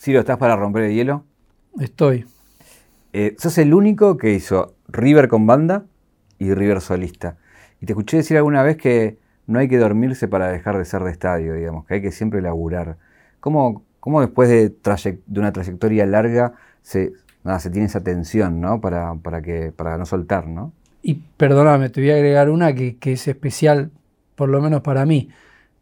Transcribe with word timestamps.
Ciro, 0.00 0.20
¿estás 0.20 0.38
para 0.38 0.56
romper 0.56 0.84
el 0.84 0.94
hielo? 0.94 1.24
Estoy. 1.78 2.24
Eh, 3.12 3.36
sos 3.38 3.58
el 3.58 3.74
único 3.74 4.16
que 4.16 4.32
hizo 4.32 4.74
River 4.88 5.28
con 5.28 5.46
banda 5.46 5.84
y 6.38 6.54
River 6.54 6.80
solista. 6.80 7.36
Y 7.82 7.86
te 7.86 7.92
escuché 7.92 8.16
decir 8.16 8.38
alguna 8.38 8.62
vez 8.62 8.78
que 8.78 9.18
no 9.46 9.58
hay 9.58 9.68
que 9.68 9.76
dormirse 9.76 10.26
para 10.26 10.48
dejar 10.48 10.78
de 10.78 10.86
ser 10.86 11.02
de 11.02 11.10
estadio, 11.10 11.52
digamos, 11.52 11.84
que 11.84 11.94
hay 11.94 12.00
que 12.00 12.12
siempre 12.12 12.40
laburar. 12.40 12.96
¿Cómo, 13.40 13.84
cómo 14.00 14.22
después 14.22 14.48
de, 14.48 14.70
de, 14.70 15.38
una 15.38 15.52
trayectoria 15.52 16.06
larga 16.06 16.54
se, 16.80 17.12
se 17.58 17.68
tiene 17.68 17.86
esa 17.86 18.02
tensión, 18.02 18.58
¿no? 18.58 18.80
Para, 18.80 19.14
para, 19.16 19.42
que, 19.42 19.70
para 19.70 19.98
no 19.98 20.06
soltar, 20.06 20.46
¿no? 20.46 20.72
Y 21.02 21.16
perdóname, 21.36 21.90
te 21.90 22.00
voy 22.00 22.10
a 22.10 22.14
agregar 22.14 22.48
una 22.48 22.74
que, 22.74 22.96
que 22.96 23.12
es 23.12 23.28
especial, 23.28 23.90
por 24.34 24.48
lo 24.48 24.62
menos 24.62 24.80
para 24.80 25.04
mí. 25.04 25.28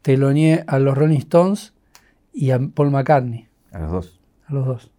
Teloneé 0.02 0.64
a 0.66 0.80
los 0.80 0.98
Rolling 0.98 1.18
Stones 1.18 1.72
y 2.32 2.50
a 2.50 2.58
Paul 2.58 2.90
McCartney. 2.90 3.47
A 3.72 3.78
los 3.78 3.90
dos. 3.90 4.20
A 4.46 4.54
los 4.54 4.66
dos. 4.66 4.90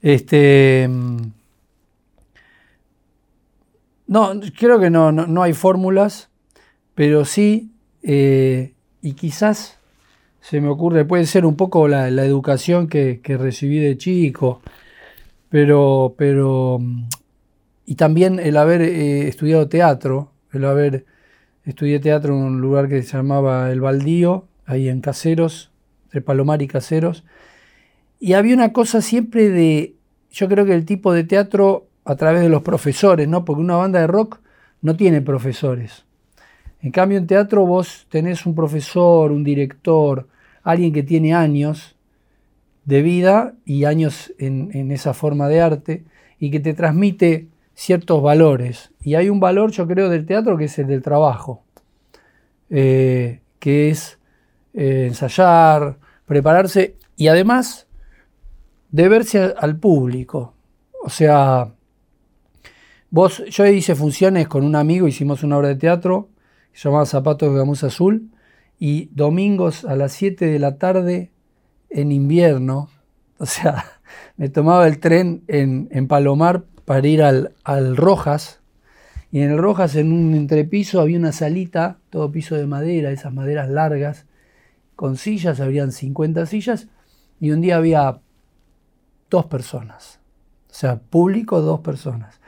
Este. 0.00 0.88
No, 4.06 4.32
creo 4.58 4.78
que 4.78 4.90
no, 4.90 5.10
no, 5.10 5.42
hay 5.42 5.54
fórmulas, 5.54 6.28
pero 6.94 7.24
sí, 7.24 7.72
eh, 8.02 8.74
y 9.00 9.14
quizás 9.14 9.78
se 10.42 10.60
me 10.60 10.68
ocurre, 10.68 11.06
puede 11.06 11.24
ser 11.24 11.46
un 11.46 11.56
poco 11.56 11.88
la, 11.88 12.08
educación 12.08 12.88
que, 12.88 13.20
recibí 13.24 13.78
de 13.78 13.96
chico, 13.96 14.60
pero, 15.48 16.14
pero, 16.18 16.78
y 17.86 17.94
también 17.94 18.38
el 18.38 18.58
haber 18.58 18.82
eh, 18.82 19.28
estudiado 19.28 19.68
teatro, 19.68 20.32
el 20.52 20.64
haber 20.66 21.06
estudié 21.64 22.00
teatro 22.00 22.36
en 22.36 22.42
un 22.42 22.60
lugar 22.60 22.88
que 22.88 23.02
se 23.02 23.16
llamaba 23.16 23.70
El 23.70 23.80
Baldío, 23.80 24.46
ahí 24.66 24.88
en 24.88 25.00
Caseros, 25.00 25.70
entre 26.04 26.20
Palomar 26.20 26.60
y 26.60 26.68
Caseros, 26.68 27.24
y 28.22 28.34
había 28.34 28.54
una 28.54 28.72
cosa 28.72 29.00
siempre 29.00 29.50
de, 29.50 29.96
yo 30.30 30.48
creo 30.48 30.64
que 30.64 30.74
el 30.74 30.84
tipo 30.84 31.12
de 31.12 31.24
teatro 31.24 31.88
a 32.04 32.14
través 32.14 32.42
de 32.42 32.48
los 32.48 32.62
profesores, 32.62 33.26
¿no? 33.26 33.44
Porque 33.44 33.60
una 33.60 33.74
banda 33.74 33.98
de 33.98 34.06
rock 34.06 34.38
no 34.80 34.94
tiene 34.94 35.20
profesores. 35.22 36.04
En 36.82 36.92
cambio, 36.92 37.18
en 37.18 37.26
teatro 37.26 37.66
vos 37.66 38.06
tenés 38.10 38.46
un 38.46 38.54
profesor, 38.54 39.32
un 39.32 39.42
director, 39.42 40.28
alguien 40.62 40.92
que 40.92 41.02
tiene 41.02 41.34
años 41.34 41.96
de 42.84 43.02
vida 43.02 43.54
y 43.64 43.86
años 43.86 44.32
en, 44.38 44.92
esa 44.92 45.14
forma 45.14 45.48
de 45.48 45.60
arte 45.60 46.04
y 46.38 46.52
que 46.52 46.60
te 46.60 46.74
transmite 46.74 47.48
ciertos 47.74 48.22
valores. 48.22 48.92
Y 49.00 49.16
hay 49.16 49.30
un 49.30 49.40
valor, 49.40 49.72
yo 49.72 49.88
creo, 49.88 50.08
del 50.08 50.26
teatro 50.26 50.56
que 50.56 50.66
es 50.66 50.78
el 50.78 50.86
del 50.86 51.02
trabajo, 51.02 51.64
eh, 52.70 53.40
que 53.58 53.90
es 53.90 54.20
eh, 54.74 55.06
ensayar, 55.08 55.98
prepararse 56.24 56.94
y 57.16 57.26
además 57.26 57.88
de 58.92 59.08
verse 59.08 59.54
al 59.58 59.78
público. 59.78 60.54
O 61.02 61.10
sea, 61.10 61.74
vos, 63.10 63.42
yo 63.50 63.66
hice 63.66 63.96
funciones 63.96 64.46
con 64.46 64.64
un 64.64 64.76
amigo, 64.76 65.08
hicimos 65.08 65.42
una 65.42 65.58
obra 65.58 65.68
de 65.68 65.76
teatro 65.76 66.28
que 66.72 67.06
Zapatos 67.06 67.52
de 67.52 67.58
Gamuza 67.58 67.88
Azul, 67.88 68.30
y 68.78 69.10
domingos 69.12 69.84
a 69.84 69.94
las 69.96 70.12
7 70.12 70.46
de 70.46 70.58
la 70.58 70.78
tarde 70.78 71.30
en 71.90 72.12
invierno, 72.12 72.88
o 73.38 73.46
sea, 73.46 73.84
me 74.36 74.48
tomaba 74.48 74.86
el 74.88 74.98
tren 74.98 75.42
en, 75.48 76.08
Palomar 76.08 76.64
para 76.84 77.06
ir 77.06 77.22
al, 77.22 77.54
al, 77.64 77.96
Rojas, 77.96 78.60
y 79.30 79.40
en 79.40 79.50
el 79.50 79.58
Rojas, 79.58 79.96
en 79.96 80.12
un 80.12 80.34
entrepiso, 80.34 81.00
había 81.00 81.18
una 81.18 81.32
salita, 81.32 81.98
todo 82.10 82.30
piso 82.32 82.56
de 82.56 82.66
madera, 82.66 83.10
esas 83.10 83.32
maderas 83.32 83.68
largas, 83.68 84.26
con 84.96 85.16
sillas, 85.16 85.60
habrían 85.60 85.92
50 85.92 86.44
sillas, 86.46 86.88
y 87.40 87.50
un 87.50 87.60
día 87.60 87.76
había 87.76 88.20
dos 89.32 89.46
personas. 89.46 90.20
O 90.70 90.74
sea, 90.74 90.98
público, 91.00 91.60
dos 91.60 91.80
personas. 91.80 92.40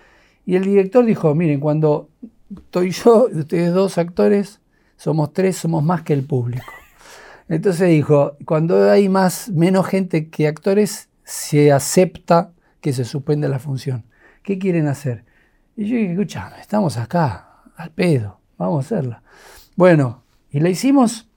Y 0.46 0.56
el 0.56 0.64
director 0.64 1.04
dijo, 1.04 1.34
miren, 1.34 1.58
cuando 1.58 2.10
estoy 2.54 2.90
yo 2.90 3.28
y 3.32 3.38
ustedes 3.38 3.72
dos 3.72 3.96
actores, 3.98 4.60
somos 4.96 5.32
tres, 5.32 5.56
somos 5.56 5.82
más 5.82 6.02
que 6.02 6.12
el 6.12 6.24
público. 6.24 6.70
Entonces 7.48 7.88
dijo, 7.88 8.36
cuando 8.44 8.90
hay 8.90 9.08
más, 9.08 9.50
menos 9.50 9.86
gente 9.86 10.28
que 10.28 10.46
actores, 10.46 11.08
se 11.24 11.72
acepta 11.72 12.52
que 12.80 12.92
se 12.92 13.04
suspende 13.04 13.48
la 13.48 13.58
función. 13.58 14.04
¿Qué 14.42 14.58
quieren 14.58 14.86
hacer? 14.88 15.24
Y 15.76 15.86
yo 15.86 15.96
dije, 15.96 16.38
estamos 16.60 16.98
acá, 16.98 17.62
al 17.76 17.90
pedo, 17.90 18.40
vamos 18.58 18.84
a 18.84 18.86
hacerla. 18.86 19.22
Bueno, 19.74 20.22
y 20.50 20.60
la 20.60 20.68
hicimos 20.68 21.28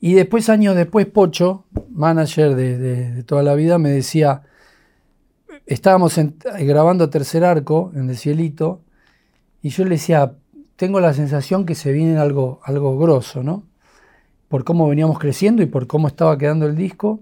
y 0.00 0.14
después, 0.14 0.48
años 0.48 0.76
después, 0.76 1.06
Pocho, 1.06 1.64
manager 1.90 2.54
de, 2.54 3.22
toda 3.24 3.42
la 3.42 3.54
vida, 3.54 3.78
me 3.78 3.90
decía, 3.90 4.42
estábamos 5.66 6.18
grabando 6.60 7.10
Tercer 7.10 7.44
Arco 7.44 7.90
en 7.94 8.08
El 8.08 8.16
Cielito, 8.16 8.82
y 9.60 9.70
yo 9.70 9.84
le 9.84 9.90
decía, 9.90 10.34
tengo 10.76 11.00
la 11.00 11.12
sensación 11.12 11.66
que 11.66 11.74
se 11.74 11.92
viene 11.92 12.16
algo, 12.18 12.60
algo 12.62 12.96
grosso, 12.96 13.42
¿no? 13.42 13.64
Por 14.46 14.64
cómo 14.64 14.88
veníamos 14.88 15.18
creciendo 15.18 15.62
y 15.62 15.66
por 15.66 15.88
cómo 15.88 16.06
estaba 16.06 16.38
quedando 16.38 16.66
el 16.66 16.76
disco. 16.76 17.20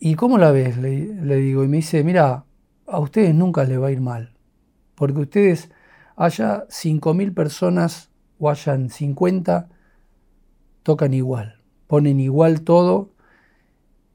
¿Y 0.00 0.16
cómo 0.16 0.36
la 0.36 0.50
ves? 0.50 0.76
Le, 0.76 1.14
le 1.14 1.36
digo, 1.36 1.62
y 1.64 1.68
me 1.68 1.76
dice, 1.78 2.02
mira, 2.02 2.44
a 2.86 2.98
ustedes 2.98 3.34
nunca 3.34 3.64
les 3.64 3.80
va 3.80 3.86
a 3.86 3.92
ir 3.92 4.00
mal, 4.00 4.34
porque 4.94 5.20
ustedes 5.20 5.70
haya 6.16 6.66
5.000 6.68 7.32
personas 7.32 8.10
o 8.38 8.50
hayan 8.50 8.90
50, 8.90 9.68
tocan 10.84 11.14
igual, 11.14 11.56
ponen 11.88 12.20
igual 12.20 12.60
todo 12.60 13.08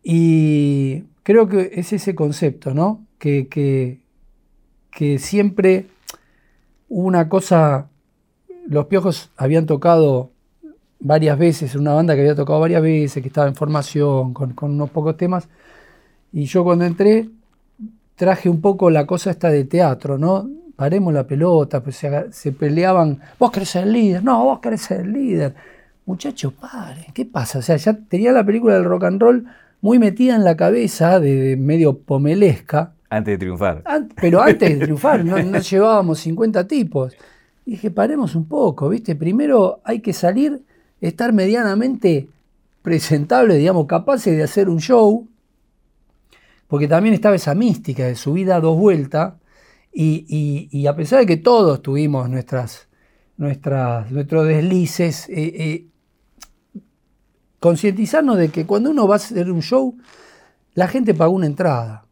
y 0.01 1.03
creo 1.23 1.49
que 1.49 1.71
es 1.73 1.91
ese 1.91 2.15
concepto, 2.15 2.73
¿no? 2.73 3.05
Que, 3.17 3.49
que, 3.49 5.19
siempre 5.19 5.87
una 6.87 7.27
cosa, 7.27 7.89
los 8.67 8.85
piojos 8.85 9.29
habían 9.35 9.65
tocado 9.65 10.31
varias 10.99 11.37
veces, 11.37 11.75
una 11.75 11.93
banda 11.93 12.15
que 12.15 12.21
había 12.21 12.35
tocado 12.35 12.59
varias 12.59 12.81
veces, 12.81 13.21
que 13.21 13.27
estaba 13.27 13.47
en 13.47 13.55
formación, 13.55 14.33
con, 14.33 14.55
unos 14.61 14.89
pocos 14.89 15.17
temas, 15.17 15.49
y 16.31 16.45
yo 16.45 16.63
cuando 16.63 16.85
entré 16.85 17.29
traje 18.15 18.49
un 18.49 18.61
poco 18.61 18.89
la 18.89 19.05
cosa 19.05 19.31
esta 19.31 19.49
de 19.49 19.65
teatro, 19.65 20.17
¿no? 20.17 20.49
Paremos 20.75 21.13
la 21.13 21.25
pelota, 21.25 21.81
pues 21.81 21.95
se, 21.97 22.31
se 22.31 22.51
peleaban, 22.51 23.21
vos 23.37 23.51
querés 23.51 23.69
ser 23.69 23.83
el 23.83 23.93
líder, 23.93 24.23
no, 24.23 24.43
vos 24.43 24.59
querés 24.59 24.81
ser 24.81 25.01
el 25.01 25.13
líder 25.13 25.55
muchachos, 26.09 26.53
pare, 26.53 27.05
¿qué 27.13 27.23
pasa? 27.23 27.59
O 27.59 27.61
sea, 27.61 27.77
ya 27.77 27.93
tenía 27.93 28.31
la 28.31 28.43
película 28.43 28.73
del 28.73 28.83
rock 28.83 29.03
and 29.03 29.21
roll 29.21 29.45
muy 29.79 29.99
metida 29.99 30.35
en 30.35 30.43
la 30.43 30.57
cabeza, 30.57 31.19
de, 31.19 31.55
medio 31.55 31.99
pomelesca. 31.99 32.93
Antes 33.11 33.33
de 33.33 33.37
triunfar. 33.37 33.83
pero 34.19 34.41
antes 34.41 34.69
de 34.69 34.85
triunfar, 34.85 35.23
no, 35.23 35.37
llevábamos 35.59 36.19
50 36.19 36.67
tipos. 36.67 37.15
dije, 37.63 37.91
paremos 37.91 38.33
un 38.33 38.47
poco, 38.47 38.89
¿viste? 38.89 39.15
Primero 39.15 39.81
hay 39.83 39.99
que 39.99 40.13
salir, 40.13 40.63
estar 40.99 41.31
medianamente 41.31 42.27
presentable, 42.81 43.55
digamos, 43.55 43.85
capaces 43.85 44.35
de 44.35 44.41
hacer 44.41 44.67
un 44.67 44.79
show, 44.79 45.27
porque 46.67 46.87
también 46.87 47.13
estaba 47.13 47.35
esa 47.35 47.53
mística 47.53 48.07
de 48.07 48.15
subida 48.15 48.55
a 48.55 48.61
dos 48.61 48.75
vueltas, 48.79 49.33
y, 49.93 50.87
a 50.87 50.95
pesar 50.95 51.19
de 51.19 51.25
que 51.27 51.37
todos 51.37 51.83
tuvimos 51.83 52.27
nuestras, 52.29 52.87
nuestras, 53.37 54.11
nuestros 54.11 54.47
deslices, 54.47 55.29
eh, 55.29 55.53
eh, 55.55 55.88
concientizarnos 57.59 58.37
de 58.37 58.49
que 58.49 58.65
cuando 58.65 58.91
uno 58.91 59.07
va 59.07 59.15
a 59.15 59.17
hacer 59.17 59.51
un 59.51 59.61
show, 59.61 59.95
la 60.73 60.87
gente 60.87 61.13
pagó 61.13 61.33
una 61.33 61.45
entrada. 61.45 62.05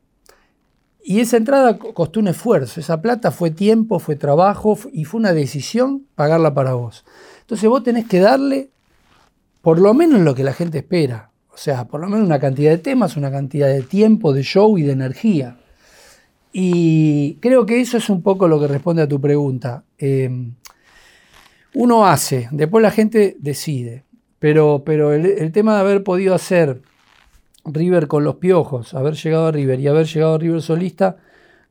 Y 1.03 1.21
esa 1.21 1.37
entrada 1.37 1.77
costó 1.77 2.19
un 2.19 2.27
esfuerzo, 2.27 2.81
esa 2.81 3.01
plata 3.01 3.31
fue 3.31 3.49
tiempo, 3.49 3.99
fue 3.99 4.17
trabajo 4.17 4.77
y 4.91 5.05
fue 5.05 5.21
una 5.21 5.31
decisión 5.31 6.05
pagarla 6.15 6.53
para 6.53 6.73
vos. 6.73 7.05
Entonces 7.41 7.69
vos 7.69 7.81
tenés 7.81 8.05
que 8.07 8.19
darle 8.19 8.71
por 9.61 9.79
lo 9.79 9.93
menos 9.93 10.19
lo 10.21 10.35
que 10.35 10.43
la 10.43 10.51
gente 10.51 10.79
espera. 10.79 11.31
O 11.49 11.57
sea, 11.57 11.85
por 11.85 12.01
lo 12.01 12.07
menos 12.07 12.25
una 12.25 12.39
cantidad 12.39 12.71
de 12.71 12.77
temas, 12.77 13.15
una 13.15 13.31
cantidad 13.31 13.67
de 13.67 13.83
tiempo, 13.83 14.33
de 14.33 14.43
show 14.43 14.77
y 14.77 14.83
de 14.83 14.91
energía. 14.91 15.57
Y 16.51 17.35
creo 17.35 17.65
que 17.65 17.79
eso 17.79 17.97
es 17.97 18.09
un 18.09 18.21
poco 18.21 18.47
lo 18.47 18.59
que 18.59 18.67
responde 18.67 19.01
a 19.01 19.07
tu 19.07 19.21
pregunta. 19.21 19.83
Eh, 19.97 20.29
uno 21.73 22.05
hace, 22.05 22.49
después 22.51 22.81
la 22.81 22.91
gente 22.91 23.37
decide. 23.39 24.03
Pero, 24.39 24.83
pero 24.85 25.13
el, 25.13 25.51
tema 25.51 25.75
de 25.75 25.81
haber 25.81 26.03
podido 26.03 26.35
hacer 26.35 26.81
River 27.65 28.07
con 28.07 28.23
los 28.23 28.35
piojos, 28.35 28.93
haber 28.93 29.15
llegado 29.15 29.47
a 29.47 29.51
River 29.51 29.79
y 29.79 29.87
haber 29.87 30.05
llegado 30.05 30.35
a 30.35 30.37
River 30.37 30.61
solista, 30.61 31.17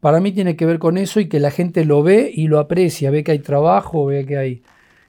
para 0.01 0.21
mí 0.21 0.33
tiene 0.33 0.57
que 0.57 0.67
ver 0.67 0.79
con 0.79 0.99
eso 0.99 1.21
y 1.21 1.29
que 1.29 1.41
la 1.41 1.51
gente 1.51 1.85
lo 1.85 2.03
ve 2.03 2.31
y 2.33 2.49
lo 2.49 2.59
aprecia, 2.59 3.11
ve 3.11 3.25
que 3.25 3.33
hay 3.33 3.39
trabajo, 3.39 4.07
ve 4.07 4.27
que 4.27 4.37
hay, 4.37 4.63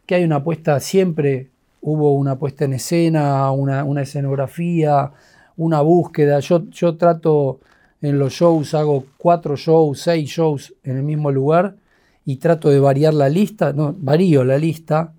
que 0.06 0.16
hay 0.16 0.24
una 0.24 0.38
apuesta, 0.38 0.80
siempre 0.80 1.50
hubo 1.82 2.14
una 2.16 2.38
puesta 2.38 2.66
en 2.66 2.74
escena, 2.74 3.52
una, 3.52 4.02
escenografía, 4.02 5.12
una 5.56 5.82
búsqueda. 5.82 6.40
Yo, 6.40 6.70
yo 6.70 6.96
trato 6.96 7.60
en 8.02 8.20
los 8.20 8.34
shows, 8.34 8.74
hago 8.74 9.06
cuatro 9.18 9.56
shows, 9.56 10.00
seis 10.00 10.30
shows 10.30 10.74
en 10.84 10.98
el 10.98 11.04
mismo 11.04 11.32
lugar 11.32 11.76
y 12.26 12.38
trato 12.38 12.70
de 12.70 12.80
variar 12.80 13.14
la 13.14 13.30
lista, 13.30 13.74
no, 13.74 13.96
varío 13.98 14.44
la 14.44 14.58
lista 14.58 15.14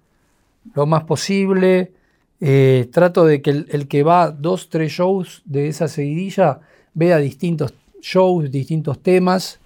lo 0.75 0.87
más 0.87 1.05
posible 1.05 1.93
Eh, 2.41 2.89
trato 2.93 3.25
de 3.25 3.43
que 3.43 3.51
el, 3.51 3.89
que 3.89 4.03
va 4.03 4.31
dos, 4.31 4.69
tres 4.69 4.93
shows 4.93 5.43
de 5.45 5.69
esa 5.69 5.89
seguidilla 5.89 6.61
vea 6.95 7.19
distintos 7.19 7.75
shows, 8.01 8.51
distintos 8.51 9.03
temas. 9.03 9.59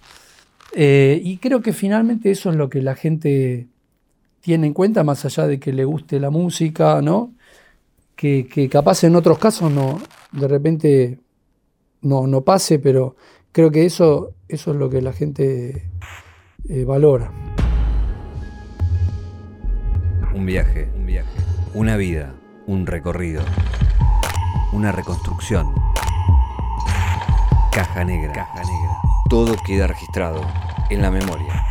Eh, 0.75 1.21
y 1.23 1.37
creo 1.37 1.61
que 1.61 1.73
finalmente 1.73 2.31
eso 2.31 2.51
es 2.51 2.57
lo 2.57 2.71
que 2.71 2.81
la 2.81 2.95
gente 2.95 3.69
tiene 4.41 4.69
en 4.69 4.75
cuenta, 4.75 5.05
más 5.05 5.25
allá 5.25 5.47
de 5.47 5.61
que 5.61 5.73
le 5.73 5.85
guste 5.85 6.19
la 6.19 6.31
música, 6.31 7.03
¿no? 7.03 7.35
Que, 8.17 8.69
capaz 8.71 9.03
en 9.03 9.17
otros 9.17 9.39
casos 9.39 9.73
no, 9.73 10.01
de 10.31 10.47
repente 10.47 11.19
no, 12.03 12.29
no 12.29 12.43
pase, 12.43 12.79
pero 12.79 13.17
creo 13.51 13.73
que 13.73 13.85
eso, 13.85 14.35
eso 14.49 14.71
es 14.71 14.77
lo 14.77 14.89
que 14.89 15.03
la 15.03 15.13
gente 15.13 15.91
eh, 16.69 16.85
valora. 16.85 17.33
Un 20.35 20.47
viaje, 20.47 20.89
un 20.97 21.07
viaje, 21.07 21.41
una 21.75 21.97
vida 21.97 22.33
un 22.67 22.87
recorrido, 22.87 23.43
una 24.73 24.93
reconstrucción. 24.93 25.75
Caja 27.73 28.05
negra. 28.05 28.32
Caja 28.32 28.61
negra. 28.61 28.97
Todo 29.29 29.55
queda 29.67 29.87
registrado 29.87 30.41
en 30.91 31.03
la 31.03 31.11
memoria. 31.11 31.64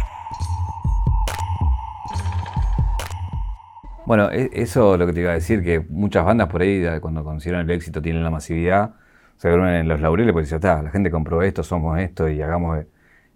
Bueno, 4.06 4.30
e-, 4.32 4.50
eso 4.54 4.94
es 4.94 5.00
lo 5.00 5.08
que 5.08 5.14
te 5.14 5.22
iba 5.22 5.32
a 5.32 5.36
decir, 5.36 5.64
que 5.64 5.80
muchas 5.80 6.26
bandas 6.26 6.48
por 6.50 6.62
ahí, 6.62 6.84
cuando 7.00 7.24
consiguieron 7.24 7.70
el 7.70 7.76
éxito, 7.76 8.02
tienen 8.02 8.24
la 8.24 8.32
masividad, 8.32 8.96
se 9.38 9.50
duermen 9.50 9.76
en 9.76 9.88
los 9.88 10.02
laureles 10.02 10.34
porque 10.34 10.46
dicen, 10.46 10.58
está, 10.58 10.82
la 10.82 10.92
gente 10.92 11.12
compró 11.12 11.42
esto, 11.44 11.64
somos 11.64 12.00
esto 12.00 12.28
y 12.28 12.42
hagamos 12.42 12.86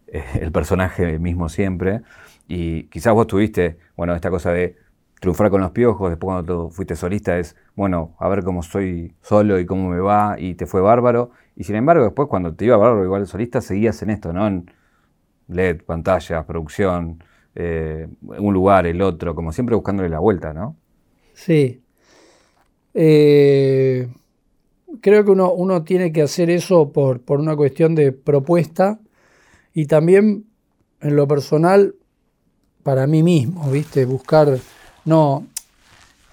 eh, 0.08 0.24
el 0.42 0.51
personaje 0.51 1.19
mismo 1.19 1.50
siempre. 1.50 2.01
Y 2.48 2.84
quizás 2.86 3.13
vos 3.13 3.28
tuviste, 3.28 3.78
bueno, 3.96 4.13
esta 4.16 4.30
cosa 4.30 4.51
de 4.51 4.78
triunfar 5.25 5.50
con 5.50 5.62
los 5.62 5.72
piojos, 5.72 6.12
después 6.12 6.36
cuando 6.36 6.69
fuiste 6.69 6.95
solista 6.95 7.39
es, 7.39 7.56
bueno, 7.75 8.16
a 8.19 8.30
ver 8.30 8.44
cómo 8.44 8.62
soy 8.62 9.16
solo 9.24 9.60
y 9.60 9.66
cómo 9.66 9.89
me 9.89 10.00
va, 10.00 10.36
y 10.38 10.54
te 10.54 10.68
fue 10.68 10.81
bárbaro. 10.81 11.31
Y 11.56 11.63
sin 11.63 11.75
embargo, 11.75 12.04
después 12.04 12.27
cuando 12.27 12.54
te 12.54 12.66
iba 12.66 12.77
bárbaro 12.77 13.04
igual 13.04 13.25
solista, 13.25 13.60
seguías 13.60 14.00
en 14.04 14.12
esto, 14.12 14.33
¿no? 14.33 14.45
En 14.45 14.69
LED, 15.48 15.81
pantallas, 15.81 16.45
producción, 16.45 17.24
eh, 17.56 18.07
un 18.22 18.54
lugar, 18.54 18.86
el 18.86 19.01
otro, 19.01 19.33
como 19.33 19.51
siempre 19.51 19.75
buscándole 19.75 20.10
la 20.10 20.19
vuelta, 20.19 20.54
¿no? 20.54 20.75
Sí. 21.33 21.81
Eh, 22.94 24.07
creo 25.01 25.25
que 25.25 25.31
uno, 25.31 25.51
uno, 25.54 25.83
tiene 25.83 26.12
que 26.12 26.22
hacer 26.22 26.51
eso 26.51 26.92
por, 26.92 27.19
por 27.22 27.39
una 27.39 27.56
cuestión 27.56 27.95
de 27.95 28.12
propuesta 28.12 29.00
y 29.74 29.88
también 29.88 30.45
en 31.01 31.16
lo 31.16 31.27
personal 31.27 31.95
para 32.83 33.07
mí 33.07 33.24
mismo, 33.24 33.72
¿viste? 33.72 34.06
Buscar 34.06 34.60
no, 35.06 35.46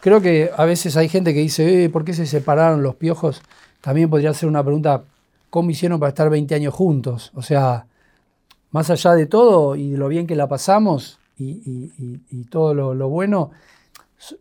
creo 0.00 0.20
que 0.20 0.50
a 0.56 0.64
veces 0.64 0.96
hay 0.96 1.08
gente 1.08 1.34
que 1.34 1.40
dice, 1.40 1.84
eh, 1.84 1.90
¿por 1.90 2.04
qué 2.04 2.14
se 2.14 2.26
separaron 2.26 2.82
los 2.82 2.96
piojos? 2.96 3.42
También 3.80 4.10
podría 4.10 4.34
ser 4.34 4.48
una 4.48 4.64
pregunta, 4.64 5.04
¿cómo 5.50 5.70
hicieron 5.70 6.00
para 6.00 6.08
estar 6.08 6.30
20 6.30 6.54
años 6.54 6.74
juntos? 6.74 7.30
O 7.34 7.42
sea, 7.42 7.86
más 8.70 8.90
allá 8.90 9.12
de 9.12 9.26
todo 9.26 9.76
y 9.76 9.90
de 9.90 9.98
lo 9.98 10.08
bien 10.08 10.26
que 10.26 10.36
la 10.36 10.48
pasamos 10.48 11.18
y, 11.38 12.44
todo 12.50 12.74
lo, 12.74 13.08
bueno, 13.08 13.50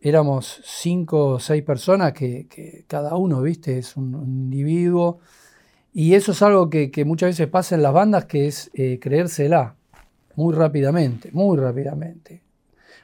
éramos 0.01 0.61
cinco 0.63 1.25
o 1.27 1.39
seis 1.39 1.63
personas 1.63 2.13
que, 2.13 2.85
cada 2.87 3.15
uno, 3.15 3.41
viste, 3.41 3.77
es 3.77 3.97
un, 3.97 4.13
individuo. 4.25 5.19
Y 5.93 6.13
eso 6.13 6.31
es 6.31 6.41
algo 6.41 6.69
que, 6.69 6.91
muchas 7.05 7.29
veces 7.31 7.47
pasa 7.47 7.75
en 7.75 7.83
las 7.83 7.93
bandas, 7.93 8.25
que 8.25 8.47
es 8.47 8.71
eh, 8.73 8.99
creérsela 9.01 9.75
muy 10.35 10.53
rápidamente, 10.55 11.29
muy 11.33 11.57
rápidamente 11.57 12.41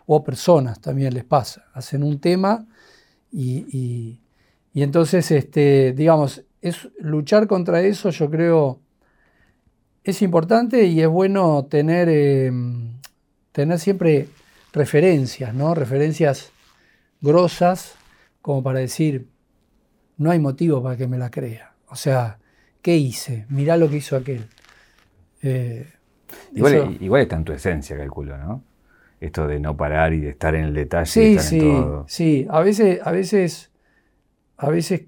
o 0.07 0.23
personas 0.23 0.79
también 0.81 1.13
les 1.13 1.25
pasa. 1.25 1.65
Hacen 1.73 2.01
un 2.01 2.19
tema 2.19 2.65
y, 3.31 4.19
entonces, 4.73 5.29
este, 5.31 5.93
digamos, 5.93 6.43
es 6.61 6.87
luchar 6.97 7.45
contra 7.47 7.81
eso, 7.81 8.09
yo 8.09 8.31
creo, 8.31 8.79
es 10.03 10.21
importante 10.21 10.85
y 10.85 11.01
es 11.01 11.07
bueno 11.07 11.65
tener, 11.65 12.09
em, 12.09 12.93
tener 13.51 13.79
siempre 13.79 14.29
referencias, 14.71 15.53
¿no? 15.53 15.75
Referencias 15.75 16.51
grosas, 17.21 17.95
como 18.41 18.63
para 18.63 18.79
decir, 18.79 19.27
no 20.17 20.31
hay 20.31 20.39
motivo 20.39 20.81
para 20.81 20.95
que 20.95 21.07
me 21.07 21.17
la 21.17 21.29
crea. 21.29 21.73
O 21.89 21.95
sea, 21.95 22.39
¿qué 22.81 22.95
hice? 22.95 23.45
Mirá 23.49 23.75
lo 23.75 23.89
que 23.89 23.97
hizo 23.97 24.15
aquel. 24.15 24.47
Eh, 25.41 25.91
igual, 26.53 26.97
igual 27.01 27.21
está 27.23 27.35
en 27.35 27.43
tu 27.43 27.51
esencia, 27.51 27.97
calculo, 27.97 28.37
¿no? 28.37 28.63
Esto 29.19 29.47
de 29.47 29.59
no 29.59 29.75
parar 29.75 30.13
y 30.13 30.21
de 30.21 30.29
estar 30.29 30.55
en 30.55 30.65
el 30.65 30.73
detalle. 30.73 31.05
Sí, 31.05 31.39
sí, 31.39 31.61
sí. 32.07 32.47
A 32.49 32.61
veces, 32.61 32.99
a 33.03 33.11
veces, 33.11 33.71
a 34.57 34.69
veces 34.69 35.03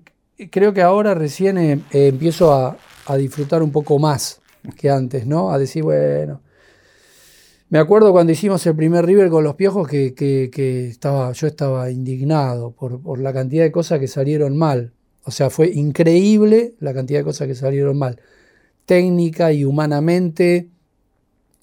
creo 0.49 0.73
que 0.73 0.81
ahora 0.81 1.13
recién 1.13 1.57
eh, 1.57 1.81
empiezo 1.91 2.53
a, 2.53 2.77
disfrutar 3.17 3.63
un 3.63 3.71
poco 3.71 3.97
más 3.97 4.39
que 4.77 4.91
antes, 4.91 5.25
¿no? 5.25 5.51
A 5.51 5.57
decir, 5.57 5.81
bueno. 5.81 6.41
Me 7.69 7.79
acuerdo 7.79 8.11
cuando 8.11 8.31
hicimos 8.31 8.65
el 8.67 8.75
primer 8.75 9.03
River 9.03 9.29
con 9.29 9.43
los 9.43 9.55
piojos 9.55 9.87
que, 9.87 10.89
estaba, 10.89 11.31
yo 11.31 11.47
estaba 11.47 11.89
indignado 11.89 12.71
por, 12.71 13.01
por, 13.01 13.19
la 13.19 13.33
cantidad 13.33 13.63
de 13.63 13.71
cosas 13.71 13.99
que 13.99 14.07
salieron 14.07 14.57
mal. 14.57 14.93
O 15.23 15.31
sea, 15.31 15.49
fue 15.49 15.69
increíble 15.69 16.75
la 16.79 16.93
cantidad 16.93 17.19
de 17.19 17.23
cosas 17.23 17.47
que 17.47 17.55
salieron 17.55 17.97
mal. 17.97 18.19
Técnica 18.85 19.51
y 19.53 19.65
humanamente 19.65 20.69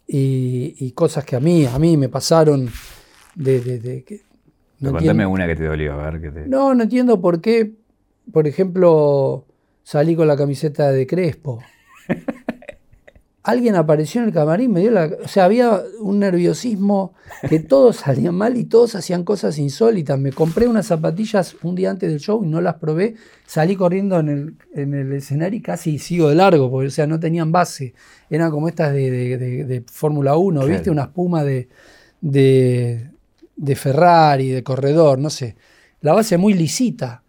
y, 0.06 0.93
cosas 0.93 1.25
que 1.25 1.37
a 1.37 1.41
mí, 1.41 1.67
a 1.67 1.79
mí 1.79 1.97
me 1.97 2.08
pasaron 2.08 2.69
de... 3.35 3.61
de, 3.61 4.05
que, 4.05 4.20
no 4.79 4.93
Contame 4.93 5.26
una 5.26 5.47
que 5.47 5.56
te 5.56 5.64
dolió, 5.64 5.94
a 5.94 6.11
ver. 6.11 6.20
Que 6.20 6.31
te... 6.31 6.47
No, 6.47 6.75
no 6.75 6.82
entiendo 6.85 7.20
por 7.20 7.41
qué, 7.41 7.73
por 8.32 8.47
ejemplo, 8.47 9.47
salí 9.82 10.14
con 10.14 10.29
la 10.29 10.37
camiseta 10.37 10.93
de 10.93 11.06
Crespo. 11.06 11.61
Alguien 13.47 13.77
apareció 13.77 14.21
en 14.21 14.27
el 14.27 14.35
camarín, 14.35 14.73
me 14.73 14.81
dio 14.81 14.91
la... 14.91 15.09
O 15.25 15.29
sea, 15.29 15.45
había 15.45 15.81
un 16.01 16.19
nerviosismo 16.19 17.15
que 17.49 17.61
todos 17.61 17.97
salían 18.05 18.35
mal 18.35 18.57
y 18.57 18.65
todos 18.65 18.97
hacían 18.97 19.23
cosas 19.23 19.57
insólitas. 19.59 20.19
Me 20.19 20.33
compré 20.33 20.67
unas 20.67 20.87
zapatillas 20.87 21.57
un 21.63 21.77
día 21.77 21.91
antes 21.91 22.11
del 22.11 22.19
show 22.19 22.45
y 22.45 22.49
no 22.49 22.61
las 22.61 22.75
probé. 22.75 23.15
Salí 23.47 23.77
corriendo 23.77 24.19
en 24.19 24.29
el, 24.29 24.57
en 24.75 24.95
el 24.95 25.13
escenario 25.13 25.59
y 25.59 25.63
casi 25.63 26.01
sigo 26.01 26.29
de 26.29 26.35
largo, 26.35 26.69
porque 26.71 26.89
o 26.89 26.91
sea, 26.91 27.07
no 27.07 27.21
tenían 27.21 27.53
base 27.53 27.95
eran 28.31 28.51
como 28.51 28.69
estas 28.69 28.93
de, 28.93 29.85
Fórmula 29.87 30.37
1, 30.37 30.67
¿viste? 30.67 30.91
Una 30.91 31.05
espuma 31.05 31.45
de, 31.45 31.69
de, 32.21 33.77
Ferrari, 33.77 34.49
de 34.49 34.63
corredor, 34.63 35.19
no 35.19 35.31
sé. 35.31 35.57
La 36.01 36.13
base 36.13 36.37
muy 36.37 36.55
lisita. 36.55 37.23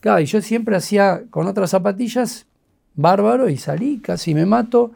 Claro. 0.00 0.20
y 0.20 0.26
yo 0.26 0.42
siempre 0.42 0.76
hacía 0.76 1.24
con 1.30 1.46
otras 1.46 1.70
zapatillas, 1.70 2.46
bárbaro, 2.94 3.48
y 3.48 3.56
salí, 3.56 3.98
casi 3.98 4.34
me 4.34 4.46
mato. 4.46 4.92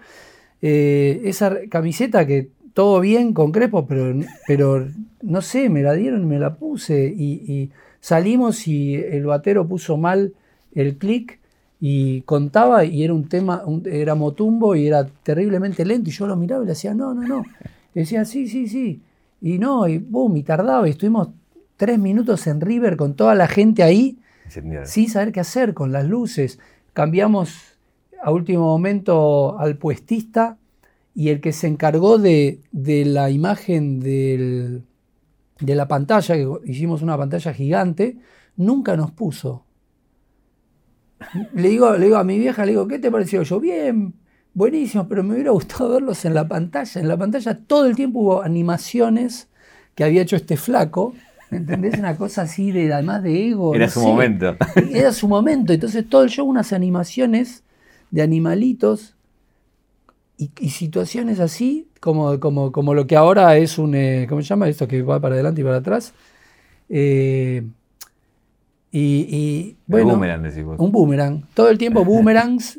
Eh, 0.61 1.21
esa 1.25 1.57
camiseta 1.69 2.27
que 2.27 2.51
todo 2.75 3.01
bien 3.01 3.33
con 3.33 3.53
Crepo, 3.53 3.87
pero, 3.87 4.15
pero 4.47 4.87
no 5.23 5.43
sé, 5.43 5.69
me 5.69 5.83
la 5.83 5.95
dieron, 5.95 6.29
me 6.29 6.39
la 6.39 6.55
puse 6.55 7.07
y, 7.07 7.71
salimos 8.01 8.69
y 8.69 8.95
el 8.95 9.27
batero 9.27 9.67
puso 9.67 9.97
mal 9.97 10.33
el 10.73 10.97
clic 10.97 11.41
y 11.81 12.21
contaba 12.23 12.85
y 12.85 13.03
era 13.03 13.13
un 13.13 13.29
tema, 13.29 13.63
era 13.85 14.15
motumbo 14.15 14.77
y 14.77 14.87
era 14.87 15.05
terriblemente 15.25 15.85
lento 15.85 16.11
y 16.11 16.13
yo 16.13 16.29
lo 16.29 16.37
miraba 16.37 16.63
y 16.63 16.67
le 16.67 16.73
decía, 16.73 16.95
no, 16.95 17.15
no, 17.15 17.23
no. 17.23 17.45
Y 17.95 18.01
decía, 18.01 18.25
sí, 18.25 18.47
sí, 18.47 18.69
sí. 18.69 19.03
Y 19.41 19.59
no, 19.59 19.89
y 19.89 19.99
boom, 19.99 20.37
y 20.37 20.43
tardaba 20.45 20.87
y 20.87 20.93
estuvimos 20.93 21.31
tres 21.77 21.99
minutos 21.99 22.47
en 22.47 22.61
River 22.61 22.97
con 22.97 23.15
toda 23.15 23.35
la 23.35 23.49
gente 23.49 23.83
ahí, 23.83 24.19
sin 24.85 25.09
saber 25.09 25.33
qué 25.33 25.41
hacer, 25.41 25.75
con 25.75 25.93
las 25.93 26.07
luces. 26.07 26.59
Cambiamos 26.93 27.68
a 28.23 28.31
último 28.31 28.65
momento 28.65 29.59
al 29.59 29.77
puestista 29.77 30.59
y 31.15 31.31
el 31.31 31.41
que 31.41 31.53
se 31.53 31.67
encargó 31.67 32.19
de, 32.19 32.61
de 32.73 33.05
la 33.05 33.31
imagen 33.31 34.01
del, 34.01 34.85
de 35.61 35.75
la 35.75 35.89
pantalla, 35.89 36.35
que 36.35 36.49
hicimos 36.65 37.03
una 37.03 37.17
pantalla 37.17 37.53
gigante, 37.53 38.19
nunca 38.57 38.97
nos 38.97 39.11
puso 39.11 39.65
le 41.55 41.69
digo, 41.69 41.93
le 41.97 42.07
digo 42.07 42.17
a 42.17 42.25
mi 42.25 42.39
vieja, 42.39 42.65
le 42.65 42.73
digo, 42.73 42.87
¿qué 42.87 42.99
te 42.99 43.11
pareció? 43.11 43.43
Yo, 43.43 43.61
bien, 43.61 44.15
buenísimo, 44.55 45.09
pero 45.09 45.23
me 45.23 45.35
hubiera 45.35 45.51
gustado 45.51 45.91
verlos 45.95 46.25
en 46.25 46.35
la 46.35 46.47
pantalla. 46.47 47.01
En 47.01 47.09
la 47.09 47.17
pantalla 47.17 47.59
todo 47.67 47.87
el 47.87 47.97
tiempo 47.97 48.21
hubo 48.21 48.43
animaciones 48.43 49.49
que 49.95 50.05
había 50.05 50.23
hecho 50.23 50.37
este 50.37 50.57
flaco. 50.57 51.15
¿Entendés? 51.51 51.99
Una 51.99 52.15
cosa 52.15 52.43
así 52.43 52.73
de 52.73 52.93
además 52.93 53.23
de 53.23 53.49
ego. 53.49 53.75
Era 53.75 53.89
su 53.89 54.03
momento. 54.03 54.55
Era 54.93 55.13
su 55.13 55.29
momento. 55.29 55.73
Entonces 55.73 56.07
todo 56.07 56.23
el 56.23 56.29
show 56.29 56.47
unas 56.47 56.75
animaciones 56.75 57.65
de 58.11 58.23
animalitos 58.23 59.15
y, 60.37 60.71
situaciones 60.71 61.41
así, 61.41 61.89
como, 62.01 62.39
como, 62.39 62.71
como, 62.71 62.95
lo 62.95 63.07
que 63.07 63.17
ahora 63.17 63.57
es 63.57 63.79
un, 63.79 63.95
eh, 63.95 64.27
¿cómo 64.29 64.41
se 64.41 64.49
llama? 64.49 64.69
Esto 64.69 64.87
que 64.87 65.03
va 65.03 65.21
para 65.21 65.35
adelante 65.35 65.61
y 65.61 65.65
para 65.65 65.79
atrás. 65.79 66.15
Eh, 66.89 67.67
y, 68.91 69.77
bueno, 69.87 70.15
un 70.79 70.93
boomerang. 70.93 71.45
Todo 71.55 71.69
el 71.69 71.79
tiempo 71.79 72.05
boomerangs 72.07 72.79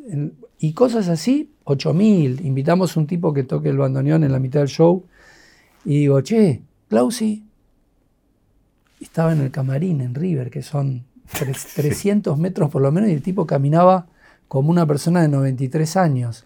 y 0.57 0.73
cosas 0.73 1.09
así, 1.09 1.51
8000. 1.65 2.45
Invitamos 2.45 2.95
a 2.95 2.99
un 2.99 3.07
tipo 3.07 3.33
que 3.33 3.43
toque 3.43 3.69
el 3.69 3.77
bandoneón 3.77 4.23
en 4.23 4.31
la 4.31 4.39
mitad 4.39 4.61
del 4.61 4.69
show. 4.69 5.03
Y 5.85 5.99
digo, 5.99 6.21
che, 6.21 6.61
Clausi. 6.87 7.43
Estaba 8.99 9.31
en 9.31 9.41
el 9.41 9.51
camarín 9.51 10.01
en 10.01 10.13
River, 10.13 10.49
que 10.49 10.61
son 10.61 11.05
300 11.75 12.37
metros 12.39 12.69
por 12.69 12.81
lo 12.81 12.91
menos 12.91 13.09
y 13.09 13.13
el 13.13 13.21
tipo 13.21 13.45
caminaba 13.45 14.07
como 14.49 14.71
una 14.71 14.85
persona 14.85 15.21
de 15.21 15.29
93 15.29 15.95
años. 15.95 16.45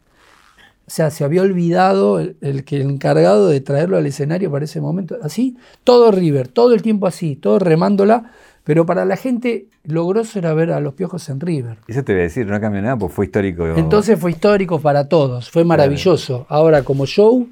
O 0.86 0.92
sea, 0.92 1.10
se 1.10 1.24
había 1.24 1.42
olvidado 1.42 2.20
el, 2.20 2.66
que 2.66 2.76
el 2.76 2.82
encargado 2.82 3.48
de 3.48 3.62
traerlo 3.62 3.98
al 3.98 4.06
escenario 4.06 4.52
para 4.52 4.66
ese 4.66 4.82
momento. 4.82 5.18
Así, 5.24 5.56
todo 5.86 6.12
River, 6.12 6.50
todo 6.50 6.74
el 6.74 6.82
tiempo 6.82 7.08
así, 7.08 7.38
todo 7.38 7.58
remándola. 7.58 8.32
Pero 8.66 8.86
para 8.86 9.06
la 9.06 9.16
gente 9.16 9.68
lo 9.86 10.06
grosso 10.06 10.40
era 10.40 10.54
ver 10.54 10.72
a 10.72 10.82
los 10.82 10.94
piojos 10.94 11.28
en 11.30 11.40
River. 11.40 11.78
Eso 11.88 12.04
te 12.04 12.12
voy 12.12 12.22
a 12.22 12.24
decir, 12.24 12.46
no 12.46 12.60
cambió 12.60 12.82
nada, 12.82 12.98
pues 12.98 13.14
fue 13.14 13.26
histórico. 13.26 13.66
Entonces 13.68 14.20
fue 14.20 14.32
histórico 14.32 14.80
para 14.80 15.08
todos, 15.08 15.50
fue 15.50 15.64
maravilloso. 15.64 16.46
Ahora, 16.50 16.84
como 16.84 17.06
show, 17.06 17.48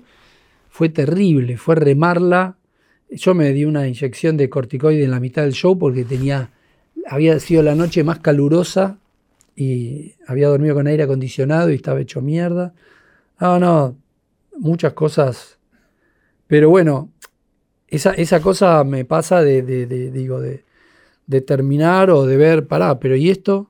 fue 0.69 0.89
terrible, 0.89 1.57
fue 1.57 1.75
remarla. 1.75 2.57
Yo 3.09 3.33
me 3.33 3.51
di 3.53 3.63
una 3.63 3.87
inyección 3.87 4.35
de 4.35 4.49
corticoide 4.49 5.05
en 5.05 5.11
la 5.11 5.21
mitad 5.21 5.43
del 5.43 5.53
show 5.53 5.77
porque 5.77 6.03
tenía, 6.03 6.49
había 7.09 7.39
sido 7.39 7.63
la 7.63 7.75
noche 7.75 8.03
más 8.03 8.19
calurosa 8.19 8.97
y 9.61 10.15
había 10.25 10.47
dormido 10.47 10.73
con 10.73 10.87
aire 10.87 11.03
acondicionado 11.03 11.69
y 11.69 11.75
estaba 11.75 12.01
hecho 12.01 12.19
mierda. 12.19 12.73
No, 13.39 13.59
no, 13.59 13.95
muchas 14.57 14.93
cosas. 14.93 15.59
Pero 16.47 16.71
bueno, 16.71 17.11
esa, 17.87 18.13
esa 18.13 18.39
cosa 18.41 18.83
me 18.83 19.05
pasa 19.05 19.43
de, 19.43 19.61
digo, 19.85 20.41
de, 20.41 20.65
de 21.27 21.41
terminar 21.41 22.09
o 22.09 22.25
de 22.25 22.37
ver, 22.37 22.65
pará, 22.65 22.99
pero 22.99 23.15
¿y 23.15 23.29
esto? 23.29 23.69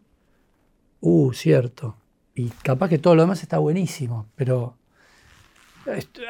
Uh, 1.02 1.34
cierto. 1.34 1.98
Y 2.36 2.48
capaz 2.64 2.88
que 2.88 2.98
todo 2.98 3.16
lo 3.16 3.24
demás 3.24 3.44
está 3.44 3.58
buenísimo, 3.58 4.28
pero 4.38 4.78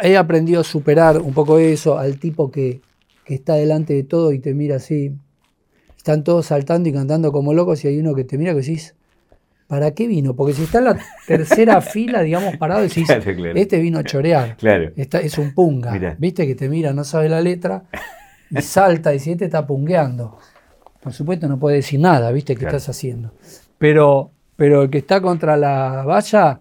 he 0.02 0.18
aprendido 0.18 0.62
a 0.62 0.64
superar 0.64 1.22
un 1.22 1.36
poco 1.36 1.60
eso 1.60 2.00
al 2.00 2.18
tipo 2.18 2.50
que, 2.50 2.82
que 3.26 3.36
está 3.36 3.54
delante 3.54 3.94
de 3.94 4.04
todo 4.04 4.32
y 4.32 4.40
te 4.40 4.56
mira 4.56 4.78
así. 4.78 5.14
Están 5.96 6.24
todos 6.24 6.48
saltando 6.48 6.90
y 6.90 6.94
cantando 6.94 7.32
como 7.32 7.54
locos 7.54 7.86
y 7.86 7.90
hay 7.90 8.00
uno 8.00 8.16
que 8.16 8.24
te 8.24 8.40
mira 8.40 8.54
que 8.54 8.62
decís, 8.62 8.96
¿para 9.72 9.92
qué 9.92 10.06
vino? 10.06 10.36
Porque 10.36 10.54
si 10.54 10.64
está 10.64 10.80
en 10.80 10.84
la 10.84 11.00
tercera 11.26 11.80
fila, 11.82 12.22
digamos, 12.24 12.58
parado, 12.58 12.82
decís, 12.82 13.10
este 13.10 13.80
vino 13.80 14.00
a 14.00 14.04
chorear. 14.04 14.58
Claro. 14.58 14.92
es 14.98 15.38
un 15.38 15.54
punga. 15.54 16.18
Viste 16.20 16.46
que 16.46 16.56
te 16.56 16.68
mira, 16.68 16.92
no 16.92 17.06
sabe 17.06 17.30
la 17.30 17.40
letra, 17.40 17.86
y 18.50 18.62
salta 18.62 19.16
y 19.16 19.20
si 19.20 19.32
este 19.32 19.46
está 19.46 19.66
pungueando. 19.66 20.38
Por 21.00 21.14
supuesto 21.14 21.48
no 21.48 21.58
puede 21.58 21.78
decir 21.78 22.02
nada, 22.02 22.34
¿viste? 22.34 22.54
¿Qué 22.58 22.66
estás 22.66 22.90
haciendo? 22.90 23.34
Pero, 23.78 24.32
pero 24.58 24.84
el 24.84 24.90
que 24.90 24.98
está 24.98 25.22
contra 25.22 25.56
la 25.56 26.04
valla, 26.04 26.60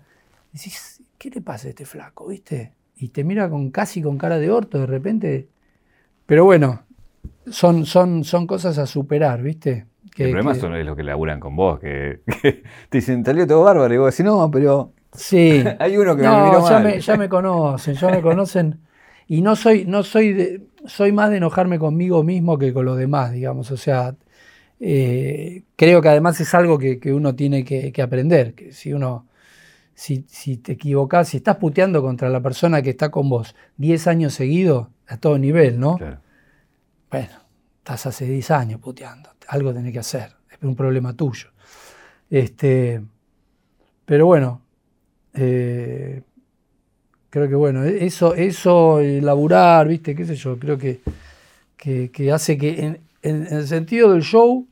decís, 0.53 1.03
¿qué 1.19 1.31
le 1.31 1.41
pasa 1.41 1.67
a 1.67 1.71
este 1.71 1.87
flaco, 1.87 2.29
viste? 2.29 2.75
Y 2.97 3.09
te 3.09 3.25
mira 3.25 3.51
con 3.51 3.73
casi 3.73 4.03
con 4.03 4.19
cara 4.19 4.39
de 4.39 4.53
orto 4.53 4.79
de 4.79 4.87
repente. 4.87 5.49
Pero 6.27 6.45
bueno, 6.45 6.85
son, 7.51 7.87
son, 7.87 8.23
son 8.23 8.47
cosas 8.47 8.79
a 8.79 8.87
superar, 8.87 9.43
¿viste? 9.43 9.87
El 10.17 10.31
problema 10.33 10.53
es 10.53 10.87
lo 10.87 10.97
que 10.97 11.03
laburan 11.03 11.41
con 11.41 11.57
vos, 11.57 11.81
que, 11.81 12.21
te 12.89 12.99
dicen, 12.99 13.25
salió 13.25 13.47
todo 13.47 13.63
bárbaro, 13.63 13.93
y 13.95 13.99
vos 13.99 14.15
decís, 14.15 14.25
no, 14.25 14.51
pero 14.51 14.93
sí. 15.13 15.65
hay 15.79 15.97
uno 15.97 16.17
que 16.17 16.23
me 16.23 16.29
miró 16.29 16.69
ya 16.69 16.81
Me, 16.81 17.01
ya 17.01 17.17
me 17.17 17.29
conocen, 17.29 17.95
ya 17.95 18.09
me 18.09 18.23
conocen. 18.23 18.81
Y 19.29 19.43
no 19.43 19.55
soy, 19.55 19.85
no 19.87 20.03
soy, 20.03 20.33
de, 20.33 20.63
soy 20.87 21.13
más 21.13 21.31
de 21.31 21.37
enojarme 21.37 21.79
conmigo 21.79 22.23
mismo 22.25 22.59
que 22.59 22.73
con 22.73 22.85
los 22.85 22.99
demás, 22.99 23.33
digamos. 23.33 23.71
O 23.71 23.77
sea, 23.77 24.17
eh, 24.81 25.63
creo 25.77 26.03
que 26.03 26.09
además 26.09 26.41
es 26.41 26.53
algo 26.53 26.79
que, 26.79 26.99
uno 27.13 27.37
tiene 27.37 27.65
que, 27.65 28.03
aprender, 28.03 28.55
que 28.55 28.73
si 28.73 28.93
uno, 28.93 29.29
si, 29.95 30.25
si, 30.27 30.57
te 30.57 30.73
equivocas, 30.73 31.29
si 31.29 31.37
estás 31.37 31.59
puteando 31.59 32.03
contra 32.03 32.29
la 32.29 32.41
persona 32.41 32.83
que 32.83 32.91
está 32.91 33.11
con 33.11 33.29
vos 33.29 33.55
10 33.77 34.09
años 34.09 34.35
seguidos, 34.35 34.89
a 35.07 35.17
todo 35.17 35.39
nivel, 35.39 35.79
¿no? 35.79 35.97
Bueno, 37.11 37.33
estás 37.79 38.07
hace 38.07 38.27
10 38.27 38.51
años 38.51 38.81
puteando 38.81 39.31
algo 39.51 39.75
tenés 39.75 39.93
que 39.93 39.99
hacer, 39.99 40.31
es 40.51 40.59
un 40.63 40.77
problema 40.77 41.13
tuyo. 41.15 41.49
Este, 42.31 43.01
pero 44.05 44.27
bueno, 44.27 44.63
eh, 45.35 46.23
creo 47.31 47.49
que 47.49 47.55
bueno, 47.55 47.85
eso, 47.85 48.35
eso, 48.35 49.01
laburar, 49.01 49.89
viste, 49.89 50.15
qué 50.15 50.25
sé 50.25 50.37
yo, 50.37 50.59
creo 50.59 50.79
que, 50.79 51.01
que, 51.77 52.33
hace 52.33 52.57
que 52.57 52.85
en, 52.85 53.01
el 53.23 53.67
sentido 53.67 54.13
del 54.13 54.23
show, 54.23 54.67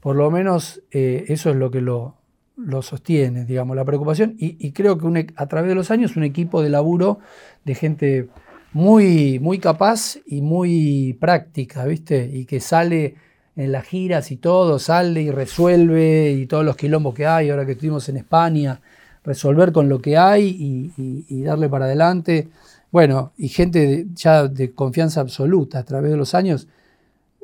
por 0.00 0.16
lo 0.16 0.30
menos 0.30 0.82
eh, 0.90 1.24
eso 1.28 1.50
es 1.50 1.56
lo 1.56 1.70
que 1.70 1.80
lo, 1.80 2.18
lo 2.56 2.82
sostiene, 2.82 3.44
digamos, 3.44 3.76
la 3.76 3.84
preocupación. 3.84 4.34
Y, 4.38 4.72
creo 4.72 4.98
que 4.98 5.26
a 5.36 5.46
través 5.46 5.68
de 5.68 5.74
los 5.74 5.90
años 5.90 6.16
un 6.16 6.24
equipo 6.24 6.62
de 6.62 6.68
laburo 6.68 7.20
de 7.64 7.74
gente 7.74 8.28
muy, 8.72 9.38
muy 9.38 9.58
capaz 9.58 10.18
y 10.26 10.42
muy 10.42 11.16
práctica, 11.20 11.86
¿viste? 11.86 12.30
Y 12.30 12.44
que 12.44 12.60
sale 12.60 13.16
en 13.58 13.72
las 13.72 13.84
giras 13.86 14.30
y 14.30 14.36
todo, 14.36 14.78
sale 14.78 15.20
y 15.20 15.32
resuelve 15.32 16.30
y 16.30 16.46
todos 16.46 16.64
los 16.64 16.76
quilombos 16.76 17.12
que 17.12 17.26
hay, 17.26 17.50
ahora 17.50 17.66
que 17.66 17.72
estuvimos 17.72 18.08
en 18.08 18.16
España, 18.16 18.80
resolver 19.24 19.72
con 19.72 19.88
lo 19.88 20.00
que 20.00 20.16
hay 20.16 20.92
y, 21.28 21.42
darle 21.42 21.68
para 21.68 21.86
adelante. 21.86 22.48
Bueno, 22.92 23.32
y 23.36 23.48
gente 23.48 24.06
ya 24.14 24.46
de 24.46 24.72
confianza 24.72 25.20
absoluta 25.20 25.80
a 25.80 25.82
través 25.82 26.12
de 26.12 26.16
los 26.16 26.36
años, 26.36 26.68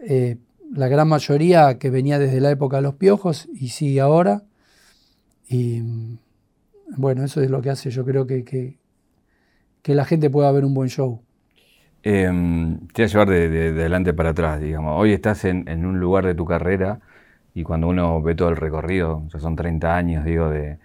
eh, 0.06 0.36
la 0.72 0.86
gran 0.86 1.08
mayoría 1.08 1.78
que 1.80 1.90
venía 1.90 2.20
desde 2.20 2.40
la 2.40 2.52
época 2.52 2.76
de 2.76 2.82
los 2.82 2.94
piojos 2.94 3.48
y 3.52 3.70
sigue 3.70 4.00
ahora. 4.00 4.44
Y 5.48 5.82
bueno, 6.96 7.24
eso 7.24 7.40
es 7.42 7.50
lo 7.50 7.60
que 7.60 7.70
hace 7.70 7.90
yo 7.90 8.04
creo 8.04 8.24
que, 8.24 8.44
que, 8.44 8.78
que 9.82 9.96
la 9.96 10.04
gente 10.04 10.30
pueda 10.30 10.52
ver 10.52 10.64
un 10.64 10.74
buen 10.74 10.88
show. 10.90 11.23
Eh, 12.06 12.30
te 12.92 13.02
voy 13.02 13.04
a 13.04 13.06
llevar 13.06 13.28
de, 13.28 13.68
adelante 13.70 14.12
para 14.12 14.30
atrás, 14.30 14.60
digamos. 14.60 15.00
Hoy 15.00 15.12
estás 15.14 15.44
en, 15.46 15.86
un 15.86 16.00
lugar 16.00 16.26
de 16.26 16.34
tu 16.34 16.44
carrera 16.44 17.00
y 17.54 17.62
cuando 17.62 17.88
uno 17.88 18.20
ve 18.20 18.34
todo 18.34 18.50
el 18.50 18.56
recorrido, 18.56 19.22
ya 19.32 19.38
son 19.38 19.56
30 19.56 19.96
años, 19.96 20.24
digo, 20.24 20.50
de, 20.50 20.78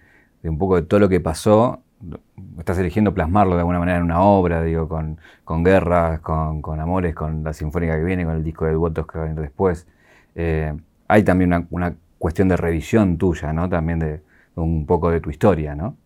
un 0.44 0.56
poco 0.56 0.76
de 0.76 0.82
todo 0.82 0.98
lo 0.98 1.10
que 1.10 1.20
pasó, 1.20 1.82
estás 2.58 2.78
eligiendo 2.78 3.12
plasmarlo 3.12 3.54
de 3.54 3.60
alguna 3.60 3.78
manera 3.78 3.98
en 3.98 4.04
una 4.04 4.22
obra, 4.22 4.62
digo, 4.62 4.88
con, 4.88 5.18
guerras, 5.62 6.20
con, 6.20 6.80
amores, 6.80 7.14
con 7.14 7.44
la 7.44 7.52
sinfónica 7.52 7.96
que 7.96 8.04
viene, 8.04 8.24
con 8.24 8.36
el 8.36 8.44
disco 8.44 8.64
de 8.64 8.72
duetos 8.72 9.06
que 9.06 9.18
va 9.18 9.24
a 9.24 9.28
venir 9.28 9.42
después. 9.42 9.86
Eh, 10.34 10.72
hay 11.06 11.22
también 11.22 11.52
una, 11.52 11.66
una, 11.70 11.94
cuestión 12.18 12.48
de 12.48 12.56
revisión 12.56 13.18
tuya, 13.18 13.52
¿no? 13.52 13.68
También 13.68 13.98
de 13.98 14.20
un 14.54 14.86
poco 14.86 15.10
de 15.10 15.20
tu 15.20 15.30
historia, 15.30 15.74
¿no? 15.74 15.96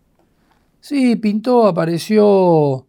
Sí, 0.81 1.15
pintó, 1.17 1.67
apareció 1.67 2.85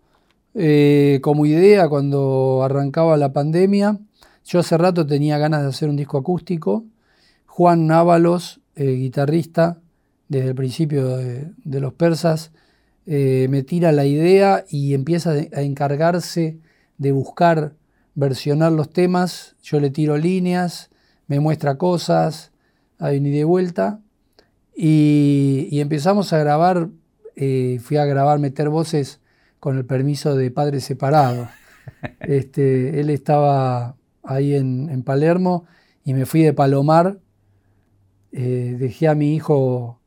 eh, 0.58 1.20
como 1.22 1.44
idea 1.44 1.86
cuando 1.86 2.62
arrancaba 2.64 3.18
la 3.18 3.34
pandemia. 3.34 3.98
Yo 4.46 4.60
hace 4.60 4.78
rato 4.78 5.06
tenía 5.06 5.36
ganas 5.36 5.60
de 5.60 5.68
hacer 5.68 5.90
un 5.90 5.96
disco 5.96 6.16
acústico. 6.16 6.86
Juan 7.44 7.86
Návalos, 7.86 8.60
eh, 8.74 8.92
guitarrista 8.92 9.78
desde 10.28 10.48
el 10.48 10.54
principio 10.54 11.18
de, 11.18 11.52
los 11.80 11.92
persas, 11.92 12.52
eh, 13.04 13.48
me 13.50 13.64
tira 13.64 13.92
la 13.92 14.06
idea 14.06 14.64
y 14.70 14.94
empieza 14.94 15.32
a 15.32 15.60
encargarse 15.60 16.58
de 16.96 17.12
buscar, 17.12 17.74
versionar 18.14 18.72
los 18.72 18.88
temas. 18.88 19.56
Yo 19.62 19.78
le 19.78 19.90
tiro 19.90 20.16
líneas, 20.16 20.88
me 21.26 21.38
muestra 21.38 21.76
cosas, 21.76 22.50
hay 22.98 23.18
un 23.18 23.46
vuelta. 23.46 24.00
Y, 24.74 25.68
y, 25.70 25.80
empezamos 25.80 26.32
a 26.32 26.38
grabar, 26.38 26.88
fui 27.34 27.96
a 27.98 28.04
grabar, 28.06 28.38
meter 28.38 28.70
voces 28.70 29.20
con 29.66 29.78
el 29.78 29.84
permiso 29.84 30.36
de 30.36 30.52
padre 30.52 30.78
separado. 30.78 31.48
Este, 32.20 33.00
él 33.00 33.10
estaba 33.10 33.96
ahí 34.22 34.54
en, 34.54 35.02
Palermo 35.02 35.66
y 36.04 36.14
me 36.14 36.24
fui 36.24 36.42
de 36.42 36.52
Palomar, 36.52 37.18
eh, 38.30 38.76
dejé 38.78 39.08
a 39.08 39.16
mi 39.16 39.34
hijo 39.34 39.98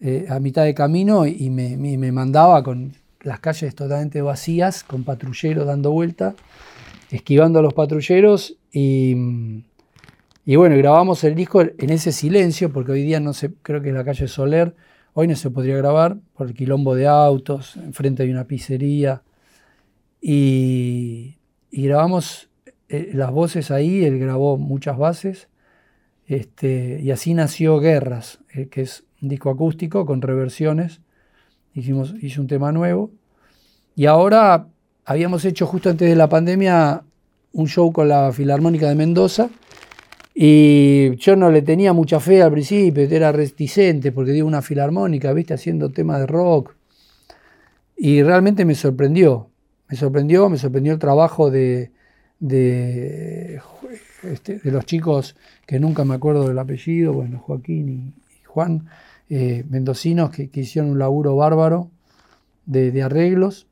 eh, 0.00 0.24
a 0.30 0.38
mitad 0.40 0.64
de 0.64 0.74
camino 0.74 1.26
y 1.26 1.50
me, 1.50 2.12
mandaba 2.12 2.62
con 2.62 2.92
las 3.20 3.40
calles 3.40 3.74
totalmente 3.74 4.22
vacías, 4.22 4.84
con 4.84 5.04
patrulleros 5.04 5.66
dando 5.66 5.90
vuelta, 5.90 6.34
esquivando 7.10 7.58
a 7.58 7.62
los 7.62 7.74
patrulleros 7.74 8.56
y, 8.72 9.14
y 10.46 10.56
bueno, 10.56 10.76
grabamos 10.78 11.24
el 11.24 11.34
disco 11.34 11.60
en 11.60 11.90
ese 11.90 12.10
silencio, 12.10 12.72
porque 12.72 12.92
hoy 12.92 13.02
día 13.02 13.20
no 13.20 13.34
sé, 13.34 13.52
creo 13.62 13.82
que 13.82 13.88
es 13.88 13.94
la 13.94 14.04
calle 14.04 14.28
Soler, 14.28 14.74
Hoy 15.16 15.28
no 15.28 15.36
se 15.36 15.48
podría 15.48 15.76
grabar 15.76 16.16
por 16.36 16.48
el 16.48 16.54
quilombo 16.54 16.96
de 16.96 17.06
autos, 17.06 17.76
enfrente 17.76 18.24
hay 18.24 18.30
una 18.30 18.48
pizzería. 18.48 19.22
Y, 20.20 21.36
grabamos 21.70 22.48
eh, 22.88 23.10
las 23.14 23.30
voces 23.30 23.70
ahí, 23.70 24.04
él 24.04 24.18
grabó 24.18 24.58
muchas 24.58 24.98
bases. 24.98 25.48
Este, 26.26 27.00
y 27.00 27.12
así 27.12 27.32
nació 27.32 27.78
Guerras, 27.78 28.40
eh, 28.52 28.66
que 28.66 28.82
es 28.82 29.04
un 29.22 29.28
disco 29.28 29.50
acústico 29.50 30.04
con 30.04 30.20
reversiones. 30.20 31.00
Hicimos, 31.74 32.14
hice 32.20 32.40
un 32.40 32.48
tema 32.48 32.72
nuevo. 32.72 33.12
Y 33.94 34.06
ahora 34.06 34.66
habíamos 35.04 35.44
hecho 35.44 35.68
justo 35.68 35.90
antes 35.90 36.08
de 36.08 36.16
la 36.16 36.28
pandemia 36.28 37.04
un 37.52 37.68
show 37.68 37.92
con 37.92 38.08
la 38.08 38.32
Filarmónica 38.32 38.88
de 38.88 38.96
Mendoza 38.96 39.48
y 40.34 41.14
yo 41.16 41.36
no 41.36 41.50
le 41.50 41.62
tenía 41.62 41.92
mucha 41.92 42.18
fe 42.18 42.42
al 42.42 42.50
principio, 42.50 43.04
era 43.04 43.30
reticente 43.30 44.10
porque 44.10 44.32
dio 44.32 44.46
una 44.46 44.62
filarmónica, 44.62 45.32
viste, 45.32 45.54
haciendo 45.54 45.90
temas 45.90 46.18
de 46.18 46.26
rock. 46.26 46.74
Y 47.96 48.22
realmente 48.24 48.64
me 48.64 48.74
sorprendió, 48.74 49.48
me 49.88 49.96
sorprendió, 49.96 50.50
me 50.50 50.58
sorprendió 50.58 50.92
el 50.92 50.98
trabajo 50.98 51.52
de, 51.52 51.92
este, 52.40 54.58
de 54.58 54.72
los 54.72 54.84
chicos 54.86 55.36
que 55.66 55.78
nunca 55.78 56.04
me 56.04 56.16
acuerdo 56.16 56.48
del 56.48 56.58
apellido, 56.58 57.12
bueno, 57.12 57.38
Joaquín 57.38 57.88
y, 57.88 58.12
Juan, 58.46 58.88
eh, 59.30 59.64
mendocinos 59.68 60.30
que, 60.30 60.50
hicieron 60.52 60.90
un 60.90 60.98
laburo 60.98 61.36
bárbaro 61.36 61.90
de 62.66 63.02
arreglos. 63.02 63.68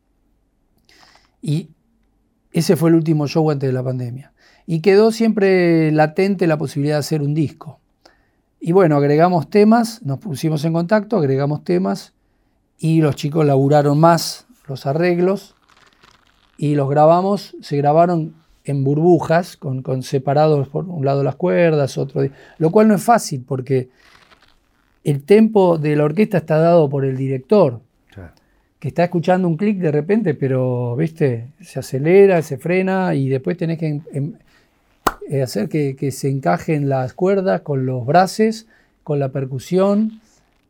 Y 1.41 1.71
ese 2.53 2.77
fue 2.77 2.91
el 2.91 2.95
último 2.95 3.27
show 3.27 3.51
antes 3.51 3.69
de 3.69 3.73
la 3.73 3.83
pandemia. 3.83 4.32
Y 4.67 4.81
quedó 4.81 5.13
siempre 5.13 5.91
latente 5.93 6.47
la 6.47 6.59
posibilidad 6.59 6.97
de 6.97 7.01
hacer 7.01 7.23
un 7.23 7.35
disco. 7.35 7.79
Y 8.61 8.73
bueno, 8.73 8.97
agregamos 8.97 9.51
temas, 9.51 10.03
nos 10.03 10.19
pusimos 10.19 10.65
en 10.65 10.73
contacto, 10.73 11.17
agregamos 11.17 11.65
temas 11.65 12.13
y 12.79 13.01
los 13.01 13.17
chicos 13.17 13.45
laburaron 13.45 13.99
más 13.99 14.47
los 14.69 14.87
arreglos 14.87 15.57
y 16.57 16.75
los 16.77 16.89
grabamos, 16.89 17.57
se 17.61 17.77
grabaron 17.77 18.35
en 18.65 18.85
burbujas, 18.85 19.57
con, 19.57 20.03
separados 20.03 20.69
por 20.69 20.85
un 20.85 21.05
lado 21.05 21.25
las 21.25 21.35
cuerdas, 21.35 21.99
otro, 21.99 22.23
lo 22.59 22.71
cual 22.71 22.89
no 22.89 22.95
es 22.95 23.03
fácil 23.03 23.45
porque 23.47 23.89
el 25.03 25.25
tempo 25.25 25.79
de 25.79 25.97
la 25.97 26.05
orquesta 26.05 26.39
está 26.39 26.59
dado 26.59 26.89
por 26.89 27.05
el 27.05 27.17
director, 27.17 27.81
que 28.79 28.89
está 28.89 29.05
escuchando 29.05 29.47
un 29.47 29.57
clic 29.57 29.79
de 29.79 29.93
repente, 29.93 30.35
pero, 30.35 30.97
viste, 30.97 31.53
se 31.61 31.79
acelera, 31.79 32.43
se 32.43 32.59
frena 32.59 33.15
y 33.15 33.29
después 33.29 33.57
tenés 33.57 33.79
que 33.79 34.01
em, 34.13 34.35
eh, 35.29 35.43
hacer 35.43 35.69
que, 35.69 36.11
se 36.13 36.29
encajen 36.29 36.89
las 36.89 37.15
cuerdas 37.15 37.63
con 37.63 37.87
los 37.87 38.05
braces, 38.07 38.67
con 39.03 39.19
la 39.19 39.31
percusión, 39.31 40.21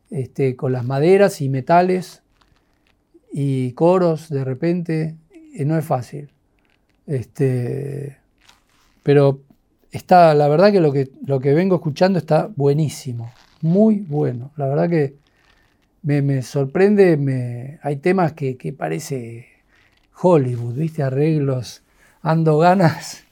este, 0.09 0.55
con 0.55 0.71
las 0.71 0.85
maderas 0.85 1.41
y 1.41 1.49
metales 1.49 2.21
y 3.31 3.71
coros 3.73 4.29
de 4.29 4.43
repente. 4.43 5.15
Y 5.53 5.65
no 5.65 5.77
es 5.77 5.85
fácil. 5.85 6.29
Este, 7.05 8.17
pero 9.03 9.41
está, 9.91 10.33
la 10.33 10.47
verdad 10.47 10.71
que 10.71 10.79
lo, 10.79 10.91
que 10.91 11.09
lo 11.25 11.39
que 11.39 11.53
vengo 11.53 11.75
escuchando 11.75 12.19
está 12.19 12.49
buenísimo, 12.55 13.31
muy 13.61 13.99
bueno. 13.99 14.51
La 14.55 14.67
verdad 14.67 14.89
que 14.89 15.15
me, 16.03 16.41
sorprende, 16.41 17.17
me, 17.17 17.79
hay 17.81 17.97
temas 17.97 18.33
que, 18.33 18.75
parece 18.77 19.47
Hollywood, 20.21 20.75
¿viste? 20.75 21.03
Arreglos, 21.03 21.83
ando 22.21 22.57
ganas, 22.57 23.23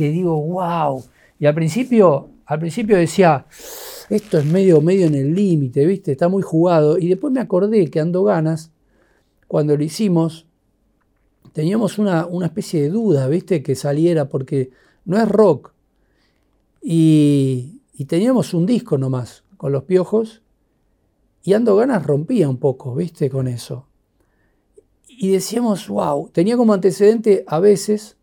que 0.00 0.08
digo, 0.08 0.40
wow. 0.40 1.04
Y 1.38 1.44
al 1.44 1.54
principio, 1.54 2.30
al 2.46 2.58
principio 2.58 2.96
decía, 2.96 3.44
esto 4.08 4.38
es 4.38 4.46
medio, 4.46 4.80
medio 4.80 5.06
en 5.06 5.14
el 5.14 5.34
límite, 5.34 5.84
¿viste? 5.84 6.12
Está 6.12 6.28
muy 6.28 6.42
jugado. 6.42 6.96
Y 6.96 7.08
después 7.08 7.30
me 7.34 7.40
acordé 7.40 7.90
que 7.90 8.00
ando 8.00 8.24
ganas, 8.24 8.70
cuando 9.46 9.76
lo 9.76 9.84
hicimos, 9.84 10.46
teníamos 11.52 11.98
una, 11.98 12.24
una 12.24 12.46
especie 12.46 12.80
de 12.80 12.88
duda, 12.88 13.28
¿viste? 13.28 13.62
Que 13.62 13.74
saliera, 13.74 14.30
porque 14.30 14.70
no 15.04 15.18
es 15.18 15.28
rock. 15.28 15.74
Y, 16.80 17.82
y 17.92 18.06
teníamos 18.06 18.54
un 18.54 18.64
disco 18.64 18.96
nomás, 18.96 19.44
con 19.58 19.70
los 19.70 19.84
piojos, 19.84 20.40
y 21.42 21.52
Ando 21.52 21.76
Ganas 21.76 22.06
rompía 22.06 22.48
un 22.48 22.56
poco, 22.56 22.94
¿viste? 22.94 23.28
Con 23.28 23.48
eso. 23.48 23.86
Y 25.08 25.30
decíamos, 25.32 25.88
wow, 25.88 26.30
tenía 26.32 26.56
como 26.56 26.72
antecedente 26.72 27.44
a 27.46 27.60
veces, 27.60 28.16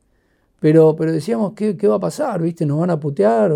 pero, 0.60 0.96
pero 0.96 1.12
decíamos, 1.12 1.54
¿qué, 1.54 1.76
va 1.88 1.96
a 1.96 2.00
pasar? 2.00 2.42
¿Viste? 2.42 2.66
¿Nos 2.66 2.80
van 2.80 2.90
a 2.90 3.00
putear? 3.00 3.54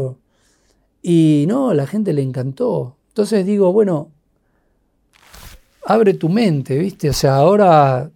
Y 1.01 1.45
no, 1.47 1.69
a 1.69 1.73
la 1.73 1.87
gente 1.87 2.13
le 2.13 2.21
encantó. 2.21 2.97
Entonces 3.09 3.45
digo, 3.45 3.73
bueno, 3.73 4.11
abre 5.85 6.13
tu 6.13 6.29
mente, 6.29 6.77
¿viste? 6.77 7.09
O 7.09 7.13
sea, 7.13 7.35
ahora 7.35 8.11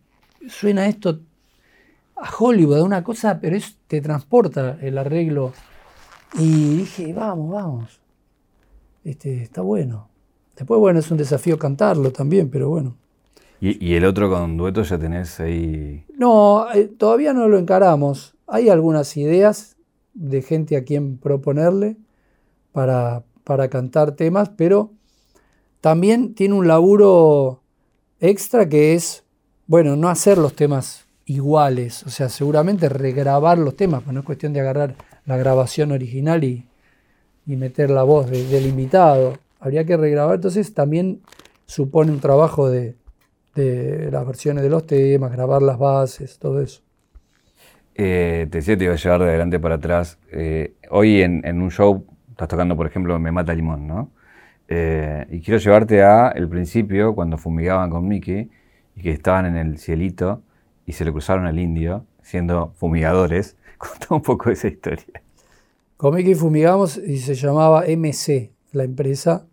suena 0.47 0.87
esto 0.87 1.19
a 2.15 2.29
Hollywood, 2.37 2.81
una 2.81 3.03
cosa, 3.03 3.39
pero 3.39 3.55
es, 3.55 3.77
te 3.87 4.01
transporta 4.01 4.77
el 4.81 4.97
arreglo. 4.97 5.53
Y 6.37 6.77
dije, 6.77 7.13
vamos, 7.13 7.51
vamos. 7.51 7.99
Este, 9.03 9.43
está 9.43 9.61
bueno. 9.61 10.09
Después, 10.55 10.79
bueno, 10.79 10.99
es 10.99 11.11
un 11.11 11.17
desafío 11.17 11.57
cantarlo 11.57 12.11
también, 12.11 12.49
pero 12.49 12.69
bueno. 12.69 12.95
¿Y, 13.61 13.95
el 13.95 14.05
otro 14.05 14.29
con 14.29 14.57
dueto 14.57 14.83
ya 14.83 14.97
tenés 14.97 15.39
ahí? 15.39 16.05
No, 16.17 16.67
eh, 16.73 16.85
todavía 16.85 17.33
no 17.33 17.47
lo 17.47 17.57
encaramos. 17.57 18.34
Hay 18.47 18.69
algunas 18.69 19.15
ideas 19.17 19.77
de 20.13 20.41
gente 20.41 20.77
a 20.77 20.83
quien 20.83 21.17
proponerle 21.17 21.97
para, 22.71 23.23
para 23.43 23.69
cantar 23.69 24.13
temas, 24.13 24.49
pero 24.49 24.91
también 25.81 26.33
tiene 26.33 26.55
un 26.55 26.67
laburo 26.67 27.61
extra 28.19 28.67
que 28.67 28.93
es, 28.93 29.23
bueno, 29.67 29.95
no 29.95 30.09
hacer 30.09 30.37
los 30.37 30.55
temas 30.55 31.05
iguales, 31.25 32.03
o 32.03 32.09
sea, 32.09 32.29
seguramente 32.29 32.87
regrabar 32.87 33.57
los 33.57 33.75
temas, 33.75 34.03
pues 34.03 34.13
no 34.13 34.19
es 34.19 34.25
cuestión 34.25 34.53
de 34.53 34.61
agarrar 34.61 34.95
la 35.25 35.37
grabación 35.37 35.91
original 35.91 36.43
y, 36.43 36.67
meter 37.47 37.91
la 37.91 38.01
voz 38.01 38.27
del 38.29 38.65
invitado 38.65 39.37
habría 39.59 39.85
que 39.85 39.97
regrabar. 39.97 40.35
Entonces 40.35 40.73
también 40.73 41.21
supone 41.65 42.11
un 42.11 42.19
trabajo 42.19 42.69
de, 42.69 42.95
las 43.55 44.25
versiones 44.25 44.63
de 44.63 44.69
los 44.69 44.85
temas, 44.85 45.31
grabar 45.31 45.61
las 45.61 45.79
bases, 45.79 46.37
todo 46.37 46.61
eso. 46.61 46.81
Eh, 47.97 48.47
te 48.51 48.57
decía 48.57 48.77
te 48.77 48.83
iba 48.83 48.93
a 48.93 48.97
llevar 48.97 49.21
de 49.21 49.29
adelante 49.29 49.59
para 49.59 49.75
atrás. 49.75 50.19
Eh, 50.31 50.73
hoy 50.89 51.21
en, 51.21 51.61
un 51.61 51.71
show 51.71 52.05
estás 52.29 52.47
tocando, 52.47 52.75
por 52.75 52.87
ejemplo, 52.87 53.17
Me 53.19 53.31
Mata 53.31 53.53
Limón, 53.53 53.87
¿no? 53.87 54.11
Eh, 54.67 55.25
y 55.31 55.41
quiero 55.41 55.59
llevarte 55.59 56.03
a 56.03 56.29
el 56.29 56.49
principio, 56.49 57.15
cuando 57.15 57.37
fumigaban 57.37 57.89
con 57.89 58.07
Mickey 58.07 58.49
y 58.95 59.01
que 59.01 59.11
estaban 59.11 59.45
en 59.45 59.55
el 59.55 59.77
cielito 59.77 60.41
y 60.85 60.93
se 60.93 61.05
le 61.05 61.11
cruzaron 61.11 61.45
al 61.45 61.57
indio, 61.57 62.05
siendo 62.21 62.73
fumigadores. 62.75 63.55
Contá 63.77 64.13
un 64.13 64.21
poco 64.21 64.49
esa 64.49 64.67
historia. 64.67 65.21
Con 65.97 66.15
Mickey 66.15 66.35
fumigamos 66.35 66.97
y 66.97 67.19
se 67.19 67.35
llamaba 67.35 67.85
MC, 67.87 68.51
la 68.73 68.83
empresa 68.83 69.45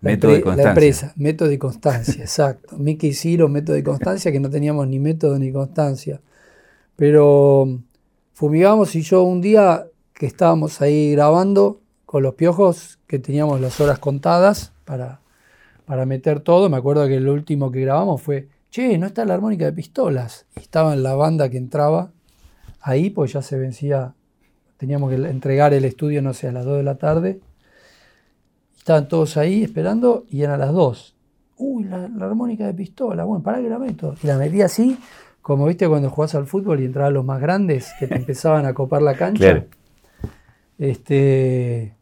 método 0.00 0.32
de 0.32 0.40
constancia. 0.42 0.64
La 0.64 0.70
empresa, 0.70 1.12
método 1.16 1.48
de 1.48 1.58
constancia, 1.58 2.22
exacto. 2.22 2.78
Mickey 2.78 3.12
Ciro, 3.12 3.48
método 3.48 3.76
de 3.76 3.82
constancia, 3.82 4.32
que 4.32 4.40
no 4.40 4.50
teníamos 4.50 4.86
ni 4.88 4.98
método 4.98 5.38
ni 5.38 5.52
constancia. 5.52 6.20
Pero 6.98 7.62
um, 7.62 7.82
fumigamos 8.34 8.94
y 8.96 9.02
yo 9.02 9.22
un 9.22 9.40
día 9.40 9.86
que 10.12 10.26
estábamos 10.26 10.82
ahí 10.82 11.12
grabando 11.12 11.80
con 12.04 12.22
los 12.22 12.34
piojos, 12.34 12.98
que 13.06 13.18
teníamos 13.18 13.60
las 13.60 13.80
horas 13.80 13.98
contadas 13.98 14.72
para, 14.84 15.20
para 15.86 16.04
meter 16.04 16.40
todo, 16.40 16.68
me 16.68 16.76
acuerdo 16.76 17.06
que 17.06 17.20
lo 17.20 17.32
último 17.32 17.70
que 17.70 17.82
grabamos 17.82 18.20
fue, 18.20 18.48
che, 18.70 18.98
no 18.98 19.06
está 19.06 19.24
la 19.24 19.34
armónica 19.34 19.66
de 19.66 19.72
pistolas. 19.72 20.46
Estaba 20.56 20.92
en 20.92 21.02
la 21.02 21.14
banda 21.14 21.48
que 21.48 21.58
entraba 21.58 22.10
ahí, 22.80 23.10
pues 23.10 23.32
ya 23.32 23.42
se 23.42 23.56
vencía, 23.58 24.14
teníamos 24.76 25.10
que 25.10 25.16
entregar 25.16 25.72
el 25.72 25.84
estudio, 25.84 26.20
no 26.20 26.34
sé, 26.34 26.48
a 26.48 26.52
las 26.52 26.64
2 26.64 26.78
de 26.78 26.82
la 26.82 26.98
tarde 26.98 27.40
Estaban 28.88 29.06
todos 29.06 29.36
ahí 29.36 29.64
esperando 29.64 30.24
y 30.30 30.40
eran 30.40 30.60
las 30.60 30.72
dos. 30.72 31.14
Uy, 31.58 31.84
la, 31.84 32.04
armónica 32.20 32.64
de 32.64 32.72
pistola. 32.72 33.24
Bueno, 33.24 33.42
para 33.42 33.60
que 33.60 33.68
la 33.68 33.78
meto. 33.78 34.14
Y 34.22 34.26
la 34.26 34.38
metí 34.38 34.62
así, 34.62 34.96
como 35.48 35.64
viste 35.64 35.88
cuando 35.88 36.10
jugás 36.10 36.34
al 36.34 36.46
fútbol 36.46 36.80
y 36.80 36.84
entraban 36.84 37.14
los 37.14 37.24
más 37.24 37.40
grandes 37.40 37.94
que 37.98 38.06
te 38.06 38.16
empezaban 38.16 38.66
a 38.66 38.74
copar 38.74 39.00
la 39.00 39.14
cancha. 39.14 39.64
Este, 40.76 41.94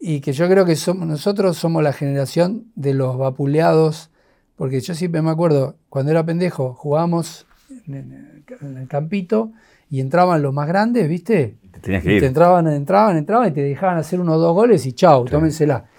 y 0.00 0.22
que 0.22 0.32
yo 0.32 0.48
creo 0.48 0.64
que 0.64 0.74
somos, 0.74 1.06
nosotros 1.06 1.58
somos 1.58 1.82
la 1.82 1.92
generación 1.92 2.64
de 2.76 2.94
los 2.94 3.18
vapuleados, 3.18 4.08
porque 4.56 4.80
yo 4.80 4.94
siempre 4.94 5.20
me 5.20 5.28
acuerdo, 5.28 5.76
cuando 5.90 6.12
era 6.12 6.24
pendejo, 6.24 6.72
jugábamos 6.72 7.46
en 7.86 8.46
el 8.78 8.88
campito 8.88 9.52
y 9.90 10.00
entraban 10.00 10.40
los 10.40 10.54
más 10.54 10.66
grandes, 10.66 11.10
¿viste? 11.10 11.58
Te 11.82 12.24
entraban, 12.24 12.68
entraban, 12.68 13.18
entraban 13.18 13.48
y 13.48 13.52
te 13.52 13.60
dejaban 13.62 13.98
hacer 13.98 14.18
unos 14.18 14.40
dos 14.40 14.54
goles 14.54 14.86
y 14.86 14.94
chau, 14.94 15.26
tómensela. 15.26 15.90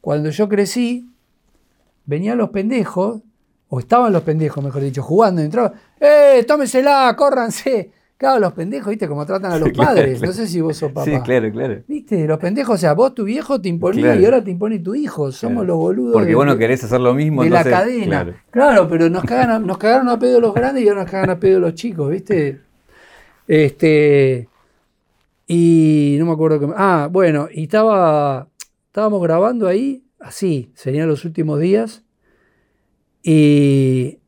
Cuando 0.00 0.30
yo 0.30 0.48
crecí, 0.48 1.08
venían 2.04 2.36
los 2.36 2.50
pendejos, 2.50 3.22
o 3.74 3.80
estaban 3.80 4.12
los 4.12 4.22
pendejos, 4.22 4.62
mejor 4.62 4.82
dicho, 4.82 5.02
jugando, 5.02 5.42
y 5.42 5.46
entraban, 5.46 5.72
¡eh, 5.98 6.44
tómensela, 6.46 7.12
córranse! 7.18 7.90
Claro, 8.16 8.38
los 8.38 8.52
pendejos, 8.52 8.90
¿viste? 8.90 9.08
Como 9.08 9.26
tratan 9.26 9.50
a 9.50 9.58
los 9.58 9.70
padres. 9.72 10.22
No 10.22 10.32
sé 10.32 10.46
si 10.46 10.60
vos 10.60 10.76
sos 10.76 10.92
papá. 10.92 11.04
Sí, 11.04 11.18
claro, 11.24 11.50
claro. 11.50 11.82
¿Viste? 11.88 12.24
Los 12.24 12.38
pendejos, 12.38 12.76
o 12.76 12.78
sea, 12.78 12.92
vos 12.94 13.12
tu 13.16 13.24
viejo 13.24 13.60
te 13.60 13.68
imponía 13.68 14.14
y 14.14 14.24
ahora 14.24 14.44
te 14.44 14.52
impone 14.52 14.78
tu 14.78 14.94
hijo. 14.94 15.32
Somos 15.32 15.66
los 15.66 15.76
boludos. 15.76 16.12
Porque 16.12 16.36
vos 16.36 16.46
no 16.46 16.56
querés 16.56 16.84
hacer 16.84 17.00
lo 17.00 17.12
mismo. 17.12 17.42
De 17.42 17.50
la 17.50 17.64
cadena. 17.64 18.32
Claro. 18.50 18.88
pero 18.88 19.10
nos, 19.10 19.24
cagan 19.24 19.66
nos 19.66 19.78
cagaron 19.78 20.08
a 20.08 20.18
pedo 20.20 20.40
los 20.40 20.54
grandes 20.54 20.84
y 20.84 20.88
ahora 20.88 21.02
nos 21.02 21.10
cagan 21.10 21.30
a 21.30 21.40
pedo 21.40 21.58
los 21.58 21.74
chicos, 21.74 22.08
¿viste? 22.08 22.60
Este. 23.48 24.48
Y 25.48 26.14
no 26.20 26.26
me 26.26 26.32
acuerdo 26.32 26.60
que. 26.60 26.72
Ah, 26.76 27.08
bueno, 27.10 27.48
y 27.52 27.64
estaba. 27.64 28.46
Estábamos 28.86 29.20
grabando 29.24 29.66
ahí, 29.66 30.04
así, 30.20 30.70
serían 30.76 31.08
los 31.08 31.24
últimos 31.24 31.58
días. 31.58 32.03
Y, 33.26 34.18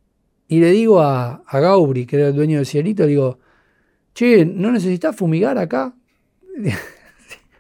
le 0.49 0.71
digo 0.71 1.01
a, 1.01 1.43
a, 1.47 1.61
que 2.07 2.17
era 2.17 2.29
el 2.29 2.35
dueño 2.35 2.57
del 2.57 2.67
cielito, 2.67 3.03
le 3.03 3.11
digo, 3.11 3.39
che, 4.15 4.47
¿no 4.47 4.73
necesitas 4.73 5.15
fumigar 5.15 5.59
acá? 5.59 5.95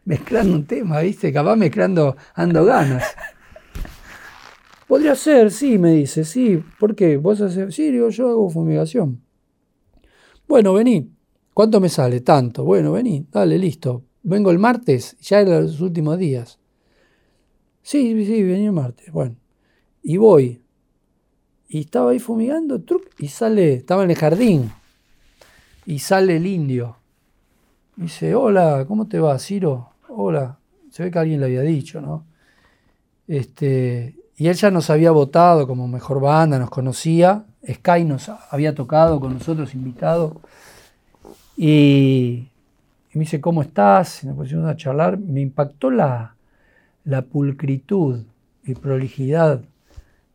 mezclando 0.06 0.54
un 0.54 0.64
tema, 0.66 1.00
¿viste? 1.00 1.30
Capaz 1.32 1.56
mezclando 1.56 2.16
ando 2.34 2.64
ganas. 2.64 3.04
Podría 4.88 5.14
ser, 5.14 5.50
sí, 5.50 5.78
me 5.78 5.92
dice, 5.92 6.24
sí. 6.24 6.62
¿Por 6.78 6.94
qué? 6.94 7.18
¿Vos 7.18 7.42
haces? 7.42 7.74
Sí, 7.74 7.92
yo 7.92 8.28
hago 8.28 8.48
fumigación. 8.48 9.20
Bueno, 10.48 10.72
vení. 10.72 11.12
¿Cuánto 11.52 11.80
me 11.80 11.88
sale? 11.90 12.20
Tanto. 12.20 12.64
Bueno, 12.64 12.92
vení, 12.92 13.26
dale, 13.30 13.58
listo. 13.58 14.04
Vengo 14.22 14.50
el 14.50 14.58
martes, 14.58 15.16
ya 15.20 15.40
eran 15.40 15.64
los 15.64 15.80
últimos 15.80 16.18
días. 16.18 16.58
Sí, 17.82 18.24
sí, 18.24 18.42
vení 18.42 18.66
el 18.66 18.72
martes. 18.72 19.12
Bueno, 19.12 19.36
y 20.02 20.16
voy. 20.16 20.62
Y 21.68 21.80
estaba 21.80 22.12
ahí 22.12 22.18
fumigando, 22.18 22.80
truc, 22.80 23.08
y 23.18 23.28
sale, 23.28 23.74
estaba 23.74 24.04
en 24.04 24.10
el 24.10 24.16
jardín. 24.16 24.72
Y 25.84 25.98
sale 25.98 26.36
el 26.36 26.46
indio. 26.46 26.96
dice, 27.96 28.34
hola, 28.34 28.84
¿cómo 28.86 29.06
te 29.06 29.18
va, 29.18 29.38
Ciro? 29.38 29.90
Hola. 30.08 30.58
Se 30.90 31.02
ve 31.02 31.10
que 31.10 31.18
alguien 31.18 31.40
le 31.40 31.46
había 31.46 31.62
dicho, 31.62 32.00
¿no? 32.00 32.24
Este, 33.28 34.14
y 34.36 34.48
él 34.48 34.54
ya 34.54 34.70
nos 34.70 34.90
había 34.90 35.10
votado 35.10 35.66
como 35.66 35.88
mejor 35.88 36.20
banda, 36.20 36.58
nos 36.58 36.70
conocía. 36.70 37.44
Sky 37.66 38.04
nos 38.04 38.28
había 38.50 38.74
tocado 38.74 39.18
con 39.18 39.34
nosotros, 39.34 39.74
invitado. 39.74 40.40
Y, 41.56 42.48
me 43.14 43.20
dice, 43.20 43.40
¿cómo 43.40 43.62
estás? 43.62 44.22
Y 44.22 44.26
nos 44.26 44.36
pusimos 44.36 44.66
a 44.66 44.76
charlar. 44.76 45.18
Me 45.18 45.40
impactó 45.40 45.90
la, 45.90 46.36
la 47.04 47.22
pulcritud 47.22 48.24
y 48.62 48.74
prolijidad 48.74 49.62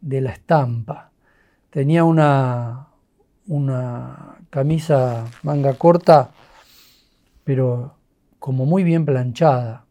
de 0.01 0.21
la 0.21 0.31
estampa. 0.31 1.10
Tenía 1.71 2.03
una, 2.03 2.87
una 3.47 4.37
camisa 4.49 5.25
manga 5.41 5.73
corta, 5.75 6.31
pero 7.45 7.95
como 8.39 8.65
muy 8.65 8.83
bien 8.83 9.05
planchada. 9.05 9.85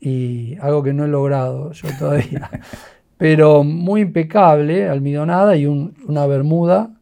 Y 0.00 0.56
algo 0.60 0.82
que 0.82 0.94
no 0.94 1.04
he 1.04 1.08
logrado 1.08 1.72
yo 1.72 1.88
todavía. 1.98 2.50
pero 3.18 3.62
muy 3.62 4.00
impecable, 4.02 4.88
almidonada 4.88 5.54
y 5.56 5.66
una 5.66 6.26
bermuda. 6.26 6.94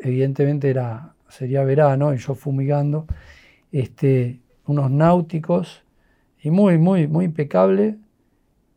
Evidentemente 0.00 0.70
era, 0.70 1.14
sería 1.28 1.64
verano 1.64 2.14
y 2.14 2.18
yo 2.18 2.36
fumigando. 2.36 3.06
Este, 3.72 4.40
unos 4.66 4.90
náuticos 4.90 5.82
y 6.40 6.50
muy, 6.50 6.78
muy, 6.78 7.08
muy 7.08 7.24
impecable. 7.24 7.98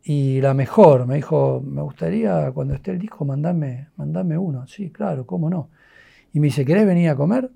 Y 0.04 0.40
la 0.40 0.52
mejor, 0.52 1.06
me 1.06 1.16
dijo, 1.16 1.62
me 1.64 1.80
gustaría 1.82 2.50
cuando 2.52 2.74
esté 2.74 2.90
el 2.90 2.98
disco 2.98 3.24
mandame, 3.24 3.86
uno. 3.96 4.66
Sí, 4.66 4.90
claro, 4.90 5.24
cómo 5.26 5.48
no. 5.48 5.68
Y 6.32 6.40
me 6.40 6.48
dice, 6.48 6.64
¿querés 6.64 6.86
venir 6.86 7.08
a 7.08 7.16
comer? 7.16 7.50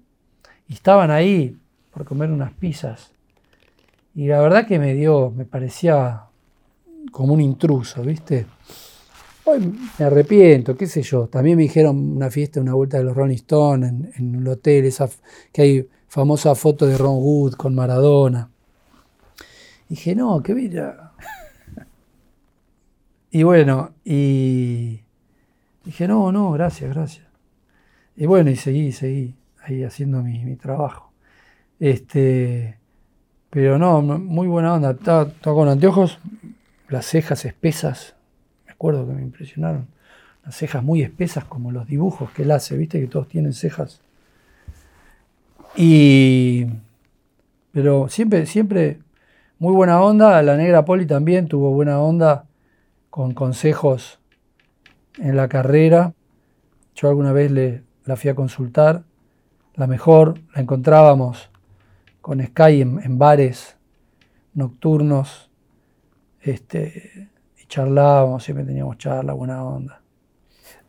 Y 0.69 0.75
estaban 0.75 1.11
ahí 1.11 1.57
por 1.93 2.05
comer 2.05 2.31
unas 2.31 2.53
pizzas. 2.53 3.11
Y 4.15 4.29
la 4.29 4.41
verdad 4.41 4.67
que 4.67 4.79
me 4.79 4.95
dio, 4.95 5.31
me 5.31 5.45
parecía 5.45 6.23
como 7.11 7.35
un 7.35 7.41
intruso, 7.41 8.03
¿viste? 8.03 8.47
Hoy 9.45 9.73
me 9.99 10.05
arrepiento, 10.05 10.77
qué 10.77 10.87
sé 10.87 11.03
yo. 11.03 11.27
También 11.27 11.57
me 11.57 11.65
dijeron 11.65 12.17
una 12.17 12.31
fiesta, 12.31 12.61
una 12.61 12.75
vuelta 12.75 12.99
de 12.99 13.05
los 13.05 13.17
Rolling 13.17 13.37
Stones 13.37 13.93
en, 14.17 14.37
un 14.37 14.47
hotel, 14.47 14.85
esa, 14.85 15.09
que 15.53 15.63
hay 15.63 15.89
famosa 16.09 16.55
foto 16.55 16.87
de 16.87 16.97
Ron 16.97 17.17
Wood 17.17 17.55
con 17.55 17.75
Maradona. 17.75 18.51
dije, 19.89 20.15
no, 20.15 20.43
qué 20.43 20.55
vida 20.55 21.06
y 23.37 23.42
bueno, 23.42 23.90
y 24.03 25.03
dije, 25.85 26.09
no, 26.09 26.33
no, 26.33 26.53
gracias, 26.53 26.94
gracias. 26.94 27.27
Y 28.16 28.25
bueno, 28.25 28.49
y 28.49 28.57
seguí, 28.57 28.92
seguí 28.92 29.35
ahí 29.62 29.85
haciendo 29.85 30.22
mi, 30.22 30.57
trabajo. 30.57 31.12
Este, 31.79 32.79
pero 33.51 33.79
no, 33.79 34.01
muy 34.01 34.49
buena 34.49 34.72
onda. 34.72 34.92
Estaba, 34.92 35.31
con 35.42 35.68
anteojos, 35.68 36.18
las 36.88 37.05
cejas 37.05 37.44
espesas, 37.44 38.14
me 38.64 38.72
acuerdo 38.72 39.07
que 39.07 39.12
me 39.12 39.20
impresionaron. 39.20 39.87
Las 40.42 40.57
cejas 40.57 40.83
muy 40.83 41.03
espesas 41.03 41.44
como 41.44 41.72
los 41.72 41.87
dibujos 41.87 42.31
que 42.31 42.44
él 42.44 42.53
hace, 42.53 42.75
viste 42.79 42.99
que 42.99 43.07
todos 43.07 43.29
tienen 43.29 43.53
cejas. 43.53 44.01
Y, 45.77 46.68
pero 47.70 48.09
siempre, 48.09 48.46
siempre 48.46 49.01
muy 49.59 49.75
buena 49.75 50.01
onda. 50.01 50.40
La 50.40 50.57
negra 50.57 50.87
Poli 50.87 51.05
también 51.05 51.49
tuvo 51.49 51.72
buena 51.72 52.01
onda 52.01 52.46
con 53.17 53.33
consejos 53.33 54.21
en 55.17 55.37
la 55.37 55.49
carrera. 55.49 56.13
Yo 56.95 57.09
alguna 57.09 57.33
vez 57.33 57.51
le, 57.51 57.83
la 58.05 58.15
fui 58.17 58.29
a 58.29 58.35
consultar. 58.35 59.05
La 59.75 59.87
mejor 59.87 60.39
la 60.55 60.61
encontrábamos 60.61 61.51
con 62.21 62.45
Sky 62.45 62.83
en, 62.83 63.19
bares 63.19 63.79
nocturnos 64.53 65.51
este, 66.43 67.31
y 67.59 67.65
charlábamos, 67.65 68.45
siempre 68.45 68.67
teníamos 68.67 68.99
charla, 68.99 69.33
buena 69.33 69.65
onda. 69.65 70.03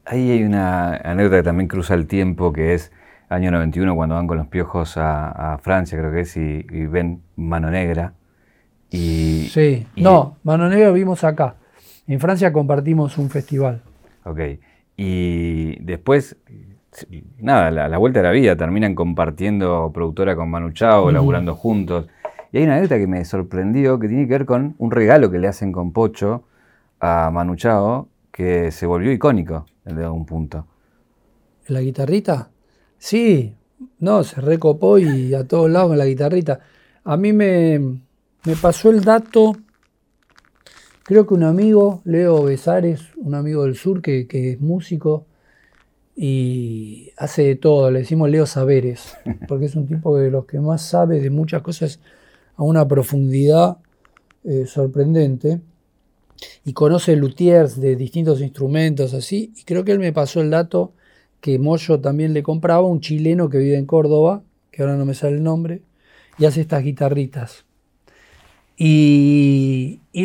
Ahí 0.03 0.29
hay 0.29 0.43
una 0.43 0.97
anécdota 0.97 1.37
que 1.37 1.43
también 1.43 1.69
cruza 1.69 1.93
el 1.93 2.07
tiempo, 2.07 2.51
que 2.51 2.73
es 2.73 2.91
año 3.29 3.51
91, 3.51 3.95
cuando 3.95 4.15
van 4.15 4.27
con 4.27 4.37
los 4.37 4.47
piojos 4.47 4.95
a, 4.97 5.57
Francia, 5.61 5.97
creo 5.97 6.11
que 6.11 6.19
es, 6.19 6.35
y, 6.35 6.61
ven 6.87 7.21
Mano 7.37 7.71
Negra. 7.71 8.15
Y, 8.89 9.47
sí, 9.49 9.87
no, 9.95 10.35
Mano 10.43 10.67
Negra 10.67 10.91
vimos 10.91 11.23
acá. 11.23 11.55
En 12.07 12.19
Francia 12.19 12.53
compartimos 12.53 13.17
un 13.17 13.29
festival. 13.29 13.81
Ok. 14.23 14.39
Y 14.95 15.79
después, 15.83 16.37
nada, 17.39 17.69
la, 17.69 17.87
la 17.89 17.97
vuelta 17.97 18.19
de 18.19 18.23
la 18.23 18.31
vida, 18.31 18.55
terminan 18.55 18.95
compartiendo 18.95 19.91
productora 19.93 20.35
con 20.35 20.49
Manu 20.49 20.71
Chao, 20.71 21.11
laburando 21.11 21.55
juntos. 21.55 22.07
Y 22.51 22.57
hay 22.57 22.63
una 22.63 22.73
anécdota 22.73 22.97
que 22.97 23.07
me 23.07 23.23
sorprendió 23.25 23.99
que 23.99 24.07
tiene 24.07 24.25
que 24.25 24.31
ver 24.31 24.45
con 24.45 24.75
un 24.77 24.91
regalo 24.91 25.29
que 25.29 25.37
le 25.37 25.47
hacen 25.47 25.71
con 25.71 25.91
Pocho 25.91 26.45
a 26.99 27.29
Manu 27.31 27.55
Chao, 27.55 28.07
que 28.31 28.71
se 28.71 28.85
volvió 28.85 29.11
icónico 29.11 29.65
de 29.83 30.03
algún 30.03 30.25
punto. 30.25 30.65
¿La 31.67 31.81
guitarrita? 31.81 32.49
Sí, 32.97 33.53
no, 33.99 34.23
se 34.23 34.39
recopó 34.41 34.97
y 34.97 35.33
a 35.33 35.45
todos 35.45 35.69
lados 35.69 35.89
con 35.89 35.97
la 35.97 36.05
guitarrita. 36.05 36.59
A 37.03 37.17
mí 37.17 37.33
me, 37.33 37.79
me 37.79 38.55
pasó 38.61 38.89
el 38.89 39.03
dato 39.03 39.55
Creo 41.07 41.25
que 41.25 41.35
un 41.35 41.43
amigo, 41.43 42.01
Leo 42.03 42.43
Besares, 42.43 42.99
un 43.15 43.33
amigo 43.33 43.63
del 43.63 43.75
sur 43.75 44.01
que, 44.01 44.27
es 44.29 44.59
músico 44.59 45.25
y 46.17 47.11
hace 47.15 47.43
de 47.43 47.55
todo, 47.55 47.89
le 47.89 47.99
decimos 47.99 48.29
Leo 48.29 48.45
Saberes, 48.45 49.15
porque 49.47 49.67
es 49.67 49.75
un 49.77 49.87
tipo 49.87 50.17
de 50.17 50.29
los 50.29 50.45
que 50.45 50.59
más 50.59 50.81
sabe 50.81 51.21
de 51.21 51.29
muchas 51.29 51.61
cosas 51.61 52.01
a 52.57 52.63
una 52.63 52.85
profundidad 52.85 53.77
eh, 54.43 54.65
sorprendente 54.65 55.61
y 56.65 56.73
conoce 56.73 57.15
luthiers 57.15 57.79
de 57.79 57.95
distintos 57.95 58.41
instrumentos 58.41 59.13
así, 59.13 59.53
y 59.55 59.63
creo 59.63 59.85
que 59.85 59.93
él 59.93 59.99
me 59.99 60.11
pasó 60.11 60.41
el 60.41 60.49
dato 60.49 60.91
que 61.39 61.57
Moyo 61.57 62.01
también 62.01 62.33
le 62.33 62.43
compraba, 62.43 62.85
un 62.85 62.99
chileno 62.99 63.49
que 63.49 63.59
vive 63.59 63.77
en 63.77 63.85
Córdoba, 63.85 64.43
que 64.71 64.81
ahora 64.81 64.97
no 64.97 65.05
me 65.05 65.13
sale 65.13 65.37
el 65.37 65.43
nombre, 65.43 65.83
y 66.37 66.43
hace 66.43 66.59
estas 66.59 66.83
guitarritas. 66.83 67.63
Y, 68.77 69.56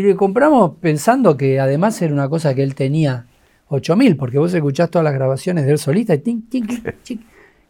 le 0.00 0.16
compramos 0.16 0.76
pensando 0.80 1.36
que 1.36 1.60
además 1.60 2.00
era 2.00 2.14
una 2.14 2.28
cosa 2.28 2.54
que 2.54 2.62
él 2.62 2.74
tenía 2.74 3.26
8000, 3.68 4.16
porque 4.16 4.38
vos 4.38 4.54
escuchás 4.54 4.90
todas 4.90 5.04
las 5.04 5.12
grabaciones 5.12 5.66
de 5.66 5.72
él 5.72 5.78
solista 5.78 6.14
y 6.14 6.22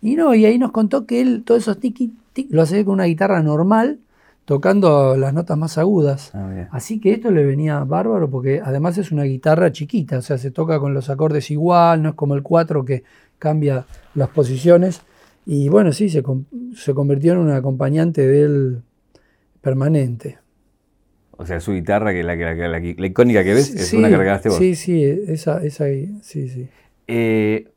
Y 0.00 0.16
no, 0.16 0.34
y 0.34 0.44
ahí 0.44 0.58
nos 0.58 0.72
contó 0.72 1.06
que 1.06 1.20
él, 1.20 1.42
todos 1.44 1.62
esos 1.62 1.78
tiki, 1.78 2.12
lo 2.50 2.62
hace 2.62 2.84
con 2.84 2.94
una 2.94 3.04
guitarra 3.04 3.42
normal, 3.42 4.00
tocando 4.44 5.16
las 5.16 5.32
notas 5.32 5.56
más 5.56 5.78
agudas. 5.78 6.32
Ah, 6.34 6.68
Así 6.72 7.00
que 7.00 7.12
esto 7.12 7.30
le 7.30 7.44
venía 7.44 7.84
bárbaro 7.84 8.28
porque 8.28 8.60
además 8.64 8.98
es 8.98 9.12
una 9.12 9.22
guitarra 9.22 9.70
chiquita, 9.70 10.18
o 10.18 10.22
sea, 10.22 10.38
se 10.38 10.50
toca 10.50 10.80
con 10.80 10.92
los 10.92 11.08
acordes 11.10 11.50
igual, 11.50 12.02
no 12.02 12.10
es 12.10 12.14
como 12.14 12.34
el 12.34 12.42
4 12.42 12.84
que 12.84 13.04
cambia 13.38 13.86
las 14.14 14.28
posiciones. 14.28 15.02
Y 15.46 15.68
bueno, 15.68 15.92
sí, 15.92 16.08
se, 16.08 16.22
se 16.74 16.94
convirtió 16.94 17.32
en 17.32 17.38
un 17.38 17.50
acompañante 17.50 18.26
de 18.26 18.42
él 18.42 18.82
permanente. 19.60 20.41
O 21.36 21.46
sea, 21.46 21.60
su 21.60 21.72
guitarra, 21.72 22.12
que 22.12 22.22
la, 22.22 22.36
la, 22.36 22.78
icónica 22.78 23.42
que 23.42 23.54
ves, 23.54 23.74
es 23.74 23.92
una 23.94 24.08
que 24.08 24.16
regalaste 24.16 24.48
vos. 24.48 24.58
Sí, 24.58 24.74
sí, 24.74 25.04
esa, 25.04 25.62
esa 25.64 25.86
sí, 26.22 26.48
sí. 26.48 26.68
Eh, 27.06 27.68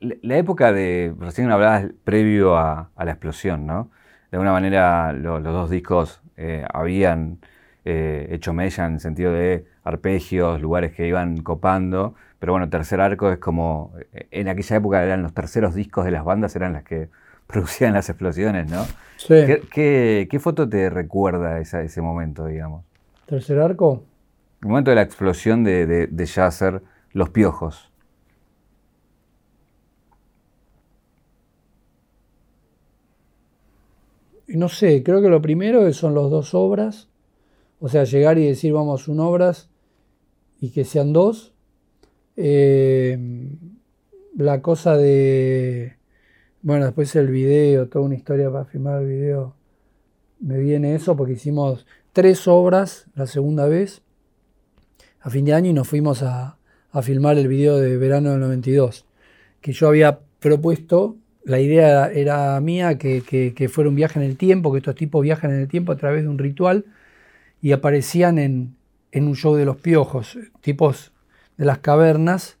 la, 0.00 0.36
época 0.36 0.72
de, 0.72 1.14
recién 1.18 1.50
hablabas 1.50 1.86
previo 2.04 2.56
a, 2.56 2.90
la 2.96 3.10
explosión, 3.10 3.66
¿no? 3.66 3.90
De 4.30 4.36
alguna 4.36 4.52
manera 4.52 5.12
los 5.12 5.42
dos 5.42 5.70
discos 5.70 6.20
eh, 6.36 6.64
habían 6.72 7.38
eh, 7.84 8.28
hecho 8.32 8.52
mella 8.52 8.86
en 8.86 8.94
el 8.94 9.00
sentido 9.00 9.32
de 9.32 9.64
arpegios, 9.84 10.60
lugares 10.60 10.92
que 10.92 11.06
iban 11.06 11.42
copando, 11.42 12.14
pero 12.38 12.52
bueno, 12.52 12.68
Tercer 12.68 13.00
Arco 13.00 13.30
es 13.30 13.38
como, 13.38 13.94
en 14.12 14.48
aquella 14.48 14.76
época 14.76 15.02
eran 15.02 15.22
los 15.22 15.32
terceros 15.32 15.74
discos 15.74 16.04
de 16.04 16.10
las 16.10 16.24
bandas, 16.24 16.54
eran 16.56 16.72
las 16.72 16.82
que 16.82 17.08
producían 17.46 17.94
las 17.94 18.08
explosiones, 18.08 18.68
¿no? 18.68 18.84
Sí. 19.16 19.34
¿Qué, 19.70 20.38
foto 20.40 20.68
te 20.68 20.90
recuerda 20.90 21.60
ese 21.60 22.02
momento, 22.02 22.46
digamos? 22.46 22.84
Tercer 23.26 23.58
arco. 23.58 24.04
El 24.62 24.68
momento 24.68 24.90
de 24.90 24.94
la 24.94 25.02
explosión 25.02 25.64
de, 25.64 25.86
de, 25.86 26.06
de 26.06 26.80
Los 27.12 27.30
Piojos. 27.30 27.92
No 34.46 34.68
sé, 34.68 35.02
creo 35.02 35.20
que 35.20 35.28
lo 35.28 35.42
primero 35.42 35.92
son 35.92 36.14
los 36.14 36.30
dos 36.30 36.54
obras. 36.54 37.08
O 37.80 37.88
sea, 37.88 38.04
llegar 38.04 38.38
y 38.38 38.46
decir 38.46 38.72
vamos 38.72 39.08
un 39.08 39.20
obras 39.20 39.68
y 40.60 40.70
que 40.70 40.84
sean 40.84 41.12
dos. 41.12 41.52
Eh, 42.36 43.18
la 44.36 44.62
cosa 44.62 44.96
de, 44.96 45.96
Bueno, 46.62 46.84
después 46.84 47.14
el 47.16 47.28
video, 47.28 47.88
toda 47.88 48.04
una 48.04 48.14
historia 48.14 48.50
para 48.50 48.64
filmar 48.66 49.02
el 49.02 49.08
video. 49.08 49.54
Me 50.38 50.58
viene 50.58 50.94
eso 50.94 51.16
porque 51.16 51.32
hicimos 51.32 51.86
tres 52.16 52.48
obras 52.48 53.04
la 53.14 53.26
segunda 53.26 53.66
vez 53.66 54.00
a 55.20 55.28
fin 55.28 55.44
de 55.44 55.52
año 55.52 55.68
y 55.68 55.74
nos 55.74 55.86
fuimos 55.86 56.22
a, 56.22 56.56
filmar 57.02 57.36
el 57.36 57.46
video 57.46 57.76
de 57.76 57.98
verano 57.98 58.30
del 58.30 58.40
92. 58.40 59.04
Que 59.60 59.74
yo 59.74 59.86
había 59.86 60.20
propuesto, 60.40 61.16
la 61.44 61.60
idea 61.60 62.10
era 62.10 62.58
mía 62.62 62.96
que, 62.96 63.22
que, 63.54 63.68
fuera 63.68 63.90
un 63.90 63.96
viaje 63.96 64.18
en 64.18 64.24
el 64.24 64.38
tiempo, 64.38 64.72
que 64.72 64.78
estos 64.78 64.94
tipos 64.94 65.22
viajan 65.22 65.50
en 65.50 65.60
el 65.60 65.68
tiempo 65.68 65.92
a 65.92 65.98
través 65.98 66.22
de 66.22 66.30
un 66.30 66.38
ritual 66.38 66.86
y 67.60 67.72
aparecían 67.72 68.38
en, 68.38 68.76
en 69.12 69.28
un 69.28 69.36
show 69.36 69.54
de 69.54 69.66
los 69.66 69.76
piojos, 69.76 70.38
tipos 70.62 71.12
de 71.58 71.66
las 71.66 71.80
cavernas, 71.80 72.56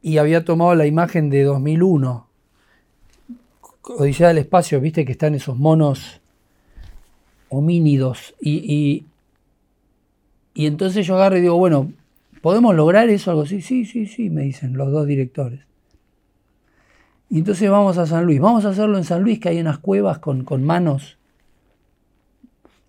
y 0.00 0.18
había 0.18 0.44
tomado 0.44 0.76
la 0.76 0.86
imagen 0.86 1.28
de 1.28 1.42
2001, 1.42 2.28
Odisea 3.82 4.28
del 4.28 4.38
Espacio, 4.38 4.80
viste 4.80 5.04
que 5.04 5.10
están 5.10 5.34
esos 5.34 5.56
monos 5.56 6.20
homínidos, 7.56 8.34
y, 8.40 9.04
y, 10.54 10.66
entonces 10.66 11.06
yo 11.06 11.16
agarro 11.16 11.38
y 11.38 11.42
digo, 11.42 11.56
bueno, 11.56 11.92
¿podemos 12.42 12.74
lograr 12.74 13.08
eso? 13.10 13.30
Algo 13.30 13.42
así, 13.42 13.60
sí, 13.60 13.84
sí, 13.84 14.06
sí, 14.06 14.30
me 14.30 14.42
dicen 14.42 14.76
los 14.76 14.90
dos 14.90 15.06
directores. 15.06 15.60
Y 17.28 17.38
entonces 17.38 17.68
vamos 17.68 17.98
a 17.98 18.06
San 18.06 18.24
Luis, 18.24 18.40
vamos 18.40 18.64
a 18.64 18.70
hacerlo 18.70 18.96
en 18.98 19.04
San 19.04 19.22
Luis, 19.22 19.40
que 19.40 19.48
hay 19.48 19.60
unas 19.60 19.78
cuevas 19.78 20.18
con, 20.18 20.44
con 20.44 20.64
manos 20.64 21.18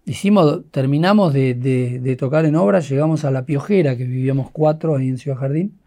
Hicimos, 0.08 0.62
terminamos 0.72 1.34
de, 1.34 2.16
tocar 2.18 2.46
en 2.46 2.56
obra, 2.56 2.80
llegamos 2.80 3.26
a 3.26 3.32
La 3.32 3.44
Piojera, 3.44 3.98
que 3.98 4.06
vivíamos 4.06 4.50
cuatro 4.52 4.96
ahí 4.96 5.10
en 5.10 5.18
Ciudad 5.18 5.38
Jardín, 5.38 5.78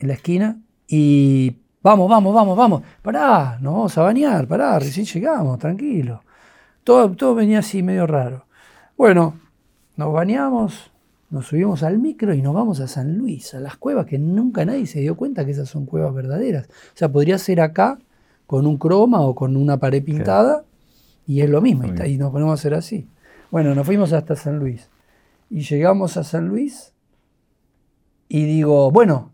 en 0.00 0.08
la 0.08 0.14
esquina, 0.14 0.58
y 0.88 1.54
vamos, 1.84 2.10
vamos, 2.10 2.34
vamos, 2.34 2.56
vamos, 2.56 2.82
pará, 3.00 3.60
nos 3.60 3.74
vamos 3.74 3.96
a 3.96 4.02
bañar, 4.02 4.48
pará, 4.48 4.76
recién 4.80 5.06
llegamos, 5.06 5.56
tranquilo. 5.60 6.24
Todo, 6.84 7.12
todo 7.12 7.34
venía 7.34 7.60
así 7.60 7.82
medio 7.82 8.06
raro. 8.06 8.46
Bueno, 8.96 9.40
nos 9.96 10.12
bañamos, 10.12 10.90
nos 11.30 11.46
subimos 11.46 11.82
al 11.82 11.98
micro 11.98 12.34
y 12.34 12.42
nos 12.42 12.54
vamos 12.54 12.80
a 12.80 12.88
San 12.88 13.16
Luis, 13.18 13.54
a 13.54 13.60
las 13.60 13.76
cuevas 13.76 14.06
que 14.06 14.18
nunca 14.18 14.64
nadie 14.64 14.86
se 14.86 15.00
dio 15.00 15.16
cuenta 15.16 15.44
que 15.44 15.52
esas 15.52 15.68
son 15.68 15.86
cuevas 15.86 16.14
verdaderas. 16.14 16.66
O 16.66 16.96
sea, 16.96 17.10
podría 17.10 17.38
ser 17.38 17.60
acá 17.60 17.98
con 18.46 18.66
un 18.66 18.76
croma 18.76 19.20
o 19.20 19.34
con 19.34 19.56
una 19.56 19.78
pared 19.78 20.02
pintada 20.04 20.64
y 21.26 21.40
es 21.40 21.48
lo 21.48 21.60
mismo, 21.60 21.84
y, 22.04 22.18
nos 22.18 22.32
ponemos 22.32 22.50
a 22.50 22.54
hacer 22.54 22.74
así. 22.74 23.06
Bueno, 23.50 23.74
nos 23.74 23.86
fuimos 23.86 24.12
hasta 24.12 24.34
San 24.36 24.58
Luis. 24.58 24.88
Y 25.50 25.60
llegamos 25.60 26.16
a 26.16 26.24
San 26.24 26.48
Luis 26.48 26.92
y 28.28 28.44
digo, 28.44 28.90
bueno, 28.90 29.30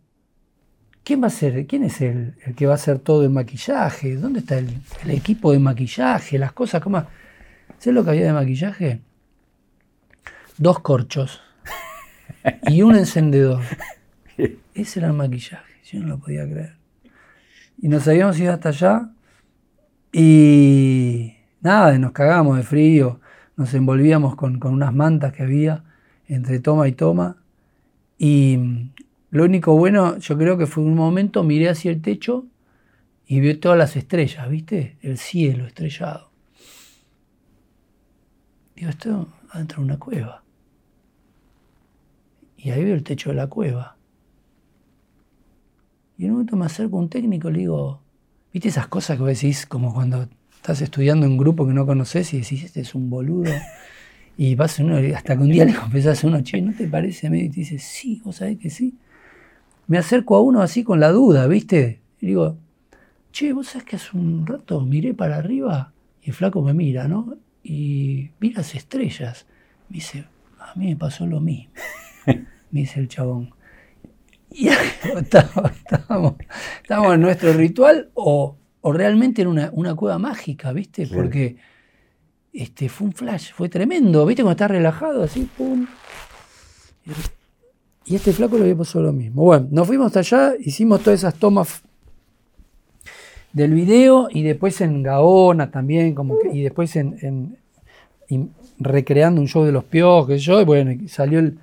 ¿quién 1.05 1.23
va 1.23 1.29
a 1.29 1.31
ser? 1.31 1.67
¿Quién 1.67 1.85
es 1.85 2.01
el, 2.01 2.35
que 2.57 2.67
va 2.67 2.73
a 2.73 2.75
hacer 2.75 2.99
todo 2.99 3.23
el 3.23 3.31
maquillaje? 3.31 4.17
¿Dónde 4.17 4.41
está 4.41 4.59
el, 4.59 4.81
equipo 5.09 5.53
de 5.53 5.61
maquillaje? 5.61 6.39
Las 6.39 6.53
cosas, 6.53 6.83
¿cómo? 6.83 7.05
¿Sabes 7.79 7.95
lo 7.95 8.05
que 8.05 8.11
había 8.11 8.27
de 8.27 8.33
maquillaje? 8.33 9.01
Dos 10.57 10.81
corchos 10.81 11.41
y 12.67 12.83
un 12.83 12.97
encendedor. 12.97 13.63
Ese 14.75 14.99
era 14.99 15.09
el 15.09 15.15
maquillaje, 15.15 15.75
yo 15.85 16.01
no 16.01 16.09
lo 16.09 16.19
podía 16.19 16.45
creer. 16.45 16.75
Y 17.81 17.89
nos 17.89 18.07
habíamos 18.09 18.39
ido 18.41 18.53
hasta 18.53 18.71
allá 18.71 19.11
y 20.13 21.35
nada, 21.61 21.97
nos 21.99 22.11
cagamos 22.11 22.57
de 22.57 22.65
frío, 22.65 23.21
nos 23.57 23.73
envolvíamos 23.75 24.35
con, 24.35 24.61
unas 24.65 24.93
mantas 24.93 25.33
que 25.33 25.45
había 25.45 25.85
entre 26.27 26.59
toma 26.59 26.89
y 26.89 26.93
toma. 26.93 27.37
Y 28.19 28.91
lo 29.31 29.45
único 29.45 29.77
bueno, 29.77 30.19
yo 30.19 30.37
creo 30.37 30.59
que 30.59 30.67
fue 30.67 30.83
un 30.83 30.97
momento, 30.97 31.45
miré 31.45 31.69
hacia 31.69 31.93
el 31.93 32.03
techo 32.03 32.47
y 33.25 33.39
vi 33.39 33.55
todas 33.55 33.79
las 33.79 33.95
estrellas, 33.95 34.49
¿viste? 34.49 34.97
El 35.01 35.17
cielo 35.17 35.65
estrellado. 35.65 36.28
Digo, 38.79 38.91
esto 38.91 39.29
de 39.55 39.83
una 39.83 39.99
cueva. 39.99 40.45
Y 42.57 42.71
ahí 42.71 42.85
veo 42.85 42.95
el 42.95 43.03
techo 43.03 43.31
de 43.31 43.35
la 43.35 43.49
cueva. 43.49 43.97
Y 46.17 46.25
en 46.25 46.31
un 46.31 46.37
momento 46.37 46.57
me 46.57 46.67
acerco 46.67 46.97
a 46.97 47.01
un 47.01 47.09
técnico 47.09 47.49
y 47.49 47.55
le 47.55 47.59
digo, 47.59 48.01
¿viste 48.53 48.69
esas 48.69 48.87
cosas 48.87 49.17
que 49.17 49.23
vos 49.23 49.33
decís 49.33 49.67
como 49.67 49.93
cuando 49.93 50.29
estás 50.55 50.81
estudiando 50.81 51.27
en 51.27 51.33
un 51.33 51.39
grupo 51.39 51.67
que 51.67 51.73
no 51.73 51.87
conoces 51.87 52.33
y 52.35 52.39
decís, 52.39 52.63
este 52.63 52.83
es 52.83 52.95
un 52.95 53.11
boludo. 53.11 53.51
Y 54.37 54.55
vas 54.55 54.79
uno, 54.79 54.97
hasta 55.13 55.37
que 55.37 55.43
un 55.43 55.51
día 55.51 55.65
le 55.65 55.75
confesás 55.75 56.23
a 56.23 56.29
uno, 56.29 56.41
che, 56.43 56.63
¿no 56.63 56.73
te 56.73 56.87
parece? 56.87 57.27
Y 57.27 57.49
te 57.49 57.61
dice, 57.61 57.81
sí, 57.81 58.23
vos 58.25 58.37
sabés 58.37 58.59
que 58.59 58.71
sí. 58.71 58.95
Me 59.89 59.99
acerco 59.99 60.37
a 60.37 60.41
uno 60.41 60.63
así 60.63 60.85
con 60.85 61.01
la 61.01 61.11
duda, 61.11 61.49
¿viste? 61.49 62.01
Y 62.21 62.27
digo, 62.27 62.57
che, 63.33 63.53
vos 63.53 63.67
sabés 63.67 63.87
que 63.87 63.97
hace 63.97 64.17
un 64.17 64.47
rato 64.47 64.81
miré 64.83 65.15
para 65.15 65.37
arriba 65.37 65.93
y 66.23 66.31
el 66.31 66.35
flaco 66.35 66.63
me 66.63 66.75
mira, 66.75 67.09
¿no? 67.09 67.37
Y 67.69 68.31
vi 68.41 68.53
las 68.53 68.75
estrellas. 68.75 69.47
Me 69.89 69.97
dice, 69.97 70.25
a 70.59 70.75
mí 70.75 70.87
me 70.87 70.97
pasó 70.97 71.27
lo 71.27 71.41
mismo. 71.41 71.73
Me 72.71 72.81
dice 72.81 73.01
el 73.01 73.09
chabón. 73.09 73.55
Y 74.51 74.69
estábamos, 75.17 75.73
estábamos 76.83 77.15
en 77.15 77.21
nuestro 77.21 77.53
ritual 77.53 78.11
o 78.15 78.59
o 78.81 78.93
realmente 78.93 79.43
era 79.43 79.51
una, 79.51 79.95
cueva 79.95 80.19
mágica, 80.19 80.73
¿viste? 80.73 81.07
Porque 81.07 81.57
este, 82.53 82.89
fue 82.89 83.09
un 83.09 83.13
flash, 83.13 83.53
fue 83.53 83.69
tremendo, 83.69 84.25
¿viste? 84.25 84.43
Cuando 84.43 84.53
estás 84.53 84.71
relajado, 84.71 85.23
así, 85.23 85.49
pum. 85.57 85.87
Y 88.05 88.15
este 88.15 88.33
flaco 88.33 88.57
lo 88.57 88.63
había 88.63 88.77
pasado 88.77 89.07
lo 89.07 89.13
mismo. 89.13 89.43
Bueno, 89.43 89.69
nos 89.71 89.87
fuimos 89.87 90.07
hasta 90.07 90.21
allá, 90.21 90.55
hicimos 90.59 91.03
todas 91.03 91.21
esas 91.21 91.35
tomas 91.35 91.83
del 93.53 93.75
video 93.75 94.29
y 94.31 94.43
después 94.43 94.81
en 94.81 95.03
Gaona 95.03 95.71
también, 95.71 96.15
como 96.15 96.39
y 96.53 96.63
después 96.63 96.95
en, 96.97 97.57
recreando 98.79 99.41
un 99.41 99.49
show 99.49 99.65
de 99.65 99.73
los 99.73 99.85
piojos, 99.85 100.29
que 100.29 100.39
yo, 100.39 100.61
y 100.61 100.65
bueno, 100.65 100.93
salió 101.09 101.39
el, 101.39 101.59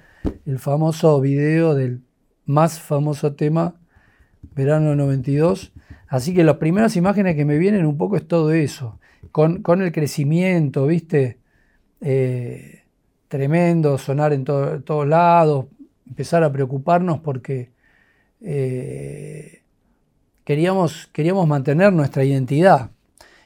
el 0.45 0.60
famoso 0.60 1.21
video 1.21 1.76
del 1.76 2.02
más 2.45 2.80
famoso 2.80 3.34
tema, 3.34 3.76
verano 4.56 4.95
92, 4.95 5.71
Así 6.08 6.34
que 6.34 6.43
las 6.43 6.58
primeras 6.58 6.95
imágenes 6.95 7.36
que 7.36 7.45
me 7.45 7.58
vienen 7.58 7.86
un 7.86 7.98
poco 7.98 8.15
es 8.15 8.28
todo 8.28 8.54
eso, 8.54 9.00
con, 9.32 9.82
el 9.82 9.91
crecimiento, 9.91 10.88
¿viste? 10.88 11.39
Eh, 12.02 12.84
tremendo, 13.28 13.98
sonar 13.98 14.32
en 14.34 14.45
todos 14.45 15.08
lados, 15.08 15.65
empezar 16.08 16.43
a 16.43 16.52
preocuparnos 16.52 17.19
porque 17.19 17.71
eh, 18.41 19.63
queríamos, 20.45 21.10
queríamos 21.12 21.47
mantener 21.47 21.91
nuestra 21.91 22.23
identidad. 22.23 22.91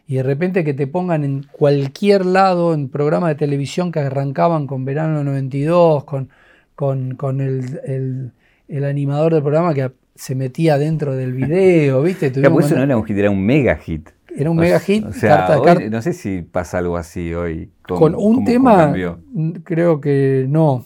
Y 0.06 0.16
de 0.16 0.24
repente 0.24 0.64
que 0.64 0.74
te 0.74 0.88
pongan 0.88 1.24
en 1.24 1.48
cualquier 1.52 2.26
lado, 2.26 2.74
en 2.74 2.90
programas 2.90 3.30
de 3.30 3.36
televisión 3.36 3.92
que 3.92 4.00
arrancaban 4.00 4.68
con 4.68 4.86
Verano 4.86 5.24
92, 5.24 6.04
con, 6.04 6.30
con, 6.76 7.42
el, 7.42 8.32
el 8.68 8.86
animador 8.86 9.34
del 9.34 9.44
programa 9.44 9.74
que 9.74 9.92
se 10.20 10.36
metía 10.36 10.78
dentro 10.78 11.16
del 11.16 11.34
video, 11.34 12.02
¿viste? 12.04 12.32
Pues 12.32 12.66
eso 12.68 12.76
no 12.76 12.84
era 12.84 12.98
un 12.98 13.06
hit, 13.06 13.18
era 13.18 13.32
un 13.32 13.44
mega 13.44 13.76
hit. 13.78 14.10
Era 14.36 14.52
un 14.52 14.58
mega 14.58 14.80
hit. 14.80 15.06
O 15.06 15.14
sea, 15.14 15.60
hoy, 15.60 15.90
no 15.90 16.02
sé 16.02 16.14
si 16.14 16.42
pasa 16.44 16.78
algo 16.78 16.98
así 16.98 17.34
hoy. 17.34 17.72
Con, 17.82 18.14
un 18.16 18.46
tema, 18.46 18.94
creo 19.64 20.00
que 20.00 20.46
no. 20.48 20.86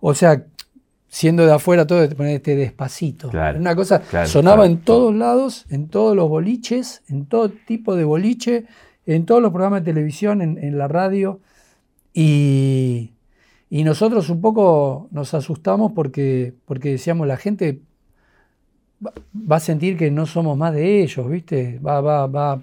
O 0.00 0.14
sea, 0.14 0.46
siendo 1.16 1.46
de 1.46 1.52
afuera 1.54 1.86
todo, 1.86 2.06
poner 2.10 2.36
este 2.36 2.56
despacito. 2.56 3.30
Una 3.30 3.74
cosa, 3.74 4.02
sonaba 4.26 4.66
en 4.66 4.82
todos 4.82 5.14
lados, 5.14 5.64
en 5.70 5.88
todos 5.88 6.14
los 6.14 6.28
boliches, 6.28 7.02
en 7.08 7.24
todo 7.24 7.48
tipo 7.48 7.96
de 7.96 8.04
boliche, 8.04 8.66
en 9.06 9.24
todos 9.24 9.40
los 9.40 9.50
programas 9.50 9.80
de 9.80 9.92
televisión, 9.92 10.42
en, 10.42 10.76
la 10.76 10.88
radio. 10.88 11.40
Y, 12.12 13.12
y, 13.70 13.82
nosotros 13.82 14.28
un 14.28 14.42
poco 14.42 15.08
nos 15.10 15.32
asustamos 15.32 15.92
porque, 15.92 16.52
porque 16.66 16.90
decíamos, 16.90 17.26
la 17.26 17.38
gente 17.38 17.80
va 19.02 19.56
a 19.56 19.60
sentir 19.60 19.96
que 19.96 20.10
no 20.10 20.26
somos 20.26 20.58
más 20.58 20.74
de 20.74 21.02
ellos, 21.02 21.30
¿viste? 21.30 21.78
Va, 21.78 22.02
va, 22.02 22.26
va, 22.26 22.60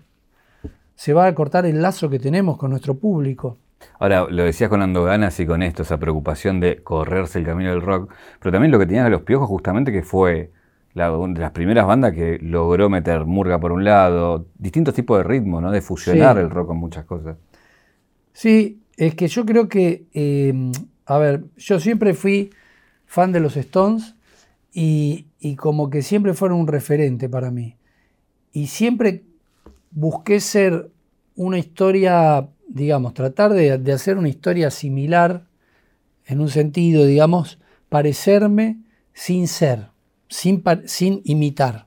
se 0.94 1.12
va 1.12 1.26
a 1.26 1.34
cortar 1.34 1.66
el 1.66 1.82
lazo 1.82 2.08
que 2.08 2.20
tenemos 2.20 2.60
con 2.60 2.70
nuestro 2.70 2.94
público. 2.94 3.58
Ahora, 4.00 4.28
lo 4.30 4.43
decías 4.43 4.69
con 4.69 4.82
Ando 4.82 5.04
Ganas 5.04 5.39
y 5.39 5.46
con 5.46 5.63
esto, 5.63 5.84
esa 5.84 5.98
preocupación 5.98 6.60
de 6.60 6.84
correrse 6.84 7.39
el 7.39 7.46
camino 7.46 7.69
del 7.69 7.82
rock, 7.82 8.12
pero 8.39 8.52
también 8.52 8.72
lo 8.72 8.80
que 8.80 8.86
tenías 8.86 9.06
de 9.06 9.12
los 9.12 9.22
piojos 9.22 9.48
justamente 9.48 9.91
que 9.91 10.04
fue 10.04 10.52
la, 10.93 11.10
de 11.10 11.39
las 11.39 11.52
primeras 11.52 11.86
bandas 11.88 12.13
que 12.13 12.39
logró 12.41 12.89
meter 12.89 13.26
murga 13.26 13.60
por 13.60 13.72
un 13.72 13.84
lado, 13.84 14.48
distintos 14.58 14.93
tipos 14.93 15.17
de 15.17 15.24
ritmo, 15.24 15.62
¿no? 15.62 15.72
De 15.72 15.82
fusionar 15.82 16.38
el 16.38 16.50
rock 16.50 16.67
con 16.67 16.78
muchas 16.78 17.06
cosas. 17.06 17.38
Sí, 18.34 18.82
es 18.98 19.15
que 19.15 19.28
yo 19.28 19.46
creo 19.46 19.69
que, 19.69 20.06
eh, 20.13 20.72
a 21.06 21.17
ver, 21.17 21.46
yo 21.58 21.80
siempre 21.80 22.13
fui 22.13 22.52
fan 23.06 23.32
de 23.32 23.39
los 23.39 23.58
Stones 23.58 24.15
y, 24.72 25.28
y 25.39 25.56
como 25.56 25.89
que 25.89 26.02
siempre 26.02 26.34
fueron 26.34 26.60
un 26.60 26.67
referente 26.67 27.30
para 27.30 27.52
mí. 27.52 27.76
Y 28.52 28.67
siempre 28.67 29.24
busqué 29.91 30.39
ser 30.39 30.89
una 31.36 31.58
historia, 31.58 32.48
digamos, 32.67 33.13
tratar 33.13 33.54
de, 33.54 33.71
hacer 33.91 34.17
una 34.17 34.30
historia 34.30 34.71
similar, 34.71 35.45
en 36.26 36.39
un 36.39 36.49
sentido, 36.49 37.06
digamos, 37.06 37.60
parecerme 37.89 38.80
sin 39.13 39.47
ser, 39.47 39.88
sin, 40.30 40.63
sin 40.86 41.21
imitar. 41.26 41.86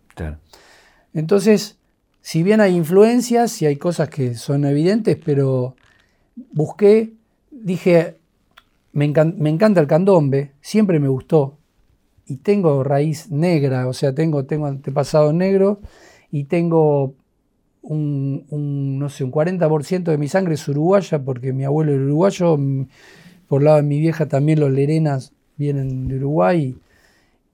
Entonces, 1.14 1.78
si 2.20 2.42
bien 2.42 2.60
hay 2.60 2.76
influencias 2.76 3.62
y 3.62 3.66
hay 3.66 3.76
cosas 3.76 4.08
que 4.08 4.34
son 4.34 4.64
evidentes, 4.64 5.16
pero 5.24 5.76
busqué, 6.52 7.14
dije, 7.50 8.18
me, 8.92 9.04
encanta 9.04 9.80
el 9.80 9.86
candombe, 9.86 10.52
siempre 10.60 10.98
me 10.98 11.08
gustó, 11.08 11.58
y 12.26 12.36
tengo 12.38 12.82
raíz 12.82 13.30
negra, 13.30 13.86
o 13.86 13.92
sea, 13.92 14.14
tengo, 14.14 14.44
tengo 14.44 14.66
antepasado 14.66 15.32
negro 15.32 15.80
y 16.30 16.44
tengo 16.44 17.14
un, 17.88 18.98
no 18.98 19.08
sé, 19.08 19.24
un 19.24 19.32
40% 19.32 20.04
de 20.04 20.18
mi 20.18 20.28
sangre 20.28 20.54
es 20.54 20.68
uruguaya, 20.68 21.22
porque 21.22 21.52
mi 21.52 21.64
abuelo 21.64 21.92
era 21.92 22.02
uruguayo, 22.02 22.58
por 23.48 23.62
lado 23.62 23.76
de 23.76 23.82
mi 23.82 24.00
vieja 24.00 24.26
también 24.26 24.60
los 24.60 24.70
lerenas 24.70 25.32
vienen 25.56 26.08
de 26.08 26.16
Uruguay, 26.16 26.76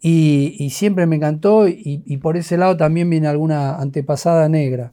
y, 0.00 0.70
siempre 0.70 1.06
me 1.06 1.16
encantó, 1.16 1.68
y, 1.68 2.16
por 2.16 2.36
ese 2.36 2.56
lado 2.56 2.76
también 2.76 3.08
viene 3.08 3.28
alguna 3.28 3.76
antepasada 3.76 4.48
negra. 4.48 4.92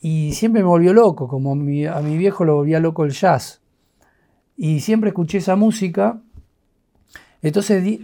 Y 0.00 0.32
siempre 0.32 0.62
me 0.62 0.68
volvió 0.68 0.94
loco, 0.94 1.28
como 1.28 1.52
a 1.52 1.54
mi 2.02 2.16
viejo 2.16 2.46
lo 2.46 2.54
volvía 2.54 2.80
loco 2.80 3.04
el 3.04 3.10
jazz. 3.10 3.60
Y 4.56 4.80
siempre 4.80 5.10
escuché 5.10 5.38
esa 5.38 5.56
música. 5.56 6.22
Entonces 7.42 8.00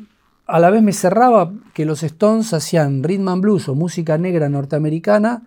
a 0.47 0.61
la 0.61 0.71
vez 0.71 0.83
me 0.83 0.93
cerraba 0.93 1.53
que 1.75 1.85
los 1.85 2.03
Stones 2.03 2.53
hacían 2.53 3.03
rhythm 3.03 3.29
and 3.29 3.43
blues 3.43 3.69
o 3.69 3.75
música 3.75 4.17
negra 4.17 4.49
norteamericana 4.49 5.43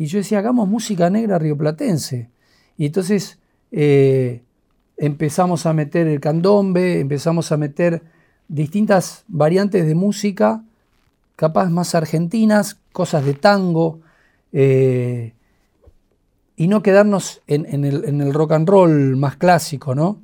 y 0.00 0.06
yo 0.06 0.16
decía, 0.16 0.38
hagamos 0.38 0.66
música 0.66 1.10
negra 1.10 1.38
rioplatense. 1.38 2.30
Y 2.78 2.86
entonces 2.86 3.38
eh, 3.70 4.40
empezamos 4.96 5.66
a 5.66 5.74
meter 5.74 6.06
el 6.06 6.20
candombe, 6.20 7.00
empezamos 7.00 7.52
a 7.52 7.58
meter 7.58 8.02
distintas 8.48 9.24
variantes 9.28 9.86
de 9.86 9.94
música, 9.94 10.64
capaz 11.36 11.68
más 11.68 11.94
argentinas, 11.94 12.80
cosas 12.92 13.26
de 13.26 13.34
tango, 13.34 14.00
eh, 14.54 15.34
y 16.56 16.66
no 16.66 16.82
quedarnos 16.82 17.42
en, 17.46 17.84
el, 17.84 18.32
rock 18.32 18.52
and 18.52 18.70
roll 18.70 19.18
más 19.18 19.36
clásico, 19.36 19.94
¿no? 19.94 20.22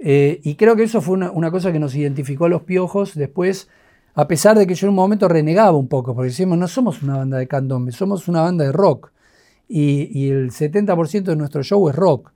Eh, 0.00 0.40
y 0.42 0.56
creo 0.56 0.74
que 0.74 0.82
eso 0.82 1.00
fue 1.02 1.14
una, 1.14 1.30
una, 1.30 1.52
cosa 1.52 1.70
que 1.70 1.78
nos 1.78 1.94
identificó 1.94 2.46
a 2.46 2.48
los 2.48 2.62
piojos 2.62 3.14
después 3.14 3.68
a 4.18 4.26
pesar 4.26 4.58
de 4.58 4.66
que 4.66 4.74
yo 4.74 4.88
en 4.88 4.90
un 4.90 4.96
momento 4.96 5.28
renegaba 5.28 5.78
un 5.78 5.86
poco, 5.86 6.12
porque 6.12 6.30
decíamos, 6.30 6.58
no 6.58 6.66
somos 6.66 7.04
una 7.04 7.18
banda 7.18 7.38
de 7.38 7.46
candombe, 7.46 7.92
somos 7.92 8.26
una 8.26 8.40
banda 8.40 8.64
de 8.64 8.72
rock. 8.72 9.12
Y, 9.68 10.28
el 10.28 10.50
70% 10.50 11.22
de 11.22 11.36
nuestro 11.36 11.62
show 11.62 11.88
es 11.88 11.94
rock. 11.94 12.32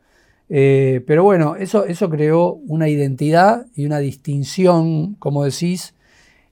Eh, 0.49 1.03
pero 1.09 1.25
bueno, 1.25 1.57
eso, 1.57 1.85
eso 1.85 2.09
creó 2.09 2.53
una 2.69 2.89
identidad 2.89 3.67
y 3.75 3.85
una 3.85 3.99
distinción, 3.99 5.17
como 5.17 5.43
decís, 5.43 5.97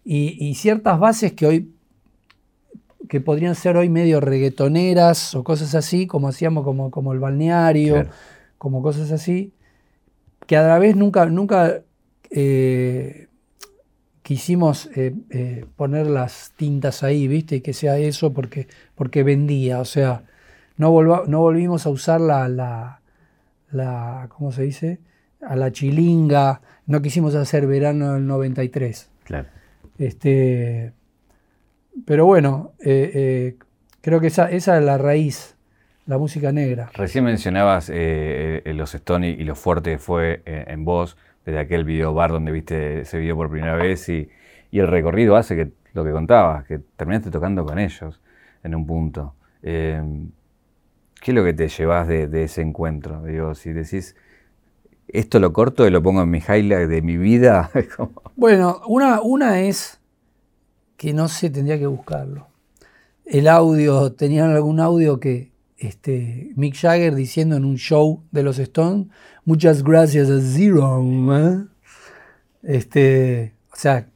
y, 0.04 0.52
ciertas 0.56 0.98
bases 0.98 1.32
que 1.34 1.46
hoy 1.46 1.74
que 3.08 3.20
podrían 3.20 3.54
ser 3.54 3.76
hoy 3.76 3.88
medio 3.88 4.20
reggaetoneras 4.20 5.36
o 5.36 5.44
cosas 5.44 5.76
así, 5.76 6.08
como 6.08 6.26
hacíamos 6.26 6.64
como, 6.64 6.90
como 6.90 7.12
el 7.12 7.20
balneario, 7.20 8.08
como 8.58 8.82
cosas 8.82 9.12
así, 9.12 9.52
que 10.48 10.56
a 10.56 10.66
la 10.66 10.80
vez 10.80 10.96
nunca, 10.96 11.26
nunca 11.26 11.82
eh, 12.30 13.28
quisimos 14.30 14.88
eh, 14.94 15.12
eh, 15.30 15.64
poner 15.74 16.06
las 16.06 16.52
tintas 16.56 17.02
ahí, 17.02 17.26
¿viste? 17.26 17.56
Y 17.56 17.60
que 17.62 17.72
sea 17.72 17.98
eso 17.98 18.32
porque, 18.32 18.68
porque 18.94 19.24
vendía. 19.24 19.80
O 19.80 19.84
sea, 19.84 20.22
no, 20.76 21.02
no 21.26 21.40
volvimos 21.40 21.84
a 21.84 21.90
usar 21.90 22.20
la, 22.20 22.48
la, 22.48 23.00
la, 23.72 24.28
¿cómo 24.28 24.52
se 24.52 24.62
dice? 24.62 25.00
A 25.44 25.56
la 25.56 25.72
chilinga. 25.72 26.60
No 26.86 27.02
quisimos 27.02 27.34
hacer 27.34 27.66
verano 27.66 28.14
del 28.14 28.24
93. 28.28 29.10
Claro. 29.24 29.48
Este, 29.98 30.92
pero 32.06 32.24
bueno, 32.24 32.70
eh, 32.84 33.56
creo 34.00 34.20
que 34.20 34.28
esa, 34.28 34.48
esa 34.48 34.78
es 34.78 34.84
la 34.84 34.96
raíz, 34.96 35.56
la 36.06 36.18
música 36.18 36.52
negra. 36.52 36.88
Recién 36.94 37.24
mencionabas 37.24 37.88
los 37.88 38.94
Stone 38.94 39.28
y 39.28 39.42
lo 39.42 39.56
fuerte 39.56 39.90
que 39.90 39.98
fue 39.98 40.42
en 40.46 40.84
voz 40.84 41.16
desde 41.44 41.58
aquel 41.58 41.84
video 41.84 42.14
bar 42.14 42.32
donde 42.32 42.52
viste 42.52 43.00
ese 43.00 43.18
video 43.18 43.36
por 43.36 43.50
primera 43.50 43.76
vez 43.76 44.08
y, 44.08 44.28
el 44.72 44.86
recorrido 44.86 45.34
hace 45.34 45.56
que 45.56 45.72
lo 45.94 46.04
que 46.04 46.12
contabas, 46.12 46.64
que 46.64 46.78
terminaste 46.96 47.30
tocando 47.30 47.64
con 47.64 47.80
ellos 47.80 48.20
en 48.62 48.74
un 48.76 48.86
punto. 48.86 49.34
Em, 49.62 50.30
¿Qué 51.20 51.32
es 51.32 51.34
lo 51.34 51.44
que 51.44 51.52
te 51.52 51.68
llevas 51.68 52.06
de, 52.06 52.44
ese 52.44 52.62
encuentro? 52.62 53.24
Si 53.56 53.72
decís, 53.72 54.14
esto 55.08 55.40
lo 55.40 55.52
corto 55.52 55.86
y 55.86 55.90
lo 55.90 56.02
pongo 56.02 56.22
en 56.22 56.30
mi 56.30 56.38
highlight 56.38 56.88
de 56.88 57.02
mi 57.02 57.16
vida. 57.16 57.70
Bueno, 58.36 58.80
una, 58.86 59.20
una 59.20 59.60
es 59.60 60.00
que 60.96 61.12
no 61.12 61.28
sé, 61.28 61.50
tendría 61.50 61.78
que 61.78 61.86
buscarlo. 61.86 62.46
El 63.26 63.48
audio, 63.48 64.12
tenían 64.12 64.50
algún 64.50 64.80
audio 64.80 65.20
que 65.20 65.50
este, 65.80 66.52
Mick 66.56 66.76
Jagger 66.76 67.14
diciendo 67.14 67.56
en 67.56 67.64
un 67.64 67.76
show 67.76 68.22
de 68.30 68.42
los 68.42 68.58
Stones, 68.58 69.08
muchas 69.46 69.82
gracias 69.82 70.28
a 70.28 70.38
Zero. 70.38 71.02
¿eh? 71.34 71.64
Este, 72.62 73.54
o 73.72 73.76
sea, 73.76 74.06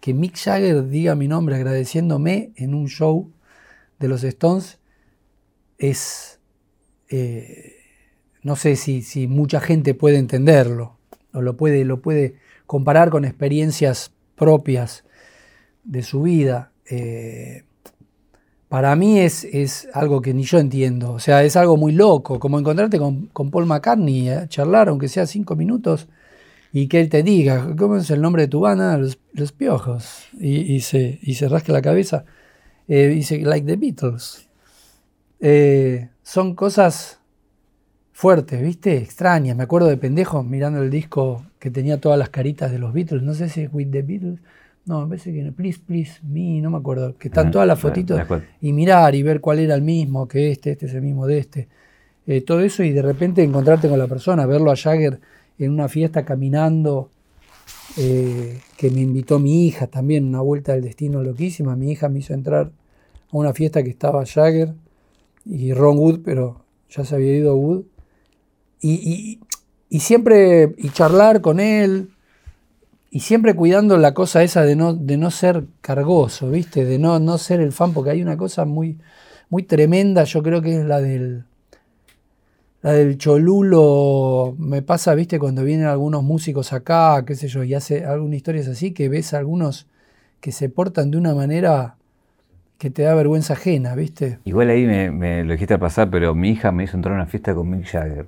que 0.00 0.14
Mick 0.14 0.34
Jagger 0.36 0.88
diga 0.88 1.14
mi 1.14 1.28
nombre 1.28 1.56
agradeciéndome 1.56 2.52
en 2.56 2.74
un 2.74 2.88
show 2.88 3.30
de 3.98 4.08
los 4.08 4.24
Stones 4.24 4.78
es, 5.76 6.40
eh, 7.10 7.74
no 8.42 8.56
sé 8.56 8.76
si, 8.76 9.02
si, 9.02 9.26
mucha 9.26 9.60
gente 9.60 9.92
puede 9.92 10.16
entenderlo 10.16 10.96
o 11.34 11.42
lo 11.42 11.58
puede, 11.58 11.84
lo 11.84 12.00
puede 12.00 12.36
comparar 12.64 13.10
con 13.10 13.26
experiencias 13.26 14.10
propias 14.36 15.04
de 15.84 16.02
su 16.02 16.22
vida. 16.22 16.72
Eh, 16.88 17.65
para 18.68 18.96
mí 18.96 19.18
es, 19.20 19.44
es, 19.44 19.88
algo 19.92 20.20
que 20.22 20.34
ni 20.34 20.42
yo 20.44 20.58
entiendo. 20.58 21.12
O 21.12 21.18
sea, 21.20 21.44
es 21.44 21.56
algo 21.56 21.76
muy 21.76 21.92
loco, 21.92 22.38
como 22.40 22.58
encontrarte 22.58 22.98
con, 22.98 23.28
Paul 23.28 23.66
McCartney, 23.66 24.28
a 24.30 24.48
charlar, 24.48 24.88
aunque 24.88 25.08
sea 25.08 25.26
cinco 25.26 25.56
minutos, 25.56 26.08
y 26.72 26.88
que 26.88 27.00
él 27.00 27.08
te 27.08 27.22
diga, 27.22 27.74
¿cómo 27.76 27.96
es 27.96 28.10
el 28.10 28.20
nombre 28.20 28.42
de 28.42 28.48
tu 28.48 28.60
banda? 28.60 28.98
Los, 28.98 29.52
Piojos. 29.52 30.26
Y, 30.38 30.80
se, 30.80 31.18
y 31.22 31.34
se 31.34 31.48
rasca 31.48 31.72
la 31.72 31.82
cabeza. 31.82 32.24
Eh, 32.88 33.08
dice, 33.08 33.38
like 33.40 33.66
the 33.66 33.76
Beatles. 33.76 34.48
Eh, 35.40 36.08
son 36.22 36.54
cosas 36.54 37.20
fuertes, 38.12 38.62
¿viste? 38.62 38.96
Extrañas. 38.96 39.56
Me 39.56 39.62
acuerdo 39.64 39.88
de 39.88 39.96
pendejo 39.96 40.42
mirando 40.42 40.82
el 40.82 40.90
disco 40.90 41.44
que 41.58 41.70
tenía 41.70 42.00
todas 42.00 42.18
las 42.18 42.30
caritas 42.30 42.72
de 42.72 42.78
los 42.78 42.92
Beatles. 42.92 43.22
No 43.22 43.34
sé 43.34 43.48
si 43.48 43.62
es 43.62 43.70
With 43.72 43.90
the 43.90 44.02
Beatles. 44.02 44.40
No, 44.86 45.00
me 45.00 45.08
parece 45.08 45.32
que 45.32 45.42
no, 45.42 45.52
Please, 45.52 45.80
Please 45.84 46.20
Me, 46.22 46.60
no 46.60 46.70
me 46.70 46.78
acuerdo. 46.78 47.16
Que 47.18 47.28
están 47.28 47.50
todas 47.50 47.66
las 47.66 47.78
fotitos 47.78 48.20
y 48.60 48.72
mirar 48.72 49.14
y 49.16 49.22
ver 49.22 49.40
cuál 49.40 49.58
era 49.58 49.74
el 49.74 49.82
mismo, 49.82 50.28
que 50.28 50.52
este, 50.52 50.72
este 50.72 50.86
es 50.86 50.94
el 50.94 51.02
mismo 51.02 51.26
de 51.26 51.38
este. 51.38 51.68
Eh, 52.26 52.40
todo 52.40 52.60
eso 52.60 52.82
y 52.84 52.92
de 52.92 53.02
repente 53.02 53.42
encontrarte 53.42 53.88
con 53.88 53.98
la 53.98 54.06
persona, 54.06 54.46
verlo 54.46 54.70
a 54.70 54.76
Jagger 54.76 55.20
en 55.58 55.72
una 55.72 55.88
fiesta 55.88 56.24
caminando, 56.24 57.10
eh, 57.96 58.60
que 58.76 58.90
me 58.90 59.00
invitó 59.00 59.40
mi 59.40 59.66
hija 59.66 59.88
también, 59.88 60.24
una 60.24 60.40
vuelta 60.40 60.72
del 60.72 60.82
destino 60.82 61.20
loquísima. 61.22 61.74
Mi 61.74 61.90
hija 61.90 62.08
me 62.08 62.20
hizo 62.20 62.34
entrar 62.34 62.66
a 62.66 63.36
una 63.36 63.52
fiesta 63.52 63.82
que 63.82 63.90
estaba 63.90 64.24
Jagger 64.24 64.74
y 65.44 65.72
Ron 65.72 65.98
Wood, 65.98 66.20
pero 66.24 66.64
ya 66.90 67.04
se 67.04 67.16
había 67.16 67.36
ido 67.36 67.56
Wood. 67.56 67.84
y, 68.80 69.40
y 69.88 70.00
siempre, 70.00 70.74
y 70.78 70.90
charlar 70.90 71.40
con 71.40 71.60
él, 71.60 72.10
y 73.10 73.20
siempre 73.20 73.54
cuidando 73.54 73.96
la 73.98 74.14
cosa 74.14 74.42
esa 74.42 74.62
de 74.62 74.76
no, 74.76 74.94
de 74.94 75.16
no 75.16 75.30
ser 75.30 75.64
cargoso, 75.80 76.50
¿viste? 76.50 76.84
De 76.84 76.98
no, 76.98 77.18
no 77.18 77.38
ser 77.38 77.60
el 77.60 77.72
fan, 77.72 77.92
porque 77.92 78.10
hay 78.10 78.22
una 78.22 78.36
cosa 78.36 78.64
muy, 78.64 78.98
muy 79.48 79.62
tremenda, 79.62 80.24
yo 80.24 80.42
creo 80.42 80.60
que 80.60 80.78
es 80.78 80.84
la 80.84 81.00
del, 81.00 81.44
la 82.82 82.92
del 82.92 83.16
cholulo. 83.18 84.54
Me 84.58 84.82
pasa, 84.82 85.14
¿viste? 85.14 85.38
Cuando 85.38 85.64
vienen 85.64 85.86
algunos 85.86 86.22
músicos 86.22 86.72
acá, 86.72 87.24
qué 87.24 87.34
sé 87.34 87.48
yo, 87.48 87.62
y 87.64 87.74
hace 87.74 88.04
algunas 88.04 88.36
historias 88.36 88.68
así, 88.68 88.92
que 88.92 89.08
ves 89.08 89.34
a 89.34 89.38
algunos 89.38 89.86
que 90.40 90.52
se 90.52 90.68
portan 90.68 91.10
de 91.10 91.18
una 91.18 91.34
manera 91.34 91.96
que 92.78 92.90
te 92.90 93.02
da 93.02 93.14
vergüenza 93.14 93.54
ajena, 93.54 93.94
¿viste? 93.94 94.38
Igual 94.44 94.68
ahí 94.70 94.84
me, 94.84 95.44
lo 95.44 95.52
dijiste 95.52 95.74
a 95.74 95.78
pasar, 95.78 96.10
pero 96.10 96.34
mi 96.34 96.50
hija 96.50 96.72
me 96.72 96.84
hizo 96.84 96.96
entrar 96.96 97.14
a 97.14 97.16
una 97.16 97.26
fiesta 97.26 97.54
con 97.54 97.70
Mick 97.70 97.86
Jagger. 97.86 98.26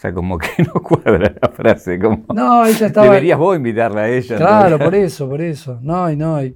O 0.00 0.02
sea, 0.02 0.14
como 0.14 0.38
que 0.38 0.48
no 0.62 0.72
cuadra 0.80 1.34
la 1.42 1.48
frase. 1.50 1.98
Como, 1.98 2.24
no, 2.32 2.64
ella 2.64 2.86
estaba. 2.86 3.06
Deberías 3.06 3.38
vos 3.38 3.54
invitarla 3.54 4.04
a 4.04 4.08
ella. 4.08 4.36
Claro, 4.38 4.78
por 4.82 4.94
eso, 4.94 5.28
por 5.28 5.42
eso. 5.42 5.78
No, 5.82 6.10
y 6.10 6.16
no. 6.16 6.42
Y, 6.42 6.54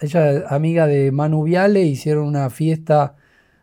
ella, 0.00 0.48
amiga 0.48 0.88
de 0.88 1.12
Manu 1.12 1.44
Viale, 1.44 1.82
hicieron 1.82 2.26
una 2.26 2.50
fiesta 2.50 3.14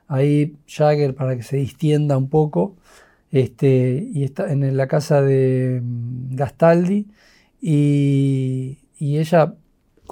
ahí, 0.07 0.55
Jagger, 0.67 1.15
para 1.15 1.35
que 1.35 1.43
se 1.43 1.57
distienda 1.57 2.15
un 2.15 2.29
poco. 2.29 2.77
Este, 3.29 4.07
y 4.13 4.23
está 4.23 4.49
en 4.49 4.77
la 4.77 4.87
casa 4.87 5.21
de 5.21 5.81
mm, 5.83 6.37
Gastaldi. 6.37 7.05
Y, 7.59 8.77
y 8.99 9.17
ella 9.17 9.53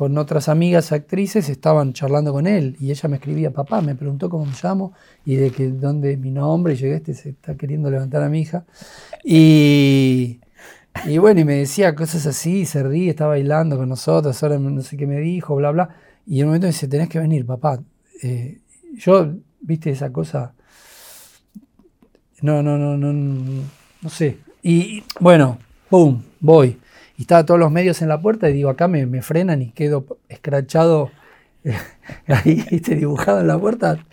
con 0.02 0.18
otras 0.18 0.50
amigas 0.50 0.92
actrices 0.92 1.48
estaban 1.48 1.94
charlando 1.94 2.34
con 2.34 2.48
él 2.48 2.76
y 2.80 2.90
ella 2.90 3.08
me 3.08 3.18
escribía, 3.18 3.52
papá, 3.52 3.82
me 3.82 3.94
preguntó 3.94 4.32
cómo 4.32 4.48
me 4.48 4.54
llamo 4.60 4.94
y 5.26 5.36
de 5.36 5.52
que 5.52 5.68
dónde 5.70 6.18
mi 6.18 6.32
nombre 6.32 6.74
y 6.74 6.76
llegué, 6.76 6.96
este 6.96 7.14
se 7.14 7.30
está 7.30 7.54
queriendo 7.54 7.92
levantar 7.92 8.24
a 8.24 8.28
mi 8.28 8.42
hija. 8.42 8.66
Y, 9.24 10.40
y 11.06 11.20
bueno, 11.20 11.42
y 11.42 11.46
me 11.46 11.54
decía 11.54 11.94
cosas 11.94 12.26
así, 12.26 12.66
se 12.66 12.82
ríe, 12.82 13.12
está 13.12 13.28
bailando 13.28 13.78
con 13.78 13.90
nosotros, 13.90 14.42
ahora 14.42 14.58
no 14.58 14.82
sé 14.82 14.98
qué 14.98 15.06
me 15.06 15.20
dijo, 15.20 15.56
bla, 15.56 15.70
bla. 15.70 15.90
Y 16.26 16.40
en 16.40 16.46
un 16.46 16.50
momento 16.50 16.66
me 16.66 16.72
dice, 16.72 16.88
tenés 16.88 17.08
que 17.08 17.20
venir, 17.20 17.46
papá. 17.46 17.80
Eh, 18.24 18.58
yo, 18.96 19.36
viste 19.60 19.92
esa 19.92 20.12
cosa. 20.12 20.56
No, 22.42 22.64
no, 22.64 22.76
no, 22.76 22.98
no, 22.98 23.14
no, 23.14 24.10
sé. 24.10 24.40
Y 24.64 25.04
bueno, 25.20 25.60
¡pum! 25.92 26.24
Voy. 26.40 26.80
Y 27.22 27.26
estaba 27.26 27.46
todos 27.46 27.60
los 27.60 27.70
medios 27.70 28.02
en 28.02 28.10
la 28.10 28.20
puerta 28.20 28.50
y 28.50 28.54
digo, 28.54 28.72
acá 28.72 28.88
me, 28.88 29.06
me 29.06 29.22
frenan 29.22 29.62
y 29.62 29.70
quedo 29.70 30.18
escrachado 30.28 31.12
ahí, 32.26 32.66
viste, 32.72 32.96
dibujado 32.96 33.42
en 33.42 33.48
la 33.48 33.60
puerta. 33.60 34.04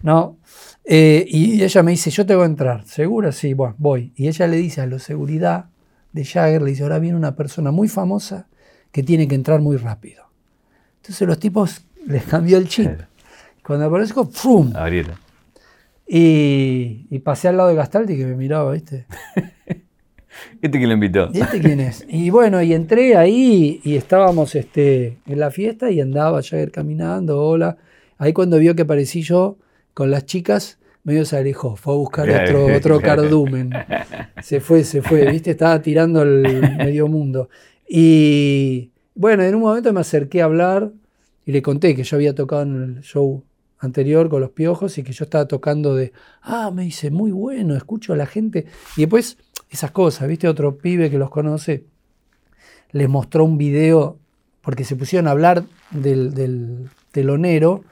No. 0.00 0.36
Eh, 0.84 1.26
y 1.26 1.60
ella 1.64 1.82
me 1.82 1.90
dice, 1.90 2.10
yo 2.10 2.24
te 2.24 2.36
voy 2.36 2.44
a 2.44 2.46
entrar. 2.46 2.86
¿Segura? 2.86 3.32
Sí, 3.32 3.52
bueno, 3.52 3.74
voy. 3.78 4.12
Y 4.14 4.28
ella 4.28 4.46
le 4.46 4.58
dice 4.58 4.80
a 4.80 4.86
los 4.86 5.02
seguridad 5.02 5.70
de 6.12 6.24
Jagger, 6.24 6.62
le 6.62 6.70
dice, 6.70 6.84
ahora 6.84 7.00
viene 7.00 7.16
una 7.16 7.34
persona 7.34 7.72
muy 7.72 7.88
famosa 7.88 8.46
que 8.92 9.02
tiene 9.02 9.26
que 9.26 9.34
entrar 9.34 9.60
muy 9.60 9.76
rápido. 9.76 10.22
Entonces 10.98 11.26
los 11.26 11.40
tipos 11.40 11.84
les 12.06 12.22
cambió 12.22 12.58
el 12.58 12.68
chip. 12.68 12.92
Cuando 13.66 13.86
aparezco, 13.86 14.30
¡pum! 14.30 14.72
Y, 16.06 17.08
y, 17.10 17.18
pasé 17.18 17.48
al 17.48 17.56
lado 17.56 17.70
de 17.70 17.74
Gastaldi 17.74 18.16
que 18.16 18.24
me 18.24 18.36
miraba, 18.36 18.70
¿viste? 18.70 19.06
¿Este 20.60 20.78
quién 20.78 20.88
lo 20.88 20.94
invitó? 20.94 21.28
¿Y 21.32 21.40
este 21.40 21.60
quién 21.60 21.80
es? 21.80 22.04
Y 22.08 22.30
bueno, 22.30 22.62
y 22.62 22.72
entré 22.72 23.16
ahí 23.16 23.80
y 23.84 23.96
estábamos 23.96 24.54
este, 24.54 25.18
en 25.26 25.40
la 25.40 25.50
fiesta 25.50 25.90
y 25.90 26.00
andaba 26.00 26.42
Jagger 26.42 26.70
caminando, 26.70 27.40
hola. 27.40 27.76
Ahí 28.18 28.32
cuando 28.32 28.58
vio 28.58 28.74
que 28.74 28.82
aparecí 28.82 29.22
yo 29.22 29.58
con 29.94 30.10
las 30.10 30.26
chicas, 30.26 30.78
medio 31.04 31.24
se 31.24 31.36
alejó, 31.36 31.76
fue 31.76 31.94
a 31.94 31.96
buscar 31.96 32.30
otro, 32.30 32.66
otro 32.74 33.00
cardumen. 33.02 33.70
Se 34.42 34.60
fue, 34.60 34.84
se 34.84 35.02
fue, 35.02 35.30
¿viste? 35.30 35.52
Estaba 35.52 35.82
tirando 35.82 36.22
el 36.22 36.76
medio 36.78 37.08
mundo. 37.08 37.48
Y 37.88 38.90
bueno, 39.14 39.42
en 39.42 39.54
un 39.54 39.62
momento 39.62 39.92
me 39.92 40.00
acerqué 40.00 40.42
a 40.42 40.46
hablar 40.46 40.92
y 41.44 41.52
le 41.52 41.62
conté 41.62 41.94
que 41.94 42.04
yo 42.04 42.16
había 42.16 42.34
tocado 42.34 42.62
en 42.62 42.82
el 42.82 43.00
show 43.02 43.42
anterior 43.78 44.28
con 44.28 44.40
los 44.40 44.50
piojos 44.50 44.96
y 44.98 45.02
que 45.02 45.12
yo 45.12 45.24
estaba 45.24 45.46
tocando 45.46 45.94
de, 45.94 46.12
ah, 46.42 46.70
me 46.70 46.84
dice, 46.84 47.10
muy 47.10 47.32
bueno, 47.32 47.76
escucho 47.76 48.12
a 48.12 48.16
la 48.16 48.26
gente. 48.26 48.66
Y 48.96 49.02
después 49.02 49.38
esas 49.72 49.90
cosas, 49.90 50.28
¿viste? 50.28 50.48
Otro 50.48 50.76
pibe 50.76 51.10
que 51.10 51.18
los 51.18 51.30
conoce 51.30 51.84
les 52.92 53.08
mostró 53.08 53.44
un 53.44 53.56
video 53.56 54.18
porque 54.60 54.84
se 54.84 54.96
pusieron 54.96 55.26
a 55.26 55.30
hablar 55.30 55.64
del, 55.90 56.34
del 56.34 56.90
telonero 57.10 57.82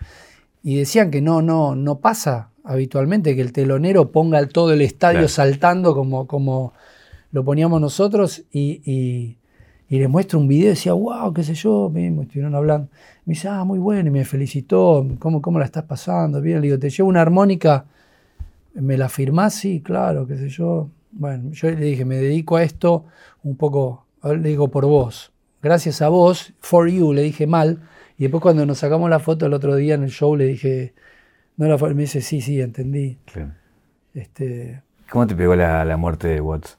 y 0.62 0.76
decían 0.76 1.10
que 1.10 1.22
no, 1.22 1.40
no, 1.40 1.74
no 1.74 1.98
pasa 1.98 2.50
habitualmente 2.64 3.34
que 3.34 3.40
el 3.40 3.52
telonero 3.52 4.12
ponga 4.12 4.46
todo 4.46 4.72
el 4.72 4.82
estadio 4.82 5.26
saltando 5.26 5.94
como, 5.94 6.26
como 6.26 6.74
lo 7.32 7.44
poníamos 7.44 7.80
nosotros 7.80 8.42
y, 8.52 8.82
y, 8.84 9.38
y 9.88 9.98
le 9.98 10.06
muestro 10.06 10.38
un 10.38 10.48
video 10.48 10.66
y 10.66 10.70
decía, 10.70 10.92
wow, 10.92 11.32
qué 11.32 11.42
sé 11.42 11.54
yo, 11.54 11.90
me 11.92 12.08
estuvieron 12.22 12.54
hablando. 12.54 12.88
Me 13.24 13.32
dice, 13.32 13.48
ah, 13.48 13.64
muy 13.64 13.78
bueno, 13.78 14.08
y 14.08 14.12
me 14.12 14.24
felicitó, 14.26 15.06
¿cómo, 15.18 15.40
cómo 15.40 15.58
la 15.58 15.64
estás 15.64 15.84
pasando? 15.84 16.42
Bien, 16.42 16.60
le 16.60 16.66
digo, 16.66 16.78
¿te 16.78 16.90
llevo 16.90 17.08
una 17.08 17.22
armónica? 17.22 17.86
¿Me 18.74 18.98
la 18.98 19.08
firmás? 19.08 19.54
Sí, 19.54 19.80
claro, 19.80 20.26
qué 20.26 20.36
sé 20.36 20.48
yo. 20.50 20.90
Bueno, 21.12 21.50
yo 21.52 21.70
le 21.70 21.76
dije, 21.76 22.04
me 22.04 22.16
dedico 22.16 22.56
a 22.56 22.62
esto 22.62 23.06
un 23.42 23.56
poco, 23.56 24.06
le 24.22 24.48
digo, 24.48 24.68
por 24.68 24.86
vos. 24.86 25.32
Gracias 25.62 26.00
a 26.02 26.08
vos, 26.08 26.54
for 26.60 26.88
you, 26.88 27.12
le 27.12 27.22
dije 27.22 27.46
mal. 27.46 27.82
Y 28.16 28.24
después 28.24 28.42
cuando 28.42 28.64
nos 28.66 28.78
sacamos 28.78 29.10
la 29.10 29.18
foto 29.18 29.46
el 29.46 29.54
otro 29.54 29.76
día 29.76 29.94
en 29.94 30.04
el 30.04 30.10
show, 30.10 30.36
le 30.36 30.46
dije, 30.46 30.94
no 31.56 31.66
la 31.66 31.76
Me 31.76 32.02
dice, 32.02 32.20
sí, 32.20 32.40
sí, 32.40 32.60
entendí. 32.60 33.18
Este, 34.14 34.82
¿Cómo 35.10 35.26
te 35.26 35.34
pegó 35.34 35.56
la, 35.56 35.96
muerte 35.96 36.28
de 36.28 36.40
Watts? 36.40 36.78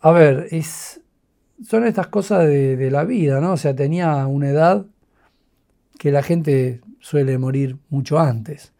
A 0.00 0.12
ver, 0.12 0.46
es, 0.50 1.00
son 1.66 1.86
estas 1.86 2.08
cosas 2.08 2.46
de, 2.46 2.90
la 2.90 3.04
vida, 3.04 3.40
¿no? 3.40 3.52
O 3.52 3.56
sea, 3.56 3.74
tenía 3.74 4.26
una 4.26 4.50
edad 4.50 4.86
que 5.98 6.12
la 6.12 6.22
gente 6.22 6.80
suele 7.00 7.38
morir 7.38 7.78
mucho 7.88 8.18
antes. 8.18 8.72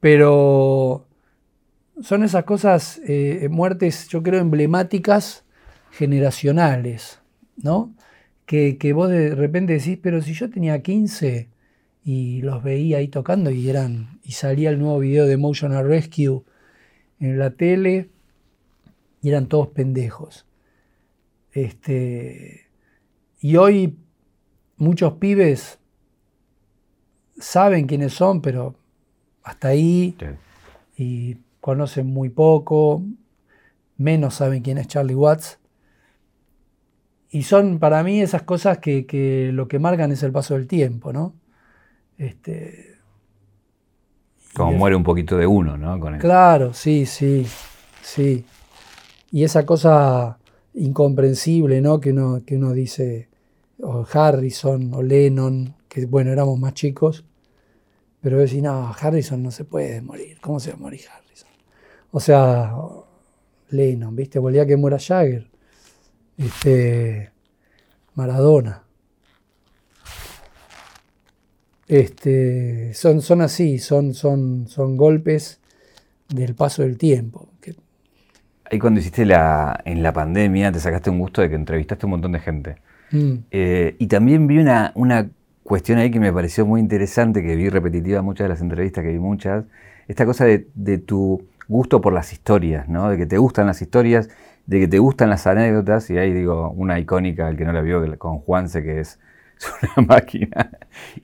Pero 0.00 1.06
son 2.00 2.24
esas 2.24 2.44
cosas, 2.44 3.00
eh, 3.06 3.48
muertes, 3.50 4.08
yo 4.08 4.22
creo, 4.22 4.40
emblemáticas 4.40 5.44
generacionales, 5.90 7.20
¿no? 7.56 7.94
Que, 8.46 8.78
que, 8.78 8.92
vos 8.92 9.08
de 9.10 9.34
repente 9.34 9.74
decís, 9.74 9.98
pero 10.02 10.20
si 10.22 10.34
yo 10.34 10.50
tenía 10.50 10.82
15 10.82 11.48
y 12.04 12.42
los 12.42 12.62
veía 12.62 12.98
ahí 12.98 13.08
tocando 13.08 13.50
y 13.50 13.68
eran 13.68 14.20
y 14.22 14.32
salía 14.32 14.70
el 14.70 14.78
nuevo 14.78 14.98
video 14.98 15.26
de 15.26 15.34
Emotional 15.34 15.86
Rescue 15.86 16.42
en 17.20 17.38
la 17.38 17.50
tele 17.50 18.10
y 19.22 19.28
eran 19.28 19.46
todos 19.46 19.68
pendejos. 19.68 20.46
Este, 21.52 22.66
y 23.40 23.56
hoy 23.56 23.96
muchos 24.76 25.14
pibes 25.14 25.78
saben 27.38 27.86
quiénes 27.86 28.14
son, 28.14 28.40
pero 28.40 28.74
hasta 29.42 29.68
ahí 29.68 30.16
y 30.96 31.36
conocen 31.62 32.08
muy 32.08 32.28
poco, 32.28 33.04
menos 33.96 34.34
saben 34.34 34.62
quién 34.62 34.78
es 34.78 34.88
Charlie 34.88 35.14
Watts. 35.14 35.60
Y 37.30 37.44
son 37.44 37.78
para 37.78 38.02
mí 38.02 38.20
esas 38.20 38.42
cosas 38.42 38.78
que, 38.78 39.06
que 39.06 39.50
lo 39.52 39.68
que 39.68 39.78
marcan 39.78 40.10
es 40.10 40.24
el 40.24 40.32
paso 40.32 40.54
del 40.54 40.66
tiempo, 40.66 41.12
¿no? 41.12 41.36
Este, 42.18 42.96
Como 44.54 44.72
muere 44.72 44.96
un 44.96 45.04
poquito 45.04 45.36
de 45.36 45.46
uno, 45.46 45.78
¿no? 45.78 45.92
Claro, 46.18 46.74
sí, 46.74 47.06
sí, 47.06 47.46
sí. 48.02 48.44
Y 49.30 49.44
esa 49.44 49.64
cosa 49.64 50.38
incomprensible, 50.74 51.80
¿no? 51.80 52.00
Que 52.00 52.10
uno, 52.10 52.42
que 52.44 52.56
uno 52.56 52.72
dice, 52.72 53.28
o 53.80 54.04
Harrison, 54.12 54.92
o 54.94 55.00
Lennon, 55.00 55.76
que 55.88 56.06
bueno, 56.06 56.32
éramos 56.32 56.58
más 56.58 56.74
chicos, 56.74 57.24
pero 58.20 58.38
decir, 58.38 58.64
no, 58.64 58.92
Harrison 59.00 59.40
no 59.44 59.52
se 59.52 59.64
puede 59.64 60.02
morir. 60.02 60.38
¿Cómo 60.40 60.58
se 60.58 60.70
va 60.70 60.76
a 60.76 60.80
morir 60.80 61.02
Harrison? 61.08 61.21
O 62.12 62.20
sea, 62.20 62.72
Lennon, 63.70 64.14
¿viste? 64.14 64.38
Volvía 64.38 64.64
que 64.64 64.76
muera 64.76 64.98
Jagger. 64.98 65.48
Este, 66.38 67.30
Maradona. 68.14 68.84
Este, 71.88 72.94
son, 72.94 73.20
son 73.20 73.42
así, 73.42 73.78
son, 73.78 74.14
son, 74.14 74.68
son 74.68 74.96
golpes 74.96 75.60
del 76.28 76.54
paso 76.54 76.82
del 76.82 76.96
tiempo. 76.96 77.48
Ahí 78.72 78.78
cuando 78.78 79.00
hiciste 79.00 79.26
la, 79.26 79.82
en 79.84 80.02
la 80.02 80.14
pandemia, 80.14 80.72
te 80.72 80.80
sacaste 80.80 81.10
un 81.10 81.18
gusto 81.18 81.42
de 81.42 81.50
que 81.50 81.56
entrevistaste 81.56 82.06
un 82.06 82.10
montón 82.12 82.32
de 82.32 82.40
gente. 82.40 82.76
Mm. 83.10 83.34
Eh, 83.50 83.96
y 83.98 84.06
también 84.06 84.46
vi 84.46 84.56
una, 84.56 84.92
una 84.94 85.28
cuestión 85.62 85.98
ahí 85.98 86.10
que 86.10 86.18
me 86.18 86.32
pareció 86.32 86.64
muy 86.64 86.80
interesante, 86.80 87.42
que 87.42 87.54
vi 87.54 87.68
repetitiva 87.68 88.22
muchas 88.22 88.46
de 88.46 88.48
las 88.48 88.62
entrevistas, 88.62 89.04
que 89.04 89.10
vi 89.10 89.18
muchas, 89.18 89.66
esta 90.08 90.24
cosa 90.24 90.46
de, 90.46 90.68
de, 90.74 90.96
tu 90.96 91.44
gusto 91.72 92.00
por 92.00 92.12
las 92.12 92.32
historias, 92.32 92.88
¿no? 92.88 93.10
De 93.10 93.16
que 93.16 93.26
te 93.26 93.38
gustan 93.38 93.66
las 93.66 93.82
historias, 93.82 94.28
de 94.66 94.80
que 94.80 94.88
te 94.88 94.98
gustan 94.98 95.30
las 95.30 95.46
anécdotas, 95.46 96.08
y 96.10 96.18
ahí 96.18 96.32
digo 96.32 96.70
una 96.70 97.00
icónica, 97.00 97.48
el 97.48 97.56
que 97.56 97.64
no 97.64 97.72
la 97.72 97.80
vio 97.80 98.18
con 98.18 98.38
Juanse, 98.38 98.82
que 98.82 99.00
es 99.00 99.18
una 99.96 100.06
máquina. 100.06 100.70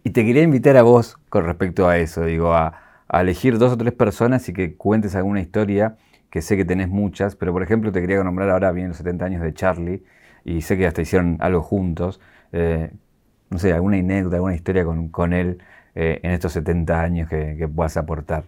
Y 0.05 0.11
te 0.11 0.24
quería 0.24 0.42
invitar 0.42 0.76
a 0.76 0.82
vos 0.82 1.18
con 1.28 1.44
respecto 1.44 1.88
a 1.88 1.99
eso, 1.99 2.24
digo, 2.24 2.55
a, 2.55 2.80
elegir 3.12 3.59
dos 3.59 3.72
o 3.72 3.76
tres 3.78 3.94
personas 3.94 4.49
y 4.49 4.53
que 4.53 4.76
cuentes 4.76 5.14
alguna 5.14 5.40
historia, 5.40 5.96
que 6.30 6.42
sé 6.42 6.57
que 6.57 6.64
tenés 6.64 6.88
muchas, 6.88 7.36
pero 7.36 7.53
por 7.53 7.62
ejemplo 7.62 7.90
te 7.92 8.01
quería 8.03 8.22
nombrar 8.22 8.51
ahora, 8.51 8.72
bien 8.72 8.88
los 8.88 8.99
70 8.99 9.24
años 9.24 9.42
de 9.42 9.55
Charlie, 9.55 10.05
y 10.44 10.62
sé 10.62 10.76
que 10.76 10.86
hasta 10.86 11.03
hicieron 11.03 11.38
algo 11.40 11.62
juntos. 11.62 12.20
Eh, 12.53 12.90
no 13.51 13.59
sé, 13.59 13.72
alguna 13.72 13.96
anécdota, 13.99 14.36
alguna 14.36 14.55
historia 14.55 14.84
con, 14.84 15.32
él 15.32 15.59
eh, 15.94 16.20
en 16.22 16.32
estos 16.32 16.53
70 16.53 17.01
años 17.01 17.28
que 17.30 17.68
puedas 17.74 17.96
aportar. 17.96 18.44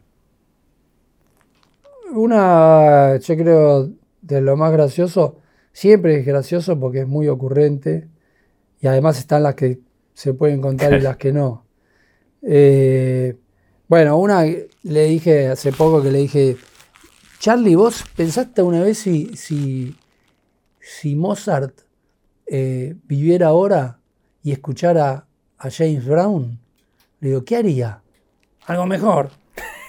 Una, 2.12 3.16
yo 3.18 3.36
creo, 3.36 3.90
de 4.22 4.40
lo 4.40 4.56
más 4.56 4.72
gracioso, 4.72 5.36
siempre 5.72 6.20
es 6.20 6.26
gracioso 6.26 6.78
porque 6.78 7.00
es 7.00 7.06
muy 7.06 7.28
ocurrente 7.28 8.08
y 8.80 8.86
además 8.86 9.18
están 9.18 9.42
las 9.42 9.54
que 9.54 9.78
se 10.14 10.34
pueden 10.34 10.60
contar 10.60 10.92
y 10.94 11.00
las 11.00 11.16
que 11.16 11.32
no. 11.32 11.64
Eh, 12.42 13.36
bueno, 13.88 14.18
una 14.18 14.44
le 14.44 15.04
dije 15.04 15.48
hace 15.48 15.72
poco 15.72 16.02
que 16.02 16.10
le 16.10 16.18
dije, 16.18 16.56
Charlie, 17.38 17.74
¿vos 17.74 18.04
pensaste 18.16 18.62
una 18.62 18.82
vez 18.82 18.98
si, 18.98 19.36
si, 19.36 19.96
si 20.80 21.14
Mozart 21.14 21.80
eh, 22.46 22.94
viviera 23.04 23.48
ahora 23.48 23.98
y 24.42 24.52
escuchara 24.52 25.26
a 25.58 25.70
James 25.70 26.04
Brown? 26.06 26.58
Le 27.20 27.28
digo, 27.28 27.44
¿qué 27.44 27.56
haría? 27.56 28.02
Algo 28.66 28.86
mejor. 28.86 29.30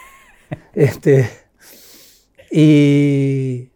este, 0.73 1.29
y 2.51 3.69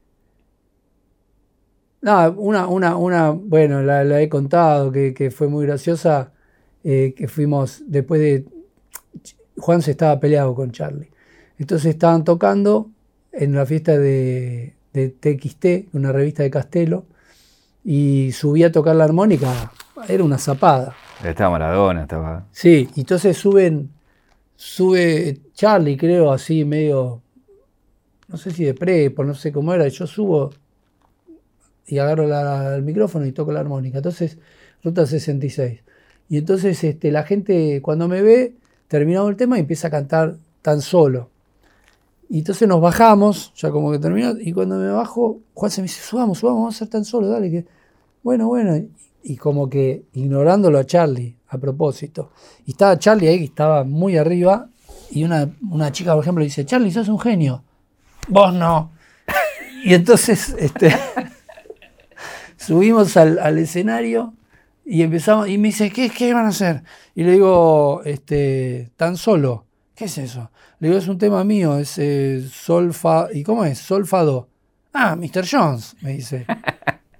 no, 2.01 2.31
una, 2.37 2.67
una, 2.67 2.95
una 2.97 3.29
bueno, 3.31 3.81
la, 3.81 4.21
he 4.21 4.29
contado, 4.29 4.91
que, 4.91 5.31
fue 5.35 5.47
muy 5.47 5.65
graciosa, 5.65 6.31
eh, 6.83 7.13
que 7.17 7.27
fuimos 7.27 7.83
después 7.87 8.21
de... 8.21 8.45
Juan 9.57 9.81
se 9.81 9.91
estaba 9.91 10.19
peleado 10.19 10.53
con 10.53 10.71
Charlie. 10.71 11.09
Entonces 11.57 11.87
estaban 11.87 12.23
tocando 12.23 12.89
en 13.31 13.53
la 13.53 13.65
fiesta 13.65 13.97
de, 13.97 14.75
de 14.93 15.09
TXT, 15.09 15.95
una 15.95 16.11
revista 16.11 16.43
de 16.43 16.51
Castelo, 16.51 17.05
y 17.83 18.31
subí 18.33 18.63
a 18.63 18.71
tocar 18.71 18.95
la 18.95 19.03
armónica, 19.03 19.71
era 20.07 20.23
una 20.23 20.37
zapada. 20.37 20.95
Estaba 21.23 21.51
Maradona, 21.51 22.03
estaba. 22.03 22.45
Sí, 22.51 22.89
entonces 22.95 23.37
suben, 23.37 23.89
sube 24.55 25.39
Charlie, 25.53 25.97
creo, 25.97 26.31
así 26.31 26.65
medio, 26.65 27.21
no 28.27 28.37
sé 28.37 28.51
si 28.51 28.63
de 28.63 28.73
prepo, 28.73 29.23
no 29.23 29.35
sé 29.35 29.51
cómo 29.51 29.73
era, 29.73 29.87
yo 29.87 30.07
subo 30.07 30.51
y 31.87 31.99
agarro 31.99 32.75
el 32.75 32.83
micrófono 32.83 33.25
y 33.25 33.31
toco 33.31 33.51
la 33.51 33.59
armónica. 33.59 33.97
Entonces, 33.97 34.37
ruta 34.83 35.05
66. 35.05 35.81
Y 36.29 36.37
entonces 36.37 36.83
este, 36.83 37.11
la 37.11 37.23
gente 37.23 37.81
cuando 37.81 38.07
me 38.07 38.21
ve, 38.21 38.55
terminado 38.87 39.29
el 39.29 39.35
tema, 39.35 39.59
empieza 39.59 39.87
a 39.87 39.91
cantar 39.91 40.37
tan 40.61 40.81
solo. 40.81 41.29
Y 42.27 42.39
entonces 42.39 42.67
nos 42.67 42.81
bajamos, 42.81 43.53
ya 43.55 43.69
como 43.69 43.91
que 43.91 43.99
terminó, 43.99 44.33
y 44.39 44.51
cuando 44.51 44.77
me 44.77 44.89
bajo, 44.89 45.41
Juan 45.53 45.71
se 45.71 45.81
me 45.81 45.87
dice, 45.87 46.01
subamos, 46.01 46.39
subamos, 46.39 46.59
vamos 46.61 46.75
a 46.75 46.77
hacer 46.77 46.87
tan 46.87 47.05
solo, 47.05 47.27
dale, 47.27 47.51
que 47.51 47.65
bueno, 48.23 48.47
bueno. 48.47 48.83
Y 49.21 49.37
como 49.37 49.69
que 49.69 50.05
ignorándolo 50.13 50.79
a 50.79 50.85
Charlie, 50.85 51.35
a 51.49 51.57
propósito. 51.59 52.31
Y 52.65 52.71
estaba 52.71 52.97
Charlie 52.97 53.27
ahí, 53.27 53.43
estaba 53.43 53.83
muy 53.83 54.17
arriba, 54.17 54.69
y 55.11 55.23
una, 55.23 55.55
una 55.69 55.91
chica, 55.91 56.13
por 56.15 56.23
ejemplo, 56.23 56.43
dice, 56.43 56.65
Charlie, 56.65 56.91
sos 56.91 57.09
un 57.09 57.19
genio. 57.19 57.63
Vos 58.27 58.53
no. 58.53 58.91
Y 59.83 59.93
entonces, 59.93 60.55
este, 60.57 60.95
subimos 62.57 63.15
al, 63.17 63.39
al 63.39 63.57
escenario 63.59 64.33
y 64.85 65.01
empezamos, 65.01 65.47
y 65.49 65.57
me 65.57 65.69
dice, 65.69 65.91
¿qué, 65.91 66.09
qué 66.09 66.33
van 66.33 66.45
a 66.45 66.49
hacer? 66.49 66.83
Y 67.15 67.23
le 67.23 67.33
digo, 67.33 68.01
este, 68.05 68.91
tan 68.95 69.17
solo. 69.17 69.65
¿Qué 69.95 70.05
es 70.05 70.17
eso? 70.17 70.51
Le 70.79 70.89
digo, 70.89 70.99
es 70.99 71.07
un 71.07 71.17
tema 71.17 71.43
mío, 71.43 71.77
es 71.79 71.97
eh, 71.97 72.45
sol, 72.51 72.93
fa, 72.93 73.27
¿y 73.33 73.43
cómo 73.43 73.63
es? 73.65 73.79
Sol, 73.79 74.05
fa, 74.05 74.23
do. 74.23 74.49
Ah, 74.93 75.15
Mr. 75.15 75.45
Jones, 75.49 75.95
me 76.01 76.13
dice. 76.13 76.45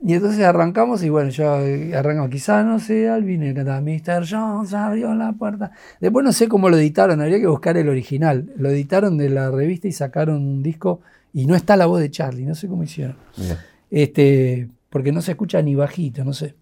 Y 0.04 0.14
entonces 0.14 0.44
arrancamos 0.44 1.04
y 1.04 1.10
bueno, 1.10 1.30
yo 1.30 1.54
arrancamos, 1.54 2.30
quizá 2.30 2.64
no 2.64 2.80
sé, 2.80 3.10
Alvin, 3.10 3.44
y 3.44 3.54
cantaba 3.54 3.82
Mr. 3.82 4.26
Jones 4.30 4.74
abrió 4.74 5.14
la 5.16 5.32
puerta. 5.34 5.72
Después 6.00 6.24
no 6.24 6.32
sé 6.32 6.48
cómo 6.48 6.70
lo 6.70 6.78
editaron, 6.78 7.22
habría 7.22 7.40
que 7.40 7.48
buscar 7.48 7.78
el 7.78 7.90
original. 7.90 8.52
Lo 8.58 8.70
editaron 8.70 9.18
de 9.18 9.30
la 9.30 9.50
revista 9.52 9.88
y 9.88 9.92
sacaron 9.92 10.38
un 10.38 10.64
disco 10.64 11.02
y 11.34 11.46
no 11.46 11.56
está 11.56 11.76
la 11.76 11.86
voz 11.86 12.02
de 12.02 12.12
Charlie, 12.12 12.46
no 12.46 12.56
sé 12.56 12.68
cómo 12.68 12.84
hicieron. 12.84 13.18
Bien. 13.38 13.58
Este, 13.90 14.70
porque 14.90 15.12
no 15.12 15.22
se 15.22 15.32
escucha 15.32 15.62
ni 15.62 15.76
bajito, 15.76 16.24
no 16.24 16.34
sé. 16.34 16.56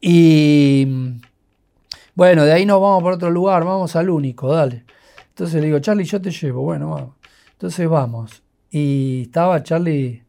Y 0.00 0.86
bueno, 2.14 2.44
de 2.44 2.52
ahí 2.52 2.66
nos 2.66 2.80
vamos 2.80 3.02
por 3.02 3.12
otro 3.12 3.30
lugar, 3.30 3.64
vamos 3.64 3.94
al 3.96 4.10
único, 4.10 4.52
dale. 4.52 4.84
Entonces 5.28 5.60
le 5.60 5.66
digo, 5.66 5.78
Charlie, 5.80 6.04
yo 6.04 6.20
te 6.20 6.30
llevo, 6.30 6.62
bueno, 6.62 6.90
vamos. 6.90 7.14
Entonces 7.52 7.88
vamos. 7.88 8.42
Y 8.70 9.22
estaba 9.22 9.62
Charlie. 9.62 10.25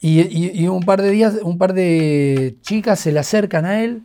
Y, 0.00 0.20
y- 0.22 0.50
y 0.64 0.68
un 0.68 0.82
par 0.82 1.02
de 1.02 1.10
días, 1.10 1.38
un 1.42 1.58
par 1.58 1.72
de 1.74 2.56
chicas 2.62 3.00
se 3.00 3.12
le 3.12 3.20
acercan 3.20 3.64
a 3.64 3.82
él. 3.82 4.02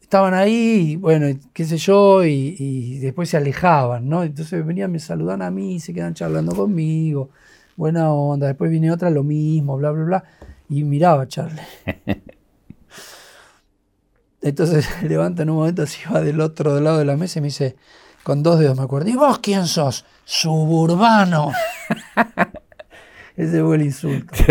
Estaban 0.00 0.34
ahí, 0.34 0.92
y 0.92 0.96
bueno, 0.96 1.26
qué 1.52 1.64
sé 1.64 1.76
yo, 1.78 2.24
y, 2.24 2.98
después 2.98 3.28
se 3.30 3.36
alejaban, 3.38 4.08
¿no? 4.08 4.22
Entonces 4.22 4.64
venían, 4.64 4.92
me 4.92 4.98
saludan 5.00 5.42
a 5.42 5.50
mí, 5.50 5.80
se 5.80 5.92
quedan 5.94 6.14
charlando 6.14 6.54
conmigo. 6.54 7.30
Buena 7.76 8.12
onda. 8.12 8.46
Después 8.46 8.70
viene 8.70 8.92
otra, 8.92 9.10
lo 9.10 9.24
mismo, 9.24 9.76
bla, 9.76 9.90
bla, 9.90 10.04
bla. 10.04 10.24
Y 10.68 10.84
miraba 10.84 11.22
a 11.22 11.28
Charlie. 11.28 11.60
Entonces 14.42 14.84
se 14.84 15.08
levanta 15.08 15.42
en 15.42 15.50
un 15.50 15.56
momento, 15.56 15.86
se 15.86 16.06
va 16.08 16.20
del 16.20 16.40
otro 16.40 16.78
lado 16.80 16.98
de 16.98 17.04
la 17.06 17.16
mesa 17.16 17.38
y 17.38 17.42
me 17.42 17.48
dice, 17.48 17.76
con 18.22 18.42
dos 18.42 18.58
dedos 18.58 18.76
me 18.76 18.84
acuerdo, 18.84 19.08
¿y 19.08 19.16
vos 19.16 19.38
quién 19.38 19.66
sos? 19.66 20.04
Suburbano. 20.24 21.52
Ese 23.36 23.62
fue 23.62 23.76
el 23.76 23.82
insulto. 23.82 24.32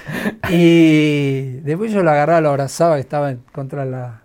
Y 0.50 1.58
después 1.60 1.92
yo 1.92 2.02
lo 2.02 2.10
agarraba, 2.10 2.40
lo 2.40 2.48
abrazaba, 2.50 2.98
estaba 2.98 3.34
contra 3.52 3.84
la, 3.84 4.22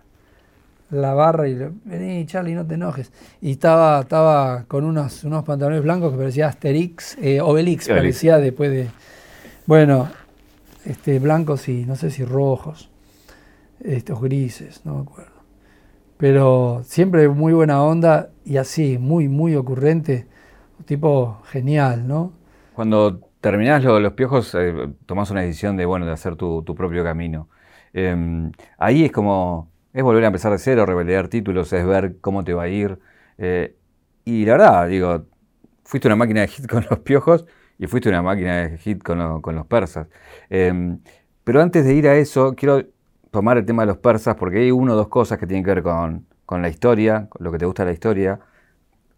la 0.90 1.14
barra 1.14 1.48
y 1.48 1.54
le, 1.54 1.70
vení 1.84 2.26
Charlie, 2.26 2.54
no 2.54 2.66
te 2.66 2.74
enojes. 2.74 3.12
Y 3.40 3.52
estaba, 3.52 4.00
estaba 4.00 4.64
con 4.66 4.84
unos, 4.84 5.24
unos 5.24 5.44
pantalones 5.44 5.82
blancos 5.82 6.12
que 6.12 6.18
parecía 6.18 6.48
Asterix, 6.48 7.16
eh, 7.18 7.40
Obelix, 7.40 7.86
Obelix. 7.86 7.88
parecía 7.88 8.38
después 8.38 8.70
de, 8.70 8.88
bueno, 9.66 10.08
este, 10.84 11.18
blancos 11.18 11.68
y 11.68 11.84
no 11.84 11.96
sé 11.96 12.10
si 12.10 12.24
rojos, 12.24 12.90
estos 13.80 14.20
grises, 14.20 14.80
no 14.84 14.96
me 14.96 15.00
acuerdo. 15.02 15.32
Pero 16.18 16.82
siempre 16.84 17.28
muy 17.28 17.52
buena 17.52 17.82
onda 17.82 18.30
y 18.44 18.56
así, 18.56 18.96
muy, 18.98 19.28
muy 19.28 19.54
ocurrente, 19.54 20.26
tipo 20.86 21.42
genial, 21.50 22.08
¿no? 22.08 22.32
Cuando 22.76 23.20
terminás 23.40 23.82
lo- 23.84 24.00
los 24.00 24.12
piojos, 24.14 24.54
eh, 24.54 24.90
tomás 25.06 25.30
una 25.30 25.40
decisión 25.42 25.76
de, 25.78 25.86
bueno, 25.86 26.06
de 26.06 26.12
hacer 26.12 26.36
tu, 26.36 26.64
propio 26.64 27.02
camino. 27.04 27.48
Eh, 27.94 28.14
ahí 28.78 29.04
es 29.06 29.12
como, 29.12 29.70
es 29.94 30.02
volver 30.02 30.24
a 30.24 30.26
empezar 30.28 30.52
de 30.52 30.58
cero, 30.58 30.84
revaliar 30.86 31.28
títulos, 31.28 31.72
es 31.72 31.86
ver 31.86 32.18
cómo 32.20 32.44
te 32.44 32.52
va 32.54 32.64
a 32.64 32.68
ir. 32.68 32.98
Eh, 33.38 33.76
y 34.26 34.44
la 34.44 34.52
verdad, 34.52 34.88
digo, 34.88 35.26
fuiste 35.84 36.08
una 36.08 36.16
máquina 36.16 36.42
de 36.42 36.48
hit 36.48 36.66
con 36.68 36.86
los 36.90 37.00
piojos 37.00 37.46
y 37.78 37.86
fuiste 37.86 38.08
una 38.10 38.22
máquina 38.22 38.68
de 38.68 38.78
hit 38.78 39.02
con, 39.02 39.18
lo- 39.18 39.42
con 39.42 39.54
los 39.56 39.66
persas. 39.66 40.08
Eh, 40.50 40.98
pero 41.44 41.62
antes 41.62 41.84
de 41.84 41.94
ir 41.94 42.08
a 42.08 42.16
eso, 42.16 42.54
quiero 42.56 42.84
tomar 43.30 43.56
el 43.58 43.66
tema 43.66 43.82
de 43.82 43.86
los 43.88 43.98
persas 43.98 44.36
porque 44.36 44.58
hay 44.60 44.70
una 44.70 44.94
o 44.94 44.96
dos 44.96 45.08
cosas 45.08 45.38
que 45.38 45.46
tienen 45.46 45.64
que 45.64 45.70
ver 45.74 45.82
con, 45.84 46.26
con 46.46 46.62
la 46.62 46.68
historia, 46.70 47.28
con 47.30 47.44
lo 47.44 47.52
que 47.52 47.58
te 47.58 47.66
gusta 47.66 47.84
de 47.84 47.90
la 47.90 47.94
historia, 47.94 48.40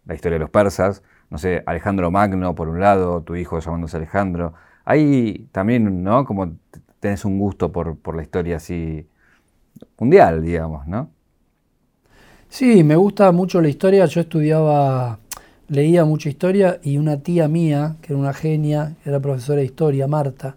la 0.05 0.15
historia 0.15 0.35
de 0.35 0.39
los 0.39 0.49
persas, 0.49 1.03
no 1.29 1.37
sé, 1.37 1.63
Alejandro 1.65 2.11
Magno 2.11 2.55
por 2.55 2.69
un 2.69 2.79
lado, 2.79 3.21
tu 3.21 3.35
hijo 3.35 3.59
llamándose 3.59 3.97
Alejandro. 3.97 4.53
Ahí 4.85 5.47
también, 5.51 6.03
¿no? 6.03 6.25
Como 6.25 6.53
tenés 6.99 7.25
un 7.25 7.39
gusto 7.39 7.71
por, 7.71 7.97
por 7.97 8.15
la 8.15 8.23
historia 8.23 8.57
así 8.57 9.07
mundial, 9.97 10.41
digamos, 10.41 10.87
¿no? 10.87 11.11
Sí, 12.49 12.83
me 12.83 12.95
gusta 12.95 13.31
mucho 13.31 13.61
la 13.61 13.69
historia. 13.69 14.05
Yo 14.05 14.21
estudiaba, 14.21 15.19
leía 15.67 16.03
mucha 16.05 16.29
historia 16.29 16.79
y 16.81 16.97
una 16.97 17.21
tía 17.21 17.47
mía, 17.47 17.97
que 18.01 18.13
era 18.13 18.19
una 18.19 18.33
genia, 18.33 18.95
era 19.05 19.19
profesora 19.19 19.59
de 19.59 19.65
historia, 19.65 20.07
Marta, 20.07 20.55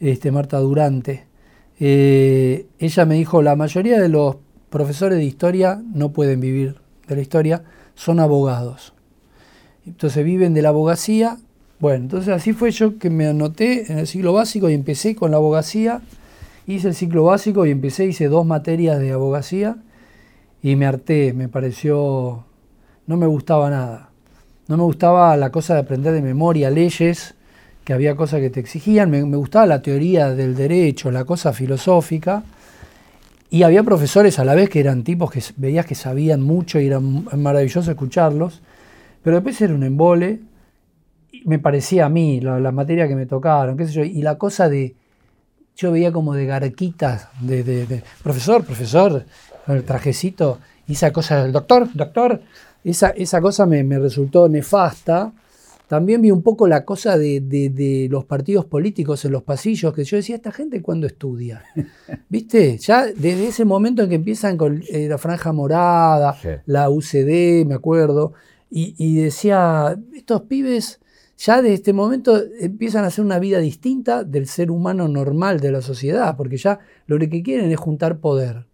este, 0.00 0.32
Marta 0.32 0.58
Durante, 0.58 1.26
eh, 1.78 2.66
ella 2.78 3.04
me 3.04 3.16
dijo, 3.16 3.42
la 3.42 3.56
mayoría 3.56 4.00
de 4.00 4.08
los 4.08 4.36
profesores 4.70 5.18
de 5.18 5.24
historia 5.24 5.82
no 5.92 6.12
pueden 6.12 6.40
vivir 6.40 6.76
de 7.06 7.16
la 7.16 7.22
historia, 7.22 7.64
son 7.94 8.20
abogados. 8.20 8.93
Entonces 9.86 10.24
viven 10.24 10.54
de 10.54 10.62
la 10.62 10.70
abogacía. 10.70 11.38
Bueno, 11.80 12.04
entonces 12.04 12.28
así 12.28 12.52
fue 12.52 12.70
yo 12.70 12.98
que 12.98 13.10
me 13.10 13.26
anoté 13.26 13.90
en 13.92 13.98
el 13.98 14.06
ciclo 14.06 14.32
básico 14.32 14.70
y 14.70 14.74
empecé 14.74 15.14
con 15.14 15.30
la 15.30 15.36
abogacía. 15.36 16.00
Hice 16.66 16.88
el 16.88 16.94
ciclo 16.94 17.24
básico 17.24 17.66
y 17.66 17.70
empecé, 17.70 18.06
hice 18.06 18.28
dos 18.28 18.46
materias 18.46 18.98
de 18.98 19.12
abogacía 19.12 19.76
y 20.62 20.76
me 20.76 20.86
harté, 20.86 21.34
me 21.34 21.48
pareció, 21.48 22.44
no 23.06 23.16
me 23.18 23.26
gustaba 23.26 23.68
nada. 23.68 24.08
No 24.66 24.78
me 24.78 24.82
gustaba 24.82 25.36
la 25.36 25.50
cosa 25.50 25.74
de 25.74 25.80
aprender 25.80 26.14
de 26.14 26.22
memoria 26.22 26.70
leyes, 26.70 27.34
que 27.84 27.92
había 27.92 28.16
cosas 28.16 28.40
que 28.40 28.48
te 28.48 28.60
exigían, 28.60 29.10
me, 29.10 29.22
gustaba 29.22 29.66
la 29.66 29.82
teoría 29.82 30.30
del 30.30 30.54
derecho, 30.54 31.10
la 31.10 31.26
cosa 31.26 31.52
filosófica, 31.52 32.42
y 33.50 33.62
había 33.62 33.82
profesores 33.82 34.38
a 34.38 34.44
la 34.46 34.54
vez 34.54 34.70
que 34.70 34.80
eran 34.80 35.04
tipos 35.04 35.30
que 35.30 35.42
veías 35.56 35.84
que 35.84 35.94
sabían 35.94 36.40
mucho 36.40 36.80
y 36.80 36.86
era 36.86 36.98
maravilloso 36.98 37.90
escucharlos, 37.90 38.62
pero 39.24 39.36
después 39.38 39.60
era 39.60 39.74
un 39.74 39.82
embole, 39.82 40.40
me 41.44 41.58
parecía 41.58 42.06
a 42.06 42.08
mí, 42.08 42.40
la, 42.40 42.60
la 42.60 42.70
materia 42.70 43.08
que 43.08 43.16
me 43.16 43.26
tocaron, 43.26 43.76
qué 43.76 43.86
sé 43.86 43.92
yo, 43.92 44.04
y 44.04 44.22
la 44.22 44.38
cosa 44.38 44.68
de, 44.68 44.94
yo 45.76 45.90
veía 45.90 46.12
como 46.12 46.34
de 46.34 46.46
garquitas, 46.46 47.28
de, 47.40 47.64
de- 47.64 47.86
de, 47.86 48.02
profesor, 48.22 48.64
profesor, 48.64 49.24
con 49.66 49.76
el 49.76 49.82
trajecito, 49.84 50.60
y 50.86 50.92
esa 50.92 51.12
cosa 51.12 51.42
del 51.42 51.52
doctor, 51.52 51.88
doctor, 51.94 52.40
esa, 52.84 53.08
esa 53.10 53.40
cosa 53.40 53.66
me, 53.66 53.82
me 53.82 53.98
resultó 53.98 54.48
nefasta. 54.48 55.32
También 55.88 56.22
vi 56.22 56.30
un 56.30 56.42
poco 56.42 56.66
la 56.68 56.84
cosa 56.84 57.16
de, 57.18 57.40
de- 57.40 57.68
de 57.70 58.08
los 58.10 58.24
partidos 58.24 58.64
políticos 58.66 59.24
en 59.24 59.32
los 59.32 59.42
pasillos, 59.42 59.92
que 59.94 60.04
yo 60.04 60.16
decía, 60.16 60.36
¿esta 60.36 60.52
gente 60.52 60.80
cuándo 60.82 61.06
estudia? 61.06 61.62
¿Viste? 62.28 62.78
Ya 62.78 63.06
desde 63.06 63.48
ese 63.48 63.64
momento 63.64 64.02
en 64.02 64.08
que 64.10 64.14
empiezan 64.14 64.56
con 64.56 64.82
eh, 64.88 65.08
la 65.08 65.18
franja 65.18 65.52
morada, 65.52 66.34
Sí. 66.40 66.48
la 66.66 66.88
UCD, 66.90 67.64
me 67.66 67.74
acuerdo, 67.74 68.32
y, 68.76 69.14
decía, 69.14 69.96
estos 70.16 70.42
pibes 70.42 71.00
ya 71.38 71.62
de 71.62 71.74
este 71.74 71.92
momento 71.92 72.40
empiezan 72.58 73.04
a 73.04 73.06
hacer 73.06 73.24
una 73.24 73.38
vida 73.38 73.60
distinta 73.60 74.24
del 74.24 74.48
ser 74.48 74.72
humano 74.72 75.06
normal 75.06 75.60
de 75.60 75.70
la 75.70 75.80
sociedad, 75.80 76.36
porque 76.36 76.56
ya 76.56 76.80
lo 77.06 77.16
que 77.20 77.42
quieren 77.44 77.70
es 77.70 77.78
juntar 77.78 78.18
poder. 78.18 78.66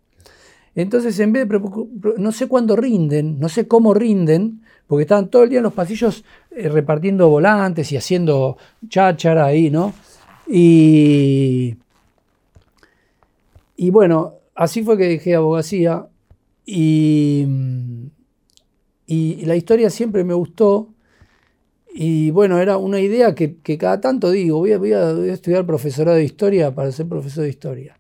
Entonces, 0.75 1.21
en 1.21 1.35
vez 1.35 1.47
de, 1.47 1.61
no 2.17 2.33
sé 2.33 2.49
cuándo 2.49 2.77
rinden, 2.77 3.39
no 3.39 3.51
sé 3.51 3.69
cómo 3.69 3.93
rinden, 3.93 4.63
porque 4.87 5.03
estaban 5.03 5.29
todo 5.29 5.43
el 5.43 5.51
día 5.51 5.59
en 5.59 5.65
los 5.65 5.75
pasillos 5.75 6.25
eh, 6.51 6.71
repartiendo 6.71 7.29
volantes 7.29 7.93
y 7.93 7.99
haciendo 7.99 8.57
cháchara 8.89 9.45
ahí, 9.45 9.69
¿no? 9.69 9.93
Y, 10.49 11.77
y 13.77 13.91
bueno, 13.91 14.37
así 14.55 14.83
fue 14.83 14.97
que 14.97 15.09
dejé 15.09 15.35
abogacía 15.35 16.07
y, 16.65 17.47
y 19.11 19.45
la 19.45 19.57
historia 19.57 19.91
siempre 19.91 20.23
me 20.23 20.35
gustó. 20.35 20.95
Y 21.93 22.31
bueno, 22.31 22.61
era 22.61 22.77
una 22.77 23.01
idea 23.01 23.35
que, 23.35 23.59
cada 23.77 24.01
tanto 24.01 24.31
digo, 24.31 24.59
voy 24.59 24.93
a 24.93 25.11
estudiar 25.33 25.67
profesorado 25.67 26.17
de 26.17 26.23
historia 26.23 26.73
para 26.73 26.93
ser 26.93 27.09
profesor 27.09 27.43
de 27.43 27.51
historia. 27.51 27.99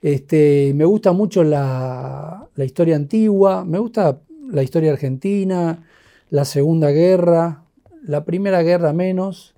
Este, 0.00 0.72
me 0.76 0.84
gusta 0.84 1.10
mucho 1.10 1.42
la, 1.42 2.48
la 2.54 2.64
historia 2.64 2.94
antigua, 2.94 3.64
me 3.64 3.80
gusta 3.80 4.20
la 4.48 4.62
historia 4.62 4.92
argentina, 4.92 5.84
la 6.30 6.44
Segunda 6.44 6.92
Guerra, 6.92 7.64
la 8.04 8.24
Primera 8.24 8.62
Guerra 8.62 8.92
menos, 8.92 9.56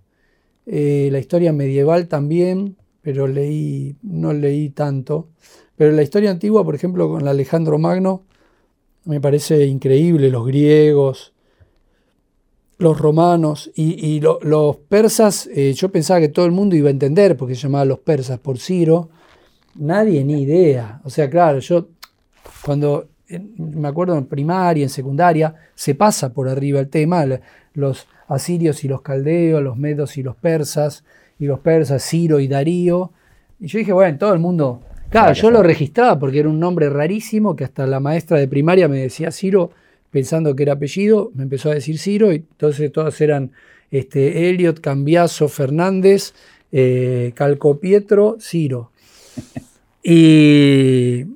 eh, 0.64 1.10
la 1.12 1.18
historia 1.18 1.52
medieval 1.52 2.08
también, 2.08 2.76
pero 3.02 3.26
leí, 3.26 3.96
no 4.00 4.32
leí 4.32 4.70
tanto. 4.70 5.28
Pero 5.76 5.92
la 5.92 6.02
historia 6.02 6.30
antigua, 6.30 6.64
por 6.64 6.74
ejemplo, 6.74 7.10
con 7.10 7.28
Alejandro 7.28 7.78
Magno, 7.78 8.24
me 9.08 9.22
parece 9.22 9.64
increíble, 9.64 10.28
los 10.28 10.46
griegos, 10.46 11.32
los 12.76 12.98
romanos 12.98 13.70
y, 13.74 14.20
los 14.20 14.76
persas, 14.76 15.48
eh, 15.54 15.72
yo 15.72 15.90
pensaba 15.90 16.20
que 16.20 16.28
todo 16.28 16.44
el 16.44 16.52
mundo 16.52 16.76
iba 16.76 16.88
a 16.88 16.90
entender 16.90 17.34
porque 17.34 17.54
se 17.54 17.62
llamaban 17.62 17.88
los 17.88 18.00
persas 18.00 18.38
por 18.38 18.58
Ciro, 18.58 19.08
nadie 19.76 20.22
ni 20.24 20.42
idea. 20.42 21.00
O 21.04 21.10
sea, 21.10 21.30
claro, 21.30 21.58
yo 21.60 21.88
cuando 22.62 23.08
me 23.56 23.88
acuerdo 23.88 24.18
en 24.18 24.26
primaria, 24.26 24.82
en 24.82 24.90
secundaria, 24.90 25.54
se 25.74 25.94
pasa 25.94 26.34
por 26.34 26.46
arriba 26.46 26.78
el 26.78 26.90
tema, 26.90 27.24
los 27.72 28.06
asirios 28.26 28.84
y 28.84 28.88
los 28.88 29.00
caldeos, 29.00 29.62
los 29.62 29.78
medos 29.78 30.18
y 30.18 30.22
los 30.22 30.36
persas, 30.36 31.02
y 31.38 31.46
los 31.46 31.60
persas, 31.60 32.06
Ciro 32.06 32.40
y 32.40 32.46
Darío. 32.46 33.12
Y 33.58 33.68
yo 33.68 33.78
dije, 33.78 33.92
bueno, 33.94 34.18
todo 34.18 34.34
el 34.34 34.38
mundo... 34.38 34.82
Claro, 35.10 35.32
yo 35.32 35.50
lo 35.50 35.62
registraba 35.62 36.18
porque 36.18 36.40
era 36.40 36.48
un 36.48 36.60
nombre 36.60 36.90
rarísimo 36.90 37.56
que 37.56 37.64
hasta 37.64 37.86
la 37.86 37.98
maestra 37.98 38.38
de 38.38 38.46
primaria 38.46 38.88
me 38.88 38.98
decía 38.98 39.30
Ciro, 39.30 39.70
pensando 40.10 40.54
que 40.54 40.64
era 40.64 40.74
apellido, 40.74 41.30
me 41.34 41.44
empezó 41.44 41.70
a 41.70 41.74
decir 41.74 41.98
Ciro, 41.98 42.30
y 42.32 42.36
entonces 42.36 42.92
todos 42.92 43.18
eran 43.20 43.52
este, 43.90 44.50
Elliot, 44.50 44.80
Cambiaso, 44.80 45.48
Fernández, 45.48 46.34
eh, 46.72 47.32
Calcopietro, 47.34 48.36
Ciro. 48.40 48.92
Y, 50.00 51.26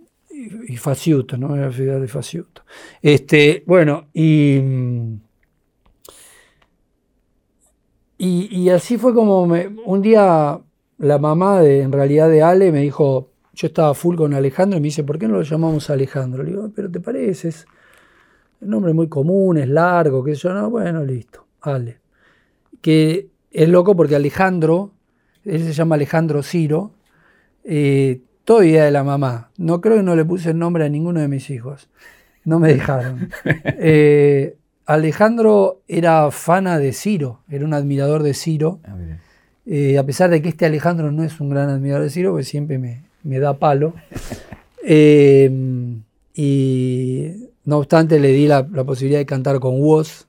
y 0.68 0.76
Faciuto, 0.78 1.36
¿no? 1.36 1.54
Era 1.54 1.66
la 1.66 1.72
ciudad 1.72 2.00
de 2.00 2.08
Faciuto. 2.08 2.62
Este, 3.02 3.64
bueno, 3.66 4.06
y, 4.14 4.60
y, 8.16 8.68
así 8.70 8.96
fue 8.96 9.12
como 9.12 9.42
un 9.42 10.00
día 10.00 10.58
la 10.96 11.18
mamá 11.18 11.60
de, 11.60 11.82
en 11.82 11.92
realidad 11.92 12.30
de 12.30 12.42
Ale 12.42 12.72
me 12.72 12.80
dijo, 12.80 13.31
yo 13.54 13.66
estaba 13.66 13.94
full 13.94 14.16
con 14.16 14.34
Alejandro 14.34 14.78
y 14.78 14.80
me 14.80 14.86
dice, 14.86 15.04
¿por 15.04 15.18
qué 15.18 15.28
no 15.28 15.34
lo 15.34 15.42
llamamos 15.42 15.90
Alejandro? 15.90 16.42
Le 16.42 16.50
digo, 16.50 16.70
pero 16.74 16.90
te 16.90 17.00
pareces, 17.00 17.66
el 18.60 18.70
nombre 18.70 18.92
es 18.92 18.94
muy 18.94 19.08
común, 19.08 19.58
es 19.58 19.68
largo, 19.68 20.24
que 20.24 20.34
yo, 20.34 20.52
no, 20.54 20.70
bueno, 20.70 21.04
listo, 21.04 21.46
Ale. 21.60 21.98
Que 22.80 23.28
es 23.50 23.68
loco 23.68 23.94
porque 23.94 24.16
Alejandro, 24.16 24.92
él 25.44 25.62
se 25.62 25.72
llama 25.72 25.96
Alejandro 25.96 26.42
Ciro, 26.42 26.92
eh, 27.64 28.22
todo 28.44 28.62
idea 28.62 28.84
de 28.84 28.90
la 28.90 29.04
mamá. 29.04 29.50
No 29.56 29.80
creo 29.80 29.96
que 29.96 30.02
no 30.02 30.16
le 30.16 30.24
puse 30.24 30.50
el 30.50 30.58
nombre 30.58 30.84
a 30.84 30.88
ninguno 30.88 31.20
de 31.20 31.28
mis 31.28 31.50
hijos. 31.50 31.88
No 32.44 32.58
me 32.58 32.72
dejaron. 32.72 33.30
Eh, 33.84 34.56
Alejandro 34.86 35.82
era 35.86 36.30
fana 36.30 36.78
de 36.78 36.92
Ciro, 36.92 37.40
era 37.48 37.64
un 37.64 37.74
admirador 37.74 38.22
de 38.22 38.34
Ciro. 38.34 38.80
Ah, 38.84 38.96
eh, 39.64 39.96
a 39.96 40.04
pesar 40.04 40.30
de 40.30 40.42
que 40.42 40.48
este 40.48 40.66
Alejandro 40.66 41.12
no 41.12 41.22
es 41.22 41.40
un 41.40 41.50
gran 41.50 41.68
admirador 41.68 42.02
de 42.02 42.10
Ciro, 42.10 42.32
pues 42.32 42.48
siempre 42.48 42.78
me, 42.78 43.04
da 43.38 43.58
palo. 43.58 43.94
Eh, 44.84 45.48
y 46.34 47.32
no 47.64 47.78
obstante, 47.78 48.18
le 48.18 48.28
di 48.28 48.46
la, 48.46 48.66
posibilidad 48.66 49.20
de 49.20 49.26
cantar 49.26 49.60
con 49.60 49.80
Woz 49.80 50.26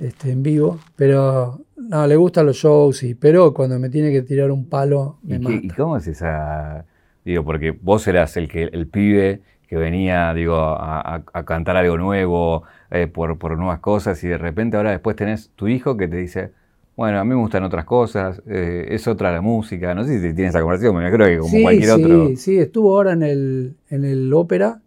este, 0.00 0.32
en 0.32 0.42
vivo, 0.42 0.80
pero 0.96 1.60
no, 1.76 2.06
le 2.06 2.16
gustan 2.16 2.46
los 2.46 2.56
shows, 2.56 3.02
y, 3.02 3.14
pero 3.14 3.54
cuando 3.54 3.78
me 3.78 3.88
tiene 3.88 4.10
que 4.10 4.22
tirar 4.22 4.50
un 4.50 4.68
palo, 4.68 5.18
me 5.22 5.36
¿Y, 5.36 5.66
¿Y 5.66 5.68
cómo 5.68 5.96
es 5.96 6.06
esa 6.06 6.84
Digo, 7.26 7.44
porque 7.44 7.72
vos 7.72 8.06
eras 8.06 8.36
el 8.36 8.46
que 8.46 8.62
el 8.62 8.86
pibe 8.86 9.42
que 9.66 9.76
venía, 9.76 10.32
digo, 10.32 10.56
a, 10.56 11.24
cantar 11.44 11.76
algo 11.76 11.98
nuevo, 11.98 12.62
eh, 12.92 13.08
por, 13.08 13.58
nuevas 13.58 13.80
cosas, 13.80 14.22
y 14.22 14.28
de 14.28 14.38
repente 14.38 14.76
ahora 14.76 14.92
después 14.92 15.16
tenés 15.16 15.50
tu 15.56 15.66
hijo 15.66 15.96
que 15.96 16.06
te 16.06 16.18
dice, 16.18 16.52
bueno, 16.96 17.20
a 17.20 17.24
mí 17.24 17.28
me 17.30 17.36
gustan 17.36 17.62
otras 17.62 17.84
cosas, 17.84 18.42
eh, 18.46 18.86
es 18.88 19.06
otra 19.06 19.30
la 19.30 19.42
música, 19.42 19.94
no 19.94 20.04
sé 20.04 20.14
si 20.14 20.34
tienes 20.34 20.50
esa 20.50 20.60
conversación, 20.62 20.96
me 20.96 21.12
creo 21.12 21.26
que 21.26 21.38
como 21.38 21.62
cualquier 21.62 21.90
otro. 21.90 22.28
Sí, 22.28 22.36
sí, 22.36 22.58
estuvo 22.58 22.96
ahora 22.96 23.12
en 23.12 23.22
el, 23.22 23.76
en 23.90 24.04
el 24.04 24.32
ópera 24.32 24.80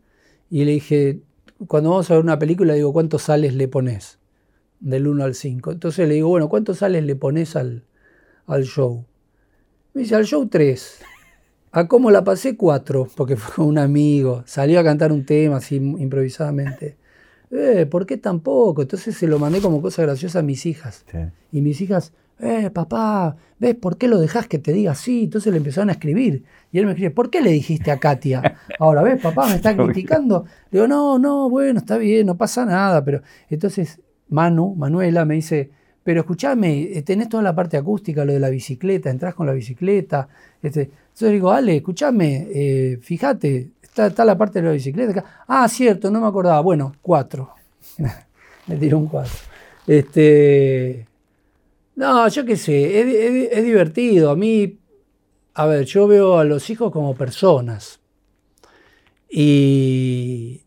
y 0.50 0.66
le 0.66 0.72
dije, 0.72 1.20
cuando 1.68 1.92
vamos 1.92 2.10
a 2.10 2.16
ver 2.16 2.24
una 2.24 2.40
película, 2.40 2.74
digo, 2.74 2.92
¿cuántos 2.94 3.24
sales 3.24 3.54
le 3.54 3.68
pones? 3.68 4.18
Del 4.80 5.08
1 5.08 5.24
al 5.24 5.36
5. 5.36 5.72
Entonces 5.72 6.08
le 6.08 6.16
digo, 6.16 6.30
bueno, 6.30 6.50
¿cuántos 6.50 6.80
sales 6.80 7.04
le 7.04 7.16
pones 7.16 7.56
al, 7.56 7.84
al 8.48 8.64
show? 8.64 9.06
Me 9.94 10.02
dice, 10.02 10.16
al 10.16 10.26
show 10.26 10.48
3. 10.48 11.02
¿A 11.72 11.88
cómo 11.88 12.10
la 12.10 12.24
pasé? 12.24 12.56
Cuatro, 12.56 13.08
porque 13.16 13.36
fue 13.36 13.66
un 13.66 13.78
amigo. 13.78 14.42
Salió 14.46 14.80
a 14.80 14.84
cantar 14.84 15.12
un 15.12 15.26
tema 15.26 15.58
así 15.58 15.76
improvisadamente. 15.76 16.98
Eh, 17.52 17.88
¿por 17.90 18.06
qué 18.06 18.18
tampoco? 18.18 18.82
Entonces 18.82 19.16
se 19.16 19.28
lo 19.28 19.40
mandé 19.40 19.62
como 19.62 19.82
cosa 19.82 20.04
graciosa 20.04 20.40
a 20.40 20.44
mis 20.44 20.66
hijas. 20.66 21.06
Y 21.52 21.62
mis 21.62 21.82
hijas, 21.82 22.14
eh, 22.40 22.70
papá, 22.70 23.36
¿ves 23.58 23.76
por 23.76 23.98
qué 23.98 24.08
lo 24.08 24.20
dejas 24.20 24.48
que 24.48 24.60
te 24.60 24.72
diga 24.72 24.92
así? 24.92 25.24
Entonces 25.24 25.52
le 25.52 25.58
empezaron 25.58 25.90
a 25.90 25.94
escribir. 25.94 26.44
Y 26.72 26.80
él 26.80 26.86
me 26.86 26.92
escribe, 26.92 27.12
¿por 27.12 27.30
qué 27.30 27.42
le 27.42 27.52
dijiste 27.52 27.92
a 27.92 28.00
Katia? 28.00 28.58
Ahora, 28.80 29.02
¿ves, 29.02 29.22
papá 29.22 29.48
me 29.48 29.56
está 29.56 29.76
criticando? 29.76 30.46
Le 30.72 30.80
digo, 30.80 30.88
no, 30.88 31.18
no, 31.18 31.50
bueno, 31.50 31.80
está 31.80 31.98
bien, 31.98 32.28
no 32.28 32.38
pasa 32.38 32.66
nada. 32.66 33.04
Pero 33.04 33.22
entonces 33.50 34.00
Manu, 34.30 34.76
Manuela, 34.76 35.26
me 35.26 35.36
dice, 35.36 35.72
pero 36.04 36.22
escúchame, 36.22 36.84
eh, 36.84 37.02
tenés 37.02 37.30
toda 37.30 37.44
la 37.44 37.56
parte 37.56 37.78
acústica, 37.78 38.26
lo 38.26 38.34
de 38.34 38.40
la 38.40 38.50
bicicleta, 38.50 39.10
entras 39.10 39.36
con 39.36 39.48
la 39.48 39.54
bicicleta. 39.54 40.30
Este. 40.62 40.92
Entonces 41.20 41.32
digo, 41.32 41.52
Ale, 41.52 41.78
escúchame, 41.78 42.48
eh, 42.54 42.98
fíjate, 43.02 43.72
está, 43.96 44.26
la 44.26 44.38
parte 44.38 44.62
de 44.62 44.68
la 44.68 44.74
bicicleta. 44.74 45.44
Ah, 45.48 45.68
cierto, 45.68 46.10
no 46.12 46.22
me 46.22 46.28
acordaba. 46.28 46.62
Bueno, 46.62 46.94
cuatro. 47.02 47.54
me 48.68 48.76
tiró 48.78 48.98
un 48.98 49.08
cuatro. 49.08 49.34
Este, 49.88 51.08
no, 51.96 52.28
yo 52.28 52.46
qué 52.46 52.56
sé, 52.56 53.58
es 53.58 53.64
divertido. 53.64 54.32
A 54.32 54.36
mí, 54.36 54.80
a 55.54 55.66
ver, 55.66 55.86
yo 55.86 56.08
veo 56.08 56.38
a 56.38 56.44
los 56.44 56.70
hijos 56.70 56.92
como 56.92 57.16
personas. 57.16 58.00
Y, 59.30 60.64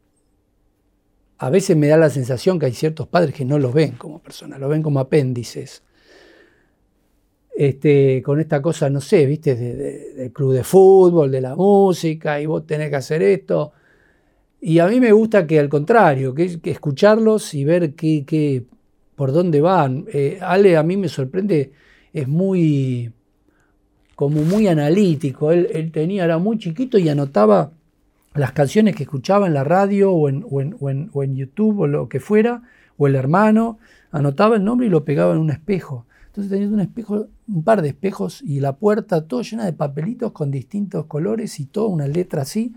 a 1.43 1.51
veces 1.51 1.77
me 1.77 1.89
da 1.89 1.97
la 1.97 2.09
sensación 2.09 2.61
que 2.61 2.67
hay 2.67 2.73
ciertos 2.73 3.09
padres 3.09 3.35
que 3.35 3.45
no 3.45 3.59
los 3.59 3.75
ven 3.75 3.97
como 3.97 4.21
personas, 4.21 4.61
los 4.61 4.71
ven 4.71 4.81
como 4.81 5.01
apéndices. 5.01 5.83
Este, 7.63 8.21
con 8.25 8.41
esta 8.41 8.61
cosa, 8.61 8.91
no 8.91 9.01
sé, 9.01 9.25
viste, 9.25 9.55
del 9.55 10.33
club 10.33 10.53
de 10.53 10.65
fútbol, 10.65 11.31
de 11.31 11.41
la 11.41 11.55
música, 11.55 12.41
y 12.41 12.47
vos 12.47 12.67
tenés 12.67 12.91
que 12.91 12.97
hacer 12.97 13.23
esto. 13.23 13.71
Y 14.61 14.81
a 14.81 14.89
mí 14.89 14.99
me 14.99 15.13
gusta 15.13 15.47
que 15.47 15.61
al 15.61 15.69
contrario, 15.69 16.35
que, 16.35 16.59
escucharlos 16.65 17.55
y 17.55 17.65
ver 17.65 17.95
qué, 17.95 18.65
por 19.15 19.31
dónde 19.31 19.61
van. 19.61 20.07
Eh, 20.13 20.41
Ale 20.43 20.77
a 20.77 20.83
mí 20.83 20.97
me 20.97 21.09
sorprende, 21.09 21.71
es 22.13 22.27
muy, 22.27 23.13
como 24.17 24.43
muy 24.43 24.67
analítico. 24.67 25.53
Él, 25.53 25.69
él 25.73 25.93
tenía, 25.93 26.25
era 26.25 26.39
muy 26.39 26.59
chiquito 26.59 26.99
y 26.99 27.09
anotaba 27.09 27.71
las 28.35 28.51
canciones 28.51 28.97
que 28.97 29.05
escuchaba 29.05 29.47
en 29.47 29.55
la 29.55 29.63
radio 29.63 30.11
o 30.11 30.29
en, 30.29 30.45
o 30.51 31.23
en, 31.23 31.37
YouTube 31.37 31.79
o 31.79 31.87
lo 31.87 32.09
que 32.09 32.19
fuera, 32.19 32.63
o 32.97 33.07
el 33.07 33.15
hermano, 33.15 33.79
anotaba 34.11 34.57
el 34.57 34.65
nombre 34.65 34.89
y 34.89 34.91
lo 34.91 35.05
pegaba 35.05 35.33
en 35.33 35.39
un 35.39 35.51
espejo. 35.51 36.07
Entonces 36.33 36.51
tenía 36.51 36.69
un 36.69 36.81
espejo, 36.81 37.27
un 37.47 37.63
par 37.63 37.83
de 37.83 37.89
espejos 37.89 38.41
y 38.41 38.61
la 38.61 38.77
puerta 38.77 39.29
todo 39.29 39.43
llena 39.43 39.67
de 39.67 39.75
papelitos 39.75 40.33
con 40.33 40.51
distintos 40.51 41.05
colores 41.05 41.61
y 41.61 41.67
toda 41.67 41.89
una 41.89 42.07
letra 42.07 42.41
así. 42.41 42.73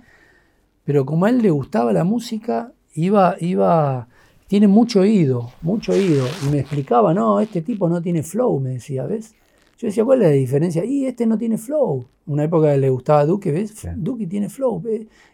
Pero 0.83 1.05
como 1.05 1.25
a 1.25 1.29
él 1.29 1.41
le 1.41 1.51
gustaba 1.51 1.93
la 1.93 2.03
música, 2.03 2.73
iba, 2.95 3.37
iba, 3.39 4.09
tiene 4.47 4.67
mucho 4.67 4.99
oído, 4.99 5.51
mucho 5.61 5.93
oído. 5.93 6.25
Y 6.45 6.51
me 6.51 6.59
explicaba, 6.59 7.13
no, 7.13 7.39
este 7.39 7.61
tipo 7.61 7.87
no 7.87 8.01
tiene 8.01 8.23
flow, 8.23 8.59
me 8.59 8.71
decía, 8.71 9.05
¿ves? 9.05 9.35
Yo 9.77 9.87
decía, 9.87 10.03
¿cuál 10.03 10.21
es 10.23 10.27
la 10.27 10.33
diferencia? 10.33 10.83
Y 10.83 11.05
este 11.05 11.25
no 11.25 11.37
tiene 11.37 11.57
flow. 11.57 12.05
Una 12.25 12.43
época 12.43 12.75
le 12.75 12.89
gustaba 12.89 13.21
a 13.21 13.25
Duque, 13.25 13.53
¿ves? 13.53 13.87
Duque 13.95 14.27
tiene 14.27 14.49
flow. 14.49 14.83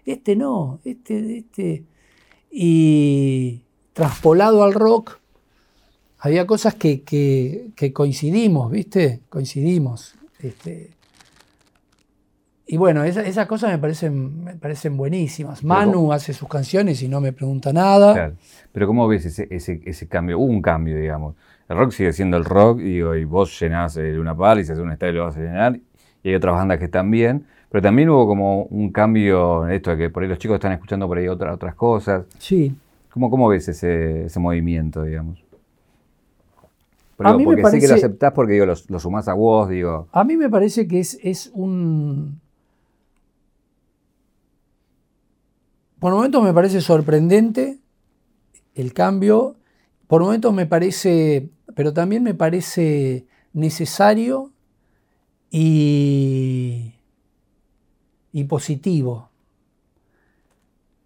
Este 0.05 0.35
no, 0.35 0.79
este, 0.83 1.39
este. 1.39 1.85
Y 2.51 3.61
traspolado 3.93 4.63
al 4.63 4.73
rock, 4.73 5.20
había 6.21 6.47
cosas 6.47 6.75
que, 6.75 7.71
coincidimos, 7.93 8.71
¿viste? 8.71 9.19
Coincidimos. 9.29 10.15
Este. 10.39 10.91
Y 12.67 12.77
bueno, 12.77 13.03
esas 13.03 13.47
cosas 13.47 13.71
me 13.71 13.77
parecen, 13.77 14.45
me 14.45 14.55
parecen 14.55 14.95
buenísimas. 14.95 15.63
Manu 15.63 16.13
hace 16.13 16.31
sus 16.33 16.47
canciones 16.47 17.01
y 17.03 17.09
no 17.09 17.19
me 17.19 17.33
pregunta 17.33 17.73
nada. 17.73 18.33
Pero 18.71 18.87
¿cómo 18.87 19.07
ves 19.09 19.25
ese, 19.25 19.47
ese, 19.51 19.81
ese 19.83 20.07
cambio? 20.07 20.39
Hubo 20.39 20.45
un 20.45 20.61
cambio, 20.61 20.97
digamos 20.97 21.35
el 21.71 21.77
rock 21.77 21.91
sigue 21.91 22.11
siendo 22.11 22.37
el 22.37 22.45
rock, 22.45 22.81
y, 22.81 22.97
y 22.97 23.23
vos 23.23 23.57
llenás 23.59 23.95
una 23.95 24.35
par 24.35 24.59
y 24.59 24.65
si 24.65 24.71
haces 24.71 24.83
un 24.83 24.91
estadio 24.91 25.13
lo 25.13 25.23
vas 25.25 25.37
a 25.37 25.39
llenar, 25.39 25.79
y 26.21 26.29
hay 26.29 26.35
otras 26.35 26.53
bandas 26.53 26.77
que 26.77 26.85
están 26.85 27.09
bien, 27.09 27.45
pero 27.69 27.81
también 27.81 28.09
hubo 28.09 28.27
como 28.27 28.63
un 28.63 28.91
cambio 28.91 29.65
en 29.65 29.73
esto 29.73 29.91
de 29.91 29.97
que 29.97 30.09
por 30.09 30.23
ahí 30.23 30.29
los 30.29 30.37
chicos 30.37 30.55
están 30.55 30.73
escuchando 30.73 31.07
por 31.07 31.17
ahí 31.17 31.29
otras 31.29 31.55
otras 31.55 31.73
cosas. 31.75 32.25
Sí. 32.37 32.75
¿Cómo, 33.09 33.29
cómo 33.29 33.47
ves 33.47 33.69
ese, 33.69 34.25
ese 34.25 34.39
movimiento, 34.39 35.03
digamos? 35.03 35.41
A 37.29 37.33
mí 37.37 37.43
porque 37.43 37.57
me 37.57 37.63
parece, 37.63 37.81
sé 37.81 37.87
que 37.87 37.91
lo 37.91 37.97
aceptás 37.97 38.33
porque 38.33 38.53
digo, 38.53 38.65
lo, 38.65 38.73
lo, 38.87 38.99
sumás 38.99 39.27
a 39.27 39.33
vos, 39.33 39.69
digo. 39.69 40.07
A 40.11 40.23
mí 40.23 40.37
me 40.37 40.49
parece 40.49 40.87
que 40.87 40.99
es, 40.99 41.17
es 41.21 41.51
un. 41.53 42.39
por 45.99 46.13
momentos 46.13 46.43
me 46.43 46.53
parece 46.53 46.81
sorprendente 46.81 47.79
el 48.75 48.93
cambio, 48.93 49.55
por 50.07 50.21
momentos 50.21 50.53
me 50.53 50.65
parece, 50.65 51.49
pero 51.75 51.93
también 51.93 52.23
me 52.23 52.33
parece 52.33 53.27
necesario 53.53 54.51
y, 55.49 56.93
y 58.31 58.43
positivo. 58.45 59.30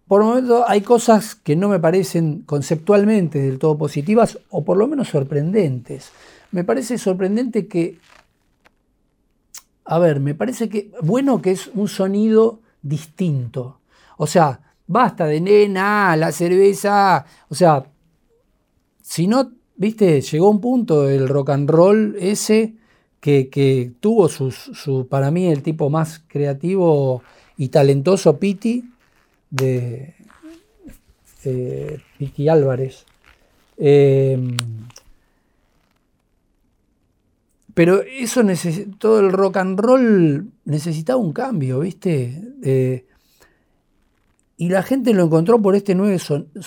Por 0.06 0.22
momentos 0.22 0.64
hay 0.68 0.82
cosas 0.82 1.34
que 1.34 1.56
no 1.56 1.68
me 1.68 1.80
parecen 1.80 2.42
conceptualmente 2.42 3.40
del 3.40 3.58
todo 3.58 3.76
positivas 3.76 4.38
o 4.50 4.64
por 4.64 4.76
lo 4.76 4.86
menos 4.86 5.08
sorprendentes. 5.08 6.12
Me 6.52 6.62
parece 6.62 6.96
sorprendente 6.96 7.66
que, 7.66 7.98
a 9.84 9.98
ver, 9.98 10.20
me 10.20 10.34
parece 10.34 10.68
que, 10.68 10.92
bueno 11.02 11.42
que 11.42 11.50
es 11.50 11.68
un 11.74 11.88
sonido 11.88 12.60
distinto. 12.82 13.80
O 14.16 14.26
sea, 14.26 14.60
basta 14.86 15.26
de 15.26 15.40
nena, 15.40 16.16
la 16.16 16.30
cerveza. 16.30 17.26
O 17.48 17.54
sea, 17.54 17.84
si 19.02 19.26
no, 19.26 19.52
viste, 19.76 20.20
llegó 20.20 20.50
un 20.50 20.60
punto 20.60 21.02
del 21.02 21.28
rock 21.28 21.50
and 21.50 21.68
roll 21.68 22.16
ese 22.20 22.76
que, 23.20 23.92
tuvo 23.98 24.28
su, 24.28 25.08
para 25.08 25.32
mí, 25.32 25.46
el 25.46 25.62
tipo 25.64 25.90
más 25.90 26.22
creativo 26.28 27.22
y 27.56 27.70
talentoso, 27.70 28.38
Piti, 28.38 28.84
de 29.50 30.14
Piti 32.18 32.48
Álvarez. 32.48 33.04
Em, 33.78 34.56
pero 37.74 38.02
eso 38.02 38.42
todo 38.98 39.20
el 39.20 39.32
rock 39.32 39.58
and 39.58 39.78
roll 39.78 40.50
necesitaba 40.64 41.18
un 41.18 41.32
cambio, 41.32 41.80
¿viste? 41.80 42.42
y 44.58 44.68
la 44.70 44.82
gente 44.82 45.12
lo 45.12 45.24
encontró 45.24 45.60
por 45.60 45.74
este 45.76 45.94
nuevo, 45.94 46.18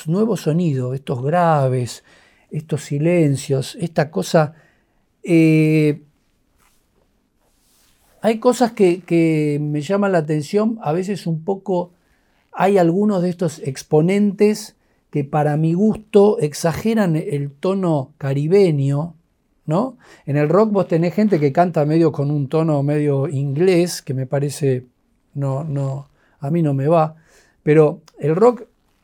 nuevo 0.05 0.37
sonido, 0.37 0.93
estos 0.93 1.23
graves, 1.23 2.03
estos 2.51 2.83
silencios, 2.83 3.75
esta 3.79 4.11
cosa. 4.11 4.53
Eh, 5.23 6.03
hay 8.21 8.39
cosas 8.39 8.73
que, 8.73 9.57
me 9.61 9.81
llaman 9.81 10.11
la 10.11 10.19
atención, 10.19 10.77
a 10.83 10.91
veces 10.91 11.25
un 11.25 11.43
poco, 11.43 11.91
hay 12.51 12.77
algunos 12.77 13.21
de 13.21 13.29
estos 13.29 13.59
exponentes 13.59 14.75
que 15.11 15.23
para 15.23 15.57
mi 15.57 15.73
gusto 15.73 16.37
exageran 16.39 17.15
el 17.15 17.51
tono 17.51 18.13
caribeño, 18.17 19.15
¿no? 19.65 19.97
En 20.25 20.37
el 20.37 20.49
rock 20.49 20.71
vos 20.71 20.87
tenés 20.87 21.13
gente 21.13 21.39
que 21.39 21.51
canta 21.51 21.85
medio 21.85 22.11
con 22.11 22.31
un 22.31 22.47
tono 22.47 22.81
medio 22.83 23.27
inglés, 23.27 24.01
que 24.01 24.13
me 24.13 24.25
parece, 24.25 24.85
no, 25.33 25.63
no, 25.63 26.09
a 26.39 26.51
mí 26.51 26.61
no 26.61 26.73
me 26.73 26.87
va, 26.87 27.15
pero 27.63 28.01
el 28.19 28.35
rock 28.35 28.63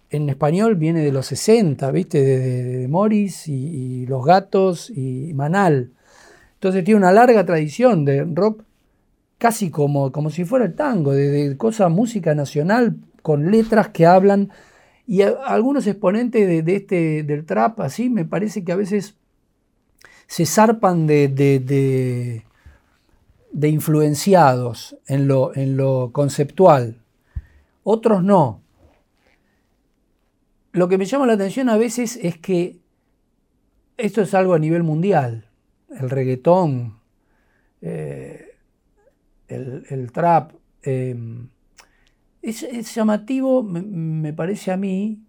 en 0.09 0.29
español 0.29 0.75
viene 0.75 1.01
de 1.01 1.11
los 1.11 1.25
60, 1.27 1.89
¿viste? 1.91 2.23
De, 2.23 2.87
Morris 2.87 3.47
y, 3.47 4.05
Los 4.05 4.23
Gatos 4.25 4.89
y 4.89 5.33
Manal. 5.33 5.91
Entonces 6.55 6.83
tiene 6.83 6.99
una 6.99 7.11
larga 7.11 7.45
tradición 7.45 8.05
de 8.05 8.23
rock 8.23 8.63
casi 9.37 9.69
como, 9.69 10.11
como 10.11 10.29
si 10.29 10.45
fuera 10.45 10.65
el 10.65 10.75
tango, 10.75 11.13
de, 11.13 11.29
de 11.29 11.57
cosa, 11.57 11.89
música 11.89 12.35
nacional 12.35 12.95
con 13.25 13.49
letras 13.49 13.89
que 13.89 14.05
hablan. 14.05 14.51
Y 15.07 15.23
algunos 15.23 15.87
exponentes 15.87 16.63
de, 16.63 16.75
este, 16.75 17.23
del 17.23 17.43
trap, 17.43 17.79
así, 17.81 18.07
me 18.07 18.23
parece 18.23 18.63
que 18.63 18.71
a 18.71 18.75
veces 18.75 19.15
se 20.27 20.45
zarpan 20.45 21.07
de, 21.07 21.27
de, 23.51 23.67
influenciados 23.67 24.95
en 25.07 25.27
lo, 25.27 25.55
en 25.55 25.75
lo 25.75 26.11
conceptual. 26.13 27.01
Otros 27.83 28.23
no. 28.23 28.61
Lo 30.71 30.87
que 30.87 30.99
me 30.99 31.05
llama 31.05 31.25
la 31.25 31.33
atención 31.33 31.67
a 31.69 31.77
veces 31.77 32.19
es 32.21 32.37
que 32.37 32.77
esto 33.97 34.21
es 34.21 34.35
algo 34.35 34.53
a 34.53 34.59
nivel 34.59 34.83
mundial. 34.83 35.49
El 35.89 36.11
reggaetón, 36.11 36.99
eh, 37.81 38.51
el, 39.47 40.11
trap. 40.11 40.51
Em, 40.83 41.47
es, 42.49 42.95
llamativo, 42.95 43.63
me, 43.63 44.33
parece 44.33 44.71
a 44.71 44.77
mí, 44.77 45.19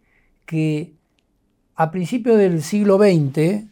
que 0.44 0.92
a 1.74 1.90
principios 1.90 2.38
del 2.38 2.62
siglo 2.62 2.98
XX, 2.98 3.64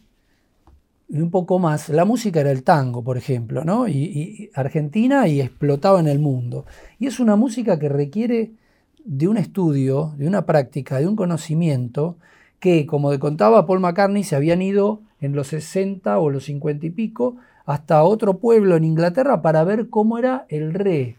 y 1.07 1.21
un 1.21 1.29
poco 1.29 1.59
más, 1.59 1.89
la 1.89 2.05
música 2.05 2.41
era 2.41 2.51
el 2.51 2.63
tango, 2.63 3.03
por 3.03 3.17
ejemplo, 3.17 3.63
¿no? 3.63 3.87
y 3.87 4.49
Argentina 4.55 5.27
y 5.27 5.41
explotaba 5.41 5.99
en 5.99 6.07
el 6.07 6.19
mundo. 6.19 6.65
Y 6.99 7.07
es 7.07 7.19
una 7.19 7.35
música 7.35 7.77
que 7.77 7.89
requiere 7.89 8.51
de 9.05 9.27
un 9.27 9.37
estudio, 9.37 10.13
de 10.17 10.27
una 10.27 10.45
práctica, 10.45 10.99
de 10.99 11.07
un 11.07 11.15
conocimiento 11.15 12.17
que, 12.59 12.85
como 12.85 13.17
contaba 13.19 13.65
Paul 13.65 13.79
McCartney, 13.79 14.23
se 14.23 14.35
habían 14.35 14.61
ido 14.61 15.01
en 15.21 15.35
los 15.35 15.47
60 15.47 16.17
o 16.19 16.29
los 16.29 16.45
50 16.45 16.87
y 16.87 16.89
pico 16.89 17.37
hasta 17.65 18.03
otro 18.03 18.39
pueblo 18.39 18.75
en 18.75 18.83
Inglaterra 18.83 19.41
para 19.41 19.63
ver 19.63 19.89
cómo 19.89 20.17
era 20.17 20.45
el 20.49 20.73
re, 20.73 21.15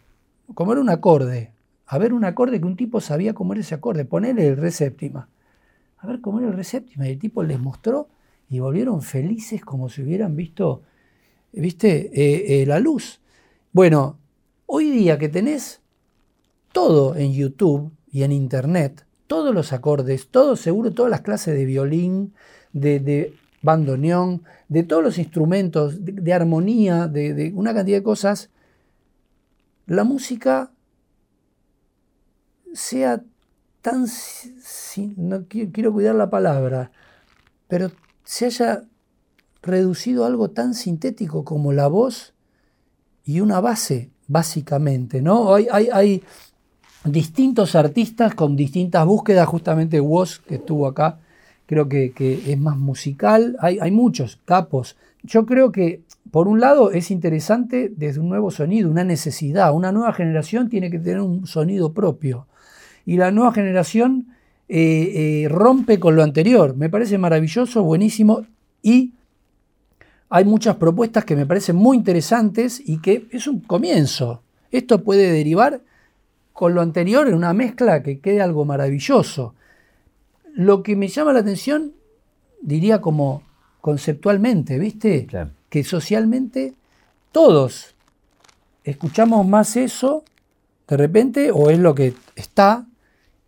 cómo 0.54 0.72
era 0.72 0.80
un 0.80 0.90
acorde. 0.90 1.52
A 1.86 1.98
ver 1.98 2.12
un 2.12 2.24
acorde 2.24 2.60
que 2.60 2.66
un 2.66 2.76
tipo 2.76 3.00
sabía 3.00 3.32
cómo 3.32 3.52
era 3.52 3.60
ese 3.60 3.74
acorde, 3.74 4.04
ponerle 4.04 4.48
el 4.48 4.56
re 4.56 4.70
séptima. 4.70 5.28
A 5.98 6.06
ver 6.06 6.20
cómo 6.20 6.40
era 6.40 6.48
el 6.48 6.54
re 6.54 6.64
séptima. 6.64 7.06
Y 7.06 7.12
el 7.12 7.18
tipo 7.18 7.42
les 7.42 7.60
mostró 7.60 8.08
y 8.50 8.58
volvieron 8.58 9.02
felices 9.02 9.64
como 9.64 9.88
si 9.88 10.02
hubieran 10.02 10.36
visto, 10.36 10.82
viste, 11.52 12.10
eh, 12.12 12.62
eh, 12.62 12.66
la 12.66 12.80
luz. 12.80 13.20
Bueno, 13.72 14.18
hoy 14.66 14.90
día 14.90 15.18
que 15.18 15.28
tenés 15.28 15.80
todo 16.72 17.16
en 17.16 17.32
YouTube 17.32 17.92
y 18.10 18.22
en 18.22 18.32
Internet, 18.32 19.04
todos 19.26 19.54
los 19.54 19.72
acordes, 19.72 20.28
todo 20.28 20.56
seguro, 20.56 20.92
todas 20.92 21.10
las 21.10 21.22
clases 21.22 21.54
de 21.54 21.64
violín, 21.64 22.34
de, 22.72 23.34
bandoneón, 23.62 24.42
de 24.68 24.82
todos 24.82 25.02
los 25.02 25.18
instrumentos, 25.18 26.04
de, 26.04 26.32
armonía, 26.32 27.08
de, 27.08 27.52
una 27.54 27.74
cantidad 27.74 27.98
de 27.98 28.02
cosas, 28.02 28.50
la 29.86 30.04
música 30.04 30.70
sea 32.76 33.22
tan, 33.80 34.06
no 35.16 35.46
quiero 35.48 35.92
cuidar 35.92 36.14
la 36.14 36.28
palabra, 36.28 36.90
pero 37.68 37.90
se 38.24 38.46
haya 38.46 38.82
reducido 39.62 40.24
a 40.24 40.26
algo 40.26 40.50
tan 40.50 40.74
sintético 40.74 41.44
como 41.44 41.72
la 41.72 41.88
voz 41.88 42.34
y 43.24 43.40
una 43.40 43.60
base, 43.60 44.10
básicamente, 44.28 45.22
¿no? 45.22 45.54
Hay, 45.54 45.66
hay, 45.92 46.22
distintos 47.04 47.76
artistas 47.76 48.34
con 48.34 48.56
distintas 48.56 49.06
búsquedas, 49.06 49.46
justamente 49.46 50.00
Woz, 50.00 50.40
que 50.40 50.56
estuvo 50.56 50.88
acá, 50.88 51.20
creo 51.66 51.88
que, 51.88 52.12
es 52.46 52.58
más 52.58 52.76
musical, 52.76 53.56
hay, 53.60 53.78
hay, 53.80 53.92
muchos 53.92 54.40
capos. 54.44 54.96
Yo 55.22 55.46
creo 55.46 55.70
que, 55.70 56.02
por 56.32 56.48
un 56.48 56.60
lado, 56.60 56.90
es 56.90 57.12
interesante 57.12 57.92
desde 57.96 58.18
un 58.18 58.28
nuevo 58.28 58.50
sonido, 58.50 58.90
una 58.90 59.04
necesidad, 59.04 59.72
una 59.72 59.92
nueva 59.92 60.12
generación 60.12 60.68
tiene 60.68 60.90
que 60.90 60.98
tener 60.98 61.20
un 61.20 61.46
sonido 61.46 61.92
propio. 61.92 62.48
Y 63.06 63.16
la 63.16 63.30
nueva 63.30 63.52
generación 63.52 64.26
eh, 64.68 65.44
eh, 65.44 65.48
rompe 65.48 65.98
con 65.98 66.16
lo 66.16 66.22
anterior, 66.22 66.76
me 66.76 66.90
parece 66.90 67.16
maravilloso, 67.16 67.82
buenísimo, 67.84 68.44
y 68.82 69.12
hay 70.28 70.44
muchas 70.44 70.76
propuestas 70.76 71.24
que 71.24 71.36
me 71.36 71.46
parecen 71.46 71.76
muy 71.76 71.96
interesantes 71.96 72.82
y 72.84 72.98
que 72.98 73.28
es 73.30 73.46
un 73.46 73.60
comienzo. 73.60 74.42
Esto 74.72 75.02
puede 75.04 75.30
derivar 75.30 75.80
con 76.52 76.74
lo 76.74 76.80
anterior 76.80 77.28
en 77.28 77.34
una 77.34 77.52
mezcla 77.52 78.02
que 78.02 78.18
quede 78.18 78.42
algo 78.42 78.64
maravilloso. 78.64 79.54
Lo 80.54 80.82
que 80.82 80.96
me 80.96 81.08
llama 81.08 81.32
la 81.32 81.40
atención, 81.40 81.92
diría 82.60 83.00
como 83.00 83.42
conceptualmente, 83.80 84.78
¿viste? 84.78 85.28
Que 85.68 85.84
socialmente 85.84 86.74
todos 87.30 87.94
escuchamos 88.82 89.46
más 89.46 89.76
eso 89.76 90.24
de 90.88 90.96
repente, 90.96 91.50
o 91.50 91.70
es 91.70 91.78
lo 91.78 91.94
que 91.94 92.14
está, 92.36 92.86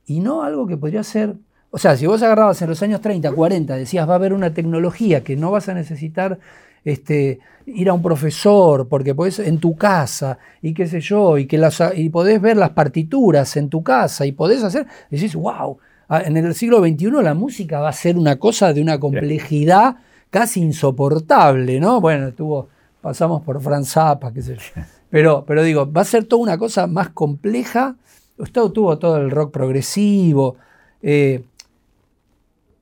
y 0.08 0.20
no 0.20 0.42
algo 0.42 0.66
que 0.66 0.76
podría 0.76 1.04
ser. 1.04 1.34
O 1.70 1.78
sea, 1.78 1.96
si 1.96 2.06
vos 2.06 2.22
agarrabas 2.22 2.60
en 2.62 2.70
los 2.70 2.82
años 2.82 3.00
30, 3.00 3.30
40, 3.30 3.76
decías 3.76 4.08
va 4.08 4.14
a 4.14 4.16
haber 4.16 4.32
una 4.32 4.52
tecnología 4.52 5.22
que 5.22 5.36
no 5.36 5.50
vas 5.50 5.68
a 5.68 5.74
necesitar 5.74 6.38
este, 6.84 7.40
ir 7.66 7.88
a 7.90 7.92
un 7.92 8.02
profesor, 8.02 8.88
porque 8.88 9.14
podés 9.14 9.38
en 9.40 9.58
tu 9.58 9.76
casa, 9.76 10.38
y 10.62 10.72
qué 10.72 10.86
sé 10.86 11.00
yo, 11.00 11.36
y, 11.36 11.46
que 11.46 11.58
las, 11.58 11.82
y 11.94 12.08
podés 12.08 12.40
ver 12.40 12.56
las 12.56 12.70
partituras 12.70 13.56
en 13.56 13.68
tu 13.68 13.82
casa, 13.82 14.24
y 14.24 14.32
podés 14.32 14.64
hacer, 14.64 14.86
decís, 15.10 15.34
wow, 15.34 15.78
en 16.08 16.36
el 16.38 16.54
siglo 16.54 16.78
XXI 16.80 17.10
la 17.22 17.34
música 17.34 17.80
va 17.80 17.90
a 17.90 17.92
ser 17.92 18.16
una 18.16 18.38
cosa 18.38 18.72
de 18.72 18.80
una 18.80 18.98
complejidad 18.98 19.96
casi 20.30 20.60
insoportable, 20.60 21.78
¿no? 21.80 22.00
Bueno, 22.00 22.32
tuvo, 22.32 22.68
pasamos 23.02 23.42
por 23.42 23.60
Franz 23.60 23.90
Zappa, 23.90 24.32
qué 24.32 24.42
sé 24.42 24.56
yo. 24.56 24.82
Pero, 25.10 25.46
pero 25.46 25.62
digo, 25.62 25.90
va 25.90 26.02
a 26.02 26.04
ser 26.04 26.24
toda 26.24 26.42
una 26.42 26.58
cosa 26.58 26.86
más 26.86 27.08
compleja. 27.08 27.96
Usted 28.38 28.62
tuvo 28.70 28.98
todo 28.98 29.16
el 29.18 29.30
rock 29.30 29.52
progresivo. 29.52 30.56
Eh, 31.02 31.44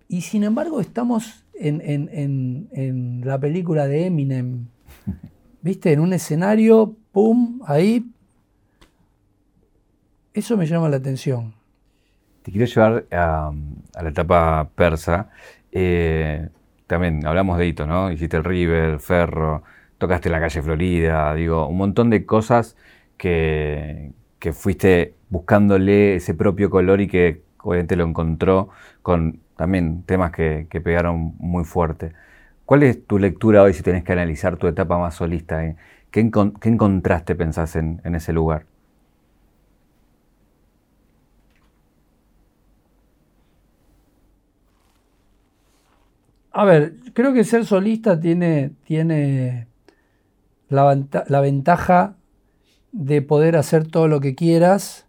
y 0.09 0.21
sin 0.21 0.45
embargo, 0.45 0.81
estamos 0.81 1.45
en, 1.55 3.23
la 3.25 3.41
película 3.41 3.87
de 3.87 4.07
Eminem. 4.07 4.67
¿Viste? 5.63 5.93
En 5.93 6.01
un 6.01 6.13
escenario, 6.13 6.95
¡pum! 7.11 7.61
Ahí. 7.67 8.05
Eso 10.35 10.57
me 10.57 10.67
llama 10.67 10.89
la 10.91 10.99
atención. 10.99 11.55
Te 12.43 12.53
quiero 12.53 12.67
llevar 12.67 13.07
a, 13.11 13.51
la 14.01 14.09
etapa 14.09 14.71
persa. 14.75 15.31
Eh, 15.73 16.49
también 16.87 17.27
hablamos 17.27 17.59
de 17.59 17.67
hito, 17.67 17.87
¿no? 17.87 18.13
Hiciste 18.13 18.37
el 18.37 18.45
River, 18.45 19.01
Ferro, 19.01 19.63
tocaste 19.99 20.29
la 20.29 20.39
calle 20.39 20.63
Florida, 20.63 21.35
digo, 21.35 21.67
un 21.67 21.79
montón 21.79 22.11
de 22.11 22.25
cosas 22.25 22.77
que, 23.17 24.13
que 24.47 24.53
fuiste 24.53 25.14
buscándole 25.28 26.14
ese 26.14 26.32
propio 26.32 26.70
color 26.70 27.01
y 27.01 27.09
que 27.09 27.42
obviamente 27.64 27.97
lo 27.97 28.05
encontró 28.05 28.68
con 29.03 29.40
también 29.57 30.05
temas 30.05 30.30
que, 30.30 30.68
pegaron 30.84 31.34
muy 31.38 31.64
fuerte. 31.64 32.12
¿Cuál 32.64 32.84
es 32.84 33.05
tu 33.09 33.18
lectura 33.18 33.64
hoy 33.64 33.74
si 33.74 33.82
tenés 33.82 34.05
que 34.05 34.12
analizar 34.12 34.57
tu 34.57 34.68
etapa 34.68 34.99
más 34.99 35.16
solista? 35.16 35.64
Eh? 35.66 35.74
¿Qué, 36.12 36.20
encontraste, 36.20 37.34
pensás, 37.34 37.74
en, 37.74 38.01
ese 38.14 38.32
lugar? 38.32 38.66
A 46.53 46.64
ver, 46.64 46.94
creo 47.14 47.32
que 47.32 47.42
ser 47.42 47.64
solista 47.64 48.20
tiene, 48.20 48.70
tiene 48.84 49.66
la, 50.68 50.84
ventaja 51.40 52.14
de 52.97 53.20
poder 53.20 53.57
hacer 53.57 53.86
todo 53.86 54.09
lo 54.09 54.20
que 54.20 54.34
quieras 54.34 55.05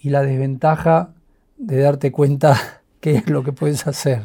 y 0.00 0.08
la 0.08 0.22
desventaja 0.22 1.10
de 1.58 1.78
darte 1.78 2.10
cuenta 2.10 2.58
qué 3.00 3.16
es 3.16 3.28
lo 3.28 3.44
que 3.44 3.52
puedes 3.52 3.86
hacer. 3.86 4.22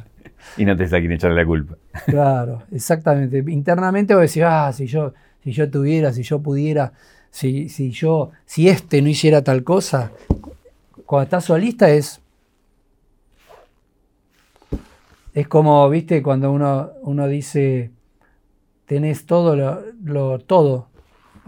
Y 0.56 0.64
no 0.64 0.78
te 0.78 0.86
está 0.86 1.00
quien 1.00 1.12
echarle 1.12 1.42
la 1.42 1.46
culpa. 1.46 1.76
Claro, 2.06 2.64
exactamente. 2.72 3.44
Internamente 3.50 4.16
vos 4.16 4.22
decís, 4.22 4.44
ah, 4.46 4.72
si 4.72 4.88
yo, 4.88 5.14
si 5.44 5.52
yo 5.52 5.70
tuviera, 5.70 6.14
si 6.14 6.24
yo 6.24 6.40
pudiera, 6.40 6.94
si, 7.30 7.68
si 7.68 7.92
yo, 7.92 8.32
si 8.46 8.70
este 8.70 9.02
no 9.02 9.10
hiciera 9.10 9.44
tal 9.44 9.64
cosa. 9.64 10.12
Cuando 11.06 11.24
estás 11.24 11.46
solista 11.46 11.90
es. 11.90 12.22
Es 15.34 15.48
como, 15.48 15.88
viste, 15.90 16.24
cuando 16.24 16.52
uno, 16.52 16.92
uno 17.02 17.28
dice, 17.28 17.92
tenés 18.86 19.26
todo 19.26 19.56
lo, 19.56 19.84
lo, 20.04 20.40
todo. 20.40 20.89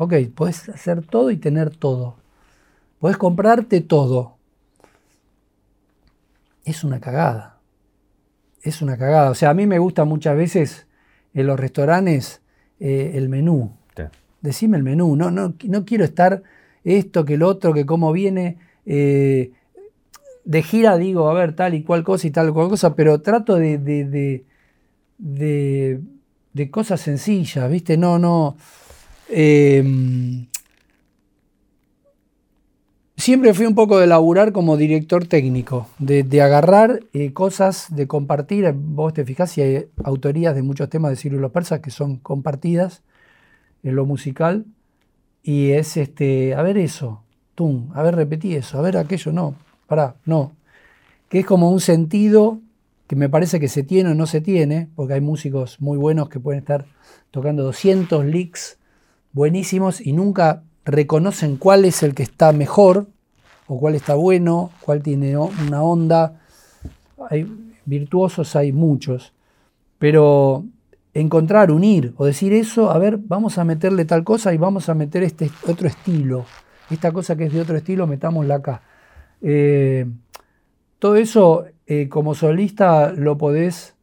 Ok, 0.03 0.13
podés 0.33 0.67
hacer 0.69 1.05
todo 1.05 1.29
y 1.29 1.37
tener 1.37 1.75
todo. 1.75 2.15
Podés 2.99 3.17
comprarte 3.17 3.81
todo 3.81 4.37
es 6.65 6.83
una 6.83 6.99
cagada. 6.99 7.59
Es 8.61 8.81
una 8.81 8.97
cagada. 8.97 9.29
O 9.29 9.35
sea, 9.35 9.49
a 9.49 9.53
mí 9.53 9.65
me 9.67 9.79
gusta 9.79 10.05
muchas 10.05 10.35
veces 10.35 10.87
en 11.33 11.47
los 11.47 11.59
restaurantes 11.59 12.41
eh, 12.79 13.11
el 13.15 13.29
menú. 13.29 13.73
Decime 14.41 14.77
el 14.77 14.83
menú. 14.83 15.15
No, 15.15 15.29
no, 15.29 15.53
no 15.65 15.85
quiero 15.85 16.03
estar 16.03 16.41
esto, 16.83 17.25
que 17.25 17.35
el 17.35 17.43
otro, 17.43 17.73
que 17.73 17.85
cómo 17.85 18.11
viene. 18.11 18.57
Eh, 18.87 19.51
de 20.45 20.63
gira 20.63 20.97
digo, 20.97 21.29
a 21.29 21.33
ver, 21.35 21.55
tal 21.55 21.75
y 21.75 21.83
cual 21.83 22.03
cosa 22.03 22.25
y 22.25 22.31
tal 22.31 22.51
cual 22.51 22.69
cosa, 22.69 22.95
pero 22.95 23.21
trato 23.21 23.55
de, 23.55 23.77
de, 23.77 24.43
de, 25.19 26.71
cosas 26.71 27.01
sencillas, 27.01 27.69
¿viste? 27.69 27.97
No, 27.97 28.17
no. 28.17 28.57
Eh, 29.31 29.83
Siempre 33.21 33.53
fui 33.53 33.67
un 33.67 33.75
poco 33.75 33.99
de 33.99 34.07
laburar 34.07 34.51
como 34.51 34.77
director 34.77 35.27
técnico, 35.27 35.87
de, 35.99 36.41
agarrar 36.41 37.01
eh, 37.13 37.33
cosas, 37.33 37.85
de 37.91 38.07
compartir. 38.07 38.73
Vos 38.73 39.13
te 39.13 39.23
fijás 39.23 39.51
si 39.51 39.61
hay 39.61 39.85
autorías 40.03 40.55
de 40.55 40.63
muchos 40.63 40.89
temas 40.89 41.11
de 41.11 41.17
Ciro 41.17 41.37
y 41.37 41.49
persas 41.49 41.81
que 41.81 41.91
son 41.91 42.17
compartidas 42.17 43.03
en 43.83 43.95
lo 43.95 44.07
musical. 44.07 44.65
Y 45.43 45.69
es 45.73 45.97
este, 45.97 46.55
a 46.55 46.63
ver 46.63 46.79
eso, 46.79 47.21
tum, 47.53 47.91
a 47.93 48.01
ver 48.01 48.15
repetí 48.15 48.55
eso, 48.55 48.79
a 48.79 48.81
ver 48.81 48.97
aquello, 48.97 49.31
no, 49.31 49.53
pará, 49.85 50.15
no. 50.25 50.53
Que 51.29 51.41
es 51.41 51.45
como 51.45 51.69
un 51.69 51.79
sentido 51.79 52.59
que 53.05 53.15
me 53.15 53.29
parece 53.29 53.59
que 53.59 53.67
se 53.67 53.83
tiene 53.83 54.09
o 54.09 54.15
no 54.15 54.25
se 54.25 54.41
tiene, 54.41 54.89
porque 54.95 55.13
hay 55.13 55.21
músicos 55.21 55.79
muy 55.79 55.99
buenos 55.99 56.27
que 56.27 56.39
pueden 56.39 56.61
estar 56.61 56.87
tocando 57.29 57.61
200 57.61 58.25
licks 58.25 58.79
buenísimos 59.33 60.01
y 60.01 60.13
nunca 60.13 60.63
reconocen 60.85 61.57
cuál 61.57 61.85
es 61.85 62.03
el 62.03 62.15
que 62.15 62.23
está 62.23 62.51
mejor 62.51 63.07
o 63.67 63.79
cuál 63.79 63.95
está 63.95 64.15
bueno, 64.15 64.71
cuál 64.81 65.01
tiene 65.01 65.37
una 65.37 65.83
onda. 65.83 66.41
Hay 67.29 67.47
virtuosos, 67.85 68.55
hay 68.55 68.71
muchos. 68.71 69.33
Pero 69.97 70.65
encontrar, 71.13 71.71
unir 71.71 72.13
o 72.17 72.25
decir 72.25 72.53
eso, 72.53 72.91
a 72.91 72.97
ver, 72.97 73.17
vamos 73.17 73.57
a 73.57 73.63
meterle 73.63 74.05
tal 74.05 74.23
cosa 74.23 74.53
y 74.53 74.57
vamos 74.57 74.89
a 74.89 74.95
meter 74.95 75.23
este 75.23 75.51
otro 75.67 75.87
estilo. 75.87 76.45
Esta 76.89 77.11
cosa 77.11 77.35
que 77.35 77.45
es 77.45 77.53
de 77.53 77.61
otro 77.61 77.77
estilo, 77.77 78.07
metámosla 78.07 78.55
acá. 78.55 78.81
Eh, 79.41 80.05
todo 80.99 81.15
eso, 81.15 81.65
eh, 81.87 82.09
como 82.09 82.35
solista, 82.35 83.11
lo 83.11 83.37
podés 83.37 83.95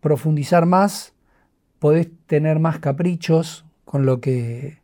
profundizar 0.00 0.66
más, 0.66 1.12
podés 1.78 2.08
tener 2.26 2.58
más 2.58 2.78
caprichos 2.78 3.63
con 3.94 4.06
lo 4.06 4.20
que 4.20 4.78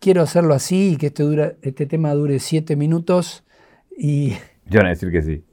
quiero 0.00 0.22
hacerlo 0.22 0.54
así 0.54 0.94
y 0.94 0.96
que 0.96 1.06
este, 1.06 1.22
dura, 1.22 1.52
este 1.62 1.86
tema 1.86 2.12
dure 2.14 2.40
siete 2.40 2.74
minutos 2.74 3.44
y... 3.96 4.30
Yo 4.66 4.80
van 4.80 4.86
a 4.86 4.88
decir 4.88 5.12
que 5.12 5.22
sí. 5.22 5.44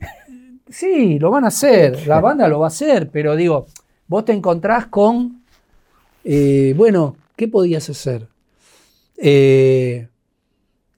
Sí, 0.68 1.20
lo 1.20 1.30
van 1.30 1.44
a 1.44 1.50
hacer, 1.50 2.08
la 2.08 2.20
banda 2.20 2.48
lo 2.48 2.58
va 2.58 2.66
a 2.66 2.70
hacer, 2.70 3.12
pero 3.12 3.36
digo, 3.36 3.68
vos 4.08 4.26
te 4.26 4.34
encontrás 4.34 4.88
con, 4.88 5.44
eh, 6.24 6.74
bueno, 6.76 7.18
¿qué 7.36 7.48
podías 7.48 7.88
hacer? 7.88 8.28
Eh, 9.18 10.08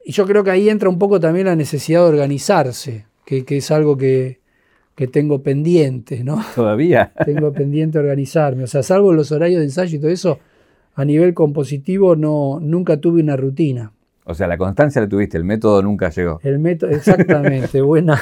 y 0.05 0.11
yo 0.13 0.25
creo 0.25 0.45
que 0.45 0.51
ahí 0.51 0.69
entra 0.69 0.87
un 0.87 0.97
poco 0.97 1.19
también 1.19 1.47
la 1.47 1.55
necesidad 1.57 1.99
de 1.99 2.07
organizarse, 2.07 3.07
que, 3.25 3.43
es 3.45 3.71
algo 3.71 3.97
que, 3.97 4.39
que, 4.95 5.07
tengo 5.07 5.43
pendiente, 5.43 6.23
¿no? 6.23 6.41
Todavía. 6.55 7.11
tengo 7.25 7.51
pendiente 7.51 7.99
organizarme. 7.99 8.63
O 8.63 8.67
sea, 8.67 8.83
salvo 8.83 9.11
los 9.11 9.33
horarios 9.33 9.59
de 9.59 9.65
ensayo 9.65 9.97
y 9.97 9.99
todo 9.99 10.11
eso, 10.11 10.39
a 10.95 11.05
nivel 11.05 11.33
compositivo 11.33 12.15
no, 12.15 12.59
nunca 12.61 12.97
tuve 12.97 13.21
una 13.21 13.37
rutina. 13.37 13.91
O 14.25 14.33
sea, 14.33 14.47
la 14.47 14.57
constancia 14.57 15.01
la 15.01 15.09
tuviste, 15.09 15.37
el 15.37 15.43
método 15.43 15.81
nunca 15.81 16.09
llegó. 16.09 16.39
El 16.43 16.59
método, 16.59 16.91
exactamente, 16.91 17.81
buena, 17.81 18.21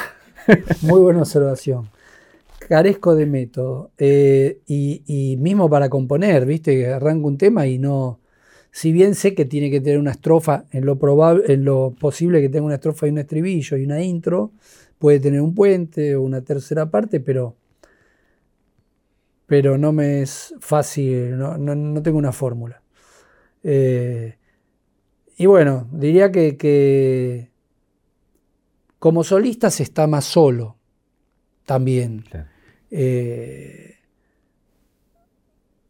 muy 0.82 1.00
buena 1.00 1.20
observación. 1.20 1.88
Carezco 2.68 3.14
de 3.14 3.26
método. 3.26 3.90
Eh, 3.98 4.60
y, 4.66 5.36
mismo 5.38 5.68
para 5.68 5.88
componer, 5.88 6.46
viste, 6.46 6.92
arranco 6.92 7.28
un 7.28 7.38
tema 7.38 7.66
y 7.66 7.78
no. 7.78 8.20
Si 8.70 8.92
bien 8.92 9.16
sé 9.16 9.34
que 9.34 9.44
tiene 9.44 9.70
que 9.70 9.80
tener 9.80 9.98
una 9.98 10.12
estrofa, 10.12 10.64
en 10.70 10.86
lo 10.86 10.96
probable, 10.96 11.52
en 11.52 11.64
lo 11.64 11.94
posible 11.98 12.40
que 12.40 12.48
tenga 12.48 12.64
una 12.64 12.76
estrofa 12.76 13.06
y 13.06 13.10
un 13.10 13.18
estribillo 13.18 13.76
y 13.76 13.84
una 13.84 14.00
intro, 14.02 14.52
puede 14.98 15.18
tener 15.18 15.40
un 15.40 15.54
puente 15.54 16.14
o 16.14 16.22
una 16.22 16.42
tercera 16.42 16.90
parte, 16.90 17.18
pero 17.18 17.56
pero 19.50 19.76
no 19.76 19.90
me 19.90 20.22
es 20.22 20.54
fácil, 20.60 21.36
no, 21.36 22.02
tengo 22.02 22.18
una 22.18 22.30
fórmula. 22.30 22.82
Eh, 23.64 24.36
y 25.38 25.46
bueno, 25.46 25.88
diría 25.90 26.30
que, 26.30 27.50
como 29.00 29.24
solista 29.24 29.68
se 29.70 29.82
está 29.82 30.06
más 30.06 30.24
solo 30.24 30.76
también. 31.66 32.26
Eh, 32.92 33.96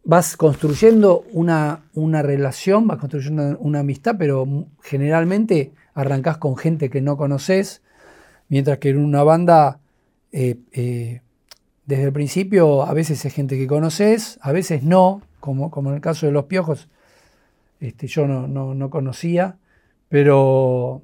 vas 0.04 0.38
construyendo 0.38 1.26
una, 1.30 1.82
una, 1.92 2.22
relación, 2.22 2.86
vas 2.86 2.96
construyendo 2.96 3.58
una, 3.58 3.80
amistad, 3.80 4.16
pero 4.18 4.66
generalmente 4.80 5.74
arrancás 5.92 6.38
con 6.38 6.56
gente 6.56 6.88
que 6.88 7.02
no 7.02 7.18
conoces, 7.18 7.82
mientras 8.48 8.78
que 8.78 8.88
en 8.88 9.04
una 9.04 9.22
banda 9.22 9.80
eh, 10.32 11.20
desde 11.91 12.05
el 12.05 12.12
principio 12.12 12.84
a 12.84 12.95
veces 12.95 13.24
es 13.24 13.34
gente 13.34 13.59
que 13.59 13.66
conoces, 13.66 14.38
a 14.43 14.53
veces 14.53 14.84
no, 14.84 15.22
como, 15.41 15.72
como 15.72 15.91
en 15.91 15.97
el 15.97 16.01
caso 16.01 16.24
de 16.24 16.30
los 16.30 16.45
piojos, 16.45 16.88
este, 17.80 18.07
yo 18.07 18.28
no, 18.28 18.91
conocía, 18.91 19.57
pero 20.09 21.03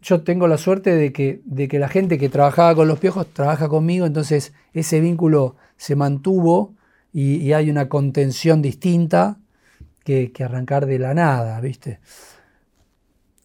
yo 0.00 0.22
tengo 0.22 0.48
la 0.48 0.56
suerte 0.56 0.94
de 0.94 1.12
que, 1.12 1.42
de 1.44 1.68
que 1.68 1.78
la 1.78 1.88
gente 1.88 2.16
que 2.16 2.30
trabajaba 2.30 2.74
con 2.74 2.88
los 2.88 2.98
piojos 2.98 3.26
trabaja 3.26 3.68
conmigo, 3.68 4.06
entonces 4.06 4.54
ese 4.72 5.00
vínculo 5.00 5.56
se 5.76 5.94
mantuvo 5.94 6.74
y, 7.12 7.52
hay 7.52 7.68
una 7.68 7.90
contención 7.90 8.62
distinta 8.62 9.36
que, 10.04 10.32
arrancar 10.42 10.86
de 10.86 10.98
la 10.98 11.12
nada, 11.12 11.60
¿viste? 11.60 12.00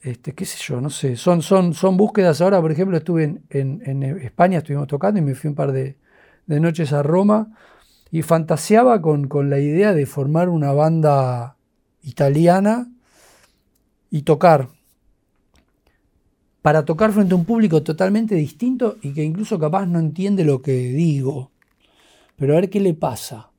Este, 0.05 0.33
qué 0.33 0.45
sé 0.45 0.59
yo, 0.63 0.79
no 0.79 0.91
sé, 0.91 1.15
son, 1.15 1.41
son, 1.41 1.73
son 1.73 1.97
búsquedas. 1.97 2.39
Ahora, 2.39 2.61
por 2.61 2.71
ejemplo, 2.71 2.95
estuve 2.95 3.41
en, 3.49 4.03
España, 4.21 4.59
estuvimos 4.59 4.87
tocando 4.87 5.19
y 5.19 5.23
me 5.23 5.33
fui 5.33 5.49
un 5.49 5.55
par 5.55 5.71
de, 5.71 5.97
noches 6.45 6.93
a 6.93 7.01
Roma 7.01 7.57
y 8.11 8.21
fantaseaba 8.21 9.01
con, 9.01 9.27
la 9.49 9.59
idea 9.59 9.95
de 9.95 10.05
formar 10.05 10.49
una 10.49 10.73
banda 10.73 11.57
italiana 12.03 12.87
y 14.11 14.21
tocar. 14.21 14.69
Para 16.61 16.85
tocar 16.85 17.11
frente 17.11 17.33
a 17.33 17.37
un 17.37 17.45
público 17.45 17.81
totalmente 17.81 18.35
distinto 18.35 18.97
y 19.01 19.11
que 19.11 19.23
incluso 19.23 19.57
capaz 19.57 19.87
no 19.87 19.97
entiende 19.97 20.45
lo 20.45 20.61
que 20.61 20.73
digo. 20.73 21.49
Pero 22.35 22.53
a 22.53 22.57
ver 22.57 22.69
qué 22.69 22.79
le 22.79 22.93
pasa. 22.93 23.49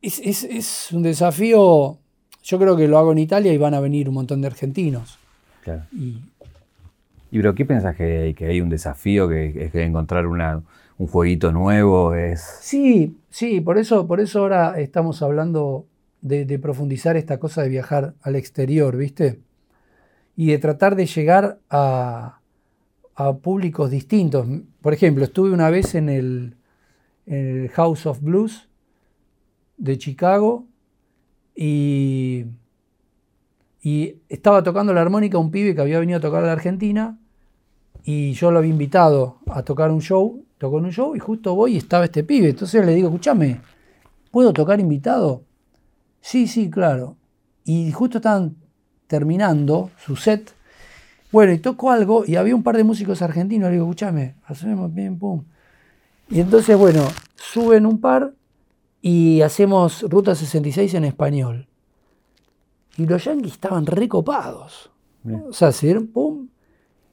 Es, 0.00 0.20
es 0.20 0.90
un 0.92 1.02
desafío, 1.02 1.98
yo 2.42 2.58
creo 2.58 2.78
que 2.78 2.88
lo 2.88 2.96
hago 2.96 3.12
en 3.12 3.18
Italia 3.18 3.52
y 3.52 3.58
van 3.58 3.74
a 3.74 3.80
venir 3.80 4.08
un 4.08 4.14
montón 4.14 4.40
de 4.40 4.46
argentinos. 4.46 5.18
Y, 5.92 6.22
¿Y 7.30 7.38
pero 7.38 7.54
qué 7.54 7.64
pensás 7.64 7.96
que 7.96 8.18
hay? 8.18 8.34
¿Que 8.34 8.46
hay 8.46 8.60
un 8.60 8.68
desafío? 8.68 9.28
¿Que 9.28 9.64
es 9.64 9.72
que 9.72 9.82
encontrar 9.82 10.26
una, 10.26 10.62
un 10.98 11.06
jueguito 11.06 11.52
nuevo? 11.52 12.14
Es... 12.14 12.40
Sí, 12.60 13.16
sí, 13.30 13.60
por 13.60 13.78
eso, 13.78 14.06
por 14.06 14.20
eso 14.20 14.40
ahora 14.40 14.78
estamos 14.78 15.20
hablando 15.22 15.86
de, 16.20 16.44
de 16.44 16.58
profundizar 16.58 17.16
esta 17.16 17.38
cosa 17.38 17.62
de 17.62 17.68
viajar 17.68 18.14
al 18.22 18.36
exterior, 18.36 18.96
¿viste? 18.96 19.40
Y 20.36 20.46
de 20.46 20.58
tratar 20.58 20.96
de 20.96 21.06
llegar 21.06 21.58
a, 21.70 22.38
a 23.14 23.32
públicos 23.36 23.90
distintos. 23.90 24.46
Por 24.80 24.92
ejemplo, 24.92 25.24
estuve 25.24 25.50
una 25.50 25.70
vez 25.70 25.94
en 25.94 26.08
el, 26.08 26.56
en 27.26 27.62
el 27.62 27.68
House 27.70 28.06
of 28.06 28.20
Blues 28.20 28.68
de 29.76 29.98
Chicago 29.98 30.66
y, 31.54 32.46
y 33.84 34.22
estaba 34.28 34.64
tocando 34.64 34.92
la 34.92 35.02
armónica 35.02 35.38
un 35.38 35.52
pibe 35.52 35.74
que 35.74 35.82
había 35.82 36.00
venido 36.00 36.18
a 36.18 36.22
tocar 36.22 36.42
a 36.42 36.46
la 36.46 36.52
Argentina 36.52 37.18
y 38.02 38.32
yo 38.32 38.50
lo 38.50 38.58
había 38.58 38.70
invitado 38.70 39.38
a 39.46 39.62
tocar 39.62 39.92
un 39.92 40.00
show, 40.00 40.44
tocó 40.58 40.78
en 40.78 40.86
un 40.86 40.92
show 40.92 41.14
y 41.14 41.20
justo 41.20 41.54
voy 41.54 41.74
y 41.74 41.76
estaba 41.76 42.06
este 42.06 42.24
pibe. 42.24 42.48
Entonces 42.48 42.84
le 42.84 42.94
digo, 42.94 43.08
escúchame, 43.08 43.60
¿puedo 44.32 44.52
tocar 44.52 44.80
invitado? 44.80 45.44
Sí, 46.20 46.48
sí, 46.48 46.70
claro. 46.70 47.16
Y 47.64 47.92
justo 47.92 48.18
estaban 48.18 48.56
terminando 49.06 49.90
su 49.98 50.16
set 50.16 50.54
bueno, 51.34 51.52
y 51.52 51.58
tocó 51.58 51.90
algo 51.90 52.22
y 52.24 52.36
había 52.36 52.54
un 52.54 52.62
par 52.62 52.76
de 52.76 52.84
músicos 52.84 53.20
argentinos. 53.20 53.66
Le 53.66 53.72
digo, 53.72 53.86
escúchame, 53.86 54.36
hacemos 54.44 54.94
bien, 54.94 55.18
pum. 55.18 55.42
Y 56.30 56.38
entonces, 56.38 56.78
bueno, 56.78 57.02
suben 57.34 57.86
un 57.86 58.00
par 58.00 58.34
y 59.02 59.40
hacemos 59.40 60.02
Ruta 60.08 60.36
66 60.36 60.94
en 60.94 61.04
español. 61.04 61.66
Y 62.96 63.06
los 63.06 63.24
yanquis 63.24 63.52
estaban 63.52 63.86
recopados. 63.86 64.90
O 65.48 65.52
sea, 65.52 65.72
se 65.72 65.86
dieron 65.86 66.08
pum. 66.08 66.48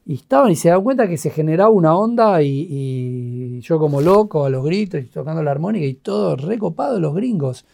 Y 0.06 0.16
estaban 0.16 0.52
y 0.52 0.56
se 0.56 0.70
daban 0.70 0.84
cuenta 0.84 1.08
que 1.08 1.18
se 1.18 1.30
generaba 1.30 1.70
una 1.70 1.96
onda 1.96 2.42
y, 2.42 3.60
yo 3.62 3.80
como 3.80 4.02
loco 4.02 4.46
a 4.46 4.50
los 4.50 4.66
gritos 4.66 5.02
y 5.02 5.06
tocando 5.06 5.44
la 5.44 5.52
armónica 5.52 5.86
y 5.86 5.94
todo 5.94 6.36
recopado 6.36 7.00
los 7.00 7.14
gringos. 7.16 7.66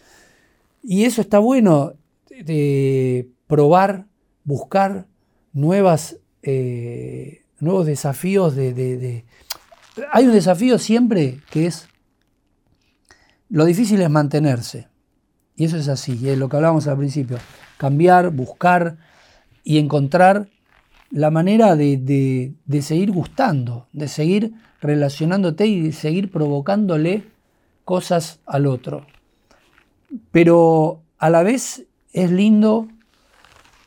Y 0.83 1.05
eso 1.05 1.21
está 1.21 1.39
bueno 1.39 1.93
de 2.29 3.29
probar, 3.47 4.05
buscar 4.43 5.07
nuevas 5.53 6.17
eh, 6.43 7.41
nuevos 7.59 7.85
desafíos 7.85 8.55
de, 8.55 9.25
Hay 10.11 10.25
un 10.25 10.33
desafío 10.33 10.77
siempre 10.79 11.41
que 11.49 11.67
es... 11.67 11.87
Lo 13.49 13.65
difícil 13.65 14.01
es 14.01 14.09
mantenerse. 14.09 14.87
Y 15.55 15.65
eso 15.65 15.77
es 15.77 15.87
así, 15.87 16.17
y 16.21 16.29
es 16.29 16.37
lo 16.37 16.49
que 16.49 16.57
hablábamos 16.57 16.87
al 16.87 16.97
principio. 16.97 17.37
Cambiar, 17.78 18.32
buscar 18.32 18.97
y 19.63 19.78
encontrar 19.78 20.47
la 21.11 21.32
manera 21.32 21.75
de, 21.75 21.97
de, 22.65 22.82
seguir 22.82 23.11
gustando, 23.11 23.88
de 23.93 24.07
seguir 24.07 24.53
relacionándote 24.82 25.67
y 25.67 25.82
de 25.82 25.91
seguir 25.93 26.32
provocándole 26.32 27.23
cosas 27.86 28.39
al 28.45 28.67
otro. 28.67 29.05
Pero 30.32 31.01
a 31.17 31.30
la 31.30 31.43
vez 31.43 31.86
es 32.13 32.32
lindo 32.32 32.88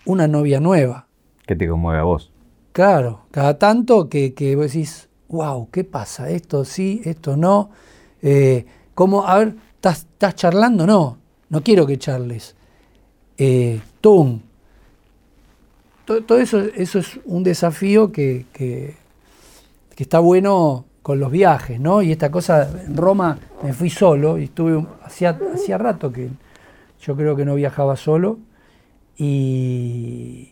una 0.06 0.28
novia 0.28 0.60
nueva. 0.60 1.06
Que 1.46 1.56
te 1.56 1.68
conmueve 1.68 2.00
a 2.00 2.04
vos. 2.04 2.30
Claro, 2.72 3.26
cada 3.30 3.58
tanto 3.58 4.08
que, 4.08 4.32
que 4.34 4.56
vos 4.56 4.72
decís, 4.72 5.08
wow, 5.28 5.68
¿qué 5.70 5.84
pasa? 5.84 6.30
Esto 6.30 6.64
sí, 6.64 7.00
esto 7.04 7.36
no. 7.36 7.70
Eh, 8.22 8.66
¿Cómo? 8.94 9.26
A 9.26 9.38
ver, 9.38 9.56
¿estás, 9.74 10.06
charlando? 10.34 10.86
No, 10.86 11.18
no 11.48 11.62
quiero 11.62 11.86
que 11.86 11.98
charles. 11.98 12.56
Eh, 13.40 13.80
¡Tum! 14.00 14.40
Todo, 16.04 16.38
eso, 16.38 16.60
eso 16.60 16.98
es 16.98 17.18
un 17.24 17.42
desafío 17.42 18.12
que, 18.12 18.46
que, 18.52 18.96
está 19.96 20.18
bueno 20.18 20.86
con 21.02 21.20
los 21.20 21.30
viajes, 21.30 21.78
¿no? 21.78 22.02
Y 22.02 22.10
esta 22.10 22.30
cosa, 22.30 22.70
en 22.86 22.96
Roma 22.96 23.38
me 23.62 23.72
fui 23.72 23.90
solo 23.90 24.38
y 24.38 24.44
estuve, 24.44 24.86
hacía, 25.02 25.38
hacía 25.54 25.76
rato 25.76 26.12
que 26.12 26.28
yo 27.02 27.16
creo 27.16 27.36
que 27.36 27.44
no 27.44 27.54
viajaba 27.54 27.96
solo 27.96 28.38
y 29.16 30.50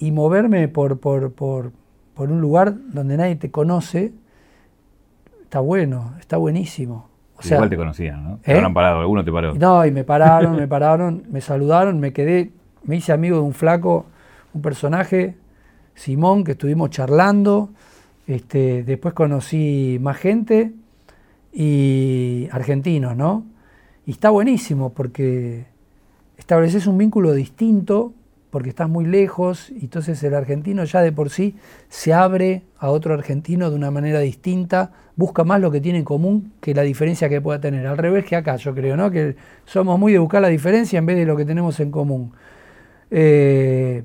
y 0.00 0.12
moverme 0.12 0.66
por, 0.68 0.98
por, 0.98 1.32
por, 1.32 1.72
por, 2.14 2.30
un 2.32 2.40
lugar 2.40 2.74
donde 2.88 3.18
nadie 3.18 3.36
te 3.36 3.50
conoce, 3.50 4.12
está 5.42 5.60
bueno, 5.60 6.14
está 6.18 6.38
buenísimo. 6.38 7.09
O 7.40 7.42
sea, 7.42 7.56
Igual 7.56 7.70
te 7.70 7.76
conocían, 7.76 8.22
¿no? 8.22 8.36
Te 8.38 8.52
¿eh? 8.52 8.56
habrán 8.56 8.74
parado, 8.74 9.00
alguno 9.00 9.24
te 9.24 9.32
paró. 9.32 9.54
No, 9.54 9.84
y 9.86 9.90
me 9.90 10.04
pararon, 10.04 10.56
me 10.56 10.68
pararon, 10.68 11.24
me 11.30 11.40
saludaron, 11.40 11.98
me 11.98 12.12
quedé, 12.12 12.50
me 12.84 12.96
hice 12.96 13.12
amigo 13.12 13.36
de 13.36 13.42
un 13.42 13.54
flaco, 13.54 14.06
un 14.52 14.60
personaje, 14.60 15.36
Simón, 15.94 16.44
que 16.44 16.52
estuvimos 16.52 16.90
charlando. 16.90 17.70
Este, 18.26 18.84
después 18.84 19.14
conocí 19.14 19.98
más 20.00 20.18
gente 20.18 20.72
y 21.52 22.46
argentinos, 22.52 23.16
¿no? 23.16 23.44
Y 24.04 24.12
está 24.12 24.28
buenísimo 24.28 24.92
porque 24.92 25.64
estableces 26.36 26.86
un 26.86 26.98
vínculo 26.98 27.32
distinto 27.32 28.12
porque 28.50 28.68
estás 28.68 28.88
muy 28.88 29.06
lejos, 29.06 29.70
y 29.70 29.84
entonces 29.84 30.22
el 30.24 30.34
argentino 30.34 30.84
ya 30.84 31.02
de 31.02 31.12
por 31.12 31.30
sí 31.30 31.56
se 31.88 32.12
abre 32.12 32.62
a 32.78 32.90
otro 32.90 33.14
argentino 33.14 33.70
de 33.70 33.76
una 33.76 33.90
manera 33.90 34.18
distinta, 34.20 34.92
busca 35.16 35.44
más 35.44 35.60
lo 35.60 35.70
que 35.70 35.80
tiene 35.80 35.98
en 35.98 36.04
común 36.04 36.52
que 36.60 36.74
la 36.74 36.82
diferencia 36.82 37.28
que 37.28 37.40
pueda 37.40 37.60
tener. 37.60 37.86
Al 37.86 37.96
revés 37.98 38.24
que 38.24 38.36
acá, 38.36 38.56
yo 38.56 38.74
creo, 38.74 38.96
¿no? 38.96 39.10
Que 39.10 39.36
somos 39.64 39.98
muy 39.98 40.12
de 40.12 40.18
buscar 40.18 40.42
la 40.42 40.48
diferencia 40.48 40.98
en 40.98 41.06
vez 41.06 41.16
de 41.16 41.26
lo 41.26 41.36
que 41.36 41.44
tenemos 41.44 41.78
en 41.78 41.90
común. 41.90 42.32
Eh, 43.10 44.02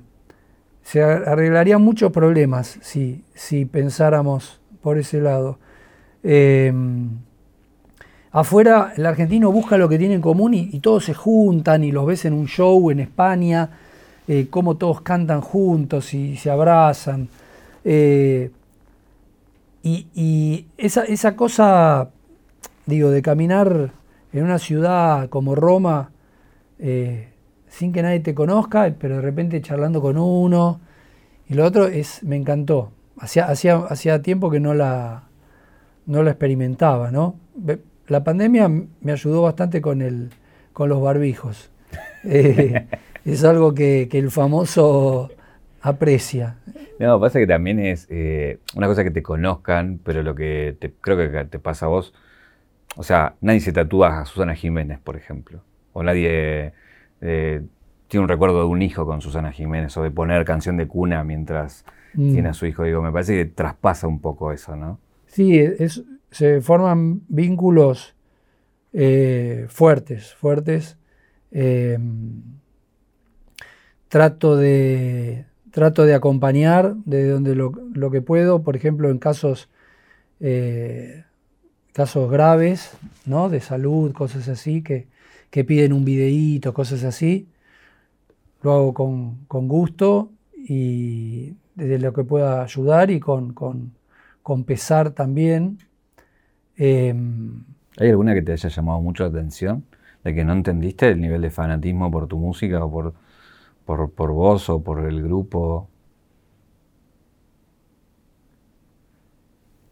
se 0.84 1.02
arreglarían 1.02 1.82
muchos 1.82 2.12
problemas 2.12 2.78
si, 2.82 3.24
si 3.34 3.66
pensáramos 3.66 4.62
por 4.82 5.00
ese 5.00 5.20
lado. 5.20 5.58
Eh, 6.22 6.72
afuera 8.32 8.93
el 8.96 9.06
argentino 9.06 9.52
busca 9.52 9.78
lo 9.78 9.89
que 9.89 9.98
tiene 9.98 10.16
en 10.16 10.22
común 10.22 10.54
y 10.54 10.80
todos 10.82 11.06
se 11.06 11.14
juntan 11.14 11.84
y 11.84 11.91
los 11.91 12.06
ves 12.06 12.26
en 12.26 12.34
un 12.34 12.48
show 12.48 12.91
en 12.91 13.00
España 13.00 13.70
eh, 14.28 14.47
cómo 14.49 14.76
todos 14.76 15.01
cantan 15.01 15.41
juntos 15.41 16.13
y 16.13 16.38
se 16.38 16.49
abrazan. 16.49 17.30
Eh, 17.84 18.49
y, 19.84 20.65
esa, 20.78 21.36
cosa, 21.36 22.09
digo, 22.88 23.11
de 23.11 23.21
caminar 23.21 23.91
en 24.34 24.43
una 24.43 24.57
ciudad 24.57 25.30
como 25.30 25.53
Roma, 25.53 26.09
eh, 26.80 27.30
sin 27.69 27.93
que 27.93 28.01
nadie 28.01 28.19
te 28.21 28.34
conozca, 28.34 28.91
pero 28.99 29.17
de 29.17 29.21
repente 29.21 29.61
charlando 29.61 30.01
con 30.01 30.17
uno, 30.17 30.80
y 31.47 31.53
lo 31.53 31.65
otro 31.65 31.86
es, 31.86 32.23
me 32.23 32.36
encantó. 32.36 32.91
Hacía, 33.19 33.45
hacía, 33.45 33.76
hacía 33.88 34.23
tiempo 34.23 34.49
que 34.49 34.59
no 34.59 34.73
la, 34.73 35.26
no 36.07 36.23
la 36.23 36.32
experimentaba, 36.32 37.11
¿no? 37.11 37.36
La 38.07 38.23
pandemia 38.23 38.67
me 38.67 39.11
ayudó 39.11 39.43
bastante 39.43 39.82
con, 39.82 40.01
el, 40.01 40.32
con 40.73 40.89
los 40.89 40.99
barbijos. 40.99 41.69
es 43.26 43.43
algo 43.43 43.73
que, 43.73 44.07
el 44.11 44.32
famoso 44.32 45.32
aprecia. 45.82 46.57
No, 46.99 47.19
pasa 47.19 47.39
que 47.39 47.47
también 47.47 47.80
es 47.80 48.07
eh, 48.09 48.59
una 48.76 48.88
cosa 48.88 49.03
que 49.03 49.11
te 49.11 49.23
conozcan, 49.23 49.99
pero 50.03 50.23
lo 50.23 50.36
que 50.36 50.78
creo 51.01 51.17
que 51.17 51.45
te 51.45 51.59
pasa 51.59 51.88
a 51.88 51.89
vos, 51.89 52.13
o 52.95 53.03
sea, 53.03 53.36
nadie 53.41 53.59
se 53.59 53.73
tatúa 53.73 54.21
a 54.21 54.26
Susana 54.26 54.55
Jiménez, 54.55 54.99
por 54.99 55.17
ejemplo, 55.17 55.61
o 55.91 56.03
nadie 56.03 56.73
eh, 57.21 57.61
tiene 58.07 58.23
un 58.23 58.30
recuerdo 58.30 58.59
de 58.59 58.65
un 58.65 58.82
hijo 58.82 59.05
con 59.05 59.21
Susana 59.21 59.51
Jiménez, 59.51 59.95
o 59.97 60.03
de 60.03 60.11
poner 60.11 60.45
canción 60.45 60.78
de 60.78 60.88
cuna 60.88 61.23
mientras 61.23 61.84
mm. 62.13 62.34
tiene 62.34 62.49
a 62.49 62.53
su 62.53 62.65
hijo. 62.65 62.84
Digo, 62.84 63.01
me 63.01 63.11
parece 63.11 63.36
que 63.36 63.45
traspasa 63.45 64.07
un 64.07 64.19
poco 64.19 64.51
eso, 64.51 64.76
¿no? 64.76 64.99
Sí, 65.26 65.59
es, 65.59 66.03
se 66.32 66.61
forman 66.61 67.21
vínculos 67.28 68.15
eh, 68.93 69.65
fuertes, 69.67 70.34
fuertes 70.36 70.97
trato 74.16 74.55
de, 74.55 75.43
trato 75.72 76.05
de 76.05 76.13
acompañar 76.13 76.95
de 77.03 77.28
donde 77.28 77.53
lo, 77.53 78.11
que 78.11 78.22
puedo, 78.22 78.63
por 78.63 78.78
ejemplo, 78.78 79.09
en 79.09 79.18
casos, 79.18 79.68
eh, 80.39 81.26
casos 81.91 82.32
graves, 82.32 82.95
¿no? 83.26 83.49
De 83.49 83.59
salud, 83.59 84.13
cosas 84.13 84.47
así, 84.47 84.82
que, 84.82 85.07
que 85.49 85.66
piden 85.66 85.91
un 85.91 86.05
videíto, 86.05 86.74
cosas 86.74 87.03
así. 87.03 87.49
Lo 88.61 88.72
hago 88.72 88.93
con, 88.93 89.68
gusto 89.68 90.30
y 90.55 91.53
desde 91.76 91.99
lo 91.99 92.13
que 92.13 92.24
pueda 92.24 92.63
ayudar 92.63 93.11
y 93.11 93.20
con, 93.20 93.51
con, 93.51 94.63
pesar 94.63 95.09
también. 95.09 95.80
Em, 96.78 97.66
¿Hay 97.97 98.11
alguna 98.11 98.34
que 98.34 98.43
te 98.43 98.53
haya 98.53 98.70
llamado 98.70 99.01
mucho 99.01 99.24
la 99.24 99.30
atención? 99.30 99.84
¿De 100.24 100.34
que 100.34 100.45
no 100.45 100.53
entendiste 100.53 101.09
el 101.09 101.20
nivel 101.20 101.41
de 101.41 101.49
fanatismo 101.49 102.09
por 102.09 102.28
tu 102.28 102.38
música 102.38 102.82
o 102.82 102.89
por 102.89 103.24
por, 103.86 104.12
por 104.12 104.32
vos 104.32 104.70
o 104.70 104.82
por 104.82 105.06
el 105.06 105.22
grupo? 105.24 105.88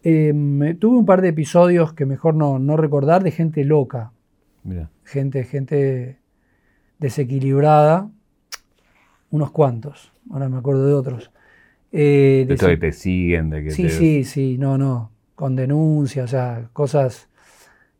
Em, 0.02 0.76
tuve 0.78 0.98
un 0.98 1.06
par 1.06 1.22
de 1.22 1.28
episodios 1.28 1.94
que 1.94 2.04
mejor 2.04 2.34
no, 2.34 2.76
recordar 2.76 3.22
de 3.24 3.30
gente 3.30 3.64
loca. 3.64 4.12
Gente, 5.04 5.44
gente 5.44 6.18
desequilibrada. 6.98 8.10
Unos 9.30 9.50
cuantos. 9.50 10.12
Ahora 10.30 10.48
me 10.48 10.58
acuerdo 10.58 10.86
de 10.86 10.94
otros. 10.94 11.30
Eh, 11.92 12.44
De 12.46 12.56
todo 12.56 12.70
que 12.70 12.76
te 12.76 12.92
siguen, 12.92 13.50
de 13.50 13.64
que 13.64 13.70
Sí, 13.70 13.84
te- 13.84 13.90
sí, 13.90 14.24
sí, 14.24 14.58
no, 14.58 14.76
no. 14.78 15.10
Con 15.34 15.56
denuncias, 15.56 16.26
o 16.26 16.28
sea, 16.28 16.68
cosas 16.72 17.28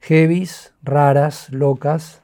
heavies, 0.00 0.74
raras, 0.82 1.50
locas. 1.52 2.22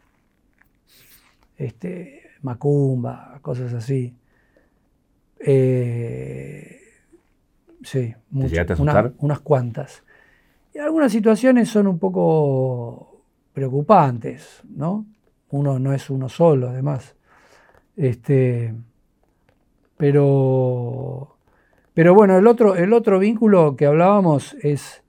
Este, 1.56 2.19
macumba, 2.42 3.38
cosas 3.42 3.72
así. 3.74 4.14
Eh, 5.40 6.80
sí, 7.82 8.14
muchas, 8.30 8.50
unas- 8.80 8.94
unas 9.18 9.40
cuantas. 9.40 10.02
Y 10.74 10.78
algunas 10.78 11.10
situaciones 11.12 11.68
son 11.68 11.86
un 11.86 11.98
poco 11.98 13.22
preocupantes, 13.52 14.62
¿no? 14.68 15.06
Uno 15.50 15.78
no 15.78 15.92
es 15.92 16.10
uno 16.10 16.28
solo, 16.28 16.68
además. 16.68 17.14
Este, 17.96 18.72
pero, 19.96 21.36
pero 21.94 22.14
bueno, 22.14 22.38
el 22.38 22.46
otro, 22.46 22.76
el 22.76 22.92
otro 22.92 23.18
vínculo 23.18 23.76
que 23.76 23.86
hablábamos 23.86 24.54
es, 24.62 25.02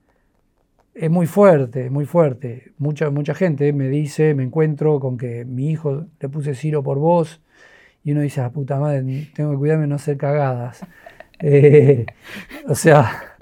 es 0.94 1.10
muy 1.10 1.26
fuerte, 1.26 1.90
muy 1.90 2.04
fuerte. 2.06 2.72
Mucha, 2.78 3.10
mucha 3.10 3.34
gente 3.34 3.72
me 3.72 3.88
dice, 3.88 4.34
me 4.34 4.44
encuentro 4.44 5.00
con 5.00 5.16
que 5.16 5.44
mi 5.44 5.70
hijo 5.70 6.06
le 6.20 6.28
puse 6.28 6.54
Ciro 6.54 6.82
por 6.82 6.98
vos, 6.98 7.40
y 8.04 8.12
uno 8.12 8.20
dice, 8.20 8.40
a 8.40 8.50
puta 8.50 8.78
madre, 8.78 9.28
tengo 9.34 9.52
que 9.52 9.58
cuidarme 9.58 9.82
de 9.82 9.88
no 9.88 9.96
hacer 9.96 10.16
cagadas. 10.16 10.84
Eh, 11.44 12.06
o 12.68 12.74
sea, 12.76 13.34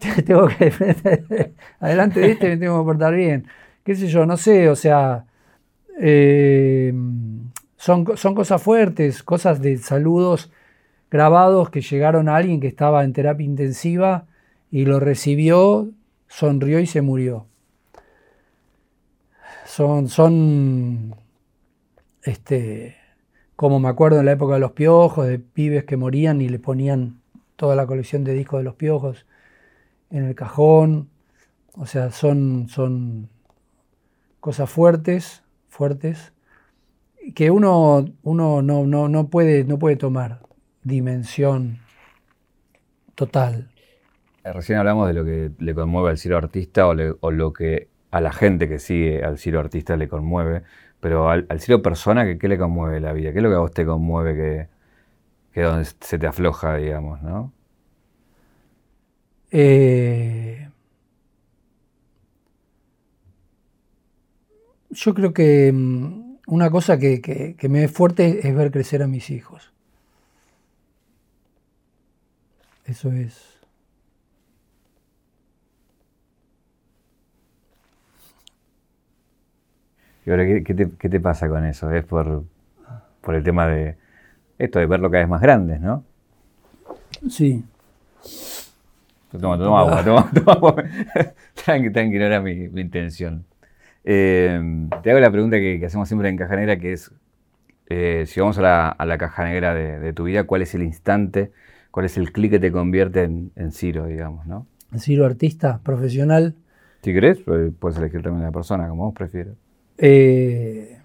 tengo 0.26 0.48
que, 0.48 0.72
adelante 1.78 2.18
de 2.18 2.32
este 2.32 2.48
me 2.48 2.56
tengo 2.56 2.80
que 2.80 2.84
portar 2.84 3.14
bien. 3.14 3.46
Qué 3.84 3.94
sé 3.94 4.08
yo, 4.08 4.26
no 4.26 4.36
sé, 4.36 4.68
o 4.68 4.74
sea, 4.74 5.24
eh, 6.00 6.92
son, 7.76 8.16
son 8.16 8.34
cosas 8.34 8.60
fuertes, 8.60 9.22
cosas 9.22 9.62
de 9.62 9.76
saludos 9.76 10.50
grabados 11.08 11.70
que 11.70 11.82
llegaron 11.82 12.28
a 12.28 12.34
alguien 12.34 12.58
que 12.60 12.66
estaba 12.66 13.04
en 13.04 13.12
terapia 13.12 13.44
intensiva 13.44 14.26
y 14.72 14.84
lo 14.84 14.98
recibió, 14.98 15.88
sonrió 16.34 16.80
y 16.80 16.86
se 16.86 17.00
murió. 17.00 17.46
Son, 19.66 20.08
son, 20.08 21.14
este, 22.22 22.96
como 23.54 23.78
me 23.78 23.88
acuerdo 23.88 24.18
en 24.18 24.26
la 24.26 24.32
época 24.32 24.54
de 24.54 24.60
los 24.60 24.72
piojos, 24.72 25.28
de 25.28 25.38
pibes 25.38 25.84
que 25.84 25.96
morían 25.96 26.40
y 26.40 26.48
le 26.48 26.58
ponían 26.58 27.20
toda 27.54 27.76
la 27.76 27.86
colección 27.86 28.24
de 28.24 28.34
discos 28.34 28.58
de 28.58 28.64
los 28.64 28.74
piojos 28.74 29.26
en 30.10 30.24
el 30.24 30.34
cajón. 30.34 31.08
O 31.76 31.86
sea, 31.86 32.10
son, 32.10 32.68
son 32.68 33.28
cosas 34.40 34.68
fuertes, 34.68 35.44
fuertes, 35.68 36.32
que 37.36 37.52
uno, 37.52 38.06
uno 38.24 38.60
no, 38.60 38.86
no, 38.86 39.08
no, 39.08 39.28
puede, 39.28 39.64
no 39.64 39.78
puede 39.78 39.96
tomar 39.96 40.40
dimensión 40.82 41.78
total. 43.14 43.70
Recién 44.44 44.78
hablamos 44.78 45.08
de 45.08 45.14
lo 45.14 45.24
que 45.24 45.50
le 45.58 45.74
conmueve 45.74 46.10
al 46.10 46.18
Ciro 46.18 46.36
artista 46.36 46.86
o, 46.86 46.94
lo 47.30 47.52
que 47.52 47.88
a 48.10 48.20
la 48.20 48.30
gente 48.32 48.68
que 48.68 48.78
sigue 48.78 49.24
al 49.24 49.38
Ciro 49.38 49.58
artista 49.60 49.96
le 49.96 50.06
conmueve, 50.08 50.62
pero 51.00 51.30
al, 51.30 51.46
al 51.48 51.60
Ciro 51.60 51.80
persona, 51.82 52.24
¿qué, 52.26 52.36
¿qué 52.38 52.48
le 52.48 52.58
conmueve 52.58 53.00
la 53.00 53.12
vida? 53.14 53.32
¿Qué 53.32 53.38
es 53.38 53.42
lo 53.42 53.48
que 53.50 53.56
a 53.56 53.58
vos 53.60 53.72
te 53.72 53.86
conmueve 53.86 54.34
que, 54.36 54.68
que 55.52 55.62
donde 55.62 55.86
se 56.00 56.18
te 56.18 56.26
afloja, 56.28 56.76
digamos, 56.76 57.22
no? 57.22 57.52
Eh, 59.50 60.68
yo 64.90 65.14
creo 65.14 65.32
que 65.32 65.72
mm, 65.72 66.36
una 66.46 66.70
cosa 66.70 66.98
que- 66.98 67.20
que 67.20 67.68
me 67.68 67.84
es 67.84 67.90
fuerte 67.92 68.46
es 68.48 68.54
ver 68.54 68.70
crecer 68.70 69.02
a 69.02 69.06
mis 69.08 69.30
hijos. 69.30 69.72
Eso 72.86 73.10
es. 73.12 73.53
Y 80.26 80.30
ahora, 80.30 80.46
¿qué, 80.46 80.64
qué 80.64 80.74
te, 80.74 80.88
qué 80.98 81.08
te 81.08 81.20
pasa 81.20 81.48
con 81.48 81.64
eso? 81.64 81.90
¿Es 81.90 82.04
por, 82.04 82.44
por 83.20 83.34
el 83.34 83.42
tema 83.42 83.66
de 83.66 83.96
esto, 84.58 84.78
de 84.78 84.86
verlo 84.86 85.10
cada 85.10 85.22
vez 85.22 85.28
más 85.28 85.40
grandes, 85.40 85.80
no? 85.80 86.04
Sí. 87.28 87.64
Toma, 89.30 89.58
toma 89.58 89.80
agua, 89.80 90.04
toma, 90.04 90.30
toma 90.32 90.52
agua. 90.52 90.76
tranqui, 91.64 91.90
tranqui, 91.90 92.18
no 92.18 92.24
era 92.24 92.40
mi, 92.40 92.68
mi 92.68 92.80
intención. 92.80 93.44
Eh, 94.04 94.60
te 95.02 95.10
hago 95.10 95.20
la 95.20 95.30
pregunta 95.30 95.56
que, 95.56 95.78
que 95.80 95.86
hacemos 95.86 96.08
siempre 96.08 96.28
en 96.28 96.36
Caja 96.36 96.56
Negra, 96.56 96.78
que 96.78 96.92
es, 96.92 97.10
eh, 97.86 98.24
si 98.26 98.40
vamos 98.40 98.58
a 98.58 98.62
la, 98.62 98.88
a 98.88 99.06
la 99.06 99.18
caja 99.18 99.44
negra 99.44 99.74
de, 99.74 99.98
de 99.98 100.12
tu 100.12 100.24
vida, 100.24 100.44
¿cuál 100.44 100.62
es 100.62 100.74
el 100.74 100.82
instante, 100.82 101.52
cuál 101.90 102.06
es 102.06 102.16
el 102.16 102.32
clic 102.32 102.52
que 102.52 102.58
te 102.58 102.72
convierte 102.72 103.24
en, 103.24 103.50
en 103.56 103.72
Ciro, 103.72 104.06
digamos, 104.06 104.46
no? 104.46 104.66
Ciro 104.98 105.26
artista, 105.26 105.80
profesional. 105.82 106.54
Si 107.02 107.12
querés, 107.12 107.38
pues, 107.40 107.72
puedes 107.78 107.98
elegir 107.98 108.22
también 108.22 108.44
la 108.44 108.52
persona, 108.52 108.88
como 108.88 109.06
vos 109.06 109.14
prefieras. 109.14 109.54
Eh, 109.98 110.98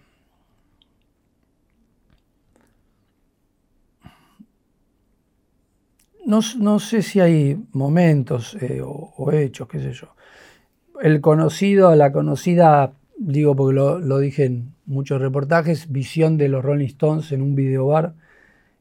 no, 6.25 6.39
no 6.57 6.79
sé 6.79 7.01
si 7.01 7.19
hay 7.19 7.57
momentos 7.71 8.55
eh, 8.61 8.81
o, 8.81 9.13
o 9.17 9.31
hechos, 9.31 9.67
qué 9.67 9.79
sé 9.79 9.93
yo. 9.93 10.15
El 11.01 11.21
conocido, 11.21 11.95
la 11.95 12.11
conocida, 12.11 12.93
digo 13.17 13.55
porque 13.55 13.75
lo, 13.75 13.99
lo 13.99 14.19
dije 14.19 14.45
en 14.45 14.73
muchos 14.85 15.21
reportajes, 15.21 15.91
visión 15.91 16.37
de 16.37 16.49
los 16.49 16.63
Rolling 16.63 16.87
Stones 16.87 17.31
en 17.31 17.41
un 17.41 17.55
videobar 17.55 18.13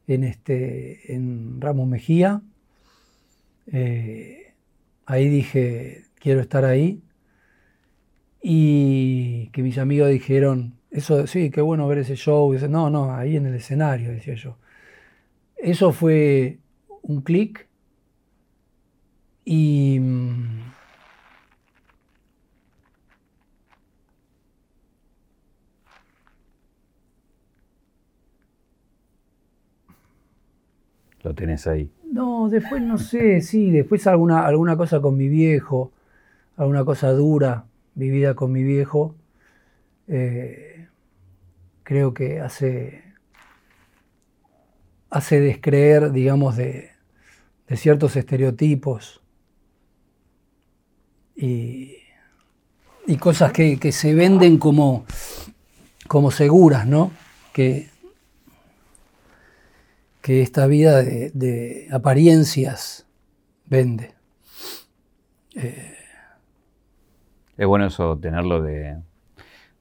en, 0.07 0.23
este, 0.23 1.13
en 1.13 1.61
Ramos 1.61 1.87
Mejía. 1.87 2.41
Eh, 3.71 4.53
ahí 5.05 5.29
dije, 5.29 6.05
quiero 6.19 6.41
estar 6.41 6.65
ahí 6.65 7.01
y 8.41 9.47
que 9.49 9.61
mis 9.63 9.77
amigos 9.77 10.09
dijeron, 10.09 10.73
eso 10.91 11.27
sí, 11.27 11.49
qué 11.51 11.61
bueno 11.61 11.87
ver 11.87 11.99
ese 11.99 12.15
show. 12.15 12.51
Y 12.51 12.57
dice, 12.57 12.69
no, 12.69 12.89
no, 12.89 13.13
ahí 13.13 13.35
en 13.35 13.45
el 13.45 13.55
escenario, 13.55 14.11
decía 14.11 14.35
yo. 14.35 14.57
Eso 15.57 15.91
fue 15.91 16.59
un 17.01 17.21
clic 17.21 17.67
y 19.45 19.99
mm, 19.99 20.59
Lo 31.23 31.35
tenés 31.35 31.67
ahí. 31.67 31.91
no, 32.13 32.47
después 32.49 32.81
no 32.81 32.97
sé, 32.97 33.41
sí, 33.41 33.71
después 33.71 34.07
alguna, 34.07 34.45
alguna 34.45 34.77
cosa 34.77 35.01
con 35.01 35.17
mi 35.17 35.27
viejo, 35.27 35.91
alguna 36.55 36.85
cosa 36.85 37.11
dura 37.11 37.65
vivida 37.95 38.35
con 38.35 38.51
mi 38.51 38.63
viejo, 38.63 39.15
eh, 40.07 40.87
creo 41.83 42.13
que 42.13 42.39
hace, 42.39 43.03
hace 45.09 45.39
descreer, 45.39 46.11
digamos, 46.11 46.55
de, 46.55 46.91
ciertos 47.75 48.15
estereotipos 48.15 49.21
y, 51.35 51.97
y 53.05 53.17
cosas 53.17 53.51
que, 53.51 53.91
se 53.91 54.15
venden 54.15 54.57
como, 54.57 55.05
como 56.07 56.31
seguras, 56.31 56.87
¿no? 56.87 57.11
Que, 57.53 57.89
que 60.21 60.41
esta 60.41 60.65
vida 60.65 61.03
de, 61.03 61.29
de 61.35 61.87
apariencias 61.91 63.05
vende. 63.65 64.15
Es 67.59 67.67
bueno 67.67 67.87
eso, 67.87 68.17
tenerlo 68.17 68.61
de, 68.61 68.95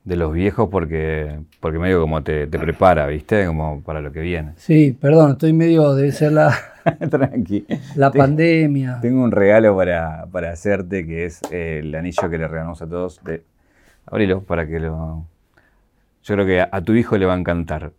de 0.03 0.17
los 0.17 0.33
viejos 0.33 0.69
porque, 0.69 1.39
porque 1.61 1.79
medio 1.79 2.01
como 2.01 2.25
te, 2.25 2.49
te 2.49 2.59
prepara, 2.59 3.07
¿viste? 3.07 3.47
Como 3.47 3.85
para 3.85 4.01
lo 4.01 4.11
que 4.11 4.19
viene. 4.19 4.55
Sí, 4.57 4.99
perdón, 5.01 5.31
estoy 5.31 5.53
medio, 5.53 5.95
debe 5.95 6.11
ser 6.11 6.33
la, 6.33 6.53
Tranqui. 7.09 7.67
la 7.95 8.11
pandemia. 8.11 8.99
Tengo 9.01 9.23
un 9.23 9.31
regalo 9.31 9.77
para, 9.77 10.27
para 10.33 10.51
hacerte 10.51 11.07
que 11.07 11.27
es 11.27 11.41
eh, 11.53 11.79
el 11.85 11.95
anillo 11.95 12.29
que 12.29 12.37
le 12.37 12.49
regalamos 12.49 12.83
a 12.83 12.89
todos. 12.89 13.23
De... 13.23 13.45
Abrilo 14.07 14.43
para 14.43 14.67
que 14.67 14.81
lo. 14.81 15.25
Yo 16.25 16.35
creo 16.35 16.47
que 16.47 16.61
a, 16.61 16.69
a 16.73 16.81
tu 16.81 16.95
hijo 16.95 17.17
le 17.17 17.27
va 17.27 17.35
a 17.35 17.39
encantar. 17.39 17.93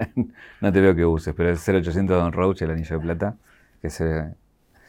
no 0.60 0.72
te 0.72 0.80
veo 0.80 0.96
que 0.96 1.06
uses, 1.06 1.34
pero 1.36 1.50
es 1.50 1.64
0800 1.68 2.20
Don 2.20 2.32
Roach, 2.32 2.62
el 2.62 2.72
anillo 2.72 2.98
de 2.98 3.00
plata, 3.04 3.36
que 3.80 3.90
se 3.90 4.04
lo 4.06 4.24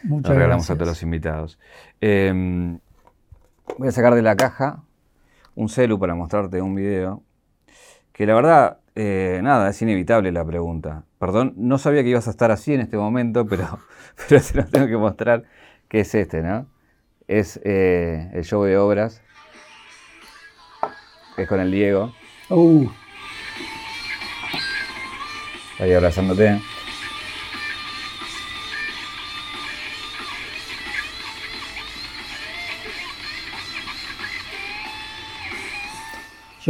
Muchas 0.05 0.33
regalamos 0.33 0.67
a 0.71 0.73
todos 0.73 0.87
los 0.87 1.03
invitados. 1.03 1.59
Eh, 2.01 2.79
voy 3.77 3.87
a 3.87 3.91
sacar 3.91 4.15
de 4.15 4.21
la 4.21 4.35
caja 4.35 4.83
un 5.55 5.69
celu 5.69 5.99
para 5.99 6.15
mostrarte 6.15 6.61
un 6.61 6.75
video. 6.75 7.23
Que 8.13 8.25
la 8.25 8.35
verdad, 8.35 8.79
eh, 8.95 9.39
nada, 9.43 9.69
es 9.69 9.81
inevitable 9.81 10.31
la 10.31 10.45
pregunta. 10.45 11.05
Perdón, 11.19 11.53
no 11.57 11.77
sabía 11.77 12.03
que 12.03 12.09
ibas 12.09 12.27
a 12.27 12.31
estar 12.31 12.51
así 12.51 12.73
en 12.73 12.81
este 12.81 12.97
momento, 12.97 13.45
pero, 13.45 13.79
pero 14.29 14.41
te 14.41 14.57
lo 14.57 14.65
tengo 14.65 14.87
que 14.87 14.97
mostrar, 14.97 15.43
que 15.87 16.01
es 16.01 16.15
este, 16.15 16.41
¿no? 16.41 16.67
Es 17.27 17.59
eh, 17.63 18.29
el 18.33 18.43
show 18.43 18.63
de 18.63 18.77
obras, 18.77 19.21
que 21.35 21.43
es 21.43 21.47
con 21.47 21.59
el 21.59 21.71
Diego, 21.71 22.13
Uh, 22.53 22.85
ahí 25.79 25.93
abrazándote. 25.93 26.59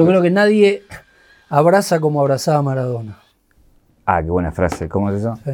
Yo 0.02 0.08
creo 0.08 0.22
que 0.22 0.32
nadie 0.32 0.84
abraza 1.50 2.00
como 2.00 2.22
abrazaba 2.22 2.58
a 2.60 2.62
Maradona. 2.64 3.20
Ah, 4.06 4.22
qué 4.24 4.30
buena 4.30 4.52
frase. 4.52 4.90
¿Cómo 4.90 5.10
es 5.12 5.20
eso? 5.20 5.38
Sí. 5.46 5.52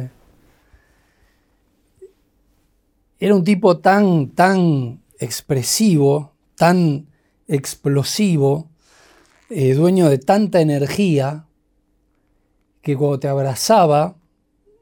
Era 3.20 3.34
un 3.34 3.44
tipo 3.44 3.78
tan, 3.78 4.30
tan 4.30 5.00
expresivo, 5.18 6.32
tan 6.56 7.06
explosivo, 7.48 8.68
eh, 9.50 9.74
dueño 9.74 10.08
de 10.08 10.18
tanta 10.18 10.60
energía, 10.60 11.44
que 12.80 12.96
cuando 12.96 13.18
te 13.18 13.28
abrazaba, 13.28 14.14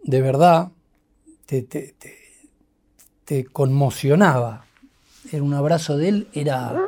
de 0.04 0.20
verdad, 0.20 0.68
te, 1.46 1.62
te- 1.62 1.94
te- 1.98 2.16
te 3.24 3.44
conmocionaba. 3.46 4.66
Era 5.32 5.42
un 5.42 5.54
abrazo 5.54 5.96
de 5.96 6.08
él, 6.08 6.28
era, 6.34 6.78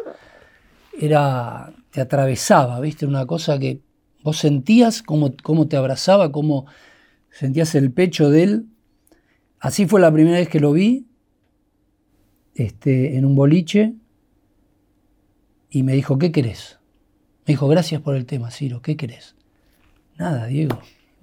era, 0.98 1.72
te 1.90 2.00
atravesaba, 2.00 2.80
¿viste? 2.80 3.06
Una 3.06 3.26
cosa 3.26 3.58
que 3.58 3.80
vos 4.22 4.38
sentías 4.38 5.02
cómo, 5.02 5.34
cómo 5.42 5.68
te 5.68 5.76
abrazaba, 5.76 6.32
cómo 6.32 6.66
sentías 7.30 7.74
el 7.74 7.92
pecho 7.92 8.30
de 8.30 8.42
él. 8.42 8.66
Así 9.60 9.86
fue 9.86 10.00
la 10.00 10.12
primera 10.12 10.38
vez 10.38 10.48
que 10.48 10.60
lo 10.60 10.72
vi, 10.72 11.06
este, 12.54 13.16
en 13.16 13.24
un 13.24 13.34
boliche, 13.34 13.94
y 15.70 15.82
me 15.82 15.94
dijo, 15.94 16.18
¿qué 16.18 16.32
querés? 16.32 16.78
Me 17.46 17.52
dijo, 17.52 17.68
gracias 17.68 18.00
por 18.00 18.16
el 18.16 18.26
tema, 18.26 18.50
Ciro, 18.50 18.82
¿qué 18.82 18.96
querés? 18.96 19.36
Nada, 20.16 20.46
Diego, 20.46 20.80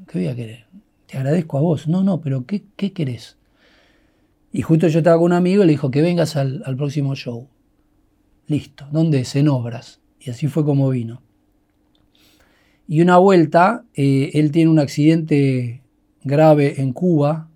¿qué 0.08 0.20
voy 0.20 0.28
a 0.28 0.36
querer? 0.36 0.66
Te 1.08 1.18
agradezco 1.18 1.58
a 1.58 1.62
vos. 1.62 1.88
No, 1.88 2.04
no, 2.04 2.22
pero 2.22 2.46
¿qué, 2.46 2.64
qué 2.76 2.94
querés? 2.94 3.38
Y 4.52 4.62
justo 4.62 4.88
yo 4.88 5.00
estaba 5.00 5.18
con 5.18 5.26
un 5.26 5.34
amigo 5.34 5.64
y 5.64 5.68
le 5.68 5.74
dijo 5.74 5.92
que 5.92 6.02
vengas 6.02 6.36
al, 6.36 6.64
al 6.66 6.78
próximo 6.78 7.16
show. 7.16 7.48
Listo. 8.48 8.88
¿Dónde 8.92 9.22
es? 9.22 9.36
En 9.36 9.48
obras. 9.48 10.02
Y 10.20 10.30
así 10.30 10.48
fue 10.48 10.64
como 10.66 10.90
vino. 10.90 11.22
Y 12.88 13.02
una 13.02 13.18
vuelta, 13.18 13.86
eh, 13.96 14.32
él 14.34 14.52
tiene 14.52 14.70
un 14.70 14.80
accidente 14.80 15.82
grave 16.24 16.82
en 16.82 16.94
Cuba, 16.94 17.50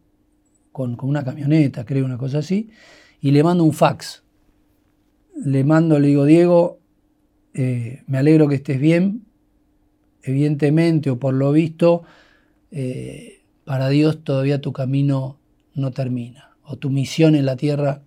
con, 0.71 0.97
una 1.01 1.23
camioneta, 1.23 1.85
creo, 1.85 2.05
una 2.05 2.17
cosa 2.17 2.39
así, 2.39 2.69
y 3.21 3.31
le 3.31 3.43
mando 3.43 3.63
un 3.63 3.73
fax. 3.73 4.23
Le 5.43 5.63
mando, 5.63 5.99
le 5.99 6.07
digo, 6.07 6.25
Diego, 6.25 6.79
eh, 7.53 8.03
me 8.07 8.17
alegro 8.17 8.47
que 8.47 8.55
estés 8.55 8.79
bien. 8.79 9.25
Evidentemente, 10.23 11.09
o 11.09 11.19
por 11.19 11.33
lo 11.33 11.51
visto, 11.51 12.03
eh, 12.71 13.41
para 13.65 13.89
Dios 13.89 14.23
todavía 14.23 14.61
tu 14.61 14.73
camino 14.73 15.39
no 15.75 15.91
termina, 15.91 16.51
o 16.63 16.77
tu 16.77 16.89
misión 16.89 17.35
en 17.35 17.45
la 17.45 17.55
tierra. 17.55 18.01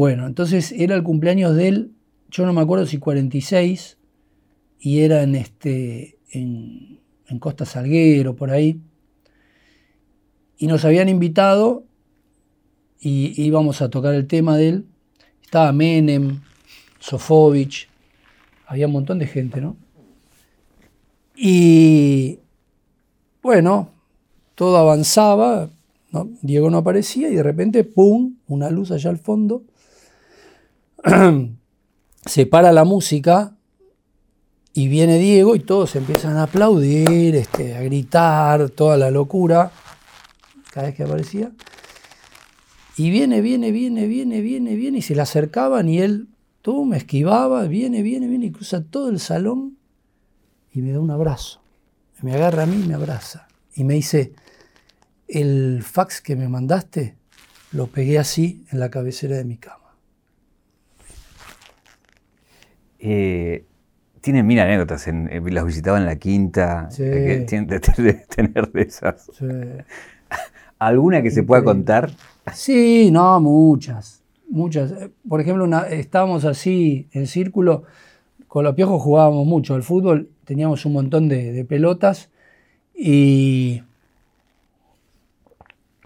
Bueno, 0.00 0.26
entonces 0.26 0.72
era 0.72 0.94
el 0.94 1.02
cumpleaños 1.02 1.54
de 1.54 1.68
él, 1.68 1.92
yo 2.30 2.46
no 2.46 2.54
me 2.54 2.62
acuerdo 2.62 2.86
si 2.86 2.96
46, 2.96 3.98
y 4.78 5.00
era 5.00 5.22
en, 5.22 5.34
este, 5.34 6.16
en, 6.30 6.98
Costa 7.38 7.66
Salguero, 7.66 8.34
por 8.34 8.50
ahí. 8.50 8.80
Y 10.56 10.68
nos 10.68 10.86
habían 10.86 11.10
invitado 11.10 11.84
y 12.98 13.42
íbamos 13.42 13.82
a 13.82 13.90
tocar 13.90 14.14
el 14.14 14.26
tema 14.26 14.56
de 14.56 14.68
él. 14.70 14.86
Estaba 15.42 15.70
Menem, 15.70 16.40
Sofovich, 16.98 17.86
había 18.68 18.86
un 18.86 18.94
montón 18.94 19.18
de 19.18 19.26
gente, 19.26 19.60
¿no? 19.60 19.76
Y 21.36 22.38
bueno, 23.42 23.90
todo 24.54 24.78
avanzaba, 24.78 25.68
¿no? 26.10 26.30
Diego 26.40 26.70
no 26.70 26.78
aparecía 26.78 27.28
y 27.28 27.34
de 27.34 27.42
repente, 27.42 27.84
¡pum!, 27.84 28.36
una 28.46 28.70
luz 28.70 28.92
allá 28.92 29.10
al 29.10 29.18
fondo. 29.18 29.64
Se 32.26 32.46
para 32.46 32.72
la 32.72 32.84
música 32.84 33.56
y 34.72 34.88
viene 34.88 35.18
Diego 35.18 35.56
y 35.56 35.60
todos 35.60 35.96
empiezan 35.96 36.36
a 36.36 36.44
aplaudir, 36.44 37.34
este, 37.34 37.76
a 37.76 37.82
gritar, 37.82 38.70
toda 38.70 38.96
la 38.96 39.10
locura, 39.10 39.72
cada 40.70 40.86
vez 40.86 40.96
que 40.96 41.02
aparecía. 41.02 41.52
Y 42.96 43.10
viene, 43.10 43.40
viene, 43.40 43.72
viene, 43.72 44.06
viene, 44.06 44.40
viene, 44.42 44.74
viene, 44.74 44.98
y 44.98 45.02
se 45.02 45.14
le 45.14 45.22
acercaban 45.22 45.88
y 45.88 46.00
él, 46.00 46.28
tú 46.62 46.84
me 46.84 46.98
esquivaba, 46.98 47.64
viene, 47.64 48.02
viene, 48.02 48.28
viene, 48.28 48.46
y 48.46 48.50
cruza 48.52 48.82
todo 48.84 49.08
el 49.08 49.18
salón 49.18 49.78
y 50.72 50.82
me 50.82 50.92
da 50.92 51.00
un 51.00 51.10
abrazo. 51.10 51.62
Me 52.22 52.34
agarra 52.34 52.64
a 52.64 52.66
mí 52.66 52.82
y 52.84 52.86
me 52.86 52.94
abraza. 52.94 53.48
Y 53.74 53.84
me 53.84 53.94
dice, 53.94 54.34
el 55.26 55.82
fax 55.82 56.20
que 56.20 56.36
me 56.36 56.48
mandaste 56.48 57.16
lo 57.72 57.86
pegué 57.86 58.18
así 58.18 58.66
en 58.70 58.80
la 58.80 58.90
cabecera 58.90 59.36
de 59.36 59.44
mi 59.44 59.56
cama. 59.56 59.79
Eh, 63.00 63.64
tienen 64.20 64.46
mil 64.46 64.60
anécdotas. 64.60 65.08
En, 65.08 65.28
eh, 65.32 65.40
los 65.40 65.64
visitaba 65.64 65.98
en 65.98 66.04
la 66.06 66.16
quinta. 66.16 66.90
Sí. 66.90 67.02
que 67.04 67.44
tienen 67.48 67.66
de, 67.68 67.80
tener 67.80 68.70
de 68.72 68.82
esas. 68.82 69.30
Sí. 69.38 69.46
¿Alguna 70.78 71.22
que 71.22 71.30
se 71.30 71.42
pueda 71.42 71.62
contar? 71.62 72.10
Sí, 72.54 73.10
no, 73.10 73.38
muchas, 73.40 74.22
muchas. 74.48 74.92
Eh, 74.92 75.10
Por 75.28 75.40
ejemplo, 75.40 75.64
una- 75.64 75.82
estábamos 75.88 76.44
así 76.44 77.08
en 77.12 77.26
círculo, 77.26 77.84
con 78.48 78.64
los 78.64 78.74
piojos 78.74 79.02
jugábamos 79.02 79.46
mucho 79.46 79.74
al 79.74 79.82
fútbol, 79.82 80.30
teníamos 80.44 80.84
un 80.86 80.94
montón 80.94 81.28
de, 81.28 81.52
de 81.52 81.64
pelotas 81.64 82.30
y 82.94 83.82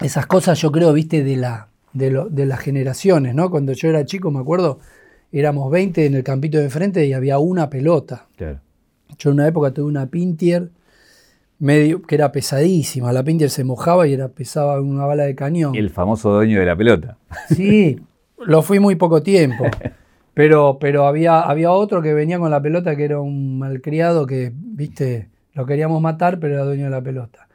esas 0.01 0.27
cosas 0.27 0.61
yo 0.61 0.73
creo, 0.73 0.93
viste, 0.93 1.23
de, 1.25 1.37
la, 1.37 1.69
de, 1.93 2.11
lo- 2.11 2.29
de 2.29 2.47
las 2.47 2.61
generaciones, 2.61 3.35
¿no? 3.35 3.51
Cuando 3.51 3.73
yo 3.73 3.89
era 3.89 4.05
chico, 4.05 4.31
me 4.31 4.41
acuerdo, 4.41 4.81
éramos 5.41 5.71
20 5.71 6.07
en 6.07 6.15
el 6.15 6.25
campito 6.25 6.59
de 6.59 6.65
enfrente 6.65 7.07
y 7.07 7.13
había 7.13 7.39
una 7.39 7.71
pelota. 7.71 8.27
Claro. 8.37 8.61
Yo 9.19 9.31
en 9.31 9.35
una 9.35 9.49
época 9.49 9.73
tuve 9.73 9.87
una 9.87 10.07
Pintier 10.07 10.71
medio, 11.59 12.03
que 12.03 12.15
era 12.15 12.33
pesadísima, 12.33 13.13
la 13.13 13.23
Pintier 13.23 13.51
se 13.51 13.65
mojaba 13.65 14.07
y 14.07 14.13
era, 14.13 14.29
pesaba 14.29 14.81
una 14.81 15.07
bala 15.07 15.25
de 15.25 15.35
cañón. 15.35 15.75
El 15.75 15.91
famoso 15.91 16.33
dueño 16.33 16.61
de 16.61 16.67
la 16.67 16.77
pelota. 16.77 17.17
Sí, 17.49 18.01
lo 18.45 18.63
fui 18.63 18.79
muy 18.79 18.97
poco 18.97 19.23
tiempo. 19.23 19.65
Pero, 20.35 20.79
pero 20.81 21.07
había, 21.07 21.43
había 21.43 21.71
otro 21.71 22.03
que 22.03 22.13
venía 22.13 22.41
con 22.41 22.51
la 22.51 22.61
pelota 22.61 22.97
que 22.97 23.05
era 23.05 23.21
un 23.21 23.57
malcriado 23.57 24.27
que, 24.27 24.51
viste, 24.53 25.29
lo 25.53 25.65
queríamos 25.65 26.03
matar, 26.03 26.41
pero 26.41 26.55
era 26.55 26.65
dueño 26.65 26.87
de 26.87 26.91
la 26.91 27.01
pelota. 27.01 27.47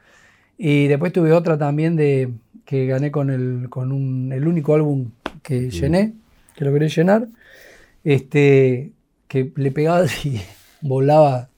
Y 0.56 0.86
después 0.86 1.12
tuve 1.12 1.34
otra 1.34 1.58
también 1.58 1.94
de 1.94 2.32
que 2.64 2.86
gané 2.86 3.10
con 3.10 3.28
el, 3.28 3.66
con 3.68 3.92
un, 3.92 4.32
el 4.32 4.48
único 4.48 4.74
álbum 4.74 5.10
que 5.42 5.68
llené, 5.68 6.14
que 6.56 6.64
lo 6.64 6.72
quería 6.72 6.88
llenar, 6.88 7.28
este, 8.04 8.92
que 9.28 9.52
le 9.56 9.70
pegaba 9.70 10.04
y 10.24 10.40
volaba 10.80 11.48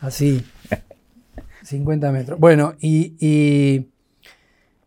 así, 0.00 0.44
50 1.62 2.12
metros. 2.12 2.38
Bueno, 2.38 2.74
y, 2.80 3.14
y, 3.18 3.86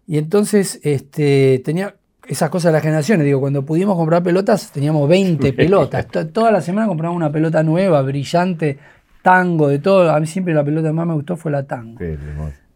y 0.08 0.18
entonces 0.18 0.80
este, 0.84 1.62
tenía 1.66 1.96
esas 2.28 2.50
cosas 2.50 2.70
de 2.70 2.74
las 2.74 2.84
generaciones. 2.84 3.26
Digo, 3.26 3.40
cuando 3.40 3.66
pudimos 3.66 3.96
comprar 3.96 4.22
pelotas, 4.24 4.72
teníamos 4.72 5.08
20 5.10 5.54
pelotas. 5.54 6.08
To- 6.08 6.28
Toda 6.28 6.52
la 6.52 6.62
semana 6.62 6.88
comprábamos 6.88 7.18
una 7.18 7.32
pelota 7.32 7.64
nueva, 7.64 8.02
brillante, 8.02 8.78
tango, 9.22 9.68
de 9.70 9.80
todo. 9.80 10.12
A 10.12 10.20
mí 10.20 10.28
siempre 10.28 10.54
la 10.54 10.64
pelota 10.64 10.90
que 10.90 10.94
más 10.94 11.08
me 11.08 11.14
gustó 11.14 11.36
fue 11.38 11.52
la 11.52 11.66
tango. 11.66 11.98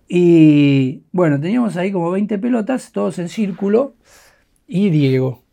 Y 0.08 1.04
bueno, 1.12 1.40
teníamos 1.40 1.78
ahí 1.78 1.92
como 1.92 2.12
20 2.12 2.38
pelotas, 2.38 2.92
todos 2.92 3.18
en 3.20 3.30
círculo, 3.30 3.94
y 4.68 4.90
Diego. 4.90 5.44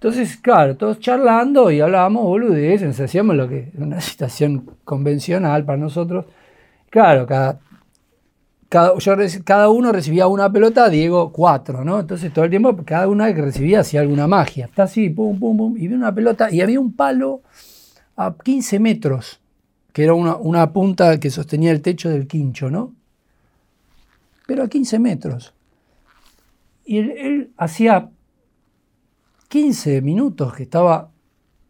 Entonces, 0.00 0.38
claro, 0.38 0.78
todos 0.78 0.98
charlando 0.98 1.70
y 1.70 1.82
hablábamos 1.82 2.24
boludeces, 2.24 2.98
hacíamos 2.98 3.36
lo 3.36 3.46
que 3.46 3.70
una 3.76 4.00
situación 4.00 4.78
convencional 4.82 5.66
para 5.66 5.76
nosotros. 5.76 6.24
Claro, 6.88 7.26
cada, 7.26 7.60
cada, 8.70 8.96
yo 8.96 9.14
cada 9.44 9.68
uno 9.68 9.92
recibía 9.92 10.26
una 10.26 10.50
pelota, 10.50 10.88
Diego 10.88 11.30
cuatro, 11.30 11.84
¿no? 11.84 12.00
Entonces 12.00 12.32
todo 12.32 12.46
el 12.46 12.50
tiempo, 12.50 12.74
cada 12.82 13.08
una 13.08 13.34
que 13.34 13.42
recibía 13.42 13.80
hacía 13.80 14.00
alguna 14.00 14.26
magia. 14.26 14.64
Está 14.64 14.84
así, 14.84 15.10
pum, 15.10 15.38
pum, 15.38 15.58
pum, 15.58 15.76
y 15.76 15.86
vi 15.86 15.94
una 15.94 16.14
pelota, 16.14 16.50
y 16.50 16.62
había 16.62 16.80
un 16.80 16.94
palo 16.94 17.42
a 18.16 18.34
15 18.42 18.78
metros, 18.78 19.38
que 19.92 20.04
era 20.04 20.14
una, 20.14 20.72
punta 20.72 21.20
que 21.20 21.28
sostenía 21.28 21.72
el 21.72 21.82
techo 21.82 22.08
del 22.08 22.26
quincho, 22.26 22.70
¿no? 22.70 22.94
pero 24.46 24.62
a 24.62 24.68
15 24.68 24.98
metros. 24.98 25.52
Y 26.86 27.00
él 27.00 27.50
hacía 27.58 28.08
15 29.50 30.00
minutos 30.00 30.54
que 30.54 30.62
estaba 30.62 31.10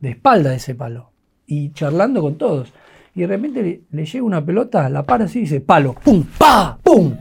de 0.00 0.10
espalda 0.10 0.50
de 0.50 0.56
ese 0.56 0.74
palo 0.74 1.10
y 1.46 1.72
charlando 1.72 2.20
con 2.20 2.36
todos. 2.36 2.72
Y 3.14 3.22
de 3.22 3.26
repente 3.26 3.62
le, 3.62 3.80
le 3.90 4.04
llega 4.04 4.22
una 4.22 4.44
pelota, 4.44 4.86
la 4.90 5.02
para 5.02 5.24
así 5.24 5.38
y 5.38 5.42
dice, 5.42 5.60
palo, 5.62 5.94
pum, 5.94 6.22
pa, 6.38 6.78
pum. 6.82 7.16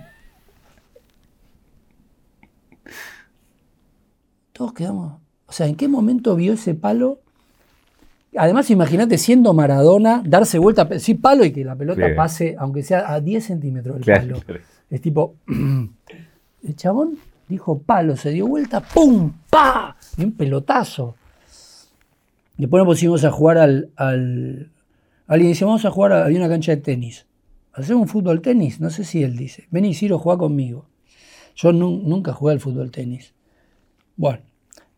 Todos 4.54 4.74
quedamos. 4.74 5.14
O 5.46 5.52
sea, 5.52 5.68
¿en 5.68 5.76
qué 5.76 5.88
momento 5.88 6.36
vio 6.36 6.54
ese 6.54 6.76
palo? 6.76 7.20
Además, 8.38 8.70
imagínate 8.70 9.18
siendo 9.18 9.54
Maradona, 9.54 10.22
darse 10.26 10.60
vuelta, 10.60 10.88
sí, 11.00 11.16
palo 11.16 11.44
y 11.46 11.52
que 11.52 11.64
la 11.66 11.76
pelota 11.76 12.02
Claro. 12.02 12.16
pase, 12.16 12.56
aunque 12.60 12.84
sea 12.84 13.12
a 13.12 13.20
10 13.22 13.44
centímetros 13.46 13.96
del 13.96 14.04
Claro, 14.04 14.22
palo. 14.28 14.42
claro. 14.46 14.62
Es 14.90 15.02
tipo, 15.02 15.36
el 16.64 16.76
chabón 16.76 17.18
dijo 17.48 17.80
palo, 17.80 18.16
se 18.16 18.30
dio 18.32 18.46
vuelta, 18.48 18.82
¡pum! 18.82 19.32
¡pa! 19.50 19.96
Un 20.20 20.32
pelotazo. 20.34 21.16
Después 22.58 22.82
nos 22.82 22.88
pusimos 22.94 23.24
a 23.24 23.32
jugar 23.32 23.58
al, 23.58 23.90
al, 23.96 24.70
Alguien 25.28 25.52
dice, 25.52 25.64
vamos 25.66 25.86
a 25.86 25.92
jugar, 25.92 26.12
a- 26.12 26.26
una 26.28 26.50
cancha 26.50 26.72
de 26.76 26.82
tenis. 26.82 27.26
¿Hacemos 27.74 28.02
un 28.04 28.08
fútbol 28.08 28.42
tenis? 28.42 28.80
No 28.82 28.90
sé 28.90 29.04
si 29.04 29.24
él 29.24 29.38
dice. 29.38 29.68
Vení, 29.72 29.94
Ciro, 29.94 30.18
juega 30.20 30.40
conmigo. 30.40 30.86
Yo 31.56 31.72
nu- 31.72 32.02
nunca 32.04 32.34
jugué 32.34 32.54
al 32.54 32.60
fútbol 32.60 32.92
tenis. 32.92 33.34
Bueno, 34.18 34.40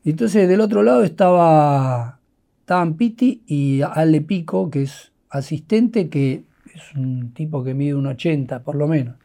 entonces 0.04 0.48
del 0.48 0.62
otro 0.62 0.82
lado 0.82 1.04
estaba, 1.04 2.20
estaban 2.62 2.96
Piti 2.96 3.44
y 3.46 3.82
Ale 3.82 4.22
Pico, 4.22 4.72
que 4.72 4.84
es 4.84 5.12
asistente, 5.30 6.10
que 6.10 6.44
es 6.74 6.96
un 6.96 7.32
tipo 7.34 7.64
que 7.64 7.74
mide 7.76 7.94
un 7.94 8.08
80 8.08 8.64
por 8.64 8.76
lo 8.76 8.88
menos. 8.88 9.16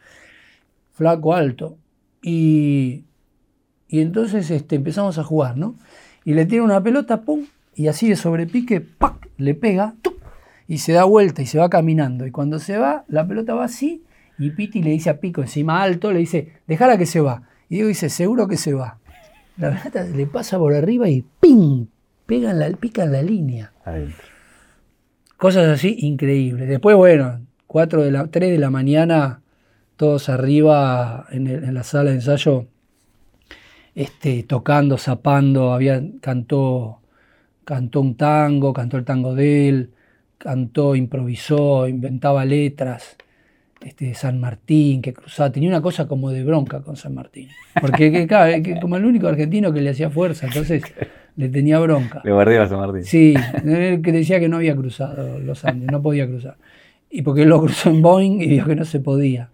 Flaco, 0.93 1.35
alto. 1.35 1.79
Y, 2.23 3.05
y 3.89 4.01
entonces 4.01 4.51
este, 4.51 4.77
empezamos 4.77 5.19
a 5.19 5.25
jugar, 5.25 5.57
¿no? 5.57 5.75
Y 6.25 6.35
le 6.35 6.47
tira 6.47 6.63
una 6.63 6.83
pelota, 6.83 7.21
pum, 7.23 7.47
y 7.75 7.89
así 7.89 8.09
de 8.09 8.17
sobrepique, 8.17 8.81
¡pac! 8.81 9.29
le 9.39 9.55
pega, 9.55 9.95
¡tuc! 10.03 10.15
y 10.69 10.79
se 10.79 10.93
da 10.93 11.05
vuelta 11.05 11.43
y 11.43 11.47
se 11.47 11.59
va 11.59 11.69
caminando. 11.71 12.27
Y 12.27 12.31
cuando 12.33 12.59
se 12.59 12.77
va, 12.79 13.05
la 13.09 13.27
pelota 13.27 13.55
va 13.55 13.65
así, 13.65 14.03
y 14.39 14.51
Piti 14.51 14.83
le 14.83 14.91
dice 14.91 15.09
a 15.11 15.21
Pico, 15.21 15.41
encima 15.43 15.83
alto, 15.83 16.13
le 16.13 16.19
dice, 16.19 16.53
dejala 16.67 16.99
que 16.99 17.07
se 17.07 17.21
va. 17.21 17.43
Y 17.69 17.77
Diego 17.77 17.89
dice, 17.89 18.09
seguro 18.11 18.49
que 18.49 18.57
se 18.57 18.75
va. 18.75 18.99
La 19.57 19.71
pelota 19.71 20.03
le 20.05 20.27
pasa 20.27 20.59
por 20.59 20.75
arriba 20.75 21.09
y 21.09 21.25
¡ping! 21.41 21.87
Pega 22.27 22.51
en 22.51 22.59
la, 22.59 22.69
pica 22.71 23.05
en 23.05 23.13
la 23.13 23.23
línea. 23.23 23.73
Adentro. 23.85 24.25
Cosas 25.37 25.69
así 25.69 25.97
increíbles. 26.01 26.69
Después, 26.69 26.97
bueno, 26.97 27.41
4 27.67 28.03
de 28.03 28.11
la, 28.11 28.27
3 28.27 28.51
de 28.51 28.59
la 28.59 28.71
mañana, 28.71 29.41
todos 29.97 30.29
arriba 30.29 31.27
en, 31.31 31.47
el- 31.47 31.65
en 31.65 31.75
la 31.75 31.83
sala 31.85 32.11
de 32.11 32.17
ensayo, 32.17 32.67
este, 33.97 34.43
tocando, 34.43 34.99
zapando, 34.99 35.73
había, 35.73 36.03
cantó, 36.21 37.01
cantó 37.65 38.03
un 38.03 38.15
tango, 38.15 38.75
cantó 38.75 38.99
el 38.99 39.07
tango 39.07 39.35
de 39.35 39.69
él, 39.69 39.91
cantó, 40.39 40.95
improvisó, 40.95 41.89
inventaba 41.89 42.45
letras. 42.45 43.17
Este, 43.81 44.15
San 44.15 44.41
Martín, 44.41 45.01
que 45.01 45.13
cruzaba, 45.13 45.51
tenía 45.53 45.69
una 45.69 45.81
cosa 45.81 46.09
como 46.09 46.31
de 46.31 46.45
bronca 46.45 46.81
con 46.83 46.97
San 46.97 47.15
Martín. 47.15 47.49
Porque 47.81 48.11
que, 48.13 48.27
claro, 48.29 48.63
que 48.63 48.79
como 48.81 48.97
el 48.97 49.05
único 49.05 49.29
argentino 49.29 49.73
que 49.73 49.81
le 49.81 49.91
hacía 49.91 50.11
fuerza, 50.11 50.47
entonces 50.47 50.83
le 51.37 51.49
tenía 51.49 51.79
bronca. 51.79 52.21
Le 52.23 52.33
guardé 52.33 52.59
a 52.59 52.69
San 52.69 52.79
Martín. 52.79 53.05
Sí, 53.05 53.35
él 53.65 54.03
que 54.03 54.13
decía 54.13 54.41
que 54.41 54.49
no 54.49 54.57
había 54.57 54.77
cruzado 54.77 55.39
los 55.39 55.65
Andes, 55.65 55.91
no 55.91 56.03
podía 56.03 56.27
cruzar. 56.27 56.57
Y 57.09 57.23
porque 57.23 57.43
él 57.43 57.49
lo 57.49 57.61
cruzó 57.63 57.89
en 57.89 58.03
Boeing 58.03 58.43
y 58.43 58.47
dijo 58.47 58.67
que 58.67 58.77
no 58.77 58.85
se 58.85 59.01
podía. 59.01 59.49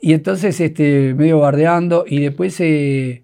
Y 0.00 0.12
entonces, 0.12 0.60
este, 0.60 1.14
medio 1.14 1.40
bardeando, 1.40 2.04
y 2.06 2.20
después 2.20 2.60
eh, 2.60 3.23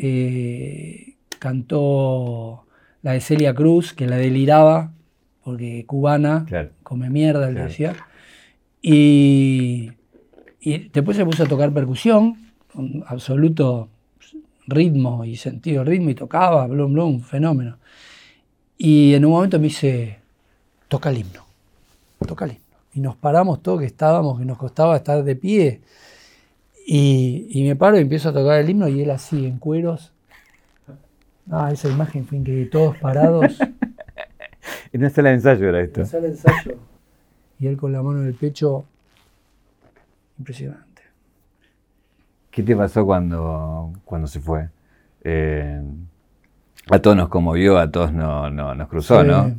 eh, 0.00 1.14
cantó 1.38 2.66
la 3.02 3.12
de 3.12 3.20
Celia 3.20 3.54
Cruz, 3.54 3.92
que 3.92 4.06
la 4.06 4.16
deliraba, 4.16 4.92
porque 5.42 5.84
cubana, 5.86 6.44
Claro. 6.46 6.70
come 6.82 7.10
mierda, 7.10 7.46
le 7.48 7.52
Claro. 7.54 7.68
decía. 7.68 7.94
Y, 8.82 9.92
y 10.60 10.78
después 10.88 11.16
se 11.16 11.24
puso 11.24 11.44
a 11.44 11.46
tocar 11.46 11.72
percusión, 11.72 12.36
con 12.72 13.04
absoluto 13.06 13.88
ritmo 14.66 15.24
y 15.24 15.36
sentido 15.36 15.84
ritmo, 15.84 16.10
y 16.10 16.14
tocaba, 16.14 16.66
blum, 16.66 16.92
blum, 16.92 17.20
fenómeno. 17.20 17.78
Y 18.76 19.14
en 19.14 19.24
un 19.24 19.32
momento 19.32 19.58
me 19.58 19.64
dice, 19.64 20.18
toca 20.88 21.10
el 21.10 21.18
himno, 21.18 21.44
toca 22.26 22.44
el 22.46 22.52
himno. 22.52 22.64
Y 22.94 23.00
nos 23.00 23.16
paramos 23.16 23.62
todos 23.62 23.80
que 23.80 23.86
estábamos, 23.86 24.38
que 24.38 24.44
nos 24.44 24.56
costaba 24.58 24.96
estar 24.96 25.22
de 25.22 25.36
pie. 25.36 25.80
Y, 26.86 27.46
y 27.50 27.64
me 27.66 27.76
paro 27.76 27.96
y 27.98 28.00
empiezo 28.02 28.28
a 28.28 28.32
tocar 28.32 28.60
el 28.60 28.68
himno 28.68 28.88
y 28.88 29.00
él 29.02 29.10
así, 29.10 29.46
en 29.46 29.58
cueros. 29.58 30.12
Ah, 31.50 31.70
esa 31.72 31.88
imagen 31.88 32.26
fue 32.26 32.38
increíble, 32.38 32.66
todos 32.66 32.96
parados. 32.98 33.58
En 34.94 35.00
una 35.00 35.10
sala 35.10 35.28
de 35.30 35.34
ensayo 35.34 35.68
era 35.68 35.80
esto. 35.82 36.00
en 36.02 36.06
sala 36.06 36.22
de 36.22 36.28
ensayo. 36.30 36.78
Y 37.58 37.66
él 37.66 37.76
con 37.76 37.92
la 37.92 38.00
mano 38.00 38.20
en 38.22 38.28
el 38.28 38.34
pecho. 38.34 38.84
Impresionante. 40.38 41.02
¿Qué 42.50 42.62
te 42.62 42.74
pasó 42.76 43.04
cuando, 43.04 43.92
cuando 44.04 44.26
se 44.28 44.38
fue? 44.40 44.68
Eh, 45.24 45.82
a 46.90 46.98
todos 47.00 47.16
nos 47.16 47.28
conmovió, 47.28 47.76
a 47.78 47.90
todos 47.90 48.12
no, 48.12 48.48
no- 48.50 48.74
nos 48.74 48.88
cruzó, 48.88 49.20
Sí, 49.22 49.26
¿no? 49.26 49.54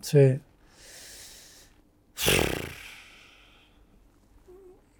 Sí. 0.00 0.40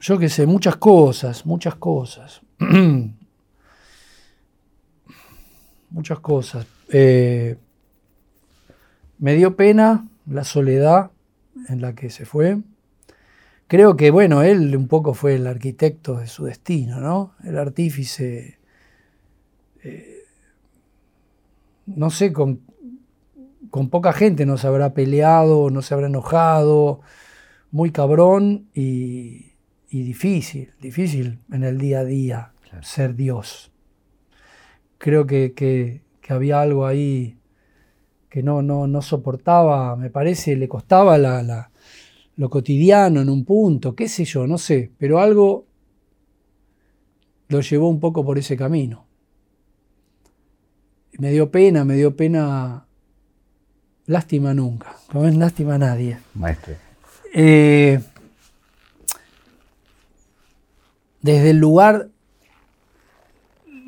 Yo 0.01 0.19
qué 0.19 0.29
sé, 0.29 0.47
muchas 0.47 0.77
cosas, 0.77 1.45
muchas 1.47 1.75
cosas. 1.75 2.43
muchas 5.91 6.21
cosas. 6.21 6.67
Eh, 6.91 7.57
me 9.19 9.35
dio 9.35 9.57
pena 9.57 10.07
la 10.27 10.45
soledad 10.45 11.11
en 11.69 11.81
la 11.81 11.95
que 11.95 12.11
se 12.11 12.25
fue. 12.25 12.59
Creo 13.67 13.97
que, 13.97 14.11
bueno, 14.11 14.43
él 14.43 14.77
un 14.77 14.89
poco 14.89 15.15
fue 15.15 15.35
el 15.35 15.47
arquitecto 15.47 16.17
de 16.17 16.27
su 16.27 16.45
destino, 16.45 17.01
¿no? 17.01 17.35
El 17.45 17.59
artífice. 17.59 18.59
eh, 19.83 20.15
no 21.87 22.11
sé 22.11 22.33
con 22.33 22.61
con 23.71 23.91
poca 23.91 24.13
gente 24.13 24.47
no 24.47 24.57
se 24.57 24.67
habrá 24.67 24.95
peleado, 24.95 25.71
no 25.71 25.83
se 25.83 25.95
habrá 25.95 26.07
enojado, 26.07 27.01
muy 27.71 27.91
cabrón 27.91 28.69
y, 28.75 29.48
y 29.91 30.03
difícil, 30.03 30.73
difícil 30.81 31.39
en 31.53 31.65
el 31.65 31.79
día 31.79 32.01
a 32.01 32.05
día 32.05 32.53
Claro. 32.63 32.83
ser 32.83 33.15
Dios. 33.15 33.71
Creo 34.99 35.27
que, 35.27 35.53
que- 35.55 36.03
que 36.21 36.33
había 36.33 36.61
algo 36.61 36.87
ahí 36.87 37.37
que 38.29 38.43
no, 38.43 38.61
no, 38.61 38.87
no 38.87 39.01
soportaba, 39.01 39.97
me 39.97 40.11
parece, 40.11 40.55
le 40.57 40.69
costaba 40.69 41.17
la- 41.17 41.43
la- 41.43 41.71
lo 42.37 42.51
cotidiano 42.51 43.23
en 43.23 43.31
un 43.31 43.45
punto, 43.45 43.95
qué 43.95 44.07
sé 44.09 44.25
yo, 44.25 44.47
no 44.47 44.59
sé, 44.59 44.91
pero 44.99 45.19
algo 45.21 45.67
lo 47.49 47.61
llevó 47.63 47.89
un 47.89 47.99
poco 48.01 48.25
por 48.25 48.37
ese 48.39 48.57
camino. 48.57 49.07
Me 51.19 51.31
dio 51.33 51.51
pena, 51.51 51.85
me 51.85 51.95
dio 51.95 52.15
pena 52.17 52.85
Lástima 54.07 54.55
nunca, 54.55 54.97
no 55.13 55.27
es 55.29 55.37
lástima 55.37 55.75
a 55.75 55.79
nadie. 55.79 56.19
Maestro. 56.35 56.75
Eh, 57.35 58.01
desde 61.23 61.51
el 61.51 61.59
lugar 61.59 62.09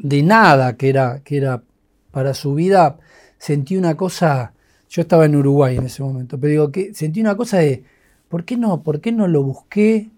de 0.03 0.23
nada 0.23 0.77
que 0.77 0.89
era, 0.89 1.21
que 1.25 1.37
era 1.37 1.63
para 2.11 2.35
su 2.35 2.55
vida, 2.55 2.99
sentí 3.39 3.77
una 3.77 3.97
cosa, 3.97 4.53
yo 4.89 5.03
estaba 5.03 5.27
en 5.27 5.37
Uruguay 5.37 5.77
en 5.77 5.87
ese 5.87 6.03
momento, 6.03 6.39
pero 6.39 6.51
digo 6.51 6.73
que 6.73 6.95
sentí 6.95 7.21
una 7.21 7.37
cosa 7.37 7.59
de, 7.59 7.85
¿por 8.29 8.45
qué 8.45 8.57
no, 8.57 8.83
por 8.83 9.01
qué 9.01 9.13
no 9.13 9.29
lo 9.29 9.43
busqué? 9.43 10.11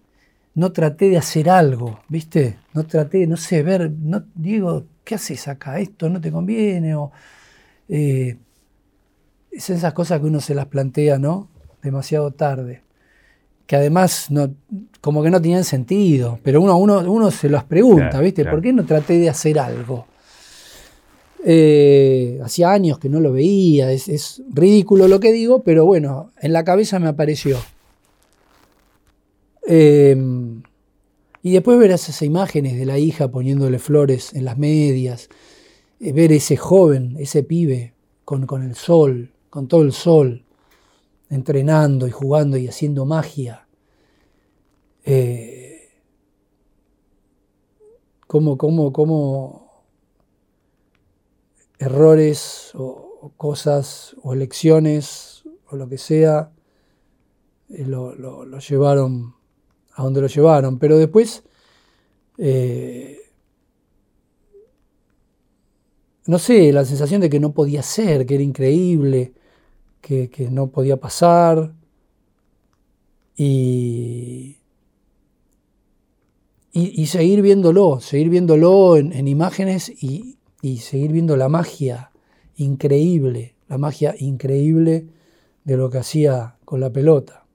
No 0.55 0.71
traté 0.71 1.09
de 1.09 1.17
hacer 1.17 1.49
algo, 1.49 1.99
¿viste? 2.09 2.59
No 2.73 2.85
traté, 2.85 3.25
no 3.25 3.37
sé, 3.37 3.63
ver, 3.63 3.91
no, 3.91 4.23
digo, 4.35 4.85
¿qué 5.03 5.15
haces 5.15 5.47
acá? 5.47 5.79
¿Esto 5.79 6.09
no 6.09 6.21
te 6.21 6.31
conviene? 6.31 6.95
O, 6.95 7.11
eh, 7.89 8.37
es 9.51 9.69
esas 9.69 9.93
cosas 9.93 10.19
que 10.19 10.27
uno 10.27 10.39
se 10.39 10.53
las 10.53 10.67
plantea, 10.67 11.17
¿no? 11.17 11.49
Demasiado 11.81 12.31
tarde. 12.31 12.82
Que 13.65 13.75
además 13.77 14.27
no, 14.29 14.53
como 15.01 15.23
que 15.23 15.29
no 15.29 15.41
tenían 15.41 15.63
sentido. 15.63 16.39
Pero 16.43 16.61
uno, 16.61 16.77
uno, 16.77 16.99
uno 16.99 17.31
se 17.31 17.49
las 17.49 17.63
pregunta, 17.63 18.09
Claro, 18.09 18.23
¿viste? 18.23 18.41
claro. 18.43 18.57
¿Por 18.57 18.63
qué 18.63 18.73
no 18.73 18.85
traté 18.85 19.17
de 19.19 19.29
hacer 19.29 19.57
algo? 19.59 20.05
Eh, 21.45 22.39
hacía 22.43 22.71
años 22.71 22.99
que 22.99 23.09
no 23.09 23.19
lo 23.19 23.33
veía, 23.33 23.91
es, 23.91 24.07
es 24.07 24.41
ridículo 24.53 25.07
lo 25.09 25.19
que 25.19 25.33
digo, 25.33 25.63
pero 25.63 25.85
bueno, 25.85 26.31
en 26.41 26.53
la 26.53 26.63
cabeza 26.63 26.99
me 26.99 27.07
apareció. 27.09 27.57
Eh, 29.67 30.15
y 31.41 31.51
después 31.51 31.77
ver 31.77 31.91
esas 31.91 32.21
imágenes 32.21 32.77
de 32.77 32.85
la 32.85 32.97
hija 32.97 33.29
poniéndole 33.29 33.79
flores 33.79 34.33
en 34.33 34.45
las 34.45 34.57
medias, 34.57 35.29
eh, 35.99 36.13
ver 36.13 36.31
ese 36.31 36.55
joven, 36.55 37.15
ese 37.19 37.43
pibe 37.43 37.93
con, 38.23 38.45
con 38.45 38.63
el 38.63 38.75
sol, 38.75 39.31
con 39.49 39.67
todo 39.67 39.81
el 39.81 39.91
sol, 39.91 40.43
entrenando 41.33 42.07
y 42.07 42.11
jugando 42.11 42.57
y 42.57 42.67
haciendo 42.67 43.05
magia. 43.05 43.67
Eh, 45.05 45.89
cómo, 48.27 48.57
cómo 48.57 49.83
errores 51.79 52.71
o, 52.75 53.31
cosas 53.37 54.15
o 54.21 54.33
elecciones 54.33 55.43
o 55.69 55.75
lo 55.75 55.87
que 55.87 55.97
sea 55.97 56.51
eh, 57.69 57.85
lo, 57.85 58.15
lo- 58.15 58.45
lo 58.45 58.59
llevaron 58.59 59.35
a 59.95 60.03
donde 60.03 60.21
lo 60.21 60.27
llevaron. 60.27 60.79
Pero 60.79 60.97
después, 60.97 61.43
eh, 62.37 63.19
no 66.25 66.39
sé, 66.39 66.71
la 66.71 66.85
sensación 66.85 67.21
de 67.21 67.29
que 67.29 67.39
no 67.39 67.53
podía 67.53 67.83
ser, 67.83 68.25
que 68.25 68.35
era 68.35 68.43
increíble, 68.43 69.33
que, 70.03 70.49
no 70.51 70.67
podía 70.67 70.97
pasar. 70.97 71.73
Y, 73.35 74.57
y, 76.71 77.05
seguir 77.07 77.41
viéndolo, 77.41 77.99
seguir 77.99 78.29
viéndolo 78.29 78.97
en, 78.97 79.11
en 79.13 79.27
imágenes 79.27 79.89
y, 79.89 80.37
y 80.61 80.77
seguir 80.77 81.11
viendo 81.11 81.35
la 81.35 81.49
magia 81.49 82.11
increíble, 82.57 83.55
la 83.67 83.79
magia 83.79 84.13
increíble 84.19 85.07
de 85.63 85.77
lo 85.77 85.89
que 85.89 85.97
hacía 85.97 86.57
con 86.65 86.79
la 86.79 86.91
pelota. 86.91 87.45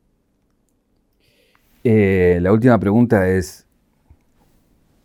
Eh, 1.84 2.38
la 2.42 2.52
última 2.52 2.78
pregunta 2.80 3.28
es, 3.28 3.66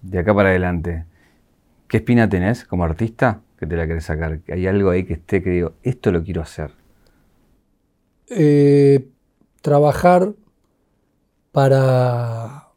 de 0.01 0.19
acá 0.19 0.33
para 0.33 0.49
adelante, 0.49 1.05
¿qué 1.87 1.97
espina 1.97 2.27
tenés 2.27 2.65
como 2.65 2.83
artista 2.83 3.41
que 3.59 3.67
te 3.67 3.75
la 3.75 3.85
querés 3.85 4.05
sacar? 4.05 4.39
¿Hay 4.51 4.65
algo 4.65 4.89
ahí 4.89 5.03
que 5.03 5.13
esté 5.13 5.43
que 5.43 5.51
digo, 5.51 5.73
esto 5.83 6.11
lo 6.11 6.23
quiero 6.23 6.41
hacer? 6.41 6.71
Eh, 8.29 9.09
trabajar 9.61 10.33
para, 11.51 12.69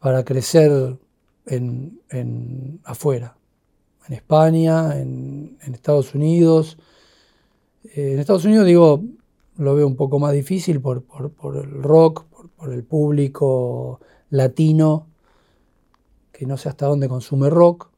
para 0.00 0.24
crecer 0.24 0.98
en, 1.46 2.80
afuera, 2.84 3.36
en 4.08 4.14
España, 4.14 4.98
en, 4.98 5.58
Estados 5.72 6.14
Unidos. 6.14 6.78
Eh, 7.84 8.12
en 8.12 8.18
Estados 8.18 8.44
Unidos, 8.44 8.66
digo, 8.66 9.02
lo 9.56 9.74
veo 9.74 9.86
un 9.86 9.96
poco 9.96 10.18
más 10.18 10.32
difícil 10.32 10.80
por, 10.80 11.04
el 11.54 11.82
rock, 11.82 12.24
por, 12.56 12.72
el 12.72 12.84
público 12.84 14.00
latino, 14.30 15.06
que 16.32 16.46
no 16.46 16.56
sé 16.56 16.68
hasta 16.68 16.86
dónde 16.86 17.08
consume 17.08 17.50
rock. 17.50 17.88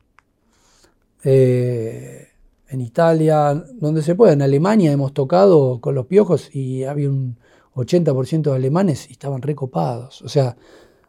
Eh, 1.25 2.29
en 2.69 2.81
Italia, 2.81 3.55
donde 3.75 4.03
se 4.03 4.15
puede. 4.15 4.35
En 4.35 4.43
Alemania 4.43 4.93
hemos 4.93 5.13
tocado 5.13 5.81
con 5.81 5.95
los 5.95 6.07
piojos 6.07 6.55
y 6.55 6.85
había 6.85 7.09
un 7.09 7.37
80% 7.75 8.43
de 8.43 8.55
alemanes 8.55 9.09
y 9.09 9.13
estaban 9.13 9.43
recopados. 9.43 10.23
O 10.23 10.29
sea, 10.29 10.57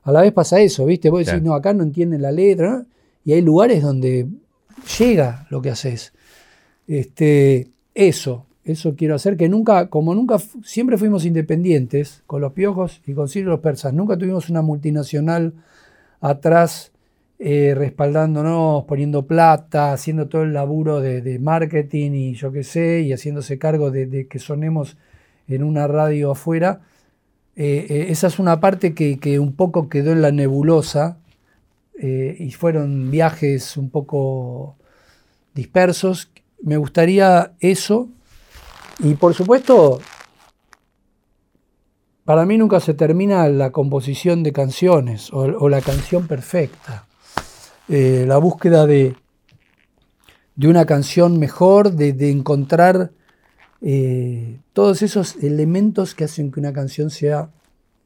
a 0.04 0.12
la 0.12 0.22
vez 0.22 0.32
pasa 0.32 0.60
eso, 0.60 0.86
¿viste? 0.86 1.10
Vos 1.10 1.26
decís, 1.26 1.42
no, 1.42 1.54
acá 1.54 1.74
no 1.74 1.84
entienden 1.84 2.22
la 2.22 2.32
letra, 2.32 2.86
y 3.26 3.34
hay 3.34 3.42
lugares 3.42 3.84
donde 3.84 4.28
llega 4.98 5.46
lo 5.50 5.62
que 5.62 5.70
haces. 5.70 6.14
Este, 6.88 7.70
eso, 7.94 8.46
eso 8.64 8.96
quiero 8.96 9.16
hacer, 9.16 9.38
que 9.38 9.50
nunca, 9.50 9.90
como 9.90 10.16
nunca, 10.16 10.40
siempre 10.64 10.98
fuimos 10.98 11.26
independientes 11.26 12.24
con 12.26 12.42
los 12.42 12.54
piojos 12.54 13.02
y 13.06 13.14
con 13.14 13.28
los 13.46 13.60
persas, 13.60 13.94
nunca 13.94 14.18
tuvimos 14.18 14.50
una 14.50 14.62
multinacional 14.62 15.54
atrás 16.22 16.89
eh, 17.42 17.74
respaldándonos, 17.74 18.84
poniendo 18.84 19.26
plata, 19.26 19.94
haciendo 19.94 20.28
todo 20.28 20.44
el 20.44 20.52
laburo 20.52 21.00
de, 21.00 21.40
marketing 21.40 22.12
y 22.12 22.34
yo 22.34 22.52
qué 22.52 22.66
sé, 22.66 23.00
y 23.00 23.14
haciéndose 23.14 23.58
cargo 23.58 23.92
de, 23.92 24.28
que 24.28 24.40
sonemos 24.40 24.98
en 25.48 25.64
una 25.64 25.88
radio 25.88 26.32
afuera. 26.32 26.82
Eh, 27.56 27.88
eh, 27.90 28.06
esa 28.10 28.28
es 28.28 28.40
una 28.40 28.60
parte 28.60 28.94
que, 28.94 29.40
un 29.40 29.54
poco 29.54 29.88
quedó 29.88 30.12
en 30.12 30.22
la 30.22 30.32
nebulosa 30.32 31.18
y 32.02 32.52
fueron 32.52 33.12
viajes 33.12 33.78
un 33.78 33.90
poco 33.90 34.76
dispersos. 35.54 36.32
Me 36.62 36.78
gustaría 36.78 37.54
eso. 37.60 38.10
Y 39.00 39.16
por 39.16 39.34
supuesto, 39.34 40.00
para 42.26 42.46
mí 42.46 42.58
nunca 42.58 42.80
se 42.82 42.94
termina 42.94 43.48
la 43.50 43.72
composición 43.72 44.44
de 44.44 44.54
canciones 44.54 45.30
o 45.32 45.70
la 45.70 45.82
canción 45.82 46.28
perfecta. 46.28 47.09
Eh, 47.90 48.26
la 48.28 48.38
búsqueda 48.38 48.86
de, 48.86 49.16
de, 50.56 50.68
una 50.68 50.86
canción 50.86 51.40
mejor, 51.40 51.94
de, 51.94 52.30
encontrar 52.30 53.12
eh, 53.82 54.60
todos 54.74 55.02
esos 55.02 55.36
elementos 55.38 56.14
que 56.14 56.26
hacen 56.26 56.52
que 56.52 56.60
una 56.60 56.72
canción 56.72 57.10
sea 57.10 57.50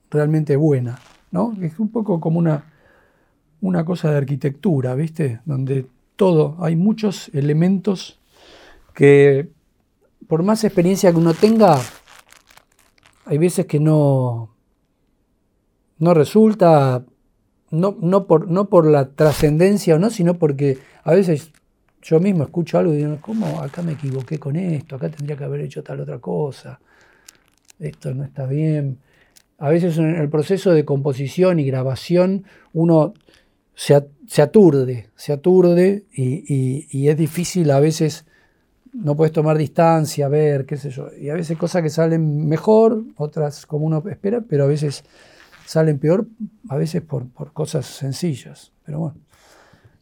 realmente 0.10 0.55
buena. 0.55 0.99
¿no? 1.31 1.53
Es 1.61 1.80
un 1.80 1.89
poco 1.89 2.22
como 2.22 2.39
una, 2.39 2.72
una 3.60 3.84
cosa 3.84 4.10
de 4.10 4.18
arquitectura, 4.18 4.95
¿viste? 4.95 5.41
Donde 5.43 5.85
todo, 6.15 6.55
hay 6.60 6.77
muchos 6.77 7.30
elementos 7.34 8.22
que 8.93 9.49
por 10.27 10.43
más 10.43 10.64
experiencia 10.64 11.11
que 11.11 11.18
uno 11.18 11.34
tenga, 11.34 11.77
hay 13.26 13.38
veces 13.38 13.65
que 13.65 13.81
no, 13.81 14.49
no 15.99 16.14
resulta 16.14 17.03
no, 17.73 17.97
no, 17.99 18.27
por, 18.27 18.49
no 18.49 18.69
por 18.69 18.85
la 18.85 19.09
trascendencia 19.09 19.95
o 19.95 19.99
no, 19.99 20.11
sino 20.11 20.35
porque 20.35 20.77
a 21.03 21.11
veces 21.11 21.51
yo 22.03 22.19
mismo 22.19 22.43
escucho 22.43 22.77
algo 22.77 22.93
y 22.93 22.97
digo, 22.97 23.17
¿cómo 23.19 23.61
acá 23.61 23.81
me 23.81 23.93
equivoqué 23.93 24.37
con 24.37 24.55
esto? 24.55 24.95
Acá 24.95 25.09
tendría 25.09 25.35
que 25.35 25.43
haber 25.43 25.61
hecho 25.61 25.81
tal 25.81 25.99
otra 25.99 26.19
cosa. 26.19 26.79
Esto 27.79 28.13
no 28.13 28.23
está 28.23 28.45
bien. 28.45 28.99
A 29.57 29.69
veces 29.69 29.97
en 29.97 30.15
el 30.15 30.29
proceso 30.29 30.71
de 30.71 30.85
composición 30.85 31.59
y 31.59 31.65
grabación 31.65 32.45
uno 32.73 33.15
se, 33.73 33.95
aturde, 33.95 35.09
se 35.15 35.33
aturde 35.33 36.03
y, 36.13 37.07
es 37.07 37.17
difícil 37.17 37.71
a 37.71 37.79
veces, 37.79 38.25
no 38.93 39.15
puedes 39.15 39.31
tomar 39.31 39.57
distancia, 39.57 40.27
ver, 40.27 40.67
qué 40.67 40.77
sé 40.77 40.91
yo. 40.91 41.07
Y 41.19 41.29
a 41.29 41.33
veces 41.33 41.57
cosas 41.57 41.81
que 41.81 41.89
salen 41.89 42.47
mejor, 42.47 43.03
otras 43.17 43.65
como 43.65 43.87
uno 43.87 44.03
espera, 44.07 44.41
pero 44.47 44.65
a 44.65 44.67
veces 44.67 45.03
salen 45.65 45.99
peor 45.99 46.27
a 46.69 46.76
veces 46.76 47.02
por, 47.02 47.31
cosas 47.53 47.85
sencillas. 47.85 48.72
Pero 48.85 48.99
bueno, 48.99 49.18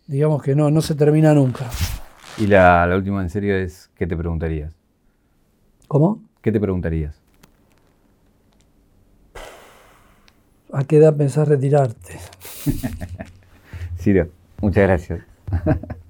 digamos 0.08 0.42
que 0.42 0.56
no, 0.56 0.72
no 0.72 0.82
se 0.82 0.96
termina 0.96 1.34
nunca. 1.34 1.70
Y 2.38 2.48
la, 2.48 2.90
última 2.96 3.22
en 3.22 3.30
serio 3.30 3.56
es, 3.56 3.90
¿qué 3.96 4.08
te 4.08 4.16
preguntarías? 4.16 4.74
¿Cómo? 5.88 6.24
¿Qué 6.42 6.52
te 6.52 6.60
preguntarías? 6.60 7.20
¿A 10.74 10.84
qué 10.86 10.98
edad 10.98 11.16
pensás 11.16 11.48
retirarte? 11.48 12.18
Ciro, 13.98 14.30
muchas 14.62 14.84
gracias. 14.84 15.22